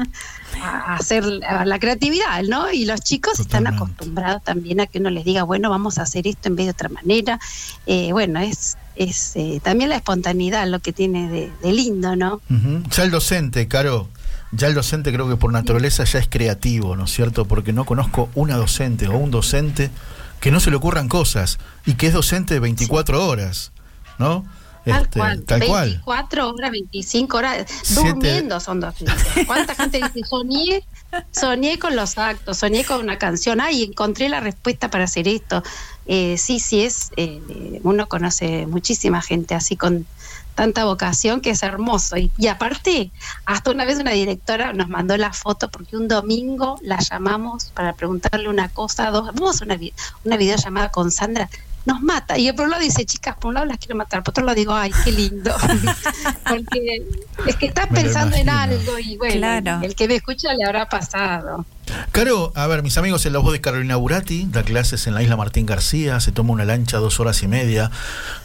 hacer 0.95 1.25
la 1.25 1.79
creatividad, 1.79 2.43
¿no? 2.43 2.71
Y 2.71 2.85
los 2.85 3.01
chicos 3.01 3.41
están 3.41 3.67
acostumbrados 3.67 4.45
también 4.45 4.81
a 4.81 4.87
que 4.87 4.99
uno 4.99 5.09
les 5.09 5.25
diga, 5.25 5.43
bueno, 5.43 5.71
vamos 5.71 5.97
a 5.97 6.03
hacer 6.03 6.27
esto 6.27 6.49
en 6.49 6.57
vez 6.57 6.67
de 6.67 6.73
otra 6.73 6.91
manera. 6.91 7.41
Eh, 7.87 8.13
bueno, 8.13 8.41
es, 8.41 8.77
es 8.95 9.37
eh, 9.37 9.59
también 9.63 9.89
la 9.89 9.97
espontaneidad 9.97 10.69
lo 10.69 10.81
que 10.81 10.93
tiene 10.93 11.51
de, 11.63 11.73
lindo, 11.73 12.15
¿no? 12.15 12.43
Ya 12.91 13.05
el 13.05 13.11
docente, 13.11 13.69
Caro, 13.69 14.07
ya 14.53 14.69
el 14.69 14.75
docente 14.75 15.13
creo 15.13 15.29
que 15.29 15.37
por 15.37 15.53
naturaleza 15.53 16.05
ya 16.05 16.19
es 16.19 16.29
creativo, 16.29 16.97
¿no 16.97 17.05
es 17.05 17.13
cierto? 17.13 17.45
Porque 17.47 17.73
no 17.73 17.85
conozco 17.85 18.31
una 18.35 18.57
docente 18.57 19.09
o 19.09 19.17
un 19.17 19.31
docente 19.31 19.91
que 20.41 20.51
no 20.51 20.61
se 20.61 20.71
le 20.71 20.77
ocurran 20.77 21.09
cosas 21.09 21.59
y 21.85 21.95
que 21.95 22.07
es 22.07 22.13
docente 22.13 22.55
de 22.55 22.61
24 22.61 23.27
horas, 23.27 23.73
¿no? 24.19 24.45
Tal 24.85 25.03
este, 25.03 25.19
cual. 25.19 25.43
Tal 25.45 25.61
24 25.61 26.49
horas, 26.49 26.71
25 26.71 27.37
horas, 27.37 27.67
durmiendo 27.95 28.59
son 28.61 28.81
docentes. 28.81 29.17
¿Cuánta 29.47 29.75
gente 29.75 29.99
dice, 29.99 30.27
soñé, 30.27 30.83
soñé 31.31 31.79
con 31.79 31.95
los 31.97 32.17
actos, 32.17 32.59
soñé 32.59 32.85
con 32.85 33.01
una 33.01 33.19
canción, 33.19 33.61
ay, 33.61 33.83
encontré 33.83 34.29
la 34.29 34.41
respuesta 34.41 34.91
para 34.91 35.05
hacer 35.05 35.29
esto? 35.29 35.63
Eh, 36.07 36.37
sí, 36.39 36.59
sí, 36.59 36.85
es, 36.85 37.11
eh, 37.17 37.81
uno 37.83 38.09
conoce 38.09 38.67
muchísima 38.67 39.21
gente 39.21 39.55
así 39.55 39.77
con 39.77 40.07
tanta 40.59 40.87
vocación 40.87 41.41
que 41.41 41.51
es 41.51 41.63
hermoso. 41.63 42.17
Y, 42.17 42.49
aparte, 42.49 43.13
hasta 43.45 43.71
una 43.71 43.85
vez 43.85 44.01
una 44.01 44.11
directora 44.11 44.73
nos 44.73 44.89
mandó 44.89 45.17
la 45.17 45.33
foto 45.33 45.71
porque 45.71 45.97
un 45.97 46.09
domingo 46.09 46.81
la 46.83 46.99
llamamos 46.99 47.67
para 47.67 47.93
preguntarle 47.93 48.49
una 48.49 48.69
cosa, 48.69 49.13
dos, 49.13 49.27
vamos 49.27 49.63
a 49.63 49.67
una, 49.67 49.79
una 50.25 50.37
videollamada 50.37 50.89
con 50.89 51.13
Sandra, 51.13 51.49
nos 51.87 52.01
mata. 52.01 52.37
Y 52.39 52.51
por 52.51 52.65
un 52.65 52.73
lado 52.73 52.83
dice, 52.83 53.07
chicas, 53.07 53.37
por 53.37 53.51
un 53.51 53.55
lado 53.55 53.67
las 53.67 53.79
quiero 53.79 53.95
matar, 53.95 54.25
por 54.25 54.33
otro 54.33 54.45
lado 54.45 54.57
digo, 54.57 54.75
ay, 54.75 54.91
qué 55.05 55.13
lindo. 55.13 55.55
Porque 56.49 57.07
es 57.47 57.55
que 57.55 57.67
estás 57.67 57.87
pensando 57.87 58.35
en 58.35 58.49
algo 58.49 58.99
y 58.99 59.17
bueno, 59.17 59.81
el 59.81 59.95
que 59.95 60.09
me 60.09 60.17
escucha 60.17 60.53
le 60.55 60.65
habrá 60.65 60.89
pasado. 60.89 61.65
Caro, 62.13 62.53
a 62.55 62.67
ver, 62.67 62.83
mis 62.83 62.97
amigos, 62.99 63.25
en 63.27 63.33
la 63.33 63.39
voz 63.39 63.53
de 63.53 63.61
Carolina 63.61 63.97
Burati, 63.97 64.47
da 64.51 64.63
clases 64.63 65.07
en 65.07 65.15
la 65.15 65.23
isla 65.23 65.37
Martín 65.37 65.67
García, 65.67 66.21
se 66.21 66.33
toma 66.33 66.53
una 66.53 66.65
lancha 66.65 66.99
dos 66.99 67.21
horas 67.21 67.43
y 67.43 67.49
media 67.49 67.91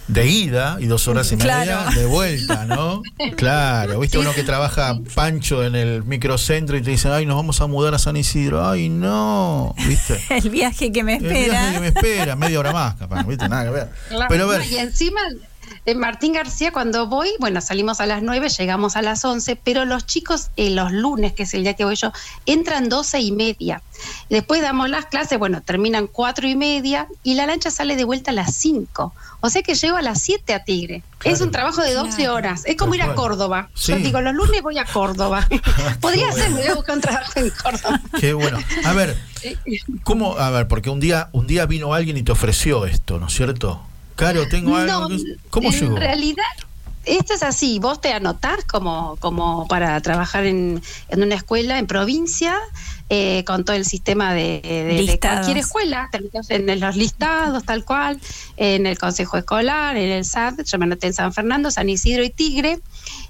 de 0.08 0.28
ida 0.28 0.78
y 0.80 0.86
dos 0.86 1.08
horas 1.08 1.32
y 1.32 1.38
media 1.38 1.86
de 1.96 2.06
vuelta, 2.06 2.66
¿no? 2.66 3.02
claro, 3.38 4.00
viste 4.00 4.18
uno 4.18 4.34
que 4.34 4.44
trabaja 4.44 5.00
pancho 5.16 5.64
en 5.64 5.76
el 5.76 6.04
microcentro 6.04 6.78
y 6.78 6.82
te 6.82 6.92
dice, 6.92 7.10
ay, 7.10 7.26
nos 7.26 7.36
vamos 7.36 7.62
a 7.62 7.68
mudar 7.68 7.96
a 7.96 8.00
San 8.00 8.18
Isidro, 8.18 8.68
ay, 8.68 8.90
no, 8.90 9.74
¿viste? 9.88 10.22
el 10.30 10.50
viaje 10.50 10.92
que 10.92 11.04
me 11.04 11.16
espera. 11.16 11.36
El 11.36 11.50
viaje 11.52 11.74
que 11.74 11.80
me 11.80 11.88
espera, 11.88 12.36
media 12.36 12.60
hora 12.60 12.74
más, 12.74 12.96
capaz, 12.96 13.24
¿viste? 13.24 13.48
Nada 13.48 13.66
que 13.66 13.72
ver. 13.72 13.90
Pero 14.30 14.44
a 14.44 14.48
ver. 14.48 14.66
Y 14.70 14.78
encima 14.78 15.22
en 15.86 16.00
Martín 16.00 16.34
García, 16.34 16.72
cuando 16.72 17.08
voy, 17.08 17.30
bueno, 17.40 17.60
salimos 17.60 18.00
a 18.00 18.06
las 18.06 18.24
9, 18.24 18.50
llegamos 18.50 18.96
a 18.96 19.02
las 19.02 19.24
11, 19.26 19.58
pero 19.58 19.86
los 19.86 20.06
chicos 20.06 20.50
eh, 20.56 20.70
los 20.70 20.92
lunes, 20.92 21.34
que 21.34 21.44
es 21.44 21.54
el 21.54 21.64
día 21.64 21.74
que 21.74 21.84
voy 21.84 21.96
yo, 21.96 22.12
entran 22.46 22.88
12 22.88 23.20
y 23.20 23.32
media. 23.32 23.82
Después 24.30 24.62
damos 24.62 24.90
las 24.90 25.06
clases, 25.06 25.38
bueno, 25.38 25.62
terminan 25.62 26.08
4 26.08 26.48
y 26.48 26.56
media 26.56 27.08
y 27.22 27.36
la 27.36 27.46
lancha 27.46 27.70
sale 27.70 27.96
de 27.96 28.06
vuelta 28.06 28.32
a 28.32 28.34
las 28.34 28.56
5. 28.56 29.14
O 29.42 29.50
sea 29.50 29.62
que 29.62 29.76
llego 29.76 29.98
a 29.98 30.02
las 30.02 30.22
7 30.22 30.54
a 30.54 30.64
Tigre. 30.64 31.04
Es 31.26 31.42
un 31.42 31.52
trabajo 31.52 31.82
de 31.82 31.94
12 31.94 32.30
horas. 32.30 32.64
Es 32.66 32.78
como 32.78 32.96
ir 32.96 33.02
a 33.02 33.14
Córdoba. 33.14 33.70
Yo 33.76 33.98
digo, 33.98 34.22
los 34.22 34.34
lunes 34.34 34.62
voy 34.62 34.78
a 34.78 34.86
Córdoba. 34.86 35.48
Podría 36.02 36.32
ser, 36.32 36.50
me 36.52 36.62
voy 36.62 36.68
a 36.68 36.76
buscar 36.76 36.96
un 36.96 37.02
trabajo 37.02 37.32
en 37.36 37.50
Córdoba. 37.50 38.02
Qué 38.20 38.34
bueno. 38.34 38.60
A 38.86 38.94
ver, 38.94 39.18
¿cómo? 40.04 40.38
A 40.38 40.50
ver, 40.50 40.70
porque 40.70 40.90
un 40.90 41.02
día, 41.02 41.30
un 41.34 41.46
día 41.46 41.66
vino 41.66 41.94
alguien 41.94 42.16
y 42.16 42.24
te 42.24 42.32
ofreció 42.32 42.86
esto, 42.86 43.20
¿no 43.20 43.28
es 43.28 43.34
cierto? 43.34 43.82
Caro, 44.16 44.48
tengo 44.48 44.76
algo. 44.76 45.10
¿Cómo 45.50 45.70
en 45.70 45.80
llegó? 45.80 45.96
En 45.96 46.02
realidad, 46.02 46.44
esto 47.06 47.34
es 47.34 47.44
así, 47.44 47.80
vos 47.80 48.00
te 48.00 48.14
anotás 48.14 48.64
como, 48.66 49.18
como 49.20 49.68
para 49.68 50.00
trabajar 50.02 50.46
en, 50.46 50.82
en 51.10 51.24
una 51.24 51.36
escuela 51.36 51.78
en 51.78 51.88
provincia, 51.88 52.58
eh, 53.10 53.44
con 53.46 53.66
todo 53.66 53.76
el 53.76 53.86
sistema 53.86 54.34
de, 54.34 54.62
de, 54.64 55.20
cualquier 55.20 55.58
escuela, 55.58 56.10
en 56.50 56.80
los 56.80 56.96
listados, 56.96 57.64
tal 57.66 57.84
cual, 57.84 58.20
en 58.56 58.88
el 58.88 58.98
Consejo 58.98 59.38
Escolar, 59.38 59.98
en 59.98 60.10
el 60.10 60.26
SAT, 60.26 60.64
yo 60.64 60.78
me 60.80 60.86
anoté 60.86 61.08
en 61.08 61.14
San 61.14 61.34
Fernando, 61.34 61.70
San 61.70 61.90
Isidro 61.90 62.24
y 62.24 62.30
Tigre, 62.30 62.80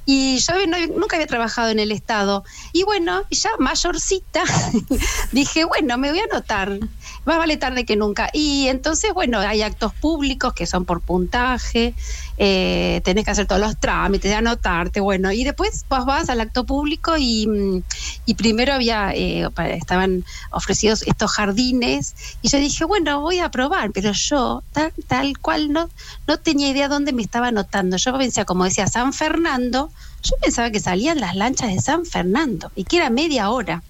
y 0.06 0.38
yo 0.38 0.54
nunca 0.96 1.16
había 1.16 1.28
trabajado 1.28 1.70
en 1.70 1.80
el 1.80 1.92
Estado. 1.92 2.44
Y 2.72 2.84
bueno, 2.84 3.24
ya 3.32 3.50
mayorcita, 3.58 4.44
dije, 5.32 5.66
bueno, 5.66 5.98
me 5.98 6.12
voy 6.12 6.20
a 6.20 6.24
anotar 6.32 6.80
más 7.26 7.38
vale 7.38 7.58
tarde 7.58 7.86
que 7.86 7.96
nunca. 7.96 8.30
Y 8.34 8.68
entonces, 8.68 9.14
bueno, 9.14 9.40
hay 9.40 9.62
actos 9.62 9.94
públicos 9.94 10.54
que 10.54 10.66
son 10.66 10.86
por 10.86 11.02
puntaje, 11.02 11.96
eh, 12.38 13.02
tenés 13.04 13.26
que 13.26 13.32
hacer 13.32 13.46
todos 13.46 13.62
los 13.62 13.80
trámites, 13.80 14.30
de 14.30 14.36
anotarte, 14.36 15.00
bueno, 15.00 15.32
y 15.32 15.44
después 15.44 15.86
vos 15.90 16.06
vas 16.06 16.30
al 16.30 16.42
acto 16.42 16.66
público 16.66 17.16
y, 17.18 17.48
mm, 17.48 17.84
y 18.26 18.34
primero 18.36 18.74
había, 18.74 19.14
eh, 19.14 19.48
estaban 19.72 20.24
ofrecidos 20.52 21.04
estos 21.04 21.32
jardines, 21.32 22.16
y 22.42 22.50
yo 22.50 22.58
dije, 22.58 22.86
bueno, 22.86 23.22
voy 23.22 23.40
a 23.40 23.50
probar, 23.52 23.92
pero 23.92 24.12
yo 24.14 24.64
tal, 24.72 24.94
tal 25.08 25.38
cual 25.40 25.72
no, 25.72 25.90
no 26.28 26.38
tenía 26.38 26.70
idea 26.70 26.88
dónde 26.88 27.14
me 27.14 27.22
estaba 27.22 27.48
anotando. 27.48 27.98
Yo 27.98 28.18
pensaba, 28.18 28.46
como 28.46 28.66
decía, 28.66 28.88
San 28.88 29.14
Fernando, 29.14 29.92
yo 30.24 30.38
pensaba 30.42 30.72
que 30.72 30.80
salían 30.80 31.20
las 31.20 31.36
lanchas 31.36 31.74
de 31.74 31.82
San 31.82 32.06
Fernando 32.06 32.72
y 32.76 32.86
que 32.86 32.98
era 32.98 33.10
media 33.10 33.50
hora. 33.50 33.84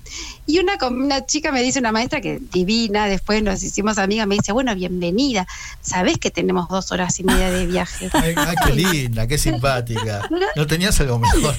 Y 0.46 0.60
una, 0.60 0.78
una 0.88 1.26
chica 1.26 1.52
me 1.52 1.64
dice, 1.64 1.80
una 1.80 1.92
maestra 1.92 2.20
que 2.20 2.40
divina, 2.52 3.08
después 3.08 3.42
nos 3.42 3.64
hicimos 3.64 3.98
amigas, 3.98 4.28
me 4.28 4.36
dice, 4.36 4.52
bueno, 4.52 4.76
bienvenida, 4.76 5.48
sabés 5.82 6.18
que 6.18 6.32
tenemos 6.32 6.68
dos 6.68 6.92
horas 6.92 7.18
y 7.20 7.24
media 7.24 7.50
de 7.50 7.66
viaje. 7.66 8.10
Ay, 8.14 8.36
qué 8.66 8.74
linda, 8.74 9.28
qué 9.28 9.38
simpática. 9.38 10.30
¿No 10.56 10.68
tenías 10.68 11.00
algo 11.00 11.20
mejor? 11.20 11.56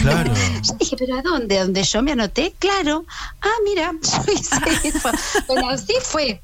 Claro. 0.00 0.34
Yo 0.62 0.74
dije, 0.78 0.96
¿pero 0.98 1.18
a 1.18 1.22
dónde? 1.22 1.58
¿Dónde 1.58 1.82
yo 1.82 2.02
me 2.02 2.12
anoté? 2.12 2.54
Claro. 2.58 3.06
Ah, 3.40 3.56
mira, 3.64 3.92
yo 4.02 4.32
hice 4.32 4.88
eso. 4.88 5.10
Bueno, 5.46 5.70
así 5.70 5.94
fue. 6.02 6.42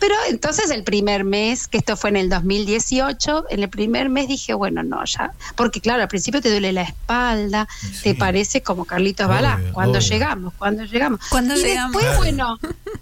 Pero 0.00 0.14
entonces 0.28 0.70
el 0.70 0.84
primer 0.84 1.24
mes, 1.24 1.66
que 1.66 1.78
esto 1.78 1.96
fue 1.96 2.10
en 2.10 2.16
el 2.16 2.28
2018, 2.28 3.46
en 3.48 3.62
el 3.62 3.70
primer 3.70 4.08
mes 4.10 4.28
dije, 4.28 4.52
bueno, 4.52 4.82
no, 4.82 5.02
ya. 5.04 5.32
Porque 5.56 5.80
claro, 5.80 6.02
al 6.02 6.08
principio 6.08 6.42
te 6.42 6.50
duele 6.50 6.63
la 6.72 6.82
espalda, 6.82 7.68
te 8.02 8.14
parece 8.14 8.62
como 8.62 8.84
Carlitos 8.84 9.28
Balá. 9.28 9.60
Cuando 9.72 9.98
llegamos, 9.98 10.54
cuando 10.54 10.84
llegamos. 10.84 11.20
Cuando 11.28 11.54
y 11.56 11.62
llegamos. 11.62 12.00
después, 12.00 12.16
bueno, 12.18 12.58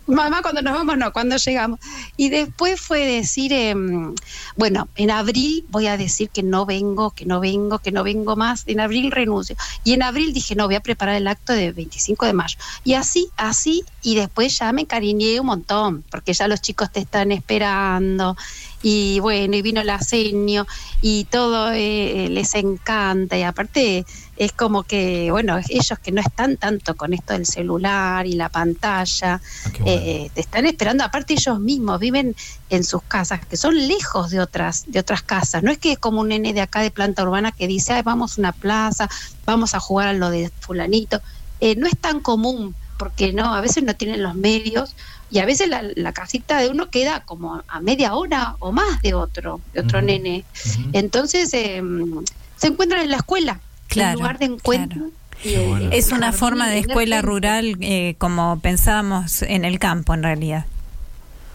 mamá, 0.06 0.42
cuando 0.42 0.62
nos 0.62 0.74
vamos, 0.74 0.98
no, 0.98 1.12
cuando 1.12 1.36
llegamos. 1.36 1.80
Y 2.16 2.28
después 2.28 2.80
fue 2.80 3.06
decir, 3.06 3.52
em, 3.52 4.14
bueno, 4.56 4.88
en 4.96 5.10
abril 5.10 5.64
voy 5.70 5.86
a 5.86 5.96
decir 5.96 6.30
que 6.30 6.42
no 6.42 6.66
vengo, 6.66 7.10
que 7.10 7.26
no 7.26 7.40
vengo, 7.40 7.78
que 7.78 7.92
no 7.92 8.04
vengo 8.04 8.36
más. 8.36 8.64
En 8.66 8.80
abril 8.80 9.10
renuncio. 9.10 9.56
Y 9.84 9.92
en 9.94 10.02
abril 10.02 10.32
dije, 10.32 10.54
no, 10.54 10.66
voy 10.66 10.74
a 10.74 10.80
preparar 10.80 11.16
el 11.16 11.26
acto 11.26 11.52
de 11.52 11.72
25 11.72 12.26
de 12.26 12.32
mayo. 12.32 12.58
Y 12.84 12.94
así, 12.94 13.28
así, 13.36 13.84
y 14.02 14.14
después 14.14 14.58
ya 14.58 14.72
me 14.72 14.82
encariñé 14.82 15.40
un 15.40 15.46
montón, 15.46 16.04
porque 16.10 16.32
ya 16.32 16.48
los 16.48 16.60
chicos 16.60 16.90
te 16.90 17.00
están 17.00 17.32
esperando. 17.32 18.36
Y 18.82 19.20
bueno, 19.20 19.56
y 19.56 19.62
vino 19.62 19.82
la 19.84 19.96
aseño 19.96 20.66
y 21.00 21.24
todo 21.24 21.70
eh, 21.72 22.28
les 22.30 22.54
encanta 22.54 23.38
y 23.38 23.42
aparte 23.42 24.04
es 24.36 24.52
como 24.52 24.82
que, 24.82 25.30
bueno, 25.30 25.58
ellos 25.68 25.98
que 26.00 26.10
no 26.10 26.20
están 26.20 26.56
tanto 26.56 26.96
con 26.96 27.12
esto 27.12 27.34
del 27.34 27.46
celular 27.46 28.26
y 28.26 28.32
la 28.32 28.48
pantalla, 28.48 29.34
ah, 29.34 29.40
eh, 29.84 30.30
te 30.34 30.40
están 30.40 30.66
esperando, 30.66 31.04
aparte 31.04 31.34
ellos 31.34 31.60
mismos 31.60 32.00
viven 32.00 32.34
en 32.70 32.82
sus 32.82 33.02
casas, 33.02 33.44
que 33.46 33.56
son 33.56 33.76
lejos 33.86 34.30
de 34.30 34.40
otras, 34.40 34.84
de 34.88 34.98
otras 34.98 35.22
casas, 35.22 35.62
no 35.62 35.70
es 35.70 35.78
que 35.78 35.92
es 35.92 35.98
como 35.98 36.20
un 36.20 36.28
nene 36.28 36.52
de 36.54 36.60
acá 36.60 36.80
de 36.80 36.90
planta 36.90 37.22
urbana 37.22 37.52
que 37.52 37.68
dice, 37.68 37.92
Ay, 37.92 38.02
vamos 38.02 38.36
a 38.36 38.40
una 38.40 38.52
plaza, 38.52 39.08
vamos 39.44 39.74
a 39.74 39.80
jugar 39.80 40.08
a 40.08 40.12
lo 40.12 40.30
de 40.30 40.50
fulanito, 40.60 41.20
eh, 41.60 41.76
no 41.76 41.86
es 41.86 41.96
tan 41.96 42.20
común, 42.20 42.74
porque 42.98 43.32
no, 43.32 43.54
a 43.54 43.60
veces 43.60 43.84
no 43.84 43.94
tienen 43.94 44.22
los 44.22 44.34
medios, 44.34 44.94
y 45.32 45.38
a 45.38 45.46
veces 45.46 45.68
la, 45.68 46.12
casita 46.12 46.58
de 46.58 46.68
uno 46.68 46.90
queda 46.90 47.20
como 47.24 47.62
a 47.66 47.80
media 47.80 48.14
hora 48.14 48.56
o 48.58 48.70
más 48.70 49.00
de 49.00 49.14
otro, 49.14 49.62
de 49.72 49.80
otro 49.80 50.02
nene. 50.02 50.44
Entonces 50.92 51.54
em, 51.54 52.22
se 52.56 52.66
encuentran 52.66 53.00
en 53.00 53.10
la 53.10 53.16
escuela, 53.16 53.60
claro, 53.88 54.18
lugar 54.18 54.38
de 54.38 54.44
encuentro. 54.44 55.10
Eh, 55.42 55.88
es 55.92 56.12
una 56.12 56.32
forma 56.32 56.68
de 56.68 56.80
escuela 56.80 57.22
rural 57.22 57.78
eh, 57.80 58.14
como 58.18 58.60
pensábamos 58.60 59.40
en 59.40 59.64
el 59.64 59.78
campo 59.78 60.12
en 60.12 60.22
realidad. 60.22 60.66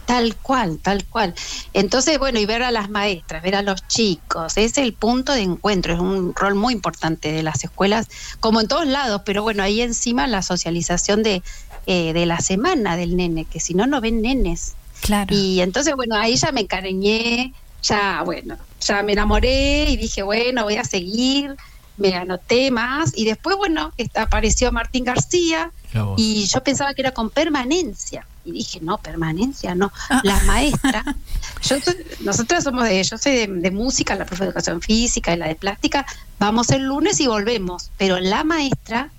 Tal 0.06 0.34
cual, 0.36 0.78
tal 0.82 1.04
cual. 1.04 1.34
Entonces, 1.72 2.18
bueno, 2.18 2.40
y 2.40 2.46
ver 2.46 2.62
a 2.62 2.70
las 2.70 2.90
maestras, 2.90 3.42
ver 3.42 3.54
a 3.54 3.62
los 3.62 3.86
chicos, 3.86 4.56
es 4.56 4.78
el 4.78 4.94
punto 4.94 5.34
de 5.34 5.42
encuentro, 5.42 5.92
es 5.92 6.00
un 6.00 6.34
rol 6.34 6.54
muy 6.54 6.72
importante 6.72 7.30
de 7.30 7.42
las 7.42 7.62
escuelas, 7.62 8.08
como 8.40 8.60
en 8.60 8.68
todos 8.68 8.86
lados, 8.86 9.22
pero 9.26 9.42
bueno, 9.42 9.62
ahí 9.62 9.82
encima 9.82 10.26
la 10.26 10.40
socialización 10.40 11.22
de, 11.22 11.42
eh, 11.90 12.12
de 12.12 12.26
la 12.26 12.38
semana 12.40 12.98
del 12.98 13.16
nene, 13.16 13.46
que 13.46 13.60
si 13.60 13.72
no, 13.72 13.86
no 13.86 14.02
ven 14.02 14.20
nenes. 14.20 14.74
Claro. 15.00 15.34
Y 15.34 15.62
entonces, 15.62 15.94
bueno, 15.96 16.16
ahí 16.16 16.36
ya 16.36 16.52
me 16.52 16.60
encariñé, 16.60 17.54
ya, 17.82 18.20
bueno, 18.26 18.58
ya 18.78 19.02
me 19.02 19.12
enamoré 19.12 19.88
y 19.88 19.96
dije, 19.96 20.22
bueno, 20.22 20.64
voy 20.64 20.76
a 20.76 20.84
seguir, 20.84 21.56
me 21.96 22.14
anoté 22.14 22.70
más 22.70 23.16
y 23.16 23.24
después, 23.24 23.56
bueno, 23.56 23.94
apareció 24.14 24.70
Martín 24.70 25.04
García 25.04 25.72
y 26.18 26.44
yo 26.44 26.62
pensaba 26.62 26.92
que 26.92 27.00
era 27.00 27.12
con 27.12 27.30
permanencia. 27.30 28.26
Y 28.44 28.52
dije, 28.52 28.80
no, 28.82 28.98
permanencia, 28.98 29.74
no. 29.74 29.90
Ah. 30.10 30.20
La 30.24 30.38
maestra, 30.40 31.02
yo 31.62 31.76
nosotros 32.20 32.64
somos 32.64 32.84
de, 32.84 33.02
yo 33.02 33.16
soy 33.16 33.46
de, 33.46 33.70
música, 33.70 34.14
la 34.14 34.26
profe 34.26 34.44
de 34.44 34.48
educación 34.48 34.82
física 34.82 35.32
y 35.32 35.38
la 35.38 35.48
de 35.48 35.54
plástica, 35.54 36.04
vamos 36.38 36.68
el 36.68 36.82
lunes 36.82 37.18
y 37.20 37.26
volvemos, 37.28 37.90
pero 37.96 38.20
la 38.20 38.44
maestra 38.44 39.10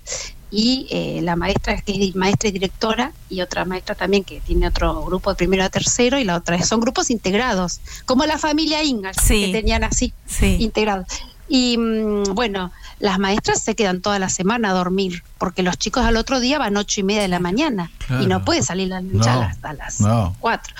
y 0.50 0.86
eh, 0.90 1.20
la 1.22 1.36
maestra 1.36 1.80
que 1.80 1.92
es 1.92 2.16
maestra 2.16 2.48
y 2.48 2.52
directora 2.52 3.12
y 3.28 3.40
otra 3.40 3.64
maestra 3.64 3.94
también 3.94 4.24
que 4.24 4.40
tiene 4.40 4.66
otro 4.66 5.04
grupo 5.04 5.30
de 5.30 5.36
primero 5.36 5.62
a 5.62 5.68
tercero 5.68 6.18
y 6.18 6.24
la 6.24 6.36
otra 6.36 6.60
son 6.62 6.80
grupos 6.80 7.10
integrados 7.10 7.80
como 8.04 8.26
la 8.26 8.36
familia 8.36 8.82
Inga 8.82 9.12
que 9.12 9.52
tenían 9.52 9.84
así 9.84 10.12
integrados 10.40 11.06
y 11.48 11.78
mm, 11.78 12.34
bueno 12.34 12.72
las 12.98 13.18
maestras 13.18 13.62
se 13.62 13.74
quedan 13.74 14.00
toda 14.00 14.18
la 14.18 14.28
semana 14.28 14.70
a 14.70 14.72
dormir 14.72 15.22
porque 15.38 15.62
los 15.62 15.78
chicos 15.78 16.04
al 16.04 16.16
otro 16.16 16.40
día 16.40 16.58
van 16.58 16.76
ocho 16.76 17.00
y 17.00 17.04
media 17.04 17.22
de 17.22 17.28
la 17.28 17.40
mañana 17.40 17.90
y 18.20 18.26
no 18.26 18.44
puede 18.44 18.62
salir 18.62 18.88
la 18.88 19.00
lucha 19.00 19.46
hasta 19.46 19.72
las 19.72 19.98
cuatro. 20.38 20.74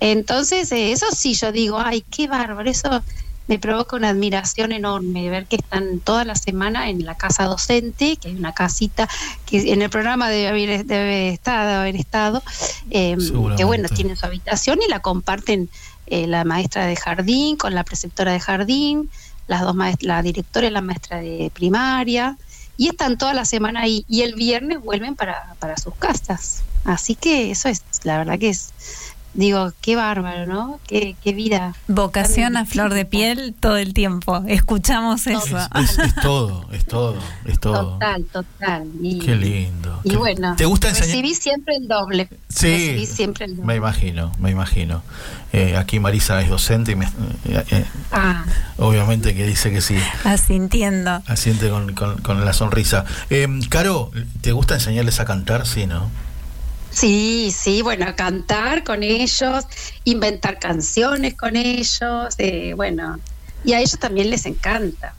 Entonces 0.00 0.72
eh, 0.72 0.92
eso 0.92 1.06
sí 1.14 1.34
yo 1.34 1.52
digo 1.52 1.78
ay 1.78 2.02
qué 2.10 2.26
bárbaro 2.26 2.68
eso 2.68 3.02
me 3.50 3.58
provoca 3.58 3.96
una 3.96 4.10
admiración 4.10 4.70
enorme 4.70 5.28
ver 5.28 5.46
que 5.46 5.56
están 5.56 5.98
toda 5.98 6.24
la 6.24 6.36
semana 6.36 6.88
en 6.88 7.04
la 7.04 7.16
casa 7.16 7.46
docente, 7.46 8.16
que 8.16 8.28
hay 8.28 8.36
una 8.36 8.54
casita 8.54 9.08
que 9.44 9.72
en 9.72 9.82
el 9.82 9.90
programa 9.90 10.30
debe 10.30 10.46
haber, 10.46 10.86
debe 10.86 11.30
estar, 11.30 11.68
haber 11.68 11.96
estado, 11.96 12.44
em, 12.90 13.18
que 13.56 13.64
bueno, 13.64 13.88
tienen 13.88 14.16
su 14.16 14.24
habitación 14.24 14.78
y 14.86 14.88
la 14.88 15.00
comparten 15.00 15.68
eh, 16.06 16.28
la 16.28 16.44
maestra 16.44 16.86
de 16.86 16.94
jardín 16.94 17.56
con 17.56 17.74
la 17.74 17.82
preceptora 17.82 18.32
de 18.32 18.38
jardín, 18.38 19.10
las 19.48 19.62
dos 19.62 19.74
la 20.02 20.22
directora 20.22 20.68
y 20.68 20.70
la 20.70 20.80
maestra 20.80 21.18
de 21.18 21.50
primaria, 21.52 22.38
y 22.76 22.86
están 22.90 23.18
toda 23.18 23.34
la 23.34 23.44
semana 23.44 23.80
ahí, 23.80 24.04
y 24.08 24.22
el 24.22 24.36
viernes 24.36 24.80
vuelven 24.80 25.16
para, 25.16 25.56
para 25.58 25.76
sus 25.76 25.94
casas. 25.96 26.62
Así 26.84 27.16
que 27.16 27.50
eso 27.50 27.68
es, 27.68 27.82
la 28.04 28.18
verdad 28.18 28.38
que 28.38 28.50
es 28.50 28.72
digo, 29.34 29.72
qué 29.80 29.96
bárbaro, 29.96 30.46
¿no? 30.46 30.80
Qué, 30.86 31.16
qué 31.22 31.32
vida. 31.32 31.74
Vocación 31.88 32.56
a 32.56 32.66
flor 32.66 32.94
de 32.94 33.04
piel 33.04 33.54
todo 33.58 33.76
el 33.76 33.94
tiempo. 33.94 34.42
Escuchamos 34.48 35.26
eso. 35.26 35.58
Es, 35.74 36.14
todo, 36.22 36.66
es 36.72 36.84
todo, 36.84 37.16
es 37.44 37.60
todo. 37.60 37.92
Total, 37.92 38.24
total. 38.24 38.88
qué 39.24 39.36
lindo. 39.36 40.00
Y 40.04 40.16
bueno, 40.16 40.56
¿te 40.56 40.64
gusta 40.64 40.88
enseñar? 40.88 41.08
recibí 41.08 41.34
siempre 41.34 41.76
el 41.76 41.88
doble. 41.88 42.28
Sí, 42.48 42.68
recibí 42.68 43.06
siempre 43.06 43.44
el 43.44 43.56
doble. 43.56 43.66
me 43.66 43.76
imagino, 43.76 44.32
me 44.38 44.50
imagino. 44.50 45.02
Eh, 45.52 45.76
aquí 45.76 45.98
Marisa 45.98 46.40
es 46.42 46.48
docente 46.48 46.92
y 46.92 46.96
me, 46.96 47.06
eh, 47.06 47.64
eh, 47.70 47.84
ah. 48.12 48.44
obviamente 48.78 49.34
que 49.34 49.46
dice 49.46 49.70
que 49.70 49.80
sí. 49.80 49.96
Asintiendo. 50.24 51.22
Asiente 51.26 51.70
con, 51.70 51.94
con, 51.94 52.18
con 52.18 52.44
la 52.44 52.52
sonrisa. 52.52 53.04
Caro, 53.68 54.10
¿te 54.40 54.52
gusta 54.52 54.74
enseñarles 54.74 55.20
a 55.20 55.24
cantar? 55.24 55.66
Sí, 55.66 55.86
¿no? 55.86 56.08
Sí, 56.90 57.52
sí, 57.56 57.82
bueno, 57.82 58.06
cantar 58.16 58.82
con 58.84 59.02
ellos, 59.02 59.64
inventar 60.04 60.58
canciones 60.58 61.34
con 61.34 61.56
ellos, 61.56 62.34
eh, 62.38 62.72
bueno, 62.74 63.18
y 63.64 63.72
a 63.74 63.78
ellos 63.78 63.98
también 63.98 64.30
les 64.30 64.46
encanta. 64.46 65.14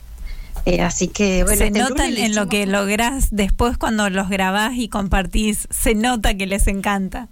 Eh, 0.65 0.81
así 0.81 1.07
que 1.07 1.43
bueno, 1.43 1.57
se 1.57 1.67
este 1.67 1.79
nota 1.79 2.07
en 2.07 2.35
lo 2.35 2.47
que 2.47 2.67
lográs 2.67 3.29
después 3.31 3.77
cuando 3.77 4.09
los 4.09 4.29
grabás 4.29 4.73
y 4.75 4.89
compartís, 4.89 5.67
se 5.71 5.95
nota 5.95 6.35
que 6.35 6.45
les 6.45 6.67
encanta. 6.67 7.29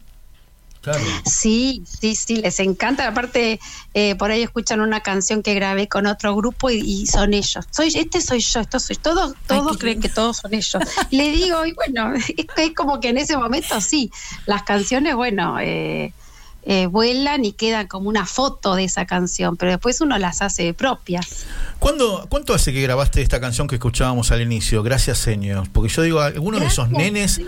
Sí, 1.26 1.84
sí, 1.86 2.16
sí, 2.16 2.38
les 2.38 2.60
encanta. 2.60 3.08
Aparte, 3.08 3.60
eh, 3.94 4.16
por 4.16 4.32
ahí 4.32 4.42
escuchan 4.42 4.82
una 4.82 5.02
canción 5.02 5.44
que 5.44 5.54
grabé 5.54 5.88
con 5.88 6.06
otro 6.06 6.36
grupo 6.36 6.70
y, 6.70 7.06
son 7.08 7.34
ellos. 7.34 7.66
Soy, 7.72 7.92
este 7.96 8.22
soy 8.22 8.40
yo, 8.40 8.62
esto 8.62 8.80
soy. 8.80 8.96
Todos, 8.96 9.36
todos 9.48 9.78
creen 9.78 10.00
que 10.00 10.10
todos 10.10 10.38
son 10.38 10.54
ellos. 10.54 10.78
Le 11.12 11.32
digo, 11.32 11.66
y 11.66 11.74
bueno, 11.74 12.14
es, 12.58 12.72
como 12.76 13.00
que 13.00 13.10
en 13.10 13.18
ese 13.18 13.38
momento 13.38 13.80
sí, 13.82 14.12
las 14.46 14.64
canciones, 14.64 15.16
bueno, 15.16 15.60
eh, 15.60 16.14
eh, 16.64 16.88
vuelan 16.88 17.46
y 17.46 17.54
quedan 17.54 17.88
como 17.88 18.10
una 18.10 18.26
foto 18.26 18.76
de 18.76 18.84
esa 18.84 19.06
canción, 19.06 19.58
pero 19.58 19.72
después 19.72 20.02
uno 20.02 20.18
las 20.18 20.42
hace 20.42 20.74
propias. 20.74 21.46
¿Cuándo, 21.80 22.28
¿Cuánto 22.30 22.54
hace 22.54 22.74
que 22.74 22.82
grabaste 22.82 23.22
esta 23.22 23.40
canción 23.40 23.68
que 23.68 23.76
escuchábamos 23.76 24.32
al 24.32 24.42
inicio? 24.42 24.84
Gracias, 24.84 25.18
señor. 25.18 25.70
Porque 25.72 25.90
yo 25.90 26.02
digo, 26.02 26.20
alguno 26.20 26.60
de 26.60 26.66
esos 26.66 26.90
nenes, 26.90 27.40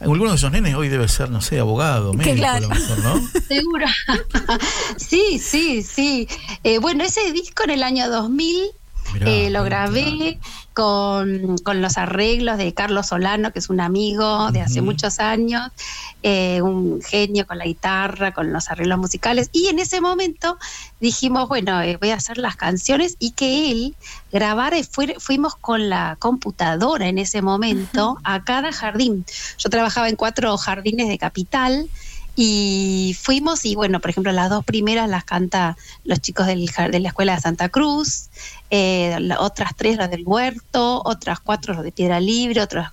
alguno 0.00 0.30
de 0.30 0.36
esos 0.36 0.52
nenes 0.52 0.74
hoy 0.74 0.88
debe 0.88 1.08
ser, 1.08 1.30
no 1.30 1.40
sé, 1.40 1.58
abogado, 1.58 2.12
médico, 2.12 2.46
a 2.46 2.60
lo 2.60 2.68
mejor, 2.68 2.98
¿no? 2.98 3.28
Seguro. 3.48 3.86
sí, 4.96 5.38
sí, 5.38 5.82
sí. 5.82 6.28
Eh, 6.62 6.78
bueno, 6.78 7.04
ese 7.04 7.32
disco 7.32 7.64
en 7.64 7.70
el 7.70 7.82
año 7.82 8.10
2000 8.10 8.72
eh, 9.26 9.50
lo 9.50 9.64
grabé 9.64 10.38
con, 10.74 11.56
los 11.74 11.98
arreglos 11.98 12.56
de 12.58 12.72
Carlos 12.72 13.08
Solano, 13.08 13.52
que 13.52 13.58
es 13.58 13.68
un 13.68 13.80
amigo 13.80 14.50
de 14.52 14.60
hace 14.60 14.80
muchos 14.80 15.18
años, 15.18 15.70
eh, 16.22 16.62
un 16.62 17.02
genio 17.02 17.46
con 17.46 17.58
la 17.58 17.64
guitarra, 17.64 18.32
con 18.32 18.52
los 18.52 18.70
arreglos 18.70 18.98
musicales. 18.98 19.50
Y 19.52 19.66
en 19.66 19.78
ese 19.78 20.00
momento 20.00 20.56
dijimos, 21.00 21.48
bueno, 21.48 21.80
eh, 21.82 21.96
voy 22.00 22.10
a 22.10 22.16
hacer 22.16 22.38
las 22.38 22.56
canciones 22.56 23.16
y 23.18 23.32
que 23.32 23.70
él 23.70 23.96
grabara 24.32 24.78
y 24.78 24.84
fuimos 24.84 25.56
con 25.56 25.88
la 25.88 26.16
computadora 26.18 27.08
en 27.08 27.18
ese 27.18 27.42
momento 27.42 28.18
a 28.24 28.44
cada 28.44 28.72
jardín. 28.72 29.24
Yo 29.58 29.70
trabajaba 29.70 30.08
en 30.08 30.16
cuatro 30.16 30.56
jardines 30.56 31.08
de 31.08 31.18
capital 31.18 31.88
y 32.40 33.16
fuimos 33.20 33.64
y 33.64 33.74
bueno, 33.74 33.98
por 33.98 34.10
ejemplo, 34.10 34.30
las 34.30 34.48
dos 34.48 34.64
primeras 34.64 35.10
las 35.10 35.24
canta 35.24 35.76
los 36.04 36.20
chicos 36.20 36.46
del, 36.46 36.70
de 36.92 37.00
la 37.00 37.08
Escuela 37.08 37.34
de 37.34 37.40
Santa 37.40 37.68
Cruz, 37.68 38.28
eh, 38.70 39.18
otras 39.40 39.72
tres 39.76 39.96
las 39.96 40.08
del 40.08 40.22
Huerto, 40.24 41.02
otras 41.04 41.40
cuatro 41.40 41.74
los 41.74 41.82
de 41.82 41.90
Piedra 41.90 42.20
Libre, 42.20 42.62
otras, 42.62 42.92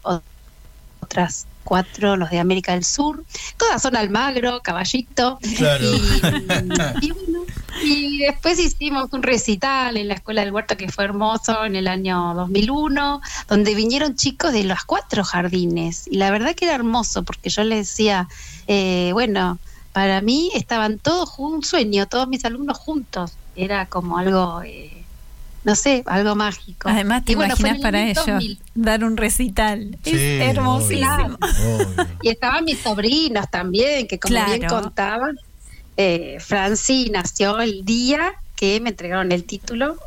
otras 1.00 1.46
cuatro 1.64 2.16
los 2.16 2.32
de 2.32 2.40
América 2.40 2.72
del 2.72 2.84
Sur. 2.84 3.24
Todas 3.58 3.84
son 3.84 3.96
Almagro, 3.96 4.62
Caballito. 4.64 5.38
Claro. 5.58 5.86
Y, 5.86 7.06
y, 7.06 7.14
después 8.20 8.60
hicimos 8.60 9.12
un 9.12 9.24
recital 9.24 9.98
en 9.98 10.08
la 10.08 10.16
Escuela 10.16 10.42
del 10.42 10.52
Huerto 10.54 10.78
que 10.78 10.90
fue 10.90 11.04
hermoso 11.04 11.66
en 11.66 11.76
el 11.76 11.88
año 11.88 12.34
2001, 12.34 13.22
donde 13.48 13.76
vinieron 13.76 14.16
chicos 14.16 14.54
de 14.54 14.64
los 14.64 14.84
cuatro 14.86 15.24
jardines. 15.24 16.08
Y 16.08 16.18
la 16.18 16.32
verdad 16.32 16.56
que 16.56 16.66
era 16.66 16.76
hermoso 16.76 17.24
porque 17.24 17.50
yo 17.50 17.64
les 17.64 17.88
decía 17.88 18.28
eh, 18.68 19.12
bueno, 19.14 19.60
para 19.94 20.22
mí 20.22 20.52
estaban 20.54 21.00
todos 21.00 21.34
un 21.38 21.64
sueño, 21.64 22.08
todos 22.08 22.28
mis 22.28 22.44
alumnos 22.46 22.78
juntos. 22.78 23.34
Era 23.56 23.86
como 23.86 24.18
algo, 24.18 24.62
eh, 24.64 24.92
no 25.64 25.76
sé, 25.76 26.04
algo 26.06 26.36
mágico. 26.36 26.90
Además, 26.90 27.24
te 27.24 27.34
imaginas 27.34 27.80
para 27.80 28.04
ellos 28.04 28.26
dar 28.74 29.04
un 29.04 29.16
recital. 29.16 29.98
es 30.04 30.42
hermosísimo. 30.50 31.38
Y 32.22 32.30
estaban 32.30 32.66
mis 32.66 32.80
sobrinos 32.80 33.50
también, 33.50 34.08
que 34.08 34.20
como 34.20 34.44
bien 34.46 34.68
contaban, 34.68 35.38
eh, 35.98 36.38
Franci 36.40 37.10
nació 37.12 37.60
el 37.62 37.86
día 37.86 38.36
que 38.56 38.80
me 38.80 38.90
entregaron 38.90 39.32
el 39.32 39.44
título, 39.44 39.98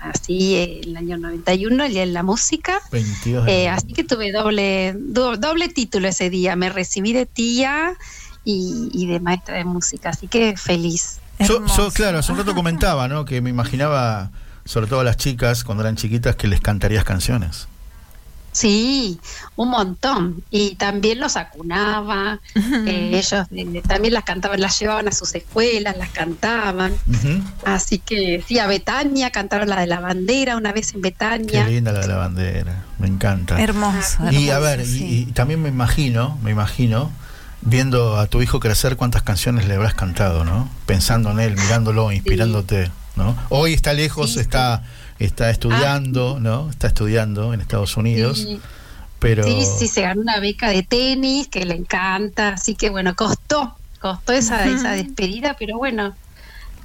así 0.00 0.56
el 0.84 0.96
año 0.96 1.16
91, 1.16 1.84
el 1.84 1.92
día 1.92 2.00
de 2.02 2.12
la 2.12 2.22
música. 2.22 2.80
Eh, 3.46 3.68
así 3.68 3.94
que 3.94 4.04
tuve 4.04 4.30
doble, 4.30 4.94
doble 4.94 5.68
título 5.68 6.08
ese 6.08 6.28
día. 6.28 6.54
Me 6.54 6.68
recibí 6.68 7.14
de 7.14 7.24
tía 7.24 7.94
y, 8.44 9.06
de 9.06 9.20
maestra 9.20 9.56
de 9.56 9.64
música, 9.64 10.10
así 10.10 10.28
que 10.28 10.56
feliz. 10.56 11.18
Yo, 11.40 11.64
yo, 11.66 11.90
claro, 11.90 12.18
hace 12.18 12.30
un 12.30 12.38
rato 12.38 12.54
comentaba, 12.54 13.08
¿no? 13.08 13.24
Que 13.24 13.40
me 13.40 13.50
imaginaba, 13.50 14.30
sobre 14.66 14.86
todo 14.86 15.00
a 15.00 15.04
las 15.04 15.16
chicas, 15.16 15.64
cuando 15.64 15.82
eran 15.82 15.96
chiquitas, 15.96 16.36
que 16.36 16.46
les 16.46 16.60
cantarías 16.60 17.04
canciones. 17.04 17.68
Sí, 18.54 19.18
un 19.56 19.70
montón. 19.70 20.44
Y 20.48 20.76
también 20.76 21.18
los 21.18 21.36
acunaba. 21.36 22.38
Eh, 22.54 23.10
ellos 23.12 23.34
eh, 23.50 23.82
también 23.86 24.14
las 24.14 24.22
cantaban, 24.22 24.60
las 24.60 24.78
llevaban 24.78 25.08
a 25.08 25.12
sus 25.12 25.34
escuelas, 25.34 25.96
las 25.96 26.10
cantaban. 26.10 26.94
Así 27.64 27.98
que 27.98 28.44
sí, 28.46 28.60
a 28.60 28.68
Betania 28.68 29.30
cantaron 29.30 29.68
la 29.68 29.80
de 29.80 29.88
la 29.88 29.98
bandera 29.98 30.56
una 30.56 30.72
vez 30.72 30.94
en 30.94 31.00
Betania. 31.00 31.64
Qué 31.64 31.72
linda 31.72 31.92
la 31.92 32.00
de 32.00 32.06
la 32.06 32.16
bandera, 32.16 32.84
me 32.98 33.08
encanta. 33.08 33.60
Hermoso. 33.60 34.30
Y 34.30 34.50
a 34.50 34.60
ver, 34.60 34.84
y, 34.86 35.26
también 35.34 35.60
me 35.60 35.68
imagino, 35.68 36.38
me 36.44 36.52
imagino, 36.52 37.10
viendo 37.60 38.18
a 38.18 38.28
tu 38.28 38.40
hijo 38.40 38.60
crecer, 38.60 38.96
cuántas 38.96 39.22
canciones 39.22 39.66
le 39.66 39.74
habrás 39.74 39.94
cantado, 39.94 40.44
¿no? 40.44 40.70
Pensando 40.86 41.32
en 41.32 41.40
él, 41.40 41.56
mirándolo, 41.56 42.12
inspirándote, 42.12 42.92
¿no? 43.16 43.36
Hoy 43.48 43.72
está 43.72 43.94
lejos, 43.94 44.36
está 44.36 44.84
está 45.18 45.50
estudiando, 45.50 46.36
ah. 46.36 46.40
¿no? 46.40 46.70
Está 46.70 46.88
estudiando 46.88 47.54
en 47.54 47.60
Estados 47.60 47.96
Unidos. 47.96 48.38
Sí. 48.38 48.60
Pero... 49.18 49.44
Sí, 49.44 49.64
sí, 49.78 49.88
se 49.88 50.02
ganó 50.02 50.20
una 50.20 50.38
beca 50.40 50.68
de 50.68 50.82
tenis 50.82 51.48
que 51.48 51.64
le 51.64 51.74
encanta, 51.74 52.50
así 52.50 52.74
que 52.74 52.90
bueno, 52.90 53.14
costó, 53.16 53.74
costó 54.00 54.32
esa, 54.32 54.66
esa 54.66 54.92
despedida, 54.92 55.56
pero 55.58 55.78
bueno, 55.78 56.14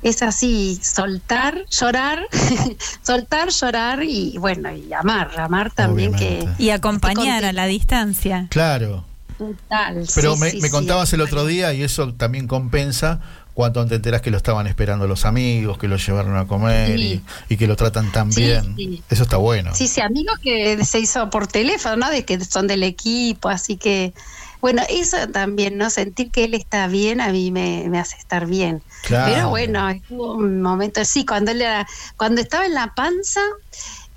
es 0.03 0.22
así, 0.22 0.80
soltar, 0.81 1.65
llorar, 1.69 2.27
soltar, 3.03 3.49
llorar 3.49 4.03
y 4.03 4.38
bueno, 4.38 4.72
y 4.72 4.93
amar, 4.93 5.38
amar 5.38 5.72
también 5.72 6.14
que... 6.15 6.47
Y 6.57 6.69
acompañar 6.69 7.43
a 7.43 7.51
la 7.51 7.65
distancia. 7.65 8.47
Claro. 8.49 9.03
Total. 9.38 10.06
Pero 10.15 10.38
me, 10.38 10.53
me 10.53 10.69
contabas 10.69 11.11
el 11.14 11.22
otro 11.22 11.45
día 11.45 11.73
y 11.73 11.84
eso 11.84 12.14
también 12.14 12.47
compensa 12.47 13.22
cuando 13.60 13.86
te 13.86 13.95
enteras 13.95 14.22
que 14.22 14.31
lo 14.31 14.38
estaban 14.38 14.68
esperando 14.68 15.06
los 15.06 15.26
amigos, 15.26 15.77
que 15.77 15.90
lo 15.90 15.98
llevaron 15.98 16.38
a 16.38 16.48
comer 16.48 16.98
y, 16.98 17.57
que 17.57 17.68
lo 17.68 17.76
tratan 17.76 18.10
tan 18.10 18.30
bien. 18.30 19.03
Eso 19.10 19.23
está 19.23 19.36
bueno. 19.36 19.76
Sí, 19.76 19.90
sí, 19.90 19.99
amigos 19.99 20.40
que 20.41 20.86
se 20.86 20.99
hizo 20.99 21.30
por 21.30 21.48
teléfono, 21.48 21.98
¿no? 21.98 22.10
De 22.10 22.23
que 22.23 22.40
son 22.40 22.68
del 22.68 22.84
equipo, 22.84 23.49
así 23.49 23.76
que, 23.76 24.14
bueno, 24.61 24.81
eso 24.88 25.18
también, 25.34 25.77
¿no? 25.77 25.90
Sentir 25.90 26.31
que 26.31 26.45
él 26.45 26.53
está 26.53 26.88
bien 26.88 27.19
a 27.19 27.34
mí 27.34 27.52
me, 27.52 27.99
hace 27.99 28.15
estar 28.15 28.45
bien. 28.45 28.81
Pero 29.10 29.49
bueno, 29.49 29.90
hubo 30.10 30.36
un 30.36 30.61
momento, 30.61 31.03
sí, 31.03 31.26
cuando 31.26 31.52
él 31.52 31.61
era, 31.61 31.86
cuando 32.15 32.40
estaba 32.40 32.65
en 32.65 32.76
la 32.76 32.94
panza, 32.95 33.41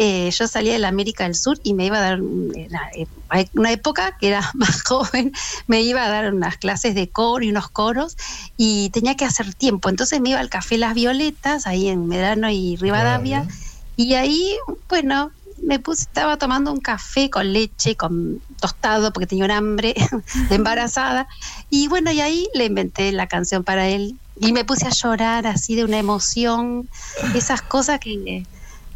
eh, 0.05 0.33
yo 0.33 0.49
salía 0.49 0.73
de 0.73 0.81
la 0.81 0.89
América 0.89 1.23
del 1.23 1.37
Sur 1.37 1.61
y 1.63 1.75
me 1.75 1.87
iba 1.87 1.99
a 1.99 2.01
dar, 2.01 2.19
eh, 2.19 3.07
una 3.55 3.71
época 3.71 4.17
que 4.19 4.27
era 4.27 4.51
más 4.55 4.83
joven, 4.83 5.31
me 5.69 5.83
iba 5.83 6.05
a 6.05 6.09
dar 6.09 6.35
unas 6.35 6.57
clases 6.57 6.97
de 6.97 7.09
coro 7.09 7.45
y 7.45 7.51
unos 7.51 7.69
coros 7.69 8.17
y 8.57 8.91
tenía 8.91 9.15
que 9.15 9.25
hacer 9.25 9.55
tiempo. 9.55 9.89
Entonces 9.89 10.21
me 10.21 10.31
iba 10.31 10.41
al 10.41 10.51
Café 10.51 10.77
Las 10.77 10.95
Violetas, 10.95 11.69
ahí 11.69 11.87
en 11.87 12.09
Medrano 12.09 12.51
y 12.51 12.75
Rivadavia, 12.75 13.47
y 13.95 14.15
ahí, 14.15 14.57
bueno, 14.89 15.31
me 15.63 15.79
puse, 15.79 16.03
estaba 16.03 16.37
tomando 16.37 16.73
un 16.73 16.81
café 16.81 17.31
con 17.31 17.53
leche, 17.53 17.95
con 17.95 18.43
tostado, 18.59 19.13
porque 19.13 19.29
tenía 19.29 19.45
un 19.45 19.53
hambre 19.53 19.95
de 20.49 20.55
embarazada. 20.57 21.29
Y 21.71 21.87
bueno, 21.87 22.11
y 22.11 22.21
ahí 22.21 22.49
le 22.55 22.65
inventé 22.65 23.13
la 23.13 23.29
canción 23.29 23.63
para 23.63 23.87
él. 23.87 24.19
Y 24.41 24.53
me 24.53 24.65
puse 24.65 24.89
a 24.89 24.91
llorar 24.91 25.47
así 25.47 25.77
de 25.77 25.85
una 25.85 25.99
emoción, 25.99 26.89
esas 27.37 27.63
cosas 27.63 28.01
que 28.01 28.45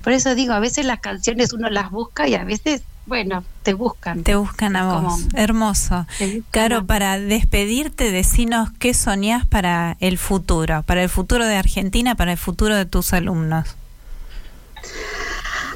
por 0.07 0.13
eso 0.13 0.37
digo, 0.37 0.53
a 0.53 0.61
veces 0.61 0.87
las 0.87 1.01
canciones 1.01 1.53
uno 1.53 1.69
las 1.69 1.91
busca 1.91 2.29
y 2.29 2.37
a 2.37 2.45
veces, 2.45 2.83
bueno, 3.07 3.43
te 3.65 3.75
buscan. 3.75 4.23
Te 4.23 4.37
buscan 4.37 4.77
a 4.77 5.01
vos. 5.01 5.23
Hermoso. 5.35 6.07
Claro, 6.53 6.87
para 6.87 7.19
despedirte, 7.19 8.13
decinos 8.13 8.71
qué 8.79 8.95
soñás 8.95 9.47
para 9.47 9.97
el 9.99 10.17
futuro, 10.17 10.85
para 10.85 11.03
el 11.03 11.09
futuro 11.09 11.45
de 11.45 11.57
Argentina, 11.57 12.15
para 12.15 12.31
el 12.31 12.39
futuro 12.39 12.77
de 12.77 12.85
tus 12.85 13.13
alumnos. 13.15 13.75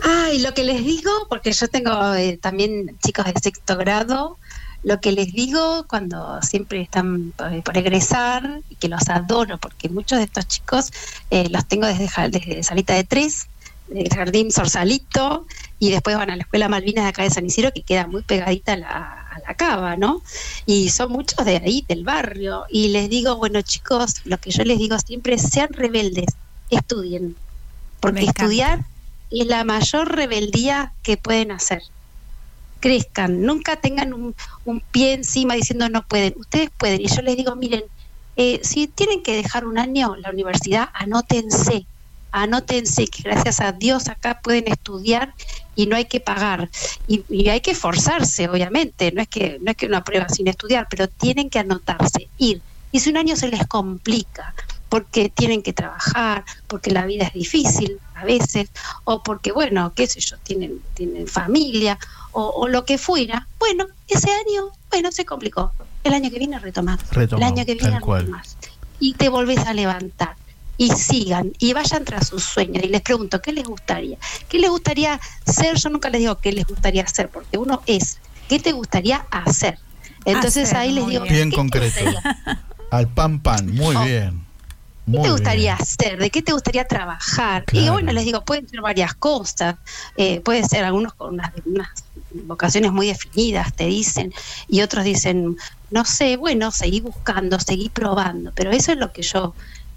Ay, 0.04 0.38
lo 0.38 0.54
que 0.54 0.62
les 0.62 0.84
digo, 0.84 1.10
porque 1.28 1.50
yo 1.50 1.66
tengo 1.66 2.14
eh, 2.14 2.38
también 2.40 2.96
chicos 3.04 3.24
de 3.24 3.32
sexto 3.32 3.76
grado, 3.78 4.38
lo 4.84 5.00
que 5.00 5.10
les 5.10 5.32
digo 5.32 5.86
cuando 5.88 6.40
siempre 6.42 6.82
están 6.82 7.32
eh, 7.50 7.62
por 7.64 7.76
egresar, 7.76 8.60
y 8.68 8.76
que 8.76 8.86
los 8.86 9.08
adoro, 9.08 9.58
porque 9.58 9.88
muchos 9.88 10.18
de 10.18 10.26
estos 10.26 10.46
chicos 10.46 10.92
eh, 11.30 11.48
los 11.50 11.66
tengo 11.66 11.88
desde, 11.88 12.08
desde 12.28 12.62
salita 12.62 12.94
de 12.94 13.02
tres, 13.02 13.48
el 13.94 14.08
Jardín 14.08 14.50
Sorsalito, 14.50 15.46
y 15.78 15.90
después 15.90 16.16
van 16.16 16.30
a 16.30 16.36
la 16.36 16.42
Escuela 16.42 16.68
Malvinas 16.68 17.04
de 17.04 17.08
acá 17.08 17.22
de 17.22 17.30
San 17.30 17.46
Isidro, 17.46 17.72
que 17.72 17.82
queda 17.82 18.06
muy 18.06 18.22
pegadita 18.22 18.74
a 18.74 18.76
la, 18.76 19.54
cava, 19.56 19.96
¿no? 19.96 20.22
Y 20.64 20.90
son 20.90 21.10
muchos 21.10 21.44
de 21.44 21.56
ahí, 21.56 21.84
del 21.88 22.04
barrio. 22.04 22.64
Y 22.70 22.88
les 22.88 23.10
digo, 23.10 23.36
bueno, 23.36 23.62
chicos, 23.62 24.20
lo 24.24 24.38
que 24.38 24.50
yo 24.50 24.62
les 24.64 24.78
digo 24.78 24.96
siempre 24.98 25.34
es 25.34 25.42
sean 25.42 25.70
rebeldes, 25.72 26.26
estudien. 26.70 27.34
Porque 27.98 28.24
estudiar 28.24 28.84
es 29.30 29.46
la 29.46 29.64
mayor 29.64 30.14
rebeldía 30.14 30.92
que 31.02 31.16
pueden 31.16 31.50
hacer. 31.50 31.82
Crezcan, 32.78 33.42
nunca 33.42 33.76
tengan 33.76 34.12
un, 34.14 34.34
pie 34.92 35.14
encima 35.14 35.54
diciendo 35.54 35.88
no 35.88 36.06
pueden. 36.06 36.34
Ustedes 36.36 36.70
pueden. 36.76 37.00
Y 37.00 37.08
yo 37.08 37.22
les 37.22 37.36
digo, 37.36 37.56
miren, 37.56 37.82
eh, 38.36 38.60
si 38.62 38.86
tienen 38.86 39.22
que 39.22 39.34
dejar 39.34 39.66
un 39.66 39.78
año 39.78 40.14
la 40.16 40.30
universidad, 40.30 40.88
anótense 40.94 41.86
anótense 42.32 43.06
que 43.06 43.22
gracias 43.22 43.60
a 43.60 43.72
Dios 43.72 44.08
acá 44.08 44.40
pueden 44.42 44.68
estudiar 44.68 45.34
y 45.74 45.86
no 45.86 45.96
hay 45.96 46.04
que 46.04 46.20
pagar. 46.20 46.70
Y, 47.06 47.48
hay 47.48 47.60
que 47.60 47.72
esforzarse 47.72 48.48
obviamente. 48.48 49.12
No 49.12 49.22
es 49.22 49.28
que 49.28 49.58
no 49.60 49.70
es 49.70 49.76
que 49.76 49.86
una 49.86 50.04
prueba 50.04 50.28
sin 50.28 50.48
estudiar 50.48 50.86
pero 50.90 51.08
tienen 51.08 51.50
que 51.50 51.58
anotarse 51.58 52.28
ir. 52.38 52.62
Y 52.92 53.00
si 53.00 53.10
un 53.10 53.16
año 53.16 53.36
se 53.36 53.48
les 53.48 53.66
complica 53.66 54.54
porque 54.88 55.28
tienen 55.28 55.62
que 55.62 55.72
trabajar 55.72 56.44
porque 56.66 56.90
la 56.90 57.06
vida 57.06 57.24
es 57.26 57.32
difícil 57.32 57.98
a 58.16 58.24
veces 58.24 58.70
o 59.04 59.22
porque 59.22 59.52
bueno 59.52 59.92
qué 59.94 60.08
sé 60.08 60.18
yo 60.18 60.36
tienen 60.38 60.82
tienen 60.94 61.28
familia 61.28 61.96
o, 62.32 62.66
lo 62.68 62.84
que 62.84 62.98
fuera 62.98 63.46
bueno 63.58 63.86
ese 64.08 64.30
año 64.30 64.70
bueno 64.90 65.12
se 65.12 65.24
complicó. 65.24 65.72
El 66.02 66.14
año 66.14 66.30
que 66.30 66.38
viene 66.38 66.58
retomar 66.58 66.98
el 67.14 67.42
año 67.42 67.64
que 67.64 67.74
viene 67.74 68.00
retomás. 68.00 68.56
Y 68.98 69.14
te 69.14 69.28
volvés 69.28 69.60
a 69.60 69.72
levantar 69.72 70.36
y 70.80 70.88
sigan 70.92 71.52
y 71.58 71.74
vayan 71.74 72.06
tras 72.06 72.28
sus 72.28 72.42
sueños. 72.42 72.82
Y 72.82 72.88
les 72.88 73.02
pregunto, 73.02 73.42
¿qué 73.42 73.52
les 73.52 73.64
gustaría? 73.64 74.16
¿Qué 74.48 74.58
les 74.58 74.70
gustaría 74.70 75.20
ser? 75.44 75.76
Yo 75.76 75.90
nunca 75.90 76.08
les 76.08 76.20
digo 76.22 76.38
qué 76.38 76.52
les 76.52 76.64
gustaría 76.64 77.02
hacer, 77.02 77.28
porque 77.28 77.58
uno 77.58 77.82
es, 77.84 78.18
¿qué 78.48 78.58
te 78.58 78.72
gustaría 78.72 79.26
hacer? 79.30 79.78
Entonces 80.24 80.72
ahí 80.72 80.92
les 80.92 81.06
digo... 81.06 81.24
Bien 81.24 81.50
concreto. 81.50 82.00
Al 82.90 83.08
pan 83.08 83.40
pan, 83.40 83.70
muy 83.74 83.94
oh. 83.94 84.04
bien. 84.04 84.46
¿Qué 85.04 85.18
te 85.18 85.30
gustaría 85.32 85.74
hacer? 85.74 86.18
¿De 86.18 86.30
qué 86.30 86.40
te 86.40 86.52
gustaría 86.52 86.86
trabajar? 86.86 87.64
Y 87.72 87.90
bueno, 87.90 88.12
les 88.12 88.24
digo, 88.24 88.42
pueden 88.46 88.66
ser 88.66 88.80
varias 88.80 89.12
cosas, 89.12 89.76
eh, 90.16 90.40
puede 90.40 90.64
ser 90.64 90.84
algunos 90.84 91.12
con 91.12 91.34
unas, 91.34 91.52
unas, 91.66 91.88
vocaciones 92.46 92.92
muy 92.92 93.08
definidas, 93.08 93.74
te 93.74 93.86
dicen, 93.86 94.32
y 94.68 94.80
otros 94.80 95.04
dicen, 95.04 95.56
no 95.90 96.04
sé, 96.04 96.36
bueno, 96.36 96.70
seguí 96.70 97.00
buscando, 97.00 97.58
seguí 97.58 97.88
probando, 97.88 98.52
pero 98.54 98.70
eso 98.70 98.92
es 98.92 98.98
lo 98.98 99.12
que 99.12 99.22
yo 99.22 99.52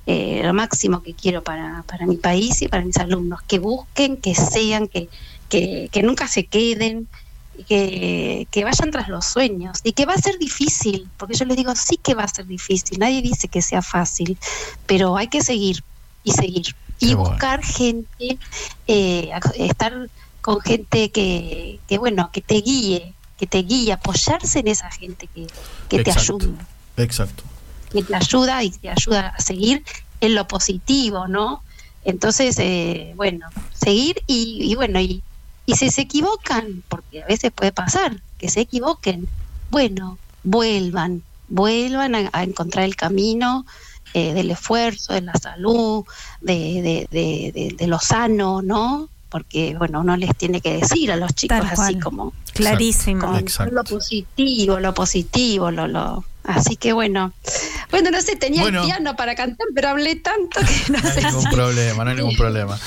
eh, 0.05 0.41
lo 0.43 0.53
máximo 0.53 1.01
que 1.01 1.13
quiero 1.13 1.43
para, 1.43 1.83
para 1.87 2.05
mi 2.05 2.17
país 2.17 2.61
y 2.61 2.67
para 2.67 2.83
mis 2.83 2.97
alumnos, 2.97 3.41
que 3.43 3.59
busquen, 3.59 4.17
que 4.17 4.35
sean, 4.35 4.87
que, 4.87 5.07
que, 5.49 6.03
nunca 6.03 6.27
se 6.27 6.45
queden, 6.45 7.07
que, 7.67 8.47
que, 8.51 8.63
vayan 8.65 8.91
tras 8.91 9.07
los 9.07 9.25
sueños. 9.25 9.79
Y 9.83 9.93
que 9.93 10.05
va 10.05 10.13
a 10.13 10.17
ser 10.17 10.37
difícil, 10.39 11.07
porque 11.17 11.35
yo 11.35 11.45
les 11.45 11.55
digo, 11.55 11.73
sí 11.75 11.97
que 11.97 12.15
va 12.15 12.23
a 12.23 12.27
ser 12.27 12.45
difícil, 12.45 12.99
nadie 12.99 13.21
dice 13.21 13.47
que 13.47 13.61
sea 13.61 13.81
fácil, 13.81 14.37
pero 14.85 15.15
hay 15.15 15.27
que 15.27 15.41
seguir 15.41 15.83
y 16.23 16.31
seguir. 16.31 16.75
Y 16.99 17.15
buscar 17.15 17.63
gente, 17.63 18.37
eh, 18.87 19.31
estar 19.57 20.09
con 20.41 20.61
gente 20.61 21.11
que, 21.11 21.79
que, 21.87 21.97
bueno, 21.97 22.29
que 22.31 22.41
te 22.41 22.55
guíe, 22.55 23.13
que 23.37 23.47
te 23.47 23.59
guíe, 23.59 23.93
apoyarse 23.93 24.59
en 24.59 24.67
esa 24.67 24.89
gente 24.91 25.27
que, 25.27 25.47
que 25.89 26.03
te 26.03 26.11
ayude. 26.11 26.53
Exacto 26.97 27.43
que 27.93 28.03
te 28.03 28.15
ayuda 28.15 28.63
y 28.63 28.71
te 28.71 28.89
ayuda 28.89 29.29
a 29.29 29.39
seguir 29.39 29.83
en 30.19 30.35
lo 30.35 30.47
positivo, 30.47 31.27
¿no? 31.27 31.63
Entonces, 32.05 32.57
eh, 32.59 33.13
bueno, 33.15 33.47
seguir 33.73 34.21
y, 34.27 34.75
bueno, 34.75 34.99
y, 34.99 35.21
y 35.65 35.75
si 35.75 35.89
se 35.89 36.01
equivocan, 36.01 36.83
porque 36.89 37.23
a 37.23 37.27
veces 37.27 37.51
puede 37.51 37.71
pasar 37.71 38.21
que 38.37 38.49
se 38.49 38.61
equivoquen, 38.61 39.27
bueno, 39.69 40.17
vuelvan, 40.43 41.23
vuelvan 41.47 42.15
a, 42.15 42.43
encontrar 42.43 42.83
el 42.83 42.95
camino 42.95 43.65
eh, 44.13 44.33
del 44.33 44.51
esfuerzo, 44.51 45.13
de 45.13 45.21
la 45.21 45.33
salud, 45.35 46.03
de, 46.41 47.07
de, 47.09 47.75
de, 47.77 47.87
lo 47.87 47.99
sano, 47.99 48.61
¿no? 48.61 49.07
Porque, 49.29 49.75
bueno, 49.77 50.01
uno 50.01 50.17
les 50.17 50.35
tiene 50.37 50.61
que 50.61 50.77
decir 50.77 51.11
a 51.11 51.15
los 51.15 51.33
chicos 51.33 51.65
así 51.71 51.99
como... 51.99 52.33
Clarísimo. 52.53 53.39
lo 53.71 53.83
positivo, 53.83 54.79
lo 54.79 54.93
positivo, 54.93 55.71
lo, 55.71 55.87
lo, 55.87 56.23
Así 56.43 56.75
que 56.75 56.93
bueno, 56.93 57.31
bueno, 57.89 58.11
no 58.11 58.21
sé, 58.21 58.35
tenía 58.35 58.63
el 58.63 58.81
piano 58.81 59.15
para 59.15 59.35
cantar, 59.35 59.67
pero 59.73 59.89
hablé 59.89 60.15
tanto 60.15 60.59
que 60.59 60.91
no, 60.91 60.99
no 60.99 61.09
hay 61.09 61.23
ningún 61.23 61.51
problema, 61.51 62.03
no 62.03 62.09
hay 62.09 62.15
ningún 62.17 62.35
problema. 62.35 62.77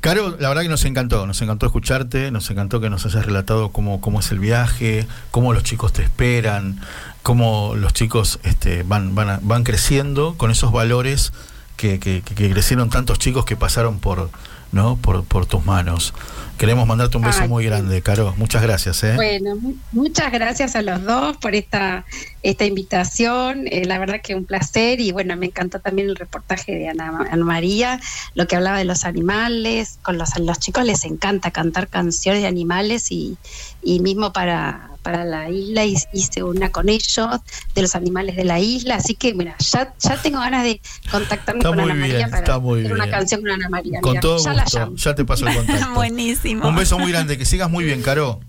Caro, 0.00 0.36
la 0.38 0.48
verdad 0.48 0.62
que 0.62 0.68
nos 0.70 0.84
encantó, 0.86 1.26
nos 1.26 1.42
encantó 1.42 1.66
escucharte, 1.66 2.30
nos 2.30 2.50
encantó 2.50 2.80
que 2.80 2.88
nos 2.88 3.04
hayas 3.04 3.26
relatado 3.26 3.70
cómo, 3.70 4.00
cómo 4.00 4.20
es 4.20 4.30
el 4.30 4.38
viaje, 4.38 5.06
cómo 5.30 5.52
los 5.52 5.62
chicos 5.62 5.92
te 5.92 6.02
esperan, 6.02 6.80
cómo 7.22 7.74
los 7.76 7.92
chicos 7.92 8.40
este, 8.42 8.82
van, 8.82 9.14
van, 9.14 9.40
van 9.42 9.62
creciendo 9.62 10.36
con 10.38 10.50
esos 10.50 10.72
valores 10.72 11.32
que, 11.76 11.98
que, 11.98 12.22
que 12.22 12.50
crecieron 12.50 12.88
tantos 12.88 13.18
chicos 13.18 13.44
que 13.44 13.56
pasaron 13.56 13.98
por, 13.98 14.30
¿no? 14.72 14.96
por, 14.96 15.24
por 15.24 15.46
tus 15.46 15.64
manos. 15.66 16.14
Queremos 16.60 16.86
mandarte 16.86 17.16
un 17.16 17.22
beso 17.22 17.48
muy 17.48 17.64
grande, 17.64 18.02
Caro. 18.02 18.34
Muchas 18.36 18.60
gracias. 18.60 19.02
¿eh? 19.02 19.14
Bueno, 19.14 19.56
muchas 19.92 20.30
gracias 20.30 20.76
a 20.76 20.82
los 20.82 21.02
dos 21.04 21.38
por 21.38 21.54
esta, 21.54 22.04
esta 22.42 22.66
invitación. 22.66 23.66
Eh, 23.66 23.86
la 23.86 23.98
verdad 23.98 24.20
que 24.22 24.34
un 24.34 24.44
placer 24.44 25.00
y 25.00 25.10
bueno, 25.10 25.34
me 25.38 25.46
encantó 25.46 25.80
también 25.80 26.10
el 26.10 26.16
reportaje 26.16 26.72
de 26.72 26.88
Ana, 26.90 27.12
María, 27.38 27.98
lo 28.34 28.46
que 28.46 28.56
hablaba 28.56 28.76
de 28.76 28.84
los 28.84 29.06
animales. 29.06 29.98
Con 30.02 30.18
los, 30.18 30.38
los 30.38 30.58
chicos 30.58 30.84
les 30.84 31.04
encanta 31.06 31.50
cantar 31.50 31.88
canciones 31.88 32.42
de 32.42 32.48
animales 32.48 33.10
y, 33.10 33.38
y 33.82 34.00
mismo 34.00 34.34
para, 34.34 34.90
para 35.02 35.24
la 35.24 35.48
isla 35.48 35.84
y 35.86 35.96
hice 36.12 36.42
una 36.42 36.70
con 36.70 36.88
ellos 36.88 37.40
de 37.74 37.82
los 37.82 37.94
animales 37.94 38.36
de 38.36 38.44
la 38.44 38.60
isla. 38.60 38.96
Así 38.96 39.14
que, 39.14 39.32
mira, 39.32 39.56
ya, 39.58 39.94
ya 39.98 40.20
tengo 40.20 40.40
ganas 40.40 40.64
de 40.64 40.80
contactarme 41.10 41.62
con 41.62 41.80
Ana 41.80 41.94
María 41.94 42.28
para 42.28 42.54
hacer 42.54 42.92
una 42.92 43.08
canción 43.08 43.40
con 43.40 43.50
Ana 43.50 43.68
María. 43.70 44.00
Con 44.02 44.20
todo 44.20 44.38
ya 44.44 44.52
gusto. 44.52 44.94
Ya 44.96 45.14
te 45.14 45.24
paso 45.24 45.48
el 45.48 45.54
contacto. 45.56 45.94
Buenísimo. 45.94 46.49
Un 46.54 46.76
beso 46.76 46.98
muy 46.98 47.12
grande, 47.12 47.38
que 47.38 47.44
sigas 47.44 47.70
muy 47.70 47.84
bien, 47.84 48.02
Caro. 48.02 48.40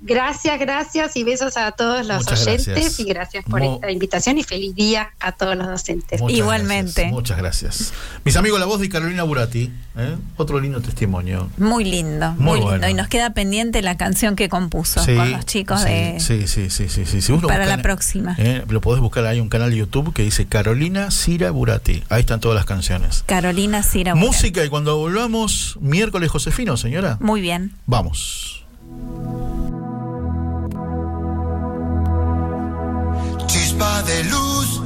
Gracias, 0.00 0.60
gracias 0.60 1.16
y 1.16 1.24
besos 1.24 1.56
a 1.56 1.72
todos 1.72 2.06
los 2.06 2.26
oyentes 2.28 3.00
y 3.00 3.04
gracias 3.04 3.44
por 3.44 3.62
esta 3.62 3.90
invitación 3.90 4.36
y 4.38 4.42
feliz 4.42 4.74
día 4.74 5.10
a 5.20 5.32
todos 5.32 5.56
los 5.56 5.66
docentes. 5.66 6.20
Igualmente. 6.28 7.06
Muchas 7.06 7.38
gracias. 7.38 7.92
Mis 8.24 8.36
amigos, 8.36 8.60
la 8.60 8.66
voz 8.66 8.80
de 8.80 8.90
Carolina 8.90 9.22
Burati, 9.22 9.72
¿eh? 9.96 10.16
otro 10.36 10.60
lindo 10.60 10.80
testimonio. 10.82 11.48
Muy 11.56 11.84
lindo, 11.84 12.32
muy, 12.32 12.60
lindo. 12.60 12.88
Y 12.88 12.94
nos 12.94 13.08
queda 13.08 13.30
pendiente 13.30 13.80
la 13.80 13.96
canción 13.96 14.36
que 14.36 14.48
compuso 14.48 15.04
con 15.04 15.32
los 15.32 15.46
chicos 15.46 15.82
de... 15.84 16.20
Sí, 16.20 16.46
sí, 16.46 16.68
sí, 16.68 16.88
sí. 16.88 17.06
sí, 17.06 17.32
Para 17.46 17.64
la 17.64 17.78
próxima. 17.78 18.36
¿eh? 18.38 18.64
lo 18.68 18.80
podés 18.82 19.00
buscar, 19.00 19.24
hay 19.24 19.40
un 19.40 19.48
canal 19.48 19.70
de 19.70 19.78
YouTube 19.78 20.12
que 20.12 20.22
dice 20.22 20.46
Carolina 20.46 21.10
Cira 21.10 21.50
Burati. 21.50 22.04
Ahí 22.10 22.20
están 22.20 22.40
todas 22.40 22.56
las 22.56 22.66
canciones. 22.66 23.24
Carolina 23.26 23.82
Cira 23.82 24.12
Burati. 24.12 24.26
Música 24.26 24.64
y 24.64 24.68
cuando 24.68 24.96
volvamos, 24.98 25.78
miércoles 25.80 26.30
Josefino, 26.30 26.76
señora. 26.76 27.16
Muy 27.20 27.40
bien. 27.40 27.72
Vamos. 27.86 28.55
Chispa 33.46 34.02
de 34.02 34.24
luz 34.24 34.82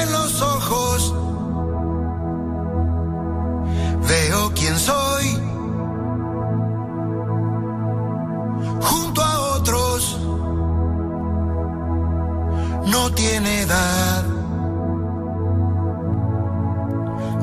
en 0.00 0.12
los 0.12 0.42
ojos. 0.42 1.14
Veo 4.08 4.52
quién 4.54 4.78
soy 4.78 5.26
junto 8.80 9.22
a 9.22 9.56
otros. 9.56 10.20
No 12.86 13.10
tiene 13.12 13.62
edad 13.62 14.24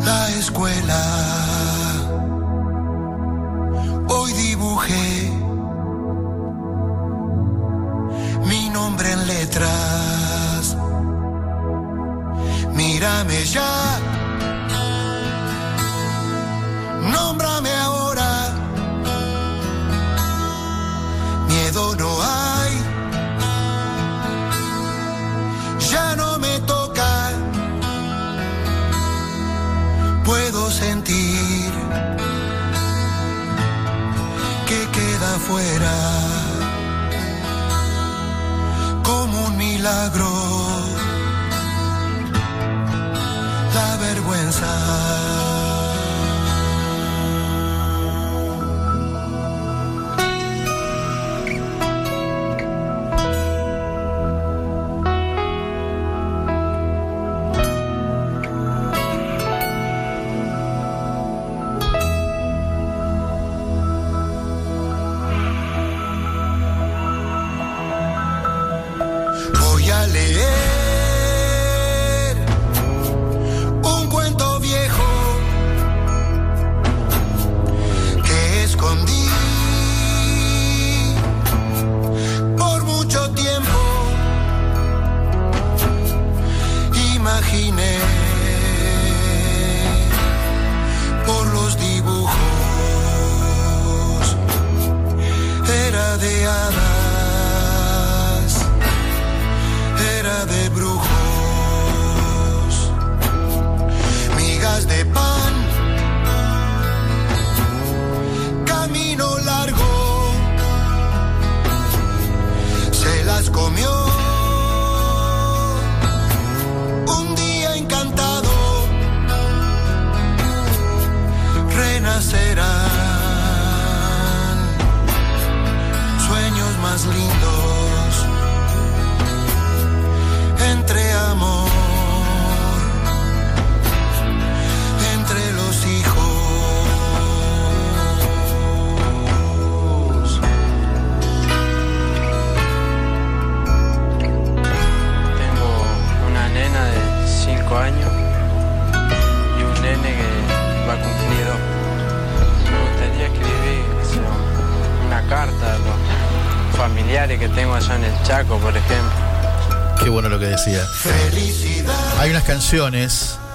la 0.06 0.30
escuela. 0.30 1.73
Hoy 4.10 4.34
dibujé 4.34 5.32
mi 8.46 8.70
nombre 8.70 9.12
en 9.12 9.28
letras. 9.28 10.78
Mírame 12.74 13.46
ya, 13.46 14.00
nómbrame 17.12 17.72
ahora. 17.76 18.30
Miedo 21.48 21.96
no 21.96 22.10
hay, 22.22 22.74
ya 25.92 26.16
no 26.16 26.40
me 26.40 26.60
toca. 26.62 27.32
Puedo 30.26 30.72
sentir 30.72 31.72
queda 35.34 35.40
fuera 35.40 35.96
como 39.04 39.46
un 39.48 39.58
milagro. 39.58 40.30
La 43.74 43.98
vergüenza. 43.98 45.53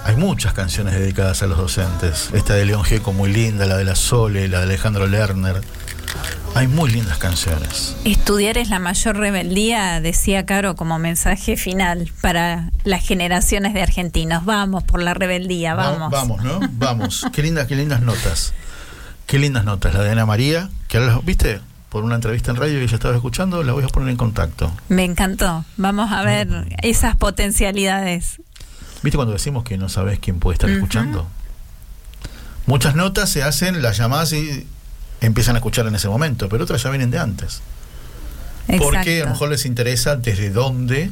Hay 0.05 0.17
muchas 0.17 0.55
canciones 0.55 0.95
dedicadas 0.95 1.45
a 1.45 1.47
los 1.47 1.57
docentes. 1.57 2.31
Esta 2.33 2.55
de 2.55 2.65
León 2.65 2.83
Gieco 2.83 3.13
muy 3.13 3.33
linda, 3.33 3.65
la 3.65 3.77
de 3.77 3.85
la 3.85 3.95
Sole, 3.95 4.49
la 4.49 4.59
de 4.59 4.65
Alejandro 4.65 5.07
Lerner. 5.07 5.63
Hay 6.57 6.67
muy 6.67 6.91
lindas 6.91 7.17
canciones. 7.19 7.97
Estudiar 8.05 8.59
es 8.59 8.71
la 8.71 8.81
mayor 8.81 9.17
rebeldía, 9.17 10.01
decía 10.01 10.47
Caro 10.47 10.75
como 10.75 10.99
mensaje 10.99 11.57
final 11.57 12.11
para 12.21 12.71
las 12.83 13.07
generaciones 13.07 13.73
de 13.73 13.83
argentinos. 13.83 14.45
Vamos 14.45 14.83
por 14.83 15.01
la 15.01 15.15
rebeldía, 15.15 15.77
vamos. 15.77 16.11
vamos, 16.11 16.43
¿no? 16.43 16.59
Vamos. 16.73 17.25
qué 17.33 17.43
lindas, 17.43 17.69
qué 17.69 17.77
lindas 17.77 18.03
notas. 18.03 18.53
Qué 19.27 19.39
lindas 19.39 19.65
notas. 19.65 19.95
La 19.95 20.03
de 20.03 20.11
Ana 20.11 20.27
María, 20.27 20.71
que 20.89 20.99
ahora, 20.99 21.21
¿viste? 21.23 21.61
Por 21.89 22.03
una 22.03 22.17
entrevista 22.17 22.51
en 22.51 22.57
radio 22.57 22.81
que 22.81 22.89
ya 22.89 22.97
estaba 22.97 23.15
escuchando, 23.15 23.63
la 23.63 23.75
voy 23.75 23.85
a 23.85 23.89
poner 23.89 24.09
en 24.09 24.17
contacto. 24.17 24.73
Me 24.89 25.05
encantó. 25.05 25.65
Vamos 25.77 26.11
a 26.11 26.23
ver 26.23 26.49
esas 26.83 27.15
potencialidades. 27.17 28.41
¿Viste 29.03 29.17
cuando 29.17 29.33
decimos 29.33 29.65
que 29.65 29.79
no 29.79 29.89
sabes 29.89 30.19
quién 30.19 30.41
puede 30.41 30.55
estar 30.55 30.71
escuchando? 30.71 31.29
Muchas 32.67 32.95
notas 32.95 33.31
se 33.31 33.43
hacen, 33.43 33.81
las 33.81 33.97
llamadas 33.97 34.33
y 34.33 34.67
empiezan 35.21 35.57
a 35.57 35.59
escuchar 35.59 35.87
en 35.87 35.95
ese 35.95 36.09
momento, 36.09 36.49
pero 36.49 36.65
otras 36.65 36.83
ya 36.83 36.91
vienen 36.91 37.11
de 37.11 37.19
antes. 37.19 37.63
Porque 38.79 39.23
a 39.23 39.25
lo 39.25 39.31
mejor 39.31 39.49
les 39.49 39.65
interesa 39.65 40.17
desde 40.17 40.51
dónde, 40.51 41.11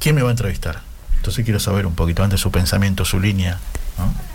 quién 0.00 0.14
me 0.14 0.22
va 0.22 0.30
a 0.30 0.32
entrevistar. 0.32 0.80
Entonces 1.16 1.44
quiero 1.44 1.60
saber 1.60 1.86
un 1.86 1.94
poquito 1.94 2.24
antes 2.24 2.40
su 2.40 2.50
pensamiento, 2.50 3.04
su 3.04 3.20
línea. 3.20 3.58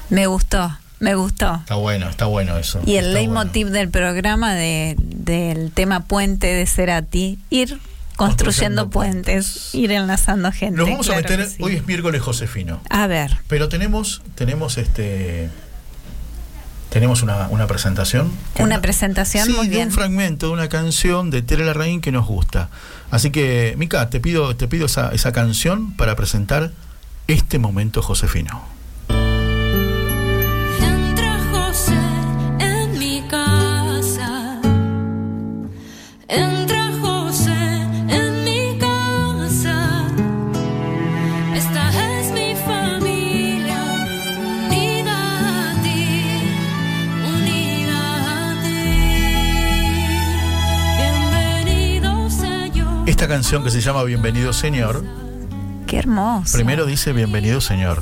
Me 0.10 0.28
gustó, 0.28 0.78
me 1.00 1.16
gustó. 1.16 1.56
Está 1.56 1.76
bueno, 1.76 2.10
está 2.10 2.26
bueno 2.26 2.58
eso. 2.58 2.82
Y 2.86 2.96
el 2.96 3.14
leitmotiv 3.14 3.70
del 3.70 3.90
programa 3.90 4.54
de, 4.54 4.96
del 5.00 5.72
tema 5.72 6.02
Puente 6.02 6.48
de 6.48 6.66
Cerati, 6.66 7.40
ir 7.50 7.80
construyendo, 8.28 8.90
puentes, 8.90 9.74
ir 9.74 9.92
enlazando 9.92 10.52
gente. 10.52 10.78
Nos 10.78 10.90
vamos 10.90 11.10
a 11.10 11.16
meter, 11.16 11.48
hoy 11.60 11.78
es 11.78 11.88
miércoles 11.88 12.22
Josefino. 12.22 12.82
A 12.90 13.08
ver. 13.08 13.40
Pero 13.48 13.68
tenemos, 13.68 14.22
tenemos 14.36 14.78
este 14.78 15.50
tenemos 16.90 17.24
una, 17.24 17.48
una 17.48 17.68
presentación. 17.68 18.32
Una, 18.60 18.82
presentación, 18.82 19.50
muy 19.54 19.70
bien. 19.70 19.88
un 19.88 19.94
fragmento 19.94 20.48
de 20.48 20.54
una 20.54 20.68
canción 20.68 21.32
de 21.32 21.42
Tere 21.42 21.66
Larraín 21.66 22.02
que 22.02 22.12
nos 22.12 22.28
gusta. 22.28 22.70
Así 23.12 23.32
que, 23.32 23.76
Mica, 23.78 24.10
te 24.10 24.20
pido, 24.20 24.56
te 24.56 24.68
pido 24.68 24.86
esa, 24.88 25.10
esa 25.14 25.32
canción 25.32 25.94
para 25.94 26.16
presentar 26.16 26.72
este 27.28 27.60
momento 27.60 28.02
Josefino. 28.02 28.62
Esta 53.22 53.36
canción 53.36 53.64
que 53.64 53.70
se 53.70 53.82
llama 53.82 54.04
Bienvenido 54.04 54.52
Señor. 54.52 55.04
Qué 55.86 56.00
hermoso. 56.00 56.58
Primero 56.58 56.88
dice 56.88 57.14
Bienvenido 57.14 57.62
Señor. 57.62 58.02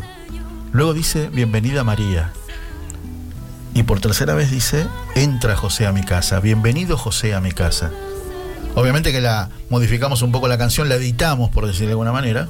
Luego 0.72 0.94
dice 0.94 1.28
Bienvenida 1.28 1.84
María. 1.84 2.32
Y 3.74 3.84
por 3.84 4.00
tercera 4.00 4.34
vez 4.34 4.50
dice 4.50 4.88
Entra 5.16 5.58
José 5.58 5.88
a 5.88 5.92
mi 5.92 6.04
casa. 6.04 6.40
Bienvenido 6.40 6.96
José 6.96 7.34
a 7.34 7.42
mi 7.42 7.52
casa. 7.52 7.92
Obviamente 8.76 9.12
que 9.12 9.20
la 9.20 9.50
modificamos 9.70 10.22
un 10.22 10.32
poco 10.32 10.48
la 10.48 10.58
canción, 10.58 10.88
la 10.88 10.96
editamos 10.96 11.50
por 11.50 11.68
decir 11.68 11.88
de 11.88 11.92
alguna 11.92 12.14
manera, 12.14 12.48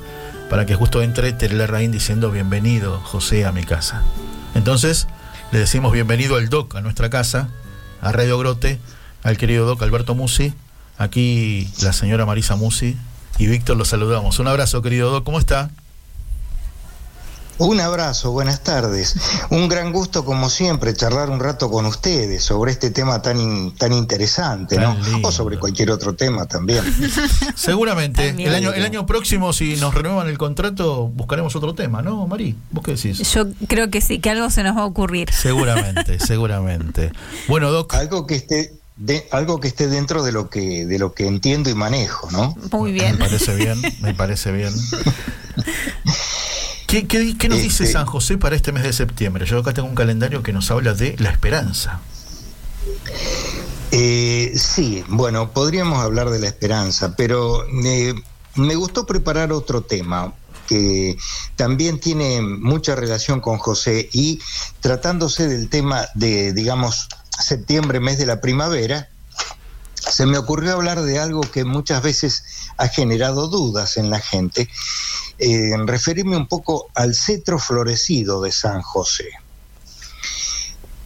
para 0.52 0.68
que 0.68 0.76
justo 0.76 1.02
entre 1.02 1.34
Terela 1.34 1.66
Raín 1.66 1.92
diciendo 1.92 2.30
Bienvenido 2.30 3.00
José 3.00 3.48
a 3.48 3.52
mi 3.52 3.64
casa. 3.64 4.04
Entonces 4.54 5.08
le 5.52 5.58
decimos 5.58 5.92
bienvenido 5.92 6.36
al 6.36 6.50
Doc 6.50 6.76
a 6.76 6.82
nuestra 6.82 7.10
casa, 7.10 7.50
a 8.00 8.12
Radio 8.12 8.38
Grote, 8.38 8.80
al 9.24 9.38
querido 9.38 9.66
Doc 9.66 9.82
Alberto 9.82 10.14
Musi, 10.14 10.54
Aquí 11.00 11.72
la 11.82 11.94
señora 11.94 12.26
Marisa 12.26 12.58
Musi 12.58 12.98
y 13.38 13.48
Víctor 13.48 13.78
los 13.78 13.88
saludamos. 13.88 14.38
Un 14.40 14.50
abrazo, 14.50 14.82
querido 14.82 15.10
Doc, 15.10 15.24
¿cómo 15.24 15.40
está? 15.40 15.72
Un 17.58 17.80
abrazo, 17.80 18.32
buenas 18.32 18.64
tardes. 18.64 19.16
Un 19.50 19.70
gran 19.70 19.94
gusto, 19.94 20.26
como 20.26 20.50
siempre, 20.50 20.94
charlar 20.94 21.30
un 21.30 21.40
rato 21.40 21.72
con 21.72 21.86
ustedes 21.86 22.44
sobre 22.44 22.74
este 22.74 22.90
tema 22.92 23.22
tan, 23.22 23.72
tan 23.76 23.94
interesante, 23.94 24.78
¿no? 24.78 24.98
O 25.24 25.32
sobre 25.32 25.58
cualquier 25.58 25.92
otro 25.92 26.16
tema 26.16 26.46
también. 26.48 26.84
Seguramente. 27.56 28.30
el, 28.30 28.54
año, 28.54 28.74
el 28.74 28.84
año 28.84 29.06
próximo, 29.06 29.54
si 29.54 29.78
nos 29.78 29.94
renuevan 29.94 30.28
el 30.28 30.38
contrato, 30.38 31.08
buscaremos 31.08 31.56
otro 31.56 31.76
tema, 31.76 32.02
¿no, 32.02 32.28
Marí? 32.28 32.58
¿Vos 32.72 32.84
qué 32.84 32.96
decís? 32.96 33.20
Yo 33.34 33.48
creo 33.68 33.90
que 33.90 34.02
sí, 34.02 34.20
que 34.20 34.30
algo 34.30 34.50
se 34.50 34.64
nos 34.64 34.76
va 34.76 34.82
a 34.82 34.86
ocurrir. 34.86 35.30
Seguramente, 35.32 36.20
seguramente. 36.26 37.12
Bueno, 37.48 37.72
Doc. 37.72 37.94
Algo 37.94 38.26
que 38.26 38.36
esté 38.36 38.79
de 39.00 39.28
algo 39.32 39.60
que 39.62 39.70
esté 39.70 39.88
dentro 39.88 40.24
de 40.24 40.32
lo 40.34 40.50
que 40.50 40.86
de 40.86 41.00
lo 41.00 41.14
que 41.14 41.26
entiendo 41.26 41.70
y 41.70 41.74
manejo, 41.74 42.30
¿no? 42.32 42.56
Muy 42.72 42.92
bien. 42.92 43.14
Me 43.14 43.26
parece 43.26 43.56
bien, 43.56 43.82
me 44.02 44.14
parece 44.14 44.52
bien. 44.52 44.74
¿Qué, 46.86 47.08
qué, 47.08 47.50
nos 47.50 47.62
dice 47.62 47.84
este 47.84 47.94
San 47.94 48.06
José 48.06 48.38
para 48.38 48.56
este 48.56 48.72
mes 48.72 48.84
de 48.84 48.94
septiembre? 48.94 49.46
Yo 49.46 49.60
acá 49.60 49.74
tengo 49.74 49.88
un 49.88 49.96
calendario 49.96 50.44
que 50.44 50.52
nos 50.52 50.70
habla 50.72 50.94
de 50.94 51.16
la 51.20 51.30
esperanza. 51.30 52.02
Eh, 53.92 54.54
sí, 54.56 55.04
bueno, 55.08 55.52
podríamos 55.52 56.04
hablar 56.04 56.32
de 56.32 56.40
la 56.40 56.48
esperanza, 56.48 57.16
pero 57.16 57.64
eh, 57.86 58.16
me 58.56 58.76
gustó 58.76 59.06
preparar 59.06 59.54
otro 59.54 59.82
tema 59.82 60.34
que 60.68 61.18
también 61.56 62.00
tiene 62.00 62.42
mucha 62.42 62.96
relación 62.96 63.40
con 63.40 63.58
José 63.58 64.10
y 64.12 64.40
tratándose 64.82 65.48
del 65.48 65.70
tema 65.70 66.06
de, 66.16 66.54
digamos, 66.54 67.08
septiembre, 67.40 68.00
mes 68.00 68.18
de 68.18 68.26
la 68.26 68.42
primavera, 68.42 69.10
se 69.96 70.26
me 70.26 70.38
ocurrió 70.38 70.74
hablar 70.74 71.02
de 71.02 71.20
algo 71.20 71.42
que 71.42 71.66
muchas 71.66 72.02
veces 72.02 72.44
ha 72.78 72.88
generado 72.88 73.48
dudas 73.48 73.98
en 73.98 74.10
la 74.10 74.20
gente, 74.20 74.70
eh, 75.38 75.72
referirme 75.86 76.38
un 76.38 76.48
poco 76.48 76.88
al 76.96 77.16
cetro 77.16 77.60
florecido 77.60 78.42
de 78.42 78.52
San 78.52 78.82
José. 78.82 79.30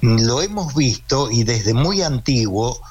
Lo 0.01 0.41
hemos 0.41 0.75
visto 0.75 1.31
y 1.31 1.43
desde 1.43 1.73
muy 1.73 2.01
antiguo 2.01 2.81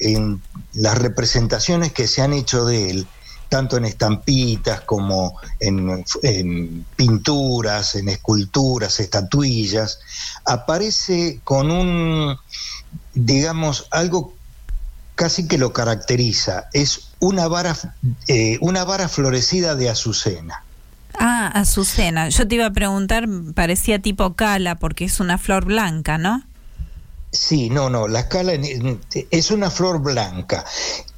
en 0.00 0.42
las 0.74 0.98
representaciones 0.98 1.92
que 1.92 2.06
se 2.06 2.22
han 2.22 2.32
hecho 2.32 2.64
de 2.64 2.90
él, 2.90 3.06
tanto 3.48 3.76
en 3.76 3.84
estampitas 3.84 4.82
como 4.82 5.40
en, 5.58 6.04
en, 6.22 6.84
pinturas, 6.96 7.94
en 7.94 8.08
esculturas, 8.08 9.00
estatuillas, 9.00 10.00
aparece 10.44 11.40
con 11.44 11.70
un 11.70 12.36
digamos, 13.14 13.86
algo 13.90 14.34
casi 15.14 15.48
que 15.48 15.58
lo 15.58 15.72
caracteriza. 15.72 16.68
Es 16.72 17.08
una 17.18 17.48
vara, 17.48 17.76
eh, 18.28 18.58
una 18.60 18.84
vara 18.84 19.08
florecida 19.08 19.74
de 19.74 19.90
azucena. 19.90 20.62
Ah, 21.18 21.48
azucena. 21.48 22.28
Yo 22.28 22.46
te 22.46 22.54
iba 22.54 22.66
a 22.66 22.70
preguntar, 22.70 23.26
parecía 23.54 23.98
tipo 23.98 24.34
cala 24.34 24.76
porque 24.76 25.04
es 25.06 25.18
una 25.18 25.38
flor 25.38 25.64
blanca, 25.64 26.18
¿no? 26.18 26.44
Sí, 27.32 27.68
no, 27.68 27.90
no, 27.90 28.08
la 28.08 28.28
cala 28.28 28.52
es 29.30 29.50
una 29.50 29.70
flor 29.70 30.00
blanca. 30.00 30.64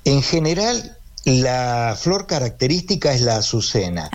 En 0.05 0.23
general, 0.23 0.97
la 1.25 1.97
flor 1.99 2.27
característica 2.27 3.13
es 3.13 3.21
la 3.21 3.37
azucena, 3.37 4.11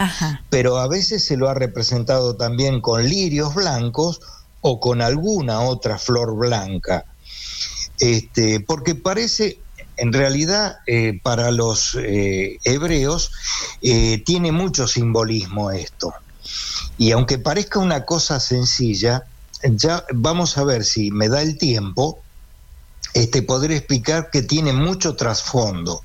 pero 0.49 0.77
a 0.77 0.87
veces 0.87 1.25
se 1.25 1.37
lo 1.37 1.49
ha 1.49 1.53
representado 1.53 2.35
también 2.35 2.81
con 2.81 3.07
lirios 3.07 3.53
blancos 3.53 4.21
o 4.61 4.79
con 4.79 5.01
alguna 5.01 5.61
otra 5.61 5.97
flor 5.97 6.35
blanca 6.35 7.05
este, 7.99 8.59
porque 8.59 8.95
parece, 8.95 9.59
en 9.97 10.11
realidad, 10.13 10.77
eh, 10.87 11.19
para 11.23 11.51
los 11.51 11.95
eh, 11.99 12.57
hebreos, 12.63 13.31
eh, 13.81 14.21
tiene 14.25 14.51
mucho 14.51 14.87
simbolismo 14.87 15.71
esto. 15.71 16.13
Y 16.97 17.11
aunque 17.11 17.37
parezca 17.37 17.79
una 17.79 18.05
cosa 18.05 18.39
sencilla, 18.39 19.23
ya 19.63 20.05
vamos 20.13 20.57
a 20.57 20.63
ver 20.63 20.83
si 20.83 21.11
me 21.11 21.29
da 21.29 21.41
el 21.41 21.57
tiempo, 21.57 22.19
este, 23.13 23.41
podré 23.41 23.77
explicar 23.77 24.29
que 24.29 24.41
tiene 24.41 24.73
mucho 24.73 25.15
trasfondo. 25.15 26.03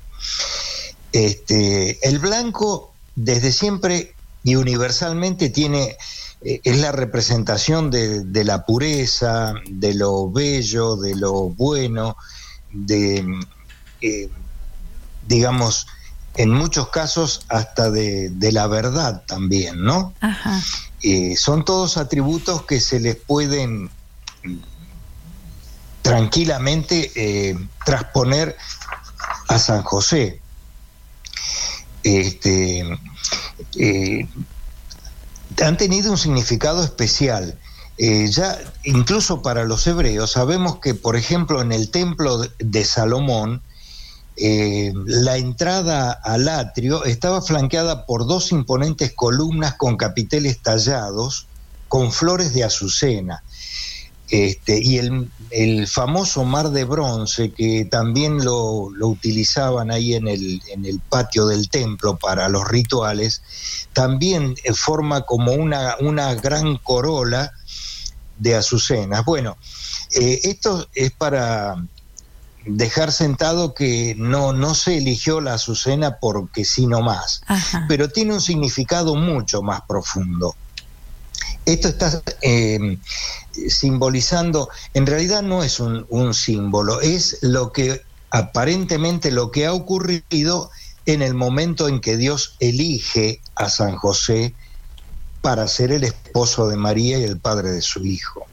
Este, 1.11 2.07
el 2.07 2.19
blanco, 2.19 2.93
desde 3.15 3.51
siempre 3.51 4.13
y 4.43 4.55
universalmente, 4.55 5.49
tiene 5.49 5.97
eh, 6.43 6.59
es 6.63 6.79
la 6.79 6.91
representación 6.91 7.91
de, 7.91 8.43
la 8.43 8.65
pureza, 8.65 9.53
de 9.69 9.93
lo 9.93 10.31
bello, 10.31 10.95
de 10.95 11.15
lo 11.15 11.49
bueno, 11.49 12.17
de, 12.71 13.23
eh, 14.01 14.29
digamos, 15.27 15.85
en 16.35 16.49
muchos 16.49 16.89
casos 16.89 17.45
hasta 17.47 17.91
de, 17.91 18.31
la 18.51 18.65
verdad 18.65 19.23
también, 19.27 19.83
¿no? 19.83 20.13
Eh, 21.03 21.35
son 21.37 21.63
todos 21.63 21.97
atributos 21.97 22.63
que 22.63 22.79
se 22.79 22.99
les 22.99 23.17
pueden 23.17 23.91
tranquilamente 26.01 27.55
transponer 27.85 28.57
a 29.47 29.59
San 29.59 29.83
José. 29.83 30.40
Este, 32.03 32.83
han 35.61 35.77
tenido 35.77 36.11
un 36.11 36.17
significado 36.17 36.83
especial. 36.83 37.57
Eh, 37.97 38.27
ya 38.29 38.57
incluso 38.83 39.41
para 39.41 39.63
los 39.63 39.85
hebreos 39.85 40.31
sabemos 40.31 40.79
que, 40.79 40.95
por 40.95 41.15
ejemplo, 41.15 41.61
en 41.61 41.71
el 41.71 41.91
templo 41.91 42.41
de 42.57 42.83
Salomón, 42.83 43.61
eh, 44.37 44.91
la 45.05 45.37
entrada 45.37 46.11
al 46.11 46.47
atrio 46.47 47.03
estaba 47.05 47.41
flanqueada 47.41 48.05
por 48.05 48.25
dos 48.25 48.51
imponentes 48.51 49.13
columnas 49.13 49.75
con 49.75 49.97
capiteles 49.97 50.61
tallados 50.61 51.47
con 51.87 52.11
flores 52.11 52.53
de 52.53 52.63
azucena. 52.63 53.43
Este, 54.31 54.79
y 54.81 54.97
el, 54.97 55.87
famoso 55.87 56.45
mar 56.45 56.69
de 56.69 56.85
bronce, 56.85 57.51
que 57.51 57.83
también 57.83 58.43
lo, 58.45 58.89
utilizaban 59.01 59.91
ahí 59.91 60.13
en 60.13 60.29
el, 60.29 60.61
en 60.69 60.85
el, 60.85 61.01
patio 61.01 61.45
del 61.45 61.69
templo 61.69 62.15
para 62.15 62.47
los 62.47 62.65
rituales, 62.65 63.41
también 63.91 64.55
eh, 64.63 64.73
forma 64.73 65.23
como 65.23 65.51
una, 65.51 65.97
una 65.99 66.33
gran 66.35 66.77
corola 66.77 67.51
de 68.37 68.55
azucenas. 68.55 69.25
Bueno, 69.25 69.57
eh, 70.13 70.39
esto 70.43 70.87
es 70.95 71.11
para 71.11 71.75
dejar 72.65 73.11
sentado 73.11 73.73
que 73.73 74.15
no, 74.17 74.53
no 74.53 74.75
se 74.75 74.97
eligió 74.97 75.41
la 75.41 75.55
Azucena 75.55 76.19
porque 76.19 76.63
sí 76.63 76.87
más, 76.87 77.41
pero 77.87 78.09
tiene 78.09 78.33
un 78.33 78.41
significado 78.41 79.15
mucho 79.15 79.61
más 79.61 79.81
profundo. 79.81 80.55
Esto 81.65 81.89
está 81.89 82.21
em, 82.41 82.99
simbolizando, 83.69 84.69
en 84.93 85.05
realidad 85.05 85.41
no 85.41 85.63
es 85.63 85.79
un, 85.79 86.33
símbolo, 86.33 87.01
es 87.01 87.37
lo 87.41 87.71
que 87.71 88.01
aparentemente 88.29 89.31
lo 89.31 89.51
que 89.51 89.65
ha 89.65 89.73
ocurrido 89.73 90.69
en 91.05 91.21
el 91.21 91.33
momento 91.33 91.87
en 91.87 91.99
que 91.99 92.17
Dios 92.17 92.55
elige 92.59 93.41
a 93.55 93.69
San 93.69 93.95
José 93.95 94.53
para 95.41 95.67
ser 95.67 95.91
el 95.91 96.03
esposo 96.03 96.67
de 96.67 96.77
María 96.77 97.17
y 97.17 97.23
el 97.23 97.39
padre 97.39 97.71
de 97.71 97.81
su 97.81 98.05
hijo. 98.05 98.45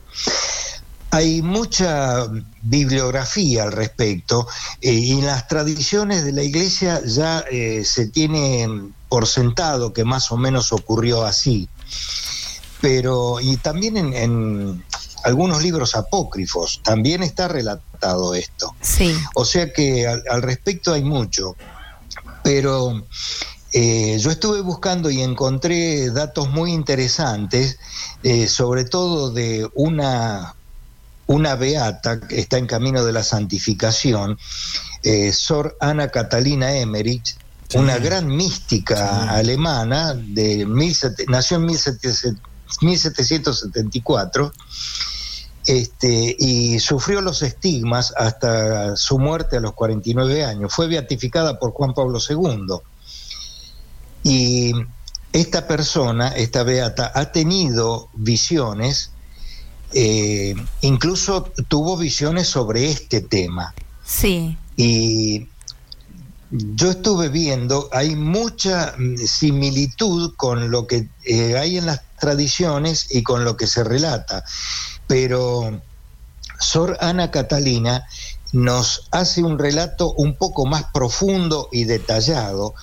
Hay 1.10 1.40
mucha 1.42 2.26
bibliografía 2.62 3.62
al 3.62 3.72
respecto 3.72 4.46
eh, 4.80 4.92
y 4.92 5.12
en 5.12 5.26
las 5.26 5.48
tradiciones 5.48 6.24
de 6.24 6.32
la 6.32 6.42
iglesia 6.42 7.00
ya 7.04 7.44
eh, 7.50 7.82
se 7.84 8.08
tiene 8.08 8.68
por 9.08 9.26
sentado 9.26 9.92
que 9.92 10.04
más 10.04 10.30
o 10.32 10.36
menos 10.36 10.72
ocurrió 10.72 11.24
así. 11.24 11.68
Pero, 12.80 13.40
y 13.40 13.56
también 13.56 13.96
en, 13.96 14.84
algunos 15.24 15.62
libros 15.62 15.94
apócrifos 15.94 16.80
también 16.84 17.22
está 17.22 17.48
relatado 17.48 18.34
esto. 18.34 18.74
Sí. 18.80 19.14
O 19.34 19.44
sea 19.44 19.72
que 19.72 20.06
al, 20.06 20.42
respecto 20.42 20.92
hay 20.92 21.02
mucho. 21.02 21.56
Pero 22.44 23.04
eh, 23.72 24.16
yo 24.20 24.30
estuve 24.30 24.60
buscando 24.60 25.10
y 25.10 25.22
encontré 25.22 26.10
datos 26.10 26.48
muy 26.48 26.72
interesantes, 26.72 27.78
sobre 28.48 28.84
todo 28.84 29.30
de 29.30 29.68
una 29.74 30.54
una 31.28 31.56
beata 31.56 32.20
que 32.20 32.40
está 32.40 32.56
en 32.56 32.66
camino 32.66 33.04
de 33.04 33.12
la 33.12 33.22
santificación, 33.22 34.38
eh, 35.02 35.32
Sor 35.32 35.76
Ana 35.78 36.08
Catalina 36.08 36.74
Emmerich, 36.74 37.36
una 37.74 37.98
gran 37.98 38.28
mística 38.28 39.28
alemana, 39.30 40.14
de 40.14 40.66
nació 41.28 41.58
en 41.58 41.66
1774, 42.80 44.52
este, 45.66 46.36
y 46.38 46.78
sufrió 46.78 47.20
los 47.20 47.42
estigmas 47.42 48.14
hasta 48.16 48.96
su 48.96 49.18
muerte 49.18 49.58
a 49.58 49.60
los 49.60 49.74
49 49.74 50.44
años. 50.44 50.72
Fue 50.72 50.86
beatificada 50.86 51.58
por 51.58 51.72
Juan 51.72 51.94
Pablo 51.94 52.18
II. 52.26 52.78
Y 54.24 54.72
esta 55.32 55.66
persona, 55.66 56.28
esta 56.28 56.62
beata, 56.62 57.12
ha 57.14 57.32
tenido 57.32 58.08
visiones 58.14 59.10
eh, 59.92 60.54
incluso 60.82 61.50
tuvo 61.68 61.96
visiones 61.96 62.48
sobre 62.48 62.90
este 62.90 63.20
tema. 63.20 63.74
Sí. 64.04 64.56
Y 64.76 65.48
yo 66.50 66.90
estuve 66.90 67.28
viendo, 67.28 67.88
hay 67.92 68.14
mucha 68.14 68.94
mm, 68.98 69.16
similitud 69.16 70.34
con 70.36 70.70
lo 70.70 70.86
que 70.86 71.08
eh, 71.24 71.56
hay 71.56 71.78
en 71.78 71.86
las 71.86 72.02
tradiciones 72.18 73.06
y 73.10 73.22
con 73.22 73.44
lo 73.44 73.56
que 73.56 73.66
se 73.66 73.84
relata, 73.84 74.44
pero 75.06 75.80
Sor 76.58 76.98
Ana 77.00 77.30
Catalina 77.30 78.06
nos 78.52 79.08
hace 79.10 79.42
un 79.42 79.58
relato 79.58 80.12
un 80.12 80.36
poco 80.36 80.66
más 80.66 80.84
profundo 80.92 81.68
y 81.70 81.84
detallado 81.84 82.74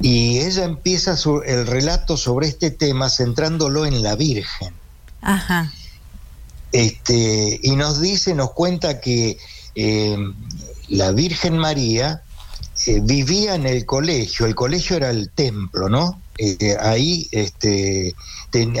y 0.00 0.38
ella 0.38 0.64
empieza 0.64 1.16
el 1.46 1.66
relato 1.66 2.16
sobre 2.16 2.48
este 2.48 2.70
tema 2.70 3.10
centrándolo 3.10 3.84
en 3.84 4.02
la 4.02 4.14
Virgen. 4.14 4.72
Ajá. 5.20 5.72
Este, 6.70 7.58
y 7.62 7.74
nos 7.76 8.00
dice, 8.00 8.34
nos 8.34 8.52
cuenta 8.52 9.00
que 9.00 9.38
eh, 9.74 10.16
la 10.88 11.10
Virgen 11.12 11.58
María 11.58 12.22
eh, 12.86 13.00
vivía 13.02 13.54
en 13.54 13.66
el 13.66 13.84
colegio, 13.86 14.46
el 14.46 14.54
colegio 14.54 14.96
era 14.96 15.10
el 15.10 15.30
templo, 15.30 15.88
¿no? 15.88 16.20
Eh, 16.38 16.76
ahí 16.80 17.28
este, 17.32 18.14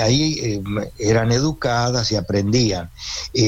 ahí 0.00 0.62
eran 0.98 1.32
educadas 1.32 2.10
y 2.12 2.16
aprendían. 2.16 2.90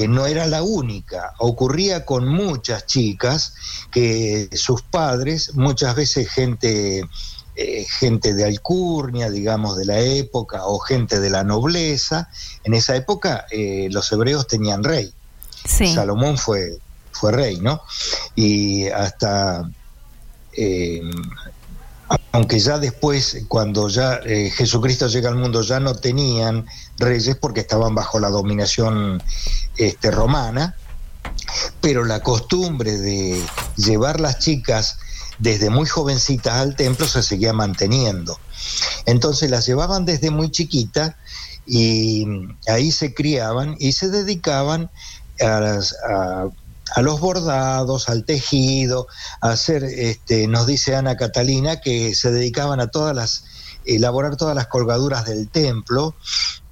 no 0.08 0.26
era 0.26 0.46
la 0.46 0.62
única, 0.62 1.32
ocurría 1.38 2.04
con 2.04 2.28
muchas 2.28 2.86
chicas 2.86 3.54
que 3.90 4.48
sus 4.52 4.82
padres, 4.82 5.54
muchas 5.54 5.94
veces 5.94 6.28
gente 6.28 7.04
eh, 7.62 7.84
gente 7.84 8.32
de 8.32 8.46
alcurnia, 8.46 9.28
digamos, 9.28 9.76
de 9.76 9.84
la 9.84 9.98
época, 9.98 10.64
o 10.64 10.78
gente 10.78 11.20
de 11.20 11.28
la 11.28 11.44
nobleza. 11.44 12.30
En 12.64 12.72
esa 12.72 12.96
época 12.96 13.44
eh, 13.50 13.88
los 13.90 14.10
hebreos 14.12 14.46
tenían 14.46 14.82
rey. 14.82 15.12
Salomón 15.66 16.38
fue, 16.38 16.78
fue 17.12 17.32
rey, 17.32 17.60
¿no? 17.60 17.82
Y 18.34 18.88
hasta... 18.88 19.68
Eh, 20.56 21.02
aunque 22.32 22.58
ya 22.58 22.78
después, 22.78 23.44
cuando 23.48 23.88
ya 23.88 24.20
Jesucristo 24.22 25.08
llega 25.08 25.28
al 25.28 25.36
mundo, 25.36 25.62
ya 25.62 25.80
no 25.80 25.94
tenían 25.94 26.66
reyes 26.98 27.36
porque 27.36 27.60
estaban 27.60 27.94
bajo 27.94 28.20
la 28.20 28.28
dominación 28.28 29.22
este, 29.76 30.10
romana, 30.10 30.76
pero 31.80 32.04
la 32.04 32.20
costumbre 32.20 32.98
de 32.98 33.42
llevar 33.76 34.20
las 34.20 34.38
chicas 34.38 34.98
desde 35.38 35.70
muy 35.70 35.86
jovencitas 35.86 36.54
al 36.54 36.76
templo 36.76 37.06
se 37.06 37.22
seguía 37.22 37.52
manteniendo. 37.52 38.38
Entonces 39.06 39.50
las 39.50 39.66
llevaban 39.66 40.04
desde 40.04 40.30
muy 40.30 40.50
chiquitas 40.50 41.14
y 41.66 42.26
ahí 42.68 42.92
se 42.92 43.14
criaban 43.14 43.76
y 43.78 43.92
se 43.92 44.10
dedicaban 44.10 44.90
a, 45.40 46.48
los 47.02 47.20
bordados, 47.20 48.08
al 48.08 48.24
tejido, 48.24 49.06
a 49.40 49.50
hacer, 49.50 49.84
este, 49.84 50.46
nos 50.48 50.66
dice 50.66 50.96
Ana 50.96 51.16
Catalina, 51.16 51.80
que 51.80 52.14
se 52.14 52.30
dedicaban 52.30 52.80
a 52.80 52.88
todas 52.88 53.14
las 53.14 53.44
elaborar 53.84 54.36
todas 54.36 54.54
las 54.54 54.66
colgaduras 54.66 55.24
del 55.24 55.48
templo 55.48 56.14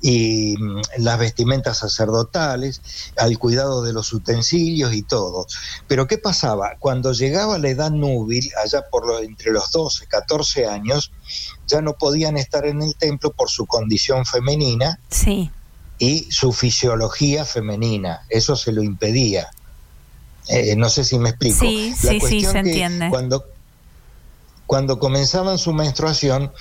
y 0.01 0.57
mm, 0.59 0.81
las 0.99 1.19
vestimentas 1.19 1.79
sacerdotales, 1.79 2.81
al 3.17 3.39
cuidado 3.39 3.83
de 3.83 3.93
los 3.93 4.13
utensilios 4.13 4.93
y 4.95 5.03
todo. 5.03 5.47
Pero 5.87 6.07
¿qué 6.07 6.19
pasaba? 6.19 6.77
Cuando 6.79 7.13
llegaba 7.13 7.59
la 7.59 7.69
edad 7.69 7.91
núbil, 7.91 8.51
allá 8.63 8.89
por 8.91 9.07
lo, 9.07 9.21
entre 9.21 9.53
los 9.53 9.71
12, 9.73 10.07
14 10.07 10.67
años, 10.67 11.13
ya 11.67 11.81
no 11.81 11.95
podían 11.95 12.37
estar 12.37 12.65
en 12.67 12.83
el 12.83 12.95
templo 12.95 13.33
por 13.33 13.51
su 13.51 13.67
condición 13.67 14.25
femenina 14.25 15.01
sí. 15.09 15.51
y 15.99 16.31
su 16.31 16.53
fisiología 16.53 17.45
femenina. 17.45 18.23
Eso 18.29 18.55
se 18.57 18.73
lo 18.73 18.83
impedía. 18.83 19.51
Eh, 20.49 20.77
no 20.77 20.89
sé 20.89 21.05
si 21.05 21.19
me 21.19 21.31
explico. 21.31 21.61
Sí, 21.61 21.95
sí, 21.97 22.21
sí, 22.21 22.41
se 22.45 22.59
entiende. 22.59 23.09
Cuando, 23.11 23.45
cuando 24.67 24.99
comenzaban 24.99 25.59
su 25.59 25.73
menstruación, 25.73 26.53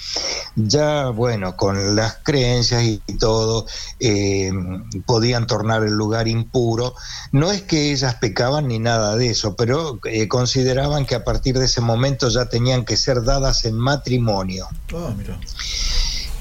ya 0.55 1.09
bueno, 1.09 1.55
con 1.55 1.95
las 1.95 2.17
creencias 2.23 2.83
y 2.83 2.99
todo, 3.19 3.65
eh, 3.99 4.51
podían 5.05 5.47
tornar 5.47 5.83
el 5.83 5.93
lugar 5.93 6.27
impuro. 6.27 6.95
No 7.31 7.51
es 7.51 7.61
que 7.63 7.91
ellas 7.91 8.15
pecaban 8.15 8.67
ni 8.67 8.79
nada 8.79 9.15
de 9.15 9.29
eso, 9.29 9.55
pero 9.55 9.99
eh, 10.05 10.27
consideraban 10.27 11.05
que 11.05 11.15
a 11.15 11.23
partir 11.23 11.57
de 11.59 11.65
ese 11.65 11.81
momento 11.81 12.29
ya 12.29 12.47
tenían 12.47 12.85
que 12.85 12.97
ser 12.97 13.23
dadas 13.23 13.65
en 13.65 13.75
matrimonio. 13.75 14.67
Ah, 14.93 15.13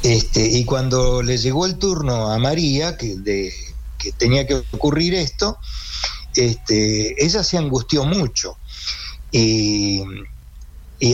este, 0.02 0.46
y 0.46 0.64
cuando 0.64 1.20
le 1.22 1.36
llegó 1.36 1.66
el 1.66 1.78
turno 1.78 2.30
a 2.30 2.38
María, 2.38 2.96
que, 2.96 3.16
de, 3.16 3.52
que 3.98 4.12
tenía 4.12 4.46
que 4.46 4.62
ocurrir 4.72 5.14
esto, 5.14 5.58
este, 6.36 7.24
ella 7.24 7.42
se 7.42 7.58
angustió 7.58 8.04
mucho. 8.04 8.56
Y 9.30 10.04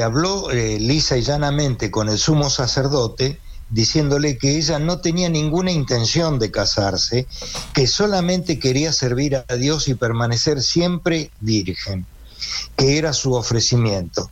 habló 0.03 0.51
eh, 0.51 0.78
lisa 0.78 1.16
y 1.16 1.23
llanamente 1.23 1.90
con 1.90 2.09
el 2.09 2.19
sumo 2.19 2.51
sacerdote, 2.51 3.40
diciéndole 3.70 4.36
que 4.36 4.59
ella 4.59 4.78
no 4.78 5.01
tenía 5.01 5.28
ninguna 5.28 5.73
intención 5.73 6.39
de 6.39 6.51
casarse, 6.51 7.27
que 7.73 7.86
solamente 7.86 8.59
quería 8.59 8.93
servir 8.93 9.36
a 9.36 9.57
Dios 9.57 9.89
y 9.89 9.94
permanecer 9.94 10.62
siempre 10.62 11.32
virgen, 11.40 12.07
que 12.77 12.98
era 12.98 13.12
su 13.12 13.35
ofrecimiento. 13.35 14.31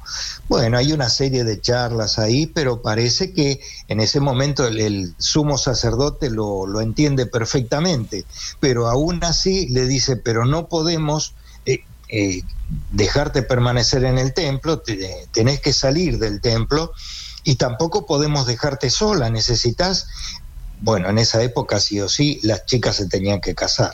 Bueno, 0.48 0.78
hay 0.78 0.92
una 0.92 1.08
serie 1.08 1.44
de 1.44 1.60
charlas 1.60 2.18
ahí, 2.18 2.46
pero 2.46 2.82
parece 2.82 3.32
que 3.32 3.60
en 3.88 4.00
ese 4.00 4.20
momento 4.20 4.66
el, 4.66 5.14
sumo 5.18 5.58
sacerdote 5.58 6.30
lo, 6.30 6.66
lo, 6.66 6.80
entiende 6.80 7.26
perfectamente, 7.26 8.24
pero 8.58 8.88
aún 8.88 9.22
así 9.24 9.68
le 9.68 9.86
dice, 9.86 10.16
pero 10.16 10.44
no 10.44 10.68
podemos 10.68 11.34
eh, 11.66 11.84
eh, 12.08 12.42
dejarte 12.90 13.42
permanecer 13.42 14.04
en 14.04 14.18
el 14.18 14.34
templo, 14.34 14.82
tenés 15.32 15.60
que 15.60 15.72
salir 15.72 16.18
del 16.18 16.40
templo 16.40 16.92
y 17.44 17.56
tampoco 17.56 18.06
podemos 18.06 18.46
dejarte 18.46 18.90
sola, 18.90 19.30
necesitas, 19.30 20.08
bueno, 20.80 21.08
en 21.08 21.18
esa 21.18 21.42
época 21.42 21.80
sí 21.80 22.00
o 22.00 22.08
sí, 22.08 22.40
las 22.42 22.66
chicas 22.66 22.96
se 22.96 23.06
tenían 23.06 23.40
que 23.40 23.54
casar. 23.54 23.92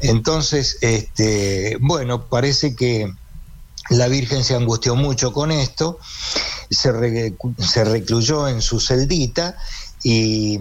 Entonces, 0.00 0.78
este, 0.80 1.76
bueno, 1.80 2.26
parece 2.26 2.74
que 2.76 3.12
la 3.90 4.08
Virgen 4.08 4.44
se 4.44 4.54
angustió 4.54 4.94
mucho 4.94 5.32
con 5.32 5.50
esto, 5.50 5.98
se, 6.70 7.34
se 7.58 7.84
recluyó 7.84 8.48
en 8.48 8.62
su 8.62 8.80
celdita 8.80 9.56
y 10.02 10.58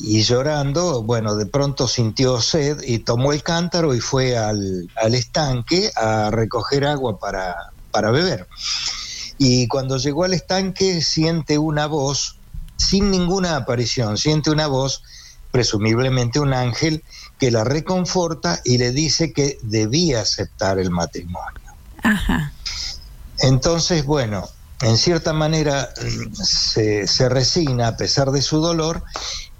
y 0.00 0.22
llorando, 0.22 1.02
bueno, 1.02 1.36
de 1.36 1.46
pronto 1.46 1.88
sintió 1.88 2.40
sed 2.40 2.80
y 2.82 3.00
tomó 3.00 3.32
el 3.32 3.42
cántaro 3.42 3.94
y 3.94 4.00
fue 4.00 4.36
al, 4.36 4.88
estanque 5.12 5.90
a 5.96 6.30
recoger 6.30 6.84
agua 6.84 7.18
para, 7.18 7.54
para 7.90 8.10
beber. 8.10 8.48
Y 9.38 9.66
cuando 9.68 9.98
llegó 9.98 10.24
al 10.24 10.34
estanque 10.34 11.02
siente 11.02 11.58
una 11.58 11.86
voz, 11.86 12.36
sin 12.76 13.10
ninguna 13.10 13.56
aparición, 13.56 14.16
siente 14.16 14.50
una 14.50 14.66
voz, 14.66 15.02
presumiblemente 15.50 16.40
un 16.40 16.52
ángel, 16.52 17.04
que 17.44 17.50
la 17.50 17.62
reconforta 17.62 18.62
y 18.64 18.78
le 18.78 18.90
dice 18.90 19.34
que 19.34 19.58
debía 19.60 20.22
aceptar 20.22 20.78
el 20.78 20.90
matrimonio. 20.90 21.60
Ajá. 22.02 22.54
Entonces, 23.40 24.06
bueno, 24.06 24.48
en 24.80 24.96
cierta 24.96 25.34
manera 25.34 25.90
se, 26.32 27.06
se 27.06 27.28
resigna 27.28 27.88
a 27.88 27.96
pesar 27.98 28.30
de 28.30 28.40
su 28.40 28.62
dolor 28.62 29.02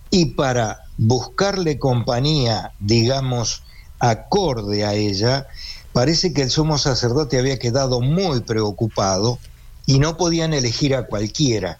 y 0.09 0.31
para 0.31 0.85
buscarle 0.97 1.78
compañía, 1.78 2.73
digamos, 2.81 3.62
acorde 3.98 4.86
a 4.86 4.94
ella, 4.94 5.47
parece 5.93 6.32
que 6.32 6.40
el 6.40 6.51
sumo 6.51 6.78
sacerdote 6.78 7.39
había 7.39 7.59
quedado 7.59 8.01
muy 8.01 8.40
preocupado 8.40 9.39
y 9.85 9.98
no 9.98 10.16
podían 10.16 10.55
elegir 10.55 10.94
a 10.94 11.06
cualquiera. 11.06 11.78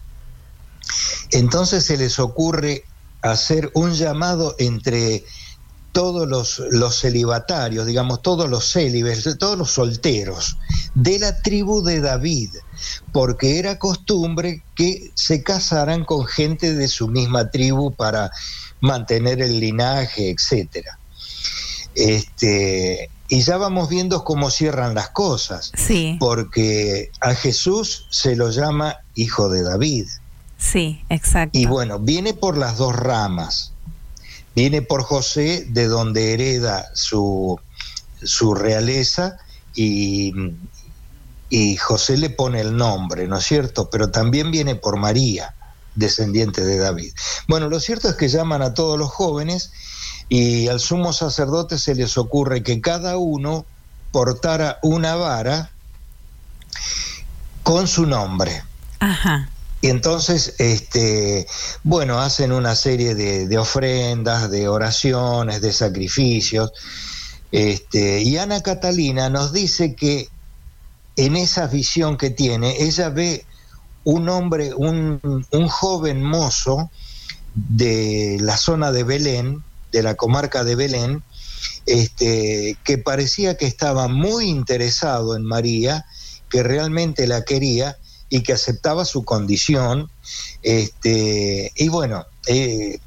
Entonces 1.31 1.83
se 1.83 1.97
les 1.97 2.19
ocurre 2.19 2.85
hacer 3.23 3.71
un 3.73 3.95
llamado 3.95 4.53
entre 4.59 5.25
todos 5.95 6.27
los, 6.27 6.61
los 6.71 6.99
celibatarios, 6.99 7.85
digamos, 7.85 8.21
todos 8.21 8.49
los 8.49 8.69
célibes, 8.69 9.23
todos 9.39 9.57
los 9.57 9.71
solteros 9.71 10.57
de 10.93 11.19
la 11.19 11.41
tribu 11.41 11.81
de 11.81 12.01
David, 12.01 12.49
porque 13.13 13.59
era 13.59 13.79
costumbre 13.79 14.61
que 14.75 15.11
se 15.13 15.41
casaran 15.41 16.03
con 16.03 16.25
gente 16.25 16.73
de 16.75 16.89
su 16.89 17.07
misma 17.07 17.49
tribu 17.49 17.93
para 17.93 18.29
mantener 18.81 19.41
el 19.41 19.57
linaje, 19.61 20.31
etcétera. 20.31 20.99
Este, 21.95 23.09
y 23.29 23.41
ya 23.43 23.55
vamos 23.55 23.87
viendo 23.87 24.25
cómo 24.25 24.51
cierran 24.51 24.95
las 24.95 25.11
cosas. 25.11 25.71
Sí. 25.77 26.17
Porque 26.19 27.09
a 27.21 27.35
Jesús 27.35 28.05
se 28.09 28.35
lo 28.35 28.49
llama 28.49 28.97
hijo 29.13 29.47
de 29.47 29.63
David. 29.63 30.07
Sí, 30.57 31.05
exacto. 31.07 31.57
Y 31.57 31.67
bueno, 31.67 31.99
viene 31.99 32.33
por 32.33 32.57
las 32.57 32.75
dos 32.75 32.93
ramas. 32.93 33.71
Viene 34.55 34.81
por 34.81 35.03
José, 35.03 35.65
de 35.69 35.87
donde 35.87 36.33
hereda 36.33 36.89
su, 36.93 37.59
su 38.23 38.55
realeza, 38.55 39.37
y, 39.73 40.33
y 41.49 41.75
José 41.77 42.17
le 42.17 42.29
pone 42.29 42.61
el 42.61 42.77
nombre, 42.77 43.27
¿no 43.27 43.37
es 43.37 43.45
cierto? 43.45 43.89
Pero 43.89 44.11
también 44.11 44.51
viene 44.51 44.75
por 44.75 44.97
María, 44.97 45.53
descendiente 45.95 46.63
de 46.63 46.77
David. 46.77 47.13
Bueno, 47.47 47.69
lo 47.69 47.79
cierto 47.79 48.09
es 48.09 48.15
que 48.15 48.29
llaman 48.29 48.61
a 48.61 48.73
todos 48.73 48.97
los 48.97 49.11
jóvenes 49.11 49.71
y 50.29 50.67
al 50.67 50.79
sumo 50.79 51.13
sacerdote 51.13 51.77
se 51.77 51.95
les 51.95 52.17
ocurre 52.17 52.63
que 52.63 52.81
cada 52.81 53.17
uno 53.17 53.65
portara 54.11 54.79
una 54.81 55.15
vara 55.15 55.71
con 57.63 57.87
su 57.87 58.05
nombre. 58.05 58.63
Ajá. 58.99 59.49
Y 59.85 59.89
entonces, 59.89 60.55
este, 60.57 61.45
bueno, 61.83 62.19
hacen 62.19 62.51
una 62.51 62.73
serie 62.73 63.13
de, 63.13 63.57
ofrendas, 63.59 64.49
de 64.49 64.67
oraciones, 64.67 65.61
de 65.61 65.71
sacrificios. 65.71 66.73
Este, 67.51 68.23
y 68.23 68.35
Ana 68.37 68.63
Catalina 68.63 69.29
nos 69.29 69.53
dice 69.53 69.93
que 69.93 70.27
en 71.17 71.35
esa 71.35 71.67
visión 71.67 72.17
que 72.17 72.31
tiene, 72.31 72.81
ella 72.81 73.09
ve 73.09 73.45
un 74.03 74.27
hombre, 74.27 74.73
un, 74.73 75.45
un 75.51 75.67
joven 75.67 76.23
mozo 76.23 76.89
de 77.53 78.39
la 78.41 78.57
zona 78.57 78.91
de 78.91 79.03
Belén, 79.03 79.63
de 79.91 80.01
la 80.01 80.15
comarca 80.15 80.63
de 80.63 80.73
Belén, 80.73 81.21
este, 81.85 82.75
que 82.83 82.97
parecía 82.97 83.55
que 83.55 83.67
estaba 83.67 84.07
muy 84.07 84.45
interesado 84.45 85.35
en 85.35 85.43
María, 85.43 86.07
que 86.49 86.63
realmente 86.63 87.27
la 87.27 87.45
quería 87.45 87.99
y 88.29 88.41
que 88.43 88.53
aceptaba 88.53 89.05
su 89.05 89.23
condición. 89.23 90.09
Este, 90.61 91.71
y 91.75 91.87
bueno, 91.89 92.25
eh, 92.47 92.99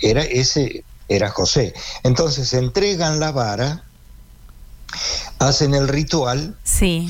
era 0.00 0.22
ese 0.22 0.84
era 1.08 1.30
José. 1.30 1.74
Entonces 2.02 2.52
entregan 2.52 3.18
la 3.18 3.32
vara, 3.32 3.84
hacen 5.38 5.74
el 5.74 5.88
ritual. 5.88 6.56
Sí. 6.62 7.08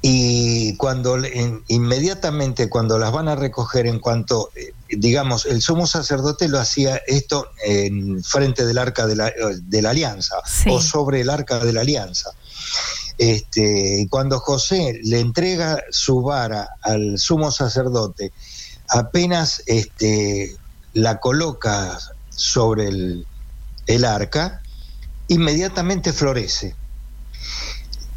Y 0.00 0.76
cuando 0.76 1.18
inmediatamente 1.66 2.68
cuando 2.68 2.98
las 2.98 3.10
van 3.10 3.26
a 3.26 3.34
recoger 3.34 3.86
en 3.88 3.98
cuanto 3.98 4.50
eh, 4.54 4.72
digamos 4.90 5.44
el 5.44 5.60
sumo 5.60 5.88
sacerdote 5.88 6.46
lo 6.46 6.60
hacía 6.60 7.02
esto 7.08 7.48
en 7.64 8.22
frente 8.22 8.64
del 8.64 8.78
arca 8.78 9.08
de 9.08 9.16
la, 9.16 9.32
de 9.60 9.82
la 9.82 9.90
alianza 9.90 10.36
o 10.70 10.80
sobre 10.80 11.22
el 11.22 11.30
arca 11.30 11.58
de 11.58 11.72
la 11.72 11.80
alianza 11.80 12.30
este, 13.18 14.06
cuando 14.10 14.38
José 14.38 15.00
le 15.02 15.18
entrega 15.20 15.82
su 15.90 16.22
vara 16.22 16.68
al 16.82 17.18
sumo 17.18 17.50
sacerdote, 17.50 18.32
apenas 18.88 19.62
este, 19.66 20.56
la 20.94 21.18
coloca 21.18 21.98
sobre 22.30 22.88
el, 22.88 24.04
arca, 24.04 24.62
inmediatamente 25.26 26.12
florece. 26.12 26.76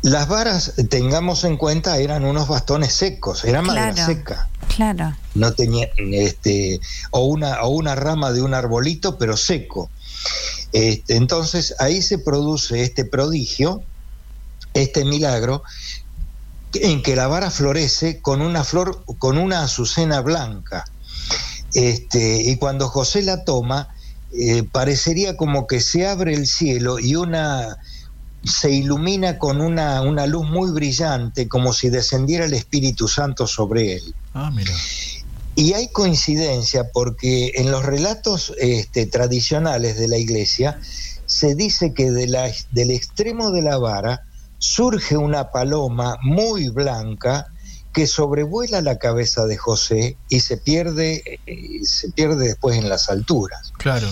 Las 0.03 0.27
varas, 0.27 0.73
tengamos 0.89 1.43
en 1.43 1.57
cuenta, 1.57 1.97
eran 1.97 2.25
unos 2.25 2.47
bastones 2.47 2.93
secos, 2.93 3.43
era 3.43 3.61
madera 3.61 4.05
seca. 4.05 4.49
Claro. 4.75 5.15
No 5.35 5.53
tenía 5.53 5.89
este 5.97 6.79
o 7.11 7.25
una 7.25 7.61
o 7.61 7.69
una 7.69 7.95
rama 7.95 8.31
de 8.31 8.41
un 8.41 8.53
arbolito, 8.53 9.17
pero 9.17 9.37
seco. 9.37 9.91
Este, 10.73 11.17
entonces 11.17 11.75
ahí 11.79 12.01
se 12.01 12.17
produce 12.17 12.83
este 12.83 13.05
prodigio 13.05 13.83
este 14.73 15.05
milagro 15.05 15.63
en 16.73 17.01
que 17.01 17.15
la 17.15 17.27
vara 17.27 17.51
florece 17.51 18.21
con 18.21 18.41
una 18.41 18.63
flor, 18.63 19.03
con 19.17 19.37
una 19.37 19.63
azucena 19.63 20.21
blanca. 20.21 20.85
Este, 21.73 22.41
y 22.43 22.57
cuando 22.57 22.87
José 22.87 23.21
la 23.23 23.43
toma, 23.43 23.89
eh, 24.33 24.63
parecería 24.63 25.35
como 25.35 25.67
que 25.67 25.81
se 25.81 26.07
abre 26.07 26.33
el 26.33 26.47
cielo 26.47 26.99
y 26.99 27.15
una 27.15 27.77
se 28.43 28.71
ilumina 28.71 29.37
con 29.37 29.61
una, 29.61 30.01
una, 30.01 30.25
luz 30.25 30.49
muy 30.49 30.71
brillante, 30.71 31.47
como 31.47 31.73
si 31.73 31.89
descendiera 31.89 32.45
el 32.45 32.53
Espíritu 32.53 33.07
Santo 33.07 33.45
sobre 33.45 33.93
él. 33.93 34.15
Ah, 34.33 34.49
mira. 34.51 34.73
Y 35.55 35.73
hay 35.73 35.89
coincidencia 35.89 36.89
porque 36.91 37.51
en 37.55 37.69
los 37.69 37.85
relatos 37.85 38.53
este, 38.57 39.05
tradicionales 39.05 39.99
de 39.99 40.07
la 40.07 40.17
iglesia 40.17 40.79
se 41.27 41.53
dice 41.53 41.93
que 41.93 42.09
de 42.09 42.27
la, 42.27 42.51
del 42.71 42.89
extremo 42.89 43.51
de 43.51 43.61
la 43.61 43.77
vara 43.77 44.23
surge 44.61 45.17
una 45.17 45.49
paloma 45.49 46.17
muy 46.21 46.69
blanca 46.69 47.47
que 47.93 48.05
sobrevuela 48.05 48.81
la 48.81 48.99
cabeza 48.99 49.45
de 49.47 49.57
José 49.57 50.17
y 50.29 50.41
se 50.41 50.57
pierde, 50.57 51.39
eh, 51.47 51.79
se 51.83 52.11
pierde 52.11 52.45
después 52.45 52.77
en 52.77 52.87
las 52.87 53.09
alturas. 53.09 53.73
Claro. 53.77 54.07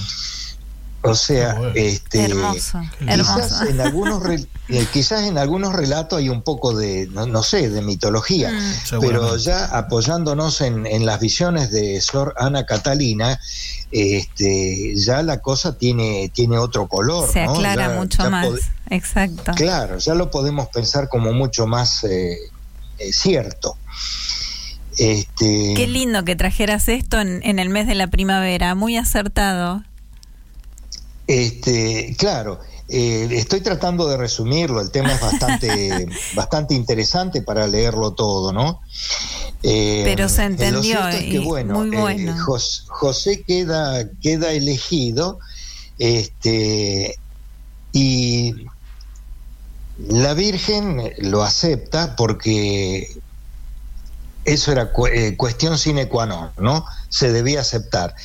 O 1.01 1.15
sea, 1.15 1.71
este, 1.75 2.25
hermoso, 2.25 2.81
quizás, 2.99 3.61
En 3.69 3.79
algunos 3.79 4.21
eh, 4.67 4.85
quizás 4.91 5.23
en 5.23 5.37
algunos 5.37 5.73
relatos 5.73 6.19
hay 6.19 6.27
un 6.27 6.41
poco 6.41 6.75
de, 6.75 7.07
no, 7.07 7.41
sé, 7.41 7.69
de 7.69 7.81
mitología, 7.81 8.51
mm. 8.51 8.99
pero 8.99 9.37
ya 9.37 9.65
apoyándonos 9.77 10.59
en, 10.59 10.85
en, 10.85 11.05
las 11.05 11.21
visiones 11.21 11.71
de 11.71 12.01
Sor 12.01 12.33
Ana 12.37 12.65
Catalina, 12.65 13.39
este, 13.91 14.93
ya 14.95 15.23
la 15.23 15.39
cosa 15.39 15.77
tiene, 15.77 16.31
tiene 16.33 16.57
otro 16.57 16.87
color. 16.87 17.31
Se 17.31 17.43
aclara 17.43 17.89
mucho 17.97 18.29
más, 18.29 18.49
exacto. 18.89 19.53
Claro, 19.55 19.97
ya 19.97 20.15
lo 20.15 20.29
podemos 20.31 20.67
pensar 20.69 21.09
como 21.09 21.33
mucho 21.33 21.67
más 21.67 22.03
eh, 22.03 22.37
eh, 22.97 23.13
cierto. 23.13 23.77
Este, 24.97 25.73
Qué 25.75 25.87
lindo 25.87 26.25
que 26.25 26.35
trajeras 26.35 26.89
esto 26.89 27.21
en, 27.21 27.41
en, 27.43 27.59
el 27.59 27.69
mes 27.69 27.87
de 27.87 27.95
la 27.95 28.07
primavera, 28.07 28.75
muy 28.75 28.97
acertado. 28.97 29.83
Este, 31.27 32.15
claro, 32.17 32.59
eh, 32.91 33.27
estoy 33.33 33.61
tratando 33.61 34.09
de 34.09 34.17
resumirlo, 34.17 34.81
el 34.81 34.89
tema 34.89 35.13
es 35.13 35.21
bastante, 35.21 36.07
bastante 36.33 36.73
interesante 36.73 37.43
para 37.43 37.67
leerlo 37.67 38.13
todo, 38.13 38.51
¿no? 38.51 38.81
Eh, 39.61 40.01
Pero 40.05 40.27
se 40.27 40.45
entendió, 40.45 40.99
que, 41.11 41.37
bueno, 41.37 41.75
muy 41.75 41.95
bueno. 41.95 42.31
Eh, 42.31 42.35
José 42.87 43.43
queda, 43.43 44.09
queda 44.21 44.53
elegido, 44.53 45.37
este, 45.99 47.19
y 47.93 48.55
la 50.07 50.33
Virgen 50.33 51.11
lo 51.17 51.43
acepta 51.43 52.15
porque 52.15 53.17
eso 54.45 54.71
era 54.71 54.91
cuestión 55.37 55.77
sine 55.77 56.07
qua 56.07 56.25
non, 56.25 56.51
¿no? 56.57 56.85
Se 57.09 57.31
debía 57.31 57.61
aceptar. 57.61 58.15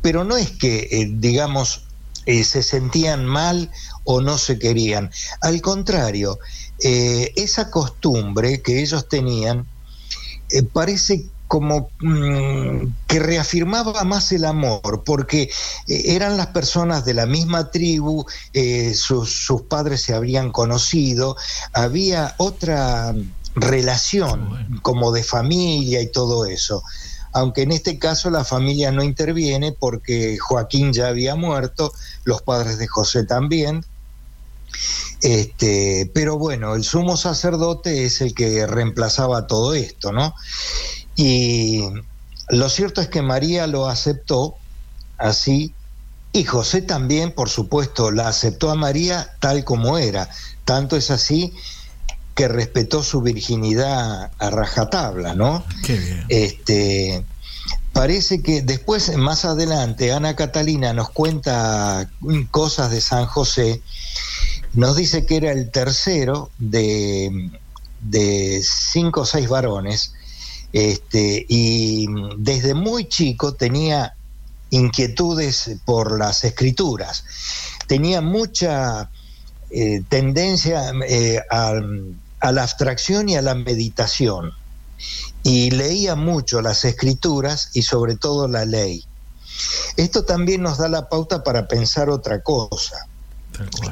Pero 0.00 0.24
no 0.24 0.36
es 0.36 0.50
que, 0.52 1.12
digamos, 1.16 1.84
se 2.26 2.62
sentían 2.62 3.26
mal 3.26 3.70
o 4.04 4.20
no 4.20 4.38
se 4.38 4.58
querían. 4.58 5.10
Al 5.40 5.60
contrario, 5.60 6.38
eh, 6.82 7.32
esa 7.36 7.70
costumbre 7.70 8.62
que 8.62 8.80
ellos 8.80 9.08
tenían 9.08 9.66
eh, 10.50 10.62
parece 10.62 11.26
como 11.54 11.88
mm, 12.00 12.94
que 13.06 13.20
reafirmaba 13.20 14.02
más 14.02 14.32
el 14.32 14.44
amor, 14.44 15.04
porque 15.06 15.42
eh, 15.86 16.02
eran 16.06 16.36
las 16.36 16.48
personas 16.48 17.04
de 17.04 17.14
la 17.14 17.26
misma 17.26 17.70
tribu, 17.70 18.26
eh, 18.52 18.92
sus, 18.92 19.46
padres 19.68 20.02
se 20.02 20.14
habrían 20.14 20.50
conocido, 20.50 21.36
había 21.72 22.34
otra 22.38 23.14
relación 23.54 24.80
como 24.82 25.12
de 25.12 25.22
familia 25.22 26.00
y 26.00 26.10
todo 26.10 26.44
eso. 26.44 26.82
Aunque 27.32 27.62
en 27.62 27.70
este 27.70 28.00
caso 28.00 28.30
la 28.30 28.42
familia 28.42 28.90
no 28.90 29.04
interviene 29.04 29.70
porque 29.70 30.36
Joaquín 30.36 30.92
ya 30.92 31.06
había 31.06 31.36
muerto, 31.36 31.92
los 32.24 32.42
padres 32.42 32.78
de 32.78 32.88
José 32.88 33.22
también, 33.22 33.86
este, 35.22 36.10
pero 36.12 36.36
bueno, 36.36 36.74
el 36.74 36.82
sumo 36.82 37.16
sacerdote 37.16 38.06
es 38.06 38.20
el 38.22 38.34
que 38.34 38.66
reemplazaba 38.66 39.46
todo 39.46 39.72
esto, 39.72 40.10
¿no? 40.10 40.34
Y 41.16 41.82
lo 42.48 42.68
cierto 42.68 43.00
es 43.00 43.08
que 43.08 43.22
María 43.22 43.66
lo 43.66 43.88
aceptó 43.88 44.56
así 45.18 45.74
y 46.32 46.44
José 46.44 46.82
también, 46.82 47.32
por 47.32 47.48
supuesto, 47.48 48.10
la 48.10 48.28
aceptó 48.28 48.70
a 48.70 48.74
María 48.74 49.34
tal 49.40 49.64
como 49.64 49.98
era. 49.98 50.28
Tanto 50.64 50.96
es 50.96 51.10
así 51.10 51.52
que 52.34 52.48
respetó 52.48 53.04
su 53.04 53.20
virginidad 53.22 54.32
a 54.38 54.50
rajatabla, 54.50 55.34
¿no? 55.34 55.64
Qué 55.84 55.96
bien. 55.96 56.24
Este, 56.28 57.24
parece 57.92 58.42
que 58.42 58.62
después, 58.62 59.16
más 59.16 59.44
adelante, 59.44 60.12
Ana 60.12 60.34
Catalina 60.34 60.92
nos 60.92 61.10
cuenta 61.10 62.10
cosas 62.50 62.90
de 62.90 63.00
San 63.00 63.26
José 63.26 63.80
nos 64.74 64.96
dice 64.96 65.24
que 65.24 65.36
era 65.36 65.52
el 65.52 65.70
tercero 65.70 66.50
de, 66.58 67.50
cinco 68.62 69.22
o 69.22 69.24
seis 69.24 69.48
varones, 69.48 70.12
este, 70.74 71.46
y 71.48 72.08
desde 72.36 72.74
muy 72.74 73.08
chico 73.08 73.54
tenía 73.54 74.16
inquietudes 74.70 75.70
por 75.84 76.18
las 76.18 76.42
escrituras, 76.42 77.24
tenía 77.86 78.20
mucha 78.20 79.08
eh, 79.70 80.02
tendencia 80.08 80.90
eh, 81.08 81.40
a, 81.48 81.74
a 82.40 82.52
la 82.52 82.64
abstracción 82.64 83.28
y 83.28 83.36
a 83.36 83.42
la 83.42 83.54
meditación, 83.54 84.50
y 85.44 85.70
leía 85.70 86.16
mucho 86.16 86.60
las 86.60 86.84
escrituras 86.84 87.70
y 87.74 87.82
sobre 87.82 88.16
todo 88.16 88.48
la 88.48 88.64
ley. 88.64 89.04
Esto 89.96 90.24
también 90.24 90.62
nos 90.62 90.78
da 90.78 90.88
la 90.88 91.08
pauta 91.08 91.44
para 91.44 91.68
pensar 91.68 92.10
otra 92.10 92.42
cosa 92.42 93.06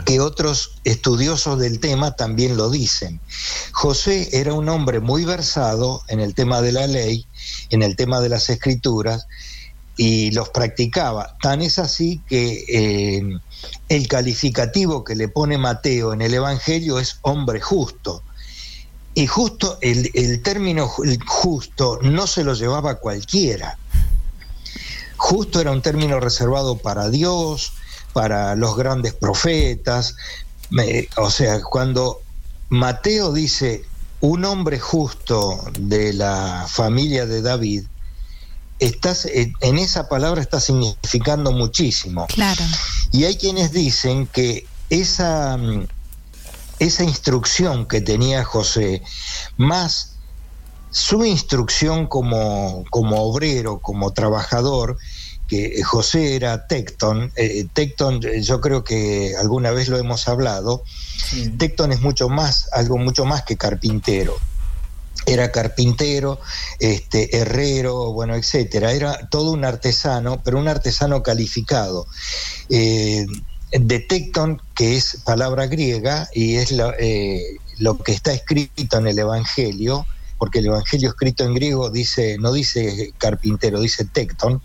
que 0.05 0.21
otros 0.21 0.73
estudiosos 0.85 1.59
del 1.59 1.81
tema 1.81 2.17
también 2.17 2.57
lo 2.57 2.71
dicen. 2.71 3.21
José 3.73 4.29
era 4.33 4.53
un 4.55 4.69
hombre 4.69 5.01
muy 5.01 5.25
versado 5.25 6.03
en 6.09 6.21
el 6.21 6.35
tema 6.35 6.61
de 6.63 6.73
la 6.73 6.87
ley, 6.87 7.27
en 7.71 7.83
el 7.83 7.97
tema 7.97 8.21
de 8.21 8.29
las 8.29 8.51
escrituras, 8.51 9.27
y 9.97 10.31
los 10.33 10.49
practicaba. 10.49 11.37
Tan 11.41 11.63
es 11.63 11.79
así 11.79 12.21
que 12.29 12.65
eh, 12.69 13.23
el 13.89 14.09
calificativo 14.09 15.05
que 15.05 15.15
le 15.15 15.29
pone 15.29 15.59
Mateo 15.59 16.13
en 16.13 16.23
el 16.23 16.35
Evangelio 16.35 16.99
es 16.99 17.19
hombre 17.23 17.61
justo. 17.61 18.23
Y 19.15 19.27
justo, 19.27 19.79
el, 19.83 20.11
el 20.15 20.43
término 20.43 20.89
justo 20.89 21.99
no 22.03 22.27
se 22.27 22.45
lo 22.45 22.55
llevaba 22.55 22.95
cualquiera. 22.95 23.79
Justo 25.19 25.61
era 25.61 25.71
un 25.71 25.83
término 25.83 26.19
reservado 26.19 26.79
para 26.79 27.11
Dios, 27.11 27.75
para 28.13 28.55
los 28.57 28.77
grandes 28.77 29.15
profetas. 29.15 30.17
o 31.17 31.31
sea, 31.31 31.61
cuando 31.63 32.21
Mateo 32.69 33.33
dice 33.33 33.85
un 34.21 34.45
hombre 34.45 34.79
justo 34.79 35.65
de 35.79 36.13
la 36.13 36.67
familia 36.69 37.27
de 37.27 37.43
David, 37.43 37.85
estás, 38.79 39.27
en 39.27 39.79
esa 39.79 40.09
palabra 40.09 40.41
está 40.41 40.61
significando 40.61 41.53
muchísimo. 41.53 42.27
Claro. 42.27 42.65
Y 43.11 43.25
hay 43.25 43.37
quienes 43.37 43.73
dicen 43.73 44.27
que 44.27 44.67
esa, 44.91 45.59
esa 46.79 47.05
instrucción 47.05 47.87
que 47.87 48.01
tenía 48.01 48.45
José, 48.45 49.03
más 49.57 50.13
su 50.91 51.25
instrucción 51.25 52.07
como, 52.07 52.85
como 52.91 53.23
obrero, 53.23 53.81
como 53.81 54.13
trabajador, 54.13 54.99
que 55.53 55.83
José 55.83 56.35
era 56.35 56.67
Tecton. 56.67 57.31
Eh, 57.37 57.67
Tecton, 57.75 58.21
eh, 58.25 58.41
yo 58.41 58.59
creo 58.63 58.85
que 58.85 59.35
alguna 59.39 59.71
vez 59.71 59.89
lo 59.89 59.99
hemos 59.99 60.27
hablado. 60.27 60.83
Tecton 61.59 61.93
es 61.93 62.01
mucho 62.01 62.31
más, 62.31 62.71
algo 62.73 62.97
mucho 62.97 63.27
más 63.27 63.43
que 63.43 63.59
carpintero. 63.59 64.35
Era 65.27 65.53
carpintero, 65.53 66.41
este, 66.79 67.37
herrero, 67.37 68.15
bueno, 68.15 68.35
etcétera. 68.35 68.93
Era 68.93 69.29
todo 69.29 69.51
un 69.53 69.67
artesano, 69.67 70.41
pero 70.43 70.59
un 70.59 70.69
artesano 70.69 71.23
calificado. 71.23 72.07
Eh, 72.71 73.27
de 73.73 73.99
Tecton, 73.99 74.63
que 74.75 74.97
es 74.97 75.19
palabra 75.23 75.67
griega 75.67 76.31
y 76.33 76.57
es 76.57 76.73
lo, 76.73 76.95
lo 77.79 77.99
que 77.99 78.13
está 78.13 78.33
escrito 78.33 78.97
en 78.97 79.07
el 79.07 79.19
Evangelio, 79.19 80.07
porque 80.39 80.61
el 80.61 80.67
Evangelio 80.67 81.11
escrito 81.11 81.45
en 81.45 81.53
griego 81.55 81.91
dice, 81.91 82.39
no 82.39 82.53
dice 82.53 83.13
carpintero, 83.19 83.81
dice 83.81 84.07
tecton, 84.07 84.63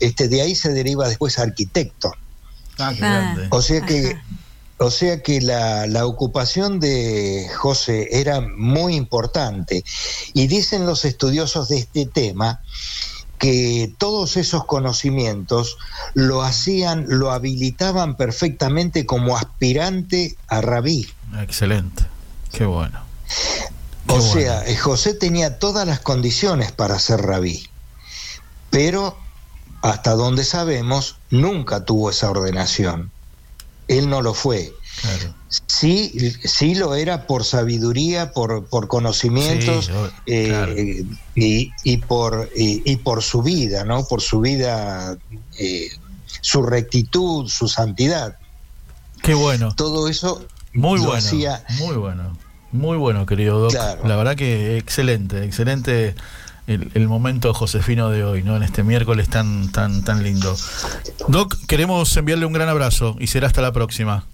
este, 0.00 0.28
de 0.28 0.42
ahí 0.42 0.54
se 0.54 0.72
deriva 0.72 1.08
después 1.08 1.38
arquitecto. 1.38 2.12
Ah, 2.78 2.92
qué 2.96 3.04
ah. 3.04 3.36
O 3.50 3.62
sea 3.62 3.84
que, 3.84 4.16
o 4.78 4.90
sea 4.90 5.22
que 5.22 5.40
la, 5.40 5.86
la, 5.86 6.06
ocupación 6.06 6.80
de 6.80 7.48
José 7.56 8.08
era 8.12 8.40
muy 8.40 8.94
importante. 8.94 9.84
Y 10.34 10.46
dicen 10.46 10.86
los 10.86 11.04
estudiosos 11.04 11.68
de 11.68 11.78
este 11.78 12.06
tema 12.06 12.60
que 13.38 13.94
todos 13.98 14.36
esos 14.36 14.64
conocimientos 14.64 15.78
lo 16.14 16.42
hacían, 16.42 17.06
lo 17.08 17.30
habilitaban 17.30 18.16
perfectamente 18.16 19.06
como 19.06 19.36
aspirante 19.36 20.36
a 20.48 20.60
rabí. 20.60 21.08
Excelente, 21.40 22.04
qué 22.52 22.66
bueno. 22.66 23.00
o 24.08 24.20
sea, 24.20 24.64
José 24.80 25.14
tenía 25.14 25.58
todas 25.58 25.86
las 25.86 26.00
condiciones 26.00 26.72
para 26.72 26.98
ser 26.98 27.22
rabí, 27.22 27.68
pero 28.70 29.16
hasta 29.82 30.12
donde 30.14 30.44
sabemos, 30.44 31.16
nunca 31.30 31.84
tuvo 31.84 32.10
esa 32.10 32.30
ordenación. 32.30 33.10
Él 33.86 34.08
no 34.08 34.22
lo 34.22 34.34
fue. 34.34 34.72
Sí, 35.66 36.34
sí 36.44 36.74
lo 36.74 36.94
era 36.94 37.26
por 37.26 37.44
sabiduría, 37.44 38.32
por, 38.32 38.66
por 38.66 38.88
conocimientos 38.88 39.90
eh, 40.26 41.04
y, 41.34 41.96
por, 41.98 42.50
y, 42.54 42.96
por 42.96 43.22
su 43.22 43.42
vida, 43.42 43.84
¿no? 43.84 44.04
Por 44.04 44.20
su 44.20 44.40
vida, 44.40 45.16
eh, 45.58 45.88
su 46.40 46.62
rectitud, 46.62 47.48
su 47.48 47.68
santidad. 47.68 48.36
Qué 49.22 49.34
bueno. 49.34 49.74
Todo 49.74 50.08
eso 50.08 50.44
muy 50.74 51.00
bueno, 51.00 51.26
muy 51.78 51.96
bueno, 51.96 52.38
muy 52.72 52.96
bueno, 52.98 53.26
querido 53.26 53.58
Doc. 53.58 53.72
La 53.72 54.16
verdad 54.16 54.36
que 54.36 54.76
excelente, 54.76 55.44
excelente 55.44 56.14
el, 56.68 57.08
momento 57.08 57.54
josefino 57.54 58.10
de 58.10 58.24
hoy, 58.24 58.42
¿no? 58.42 58.56
En 58.56 58.62
este 58.62 58.82
miércoles 58.82 59.28
tan, 59.28 59.72
tan, 59.72 60.04
tan 60.04 60.22
lindo. 60.22 60.54
Doc, 61.28 61.56
queremos 61.66 62.14
enviarle 62.16 62.44
un 62.44 62.52
gran 62.52 62.68
abrazo 62.68 63.16
y 63.18 63.28
será 63.28 63.46
hasta 63.46 63.62
la 63.62 63.72
próxima. 63.72 64.26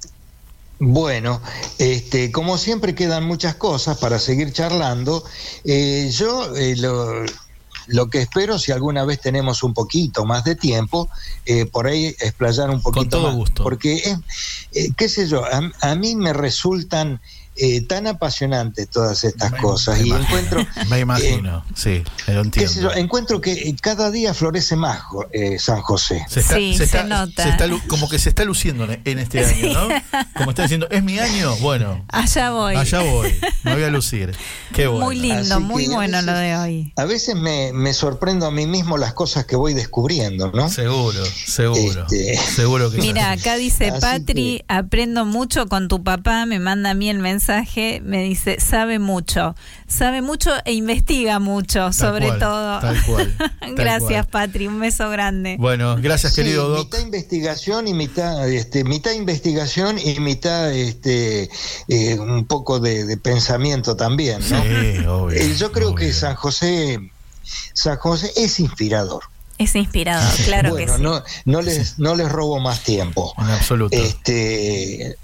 Bueno, 0.81 1.41
este, 1.79 2.33
como 2.33 2.59
siempre 2.59 2.95
quedan 2.97 3.25
muchas 3.25 3.55
cosas 3.55 3.99
para 3.99 4.19
seguir 4.19 4.53
charlando. 4.53 5.23
Eh, 5.65 6.11
yo 6.13 6.55
eh, 6.57 6.75
lo, 7.87 8.11
que 8.11 8.23
espero, 8.23 8.59
si 8.59 8.73
alguna 8.73 9.05
vez 9.05 9.21
tenemos 9.21 9.63
un 9.63 9.73
poquito 9.73 10.25
más 10.25 10.43
de 10.43 10.57
tiempo, 10.57 11.09
eh, 11.47 11.67
por 11.67 11.87
ahí 11.87 12.07
explayar 12.07 12.69
un 12.71 12.83
poquito 12.83 13.01
Con 13.01 13.09
todo 13.09 13.29
más, 13.29 13.37
gusto. 13.37 13.63
Porque, 13.63 14.17
qué 14.97 15.09
sé 15.09 15.29
yo, 15.29 15.45
a 15.81 15.95
mí 15.95 16.17
me 16.17 16.33
resultan 16.33 17.21
eh, 17.57 17.83
tan 17.83 18.09
apasionante 18.09 18.87
todas 18.87 19.23
estas 19.23 19.53
cosas. 19.61 20.01
Y 20.01 20.11
encuentro 20.11 20.67
me 20.89 20.99
imagino 20.99 21.65
sí 21.75 22.03
lo 22.27 22.41
entiendo. 22.41 22.93
encuentro 22.95 23.41
que 23.41 23.53
eh, 23.53 23.77
cada 23.81 24.11
día 24.11 24.35
florece 24.35 24.75
más 24.75 25.03
eh, 25.33 25.59
San 25.61 25.81
José. 25.81 26.25
Se 26.29 26.43
sí, 26.43 26.77
se, 26.77 27.05
nota. 27.05 27.57
como 27.87 28.09
que 28.09 28.19
se 28.19 28.31
está 28.31 28.45
luciendo 28.45 28.89
en 29.05 29.19
este 29.19 29.45
año 29.45 29.73
¿no? 29.73 29.89
como 30.37 30.51
está 30.51 30.63
diciendo 30.63 30.89
es 30.91 31.05
mi 31.05 31.19
año 31.21 31.55
bueno. 31.57 32.05
Allá 32.09 32.51
voy. 32.51 32.75
Allá 32.75 33.03
voy. 33.03 33.33
Me 33.63 33.75
voy 33.75 33.85
a 33.85 33.91
lucir. 33.91 34.35
Qué 34.73 34.89
bueno. 34.89 35.07
muy 35.07 35.17
lindo 35.17 35.61
muy 35.61 35.87
bueno 35.87 36.23
lo 36.23 36.33
de 36.33 36.57
hoy. 36.57 36.93
A 36.97 37.05
veces 37.05 37.37
me, 37.37 37.73
me, 37.73 37.95
sorprendo 37.95 38.47
a 38.47 38.51
mí 38.51 38.67
mismo 38.67 38.99
las 38.99 39.13
cosas 39.13 39.47
que 39.47 39.55
voy 39.55 39.75
descubriendo 39.75 40.51
¿no? 40.53 40.69
seguro 40.69 41.25
seguro. 41.25 42.07
Este, 42.11 42.37
seguro 42.37 42.91
que 42.91 42.99
mira 42.99 43.31
acá 43.31 43.55
dice 43.55 43.93
Patri 44.01 44.65
aprendo 44.67 45.25
mucho 45.25 45.69
con 45.69 45.87
tu 45.87 46.03
papá 46.03 46.47
me 46.47 46.59
manda 46.59 46.91
a 46.91 46.95
mí 46.95 47.09
el 47.09 47.21
mensaje 47.21 47.44
me 48.03 48.23
dice, 48.23 48.59
sabe 48.61 48.99
mucho, 48.99 49.55
sabe 49.87 50.23
mucho 50.23 50.51
e 50.65 50.73
investiga 50.73 51.39
mucho, 51.39 51.93
sobre 51.93 52.31
todo. 52.33 52.81
Tal 52.81 53.03
cual. 53.05 53.37
gracias, 53.77 54.27
Patri, 54.27 54.67
un 54.67 54.81
beso 54.81 55.11
grande. 55.11 55.57
Bueno, 55.59 55.97
gracias, 56.01 56.35
querido 56.35 56.69
Doc. 56.69 56.87
Mitad 56.87 57.01
investigación 57.01 57.89
y 57.89 57.95
mitad, 57.95 58.49
este, 58.49 58.85
mitad 58.85 59.13
investigación 59.13 59.99
y 59.99 60.21
mitad 60.21 60.73
este, 60.73 61.51
eh, 61.89 62.19
un 62.19 62.47
poco 62.47 62.81
de, 62.81 63.17
pensamiento 63.17 63.97
también, 63.97 64.41
¿no? 64.51 64.63
Sí, 64.63 65.07
obvio, 65.07 65.31
eh, 65.31 65.55
Yo 65.57 65.73
creo 65.73 65.95
que 65.95 66.13
San 66.13 66.35
José 66.35 66.99
San 67.73 67.97
José 67.97 68.33
es 68.37 68.61
inspirador. 68.61 69.25
Es 69.59 69.75
inspirador, 69.77 70.33
claro 70.45 70.75
que 70.75 70.89
sí. 70.89 70.95
No, 71.01 71.23
no, 71.45 71.63
les, 71.63 71.99
no 71.99 72.17
les 72.17 72.31
robo 72.31 72.59
más 72.59 72.83
tiempo. 72.83 73.33
En 73.39 73.51
absoluto. 73.51 73.97
Este, 73.97 75.17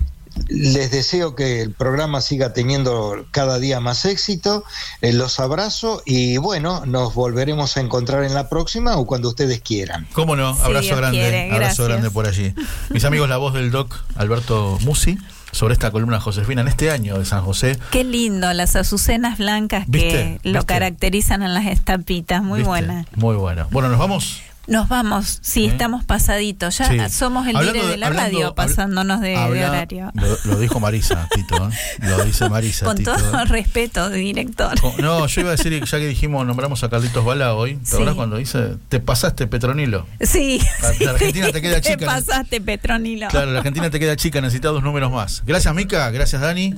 les 0.48 0.90
deseo 0.90 1.34
que 1.34 1.62
el 1.62 1.72
programa 1.72 2.20
siga 2.20 2.52
teniendo 2.52 3.26
cada 3.30 3.58
día 3.58 3.80
más 3.80 4.04
éxito. 4.04 4.64
Eh, 5.00 5.12
los 5.12 5.40
abrazo 5.40 6.02
y 6.04 6.36
bueno, 6.38 6.84
nos 6.86 7.14
volveremos 7.14 7.76
a 7.76 7.80
encontrar 7.80 8.24
en 8.24 8.34
la 8.34 8.48
próxima 8.48 8.96
o 8.96 9.06
cuando 9.06 9.28
ustedes 9.28 9.60
quieran. 9.60 10.06
Cómo 10.12 10.36
no, 10.36 10.48
abrazo 10.48 10.96
grande, 10.96 11.50
abrazo 11.52 11.84
grande 11.84 12.10
por 12.10 12.26
allí. 12.26 12.54
Mis 12.90 13.04
amigos, 13.04 13.28
la 13.28 13.36
voz 13.36 13.54
del 13.54 13.70
doc 13.70 13.94
Alberto 14.16 14.78
Musi 14.82 15.18
sobre 15.52 15.74
esta 15.74 15.90
columna 15.90 16.20
Josefina 16.20 16.60
en 16.60 16.68
este 16.68 16.90
año 16.90 17.18
de 17.18 17.24
San 17.24 17.42
José. 17.42 17.78
Qué 17.90 18.04
lindo, 18.04 18.52
las 18.52 18.76
azucenas 18.76 19.38
blancas 19.38 19.86
que 19.90 20.40
lo 20.44 20.64
caracterizan 20.64 21.42
en 21.42 21.54
las 21.54 21.66
estampitas, 21.66 22.42
muy 22.42 22.62
buena. 22.62 23.06
Muy 23.16 23.36
bueno. 23.36 23.66
Bueno, 23.70 23.88
nos 23.88 23.98
vamos 23.98 24.42
nos 24.70 24.88
vamos, 24.88 25.40
sí, 25.42 25.64
¿Eh? 25.64 25.68
estamos 25.68 26.05
pasaditos. 26.05 26.78
Ya 26.78 27.09
somos 27.09 27.47
el 27.48 27.56
líder 27.56 27.86
de, 27.86 27.97
la 27.97 28.10
radio 28.10 28.55
pasándonos 28.55 29.20
de, 29.20 29.36
horario. 29.36 30.12
Lo, 30.44 30.59
dijo 30.59 30.78
Marisa, 30.78 31.28
Tito. 31.34 31.68
¿eh? 31.68 32.06
Lo 32.06 32.24
dice 32.24 32.48
Marisa. 32.48 32.86
Con 32.86 33.02
todo 33.02 33.44
respeto, 33.47 34.09
director. 34.10 34.80
no, 35.01 35.26
yo 35.26 35.40
iba 35.40 35.51
a 35.51 35.56
decir, 35.56 35.84
ya 35.84 35.98
que 35.98 36.06
dijimos, 36.06 36.47
nombramos 36.47 36.84
a 36.84 36.88
Carlitos 36.88 37.24
Bala 37.24 37.55
hoy, 37.55 37.76
¿te 37.78 38.14
cuando 38.14 38.36
dice, 38.36 38.76
te 38.88 39.01
pasaste 39.01 39.48
Petronilo? 39.48 40.06
Sí. 40.20 40.60
La, 41.01 41.10
Argentina 41.10 41.51
te 41.51 41.60
queda 41.60 41.80
chica. 41.80 41.97
Te 41.97 42.06
pasaste 42.06 42.60
Petronilo. 42.60 43.26
Claro, 43.26 43.51
la 43.51 43.59
Argentina 43.59 43.90
te 43.90 43.98
queda 43.98 44.14
chica, 44.14 44.40
necesitas 44.40 44.72
dos 44.72 44.84
números 44.84 45.10
más. 45.10 45.42
Gracias, 45.44 45.74
Mica. 45.74 46.09
Gracias, 46.12 46.40
Dani. 46.40 46.74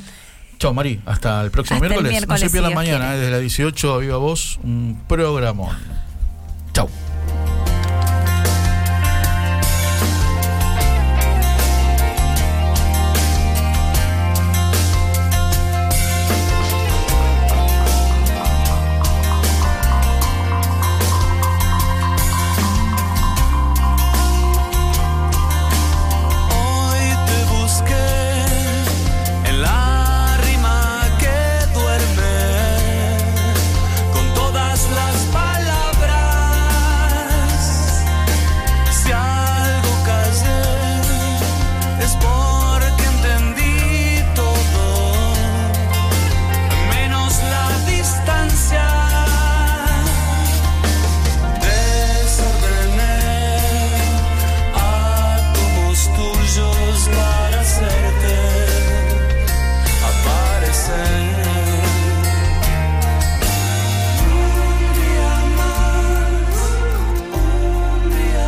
Chao, 0.59 0.73
Mari. 0.73 1.02
Hasta 1.05 1.43
el 1.43 1.51
próximo 1.51 1.81
miércoles. 1.81 2.27
No 2.27 2.39
se 2.39 2.48
pierdan 2.48 2.73
mañana, 2.73 3.14
¿eh? 3.14 3.19
desde 3.19 3.32
la 3.32 3.39
18 3.39 3.94
a 3.94 3.98
Viva 3.98 4.16
Voz, 4.16 4.59
un 4.62 4.98
programón. 5.06 5.77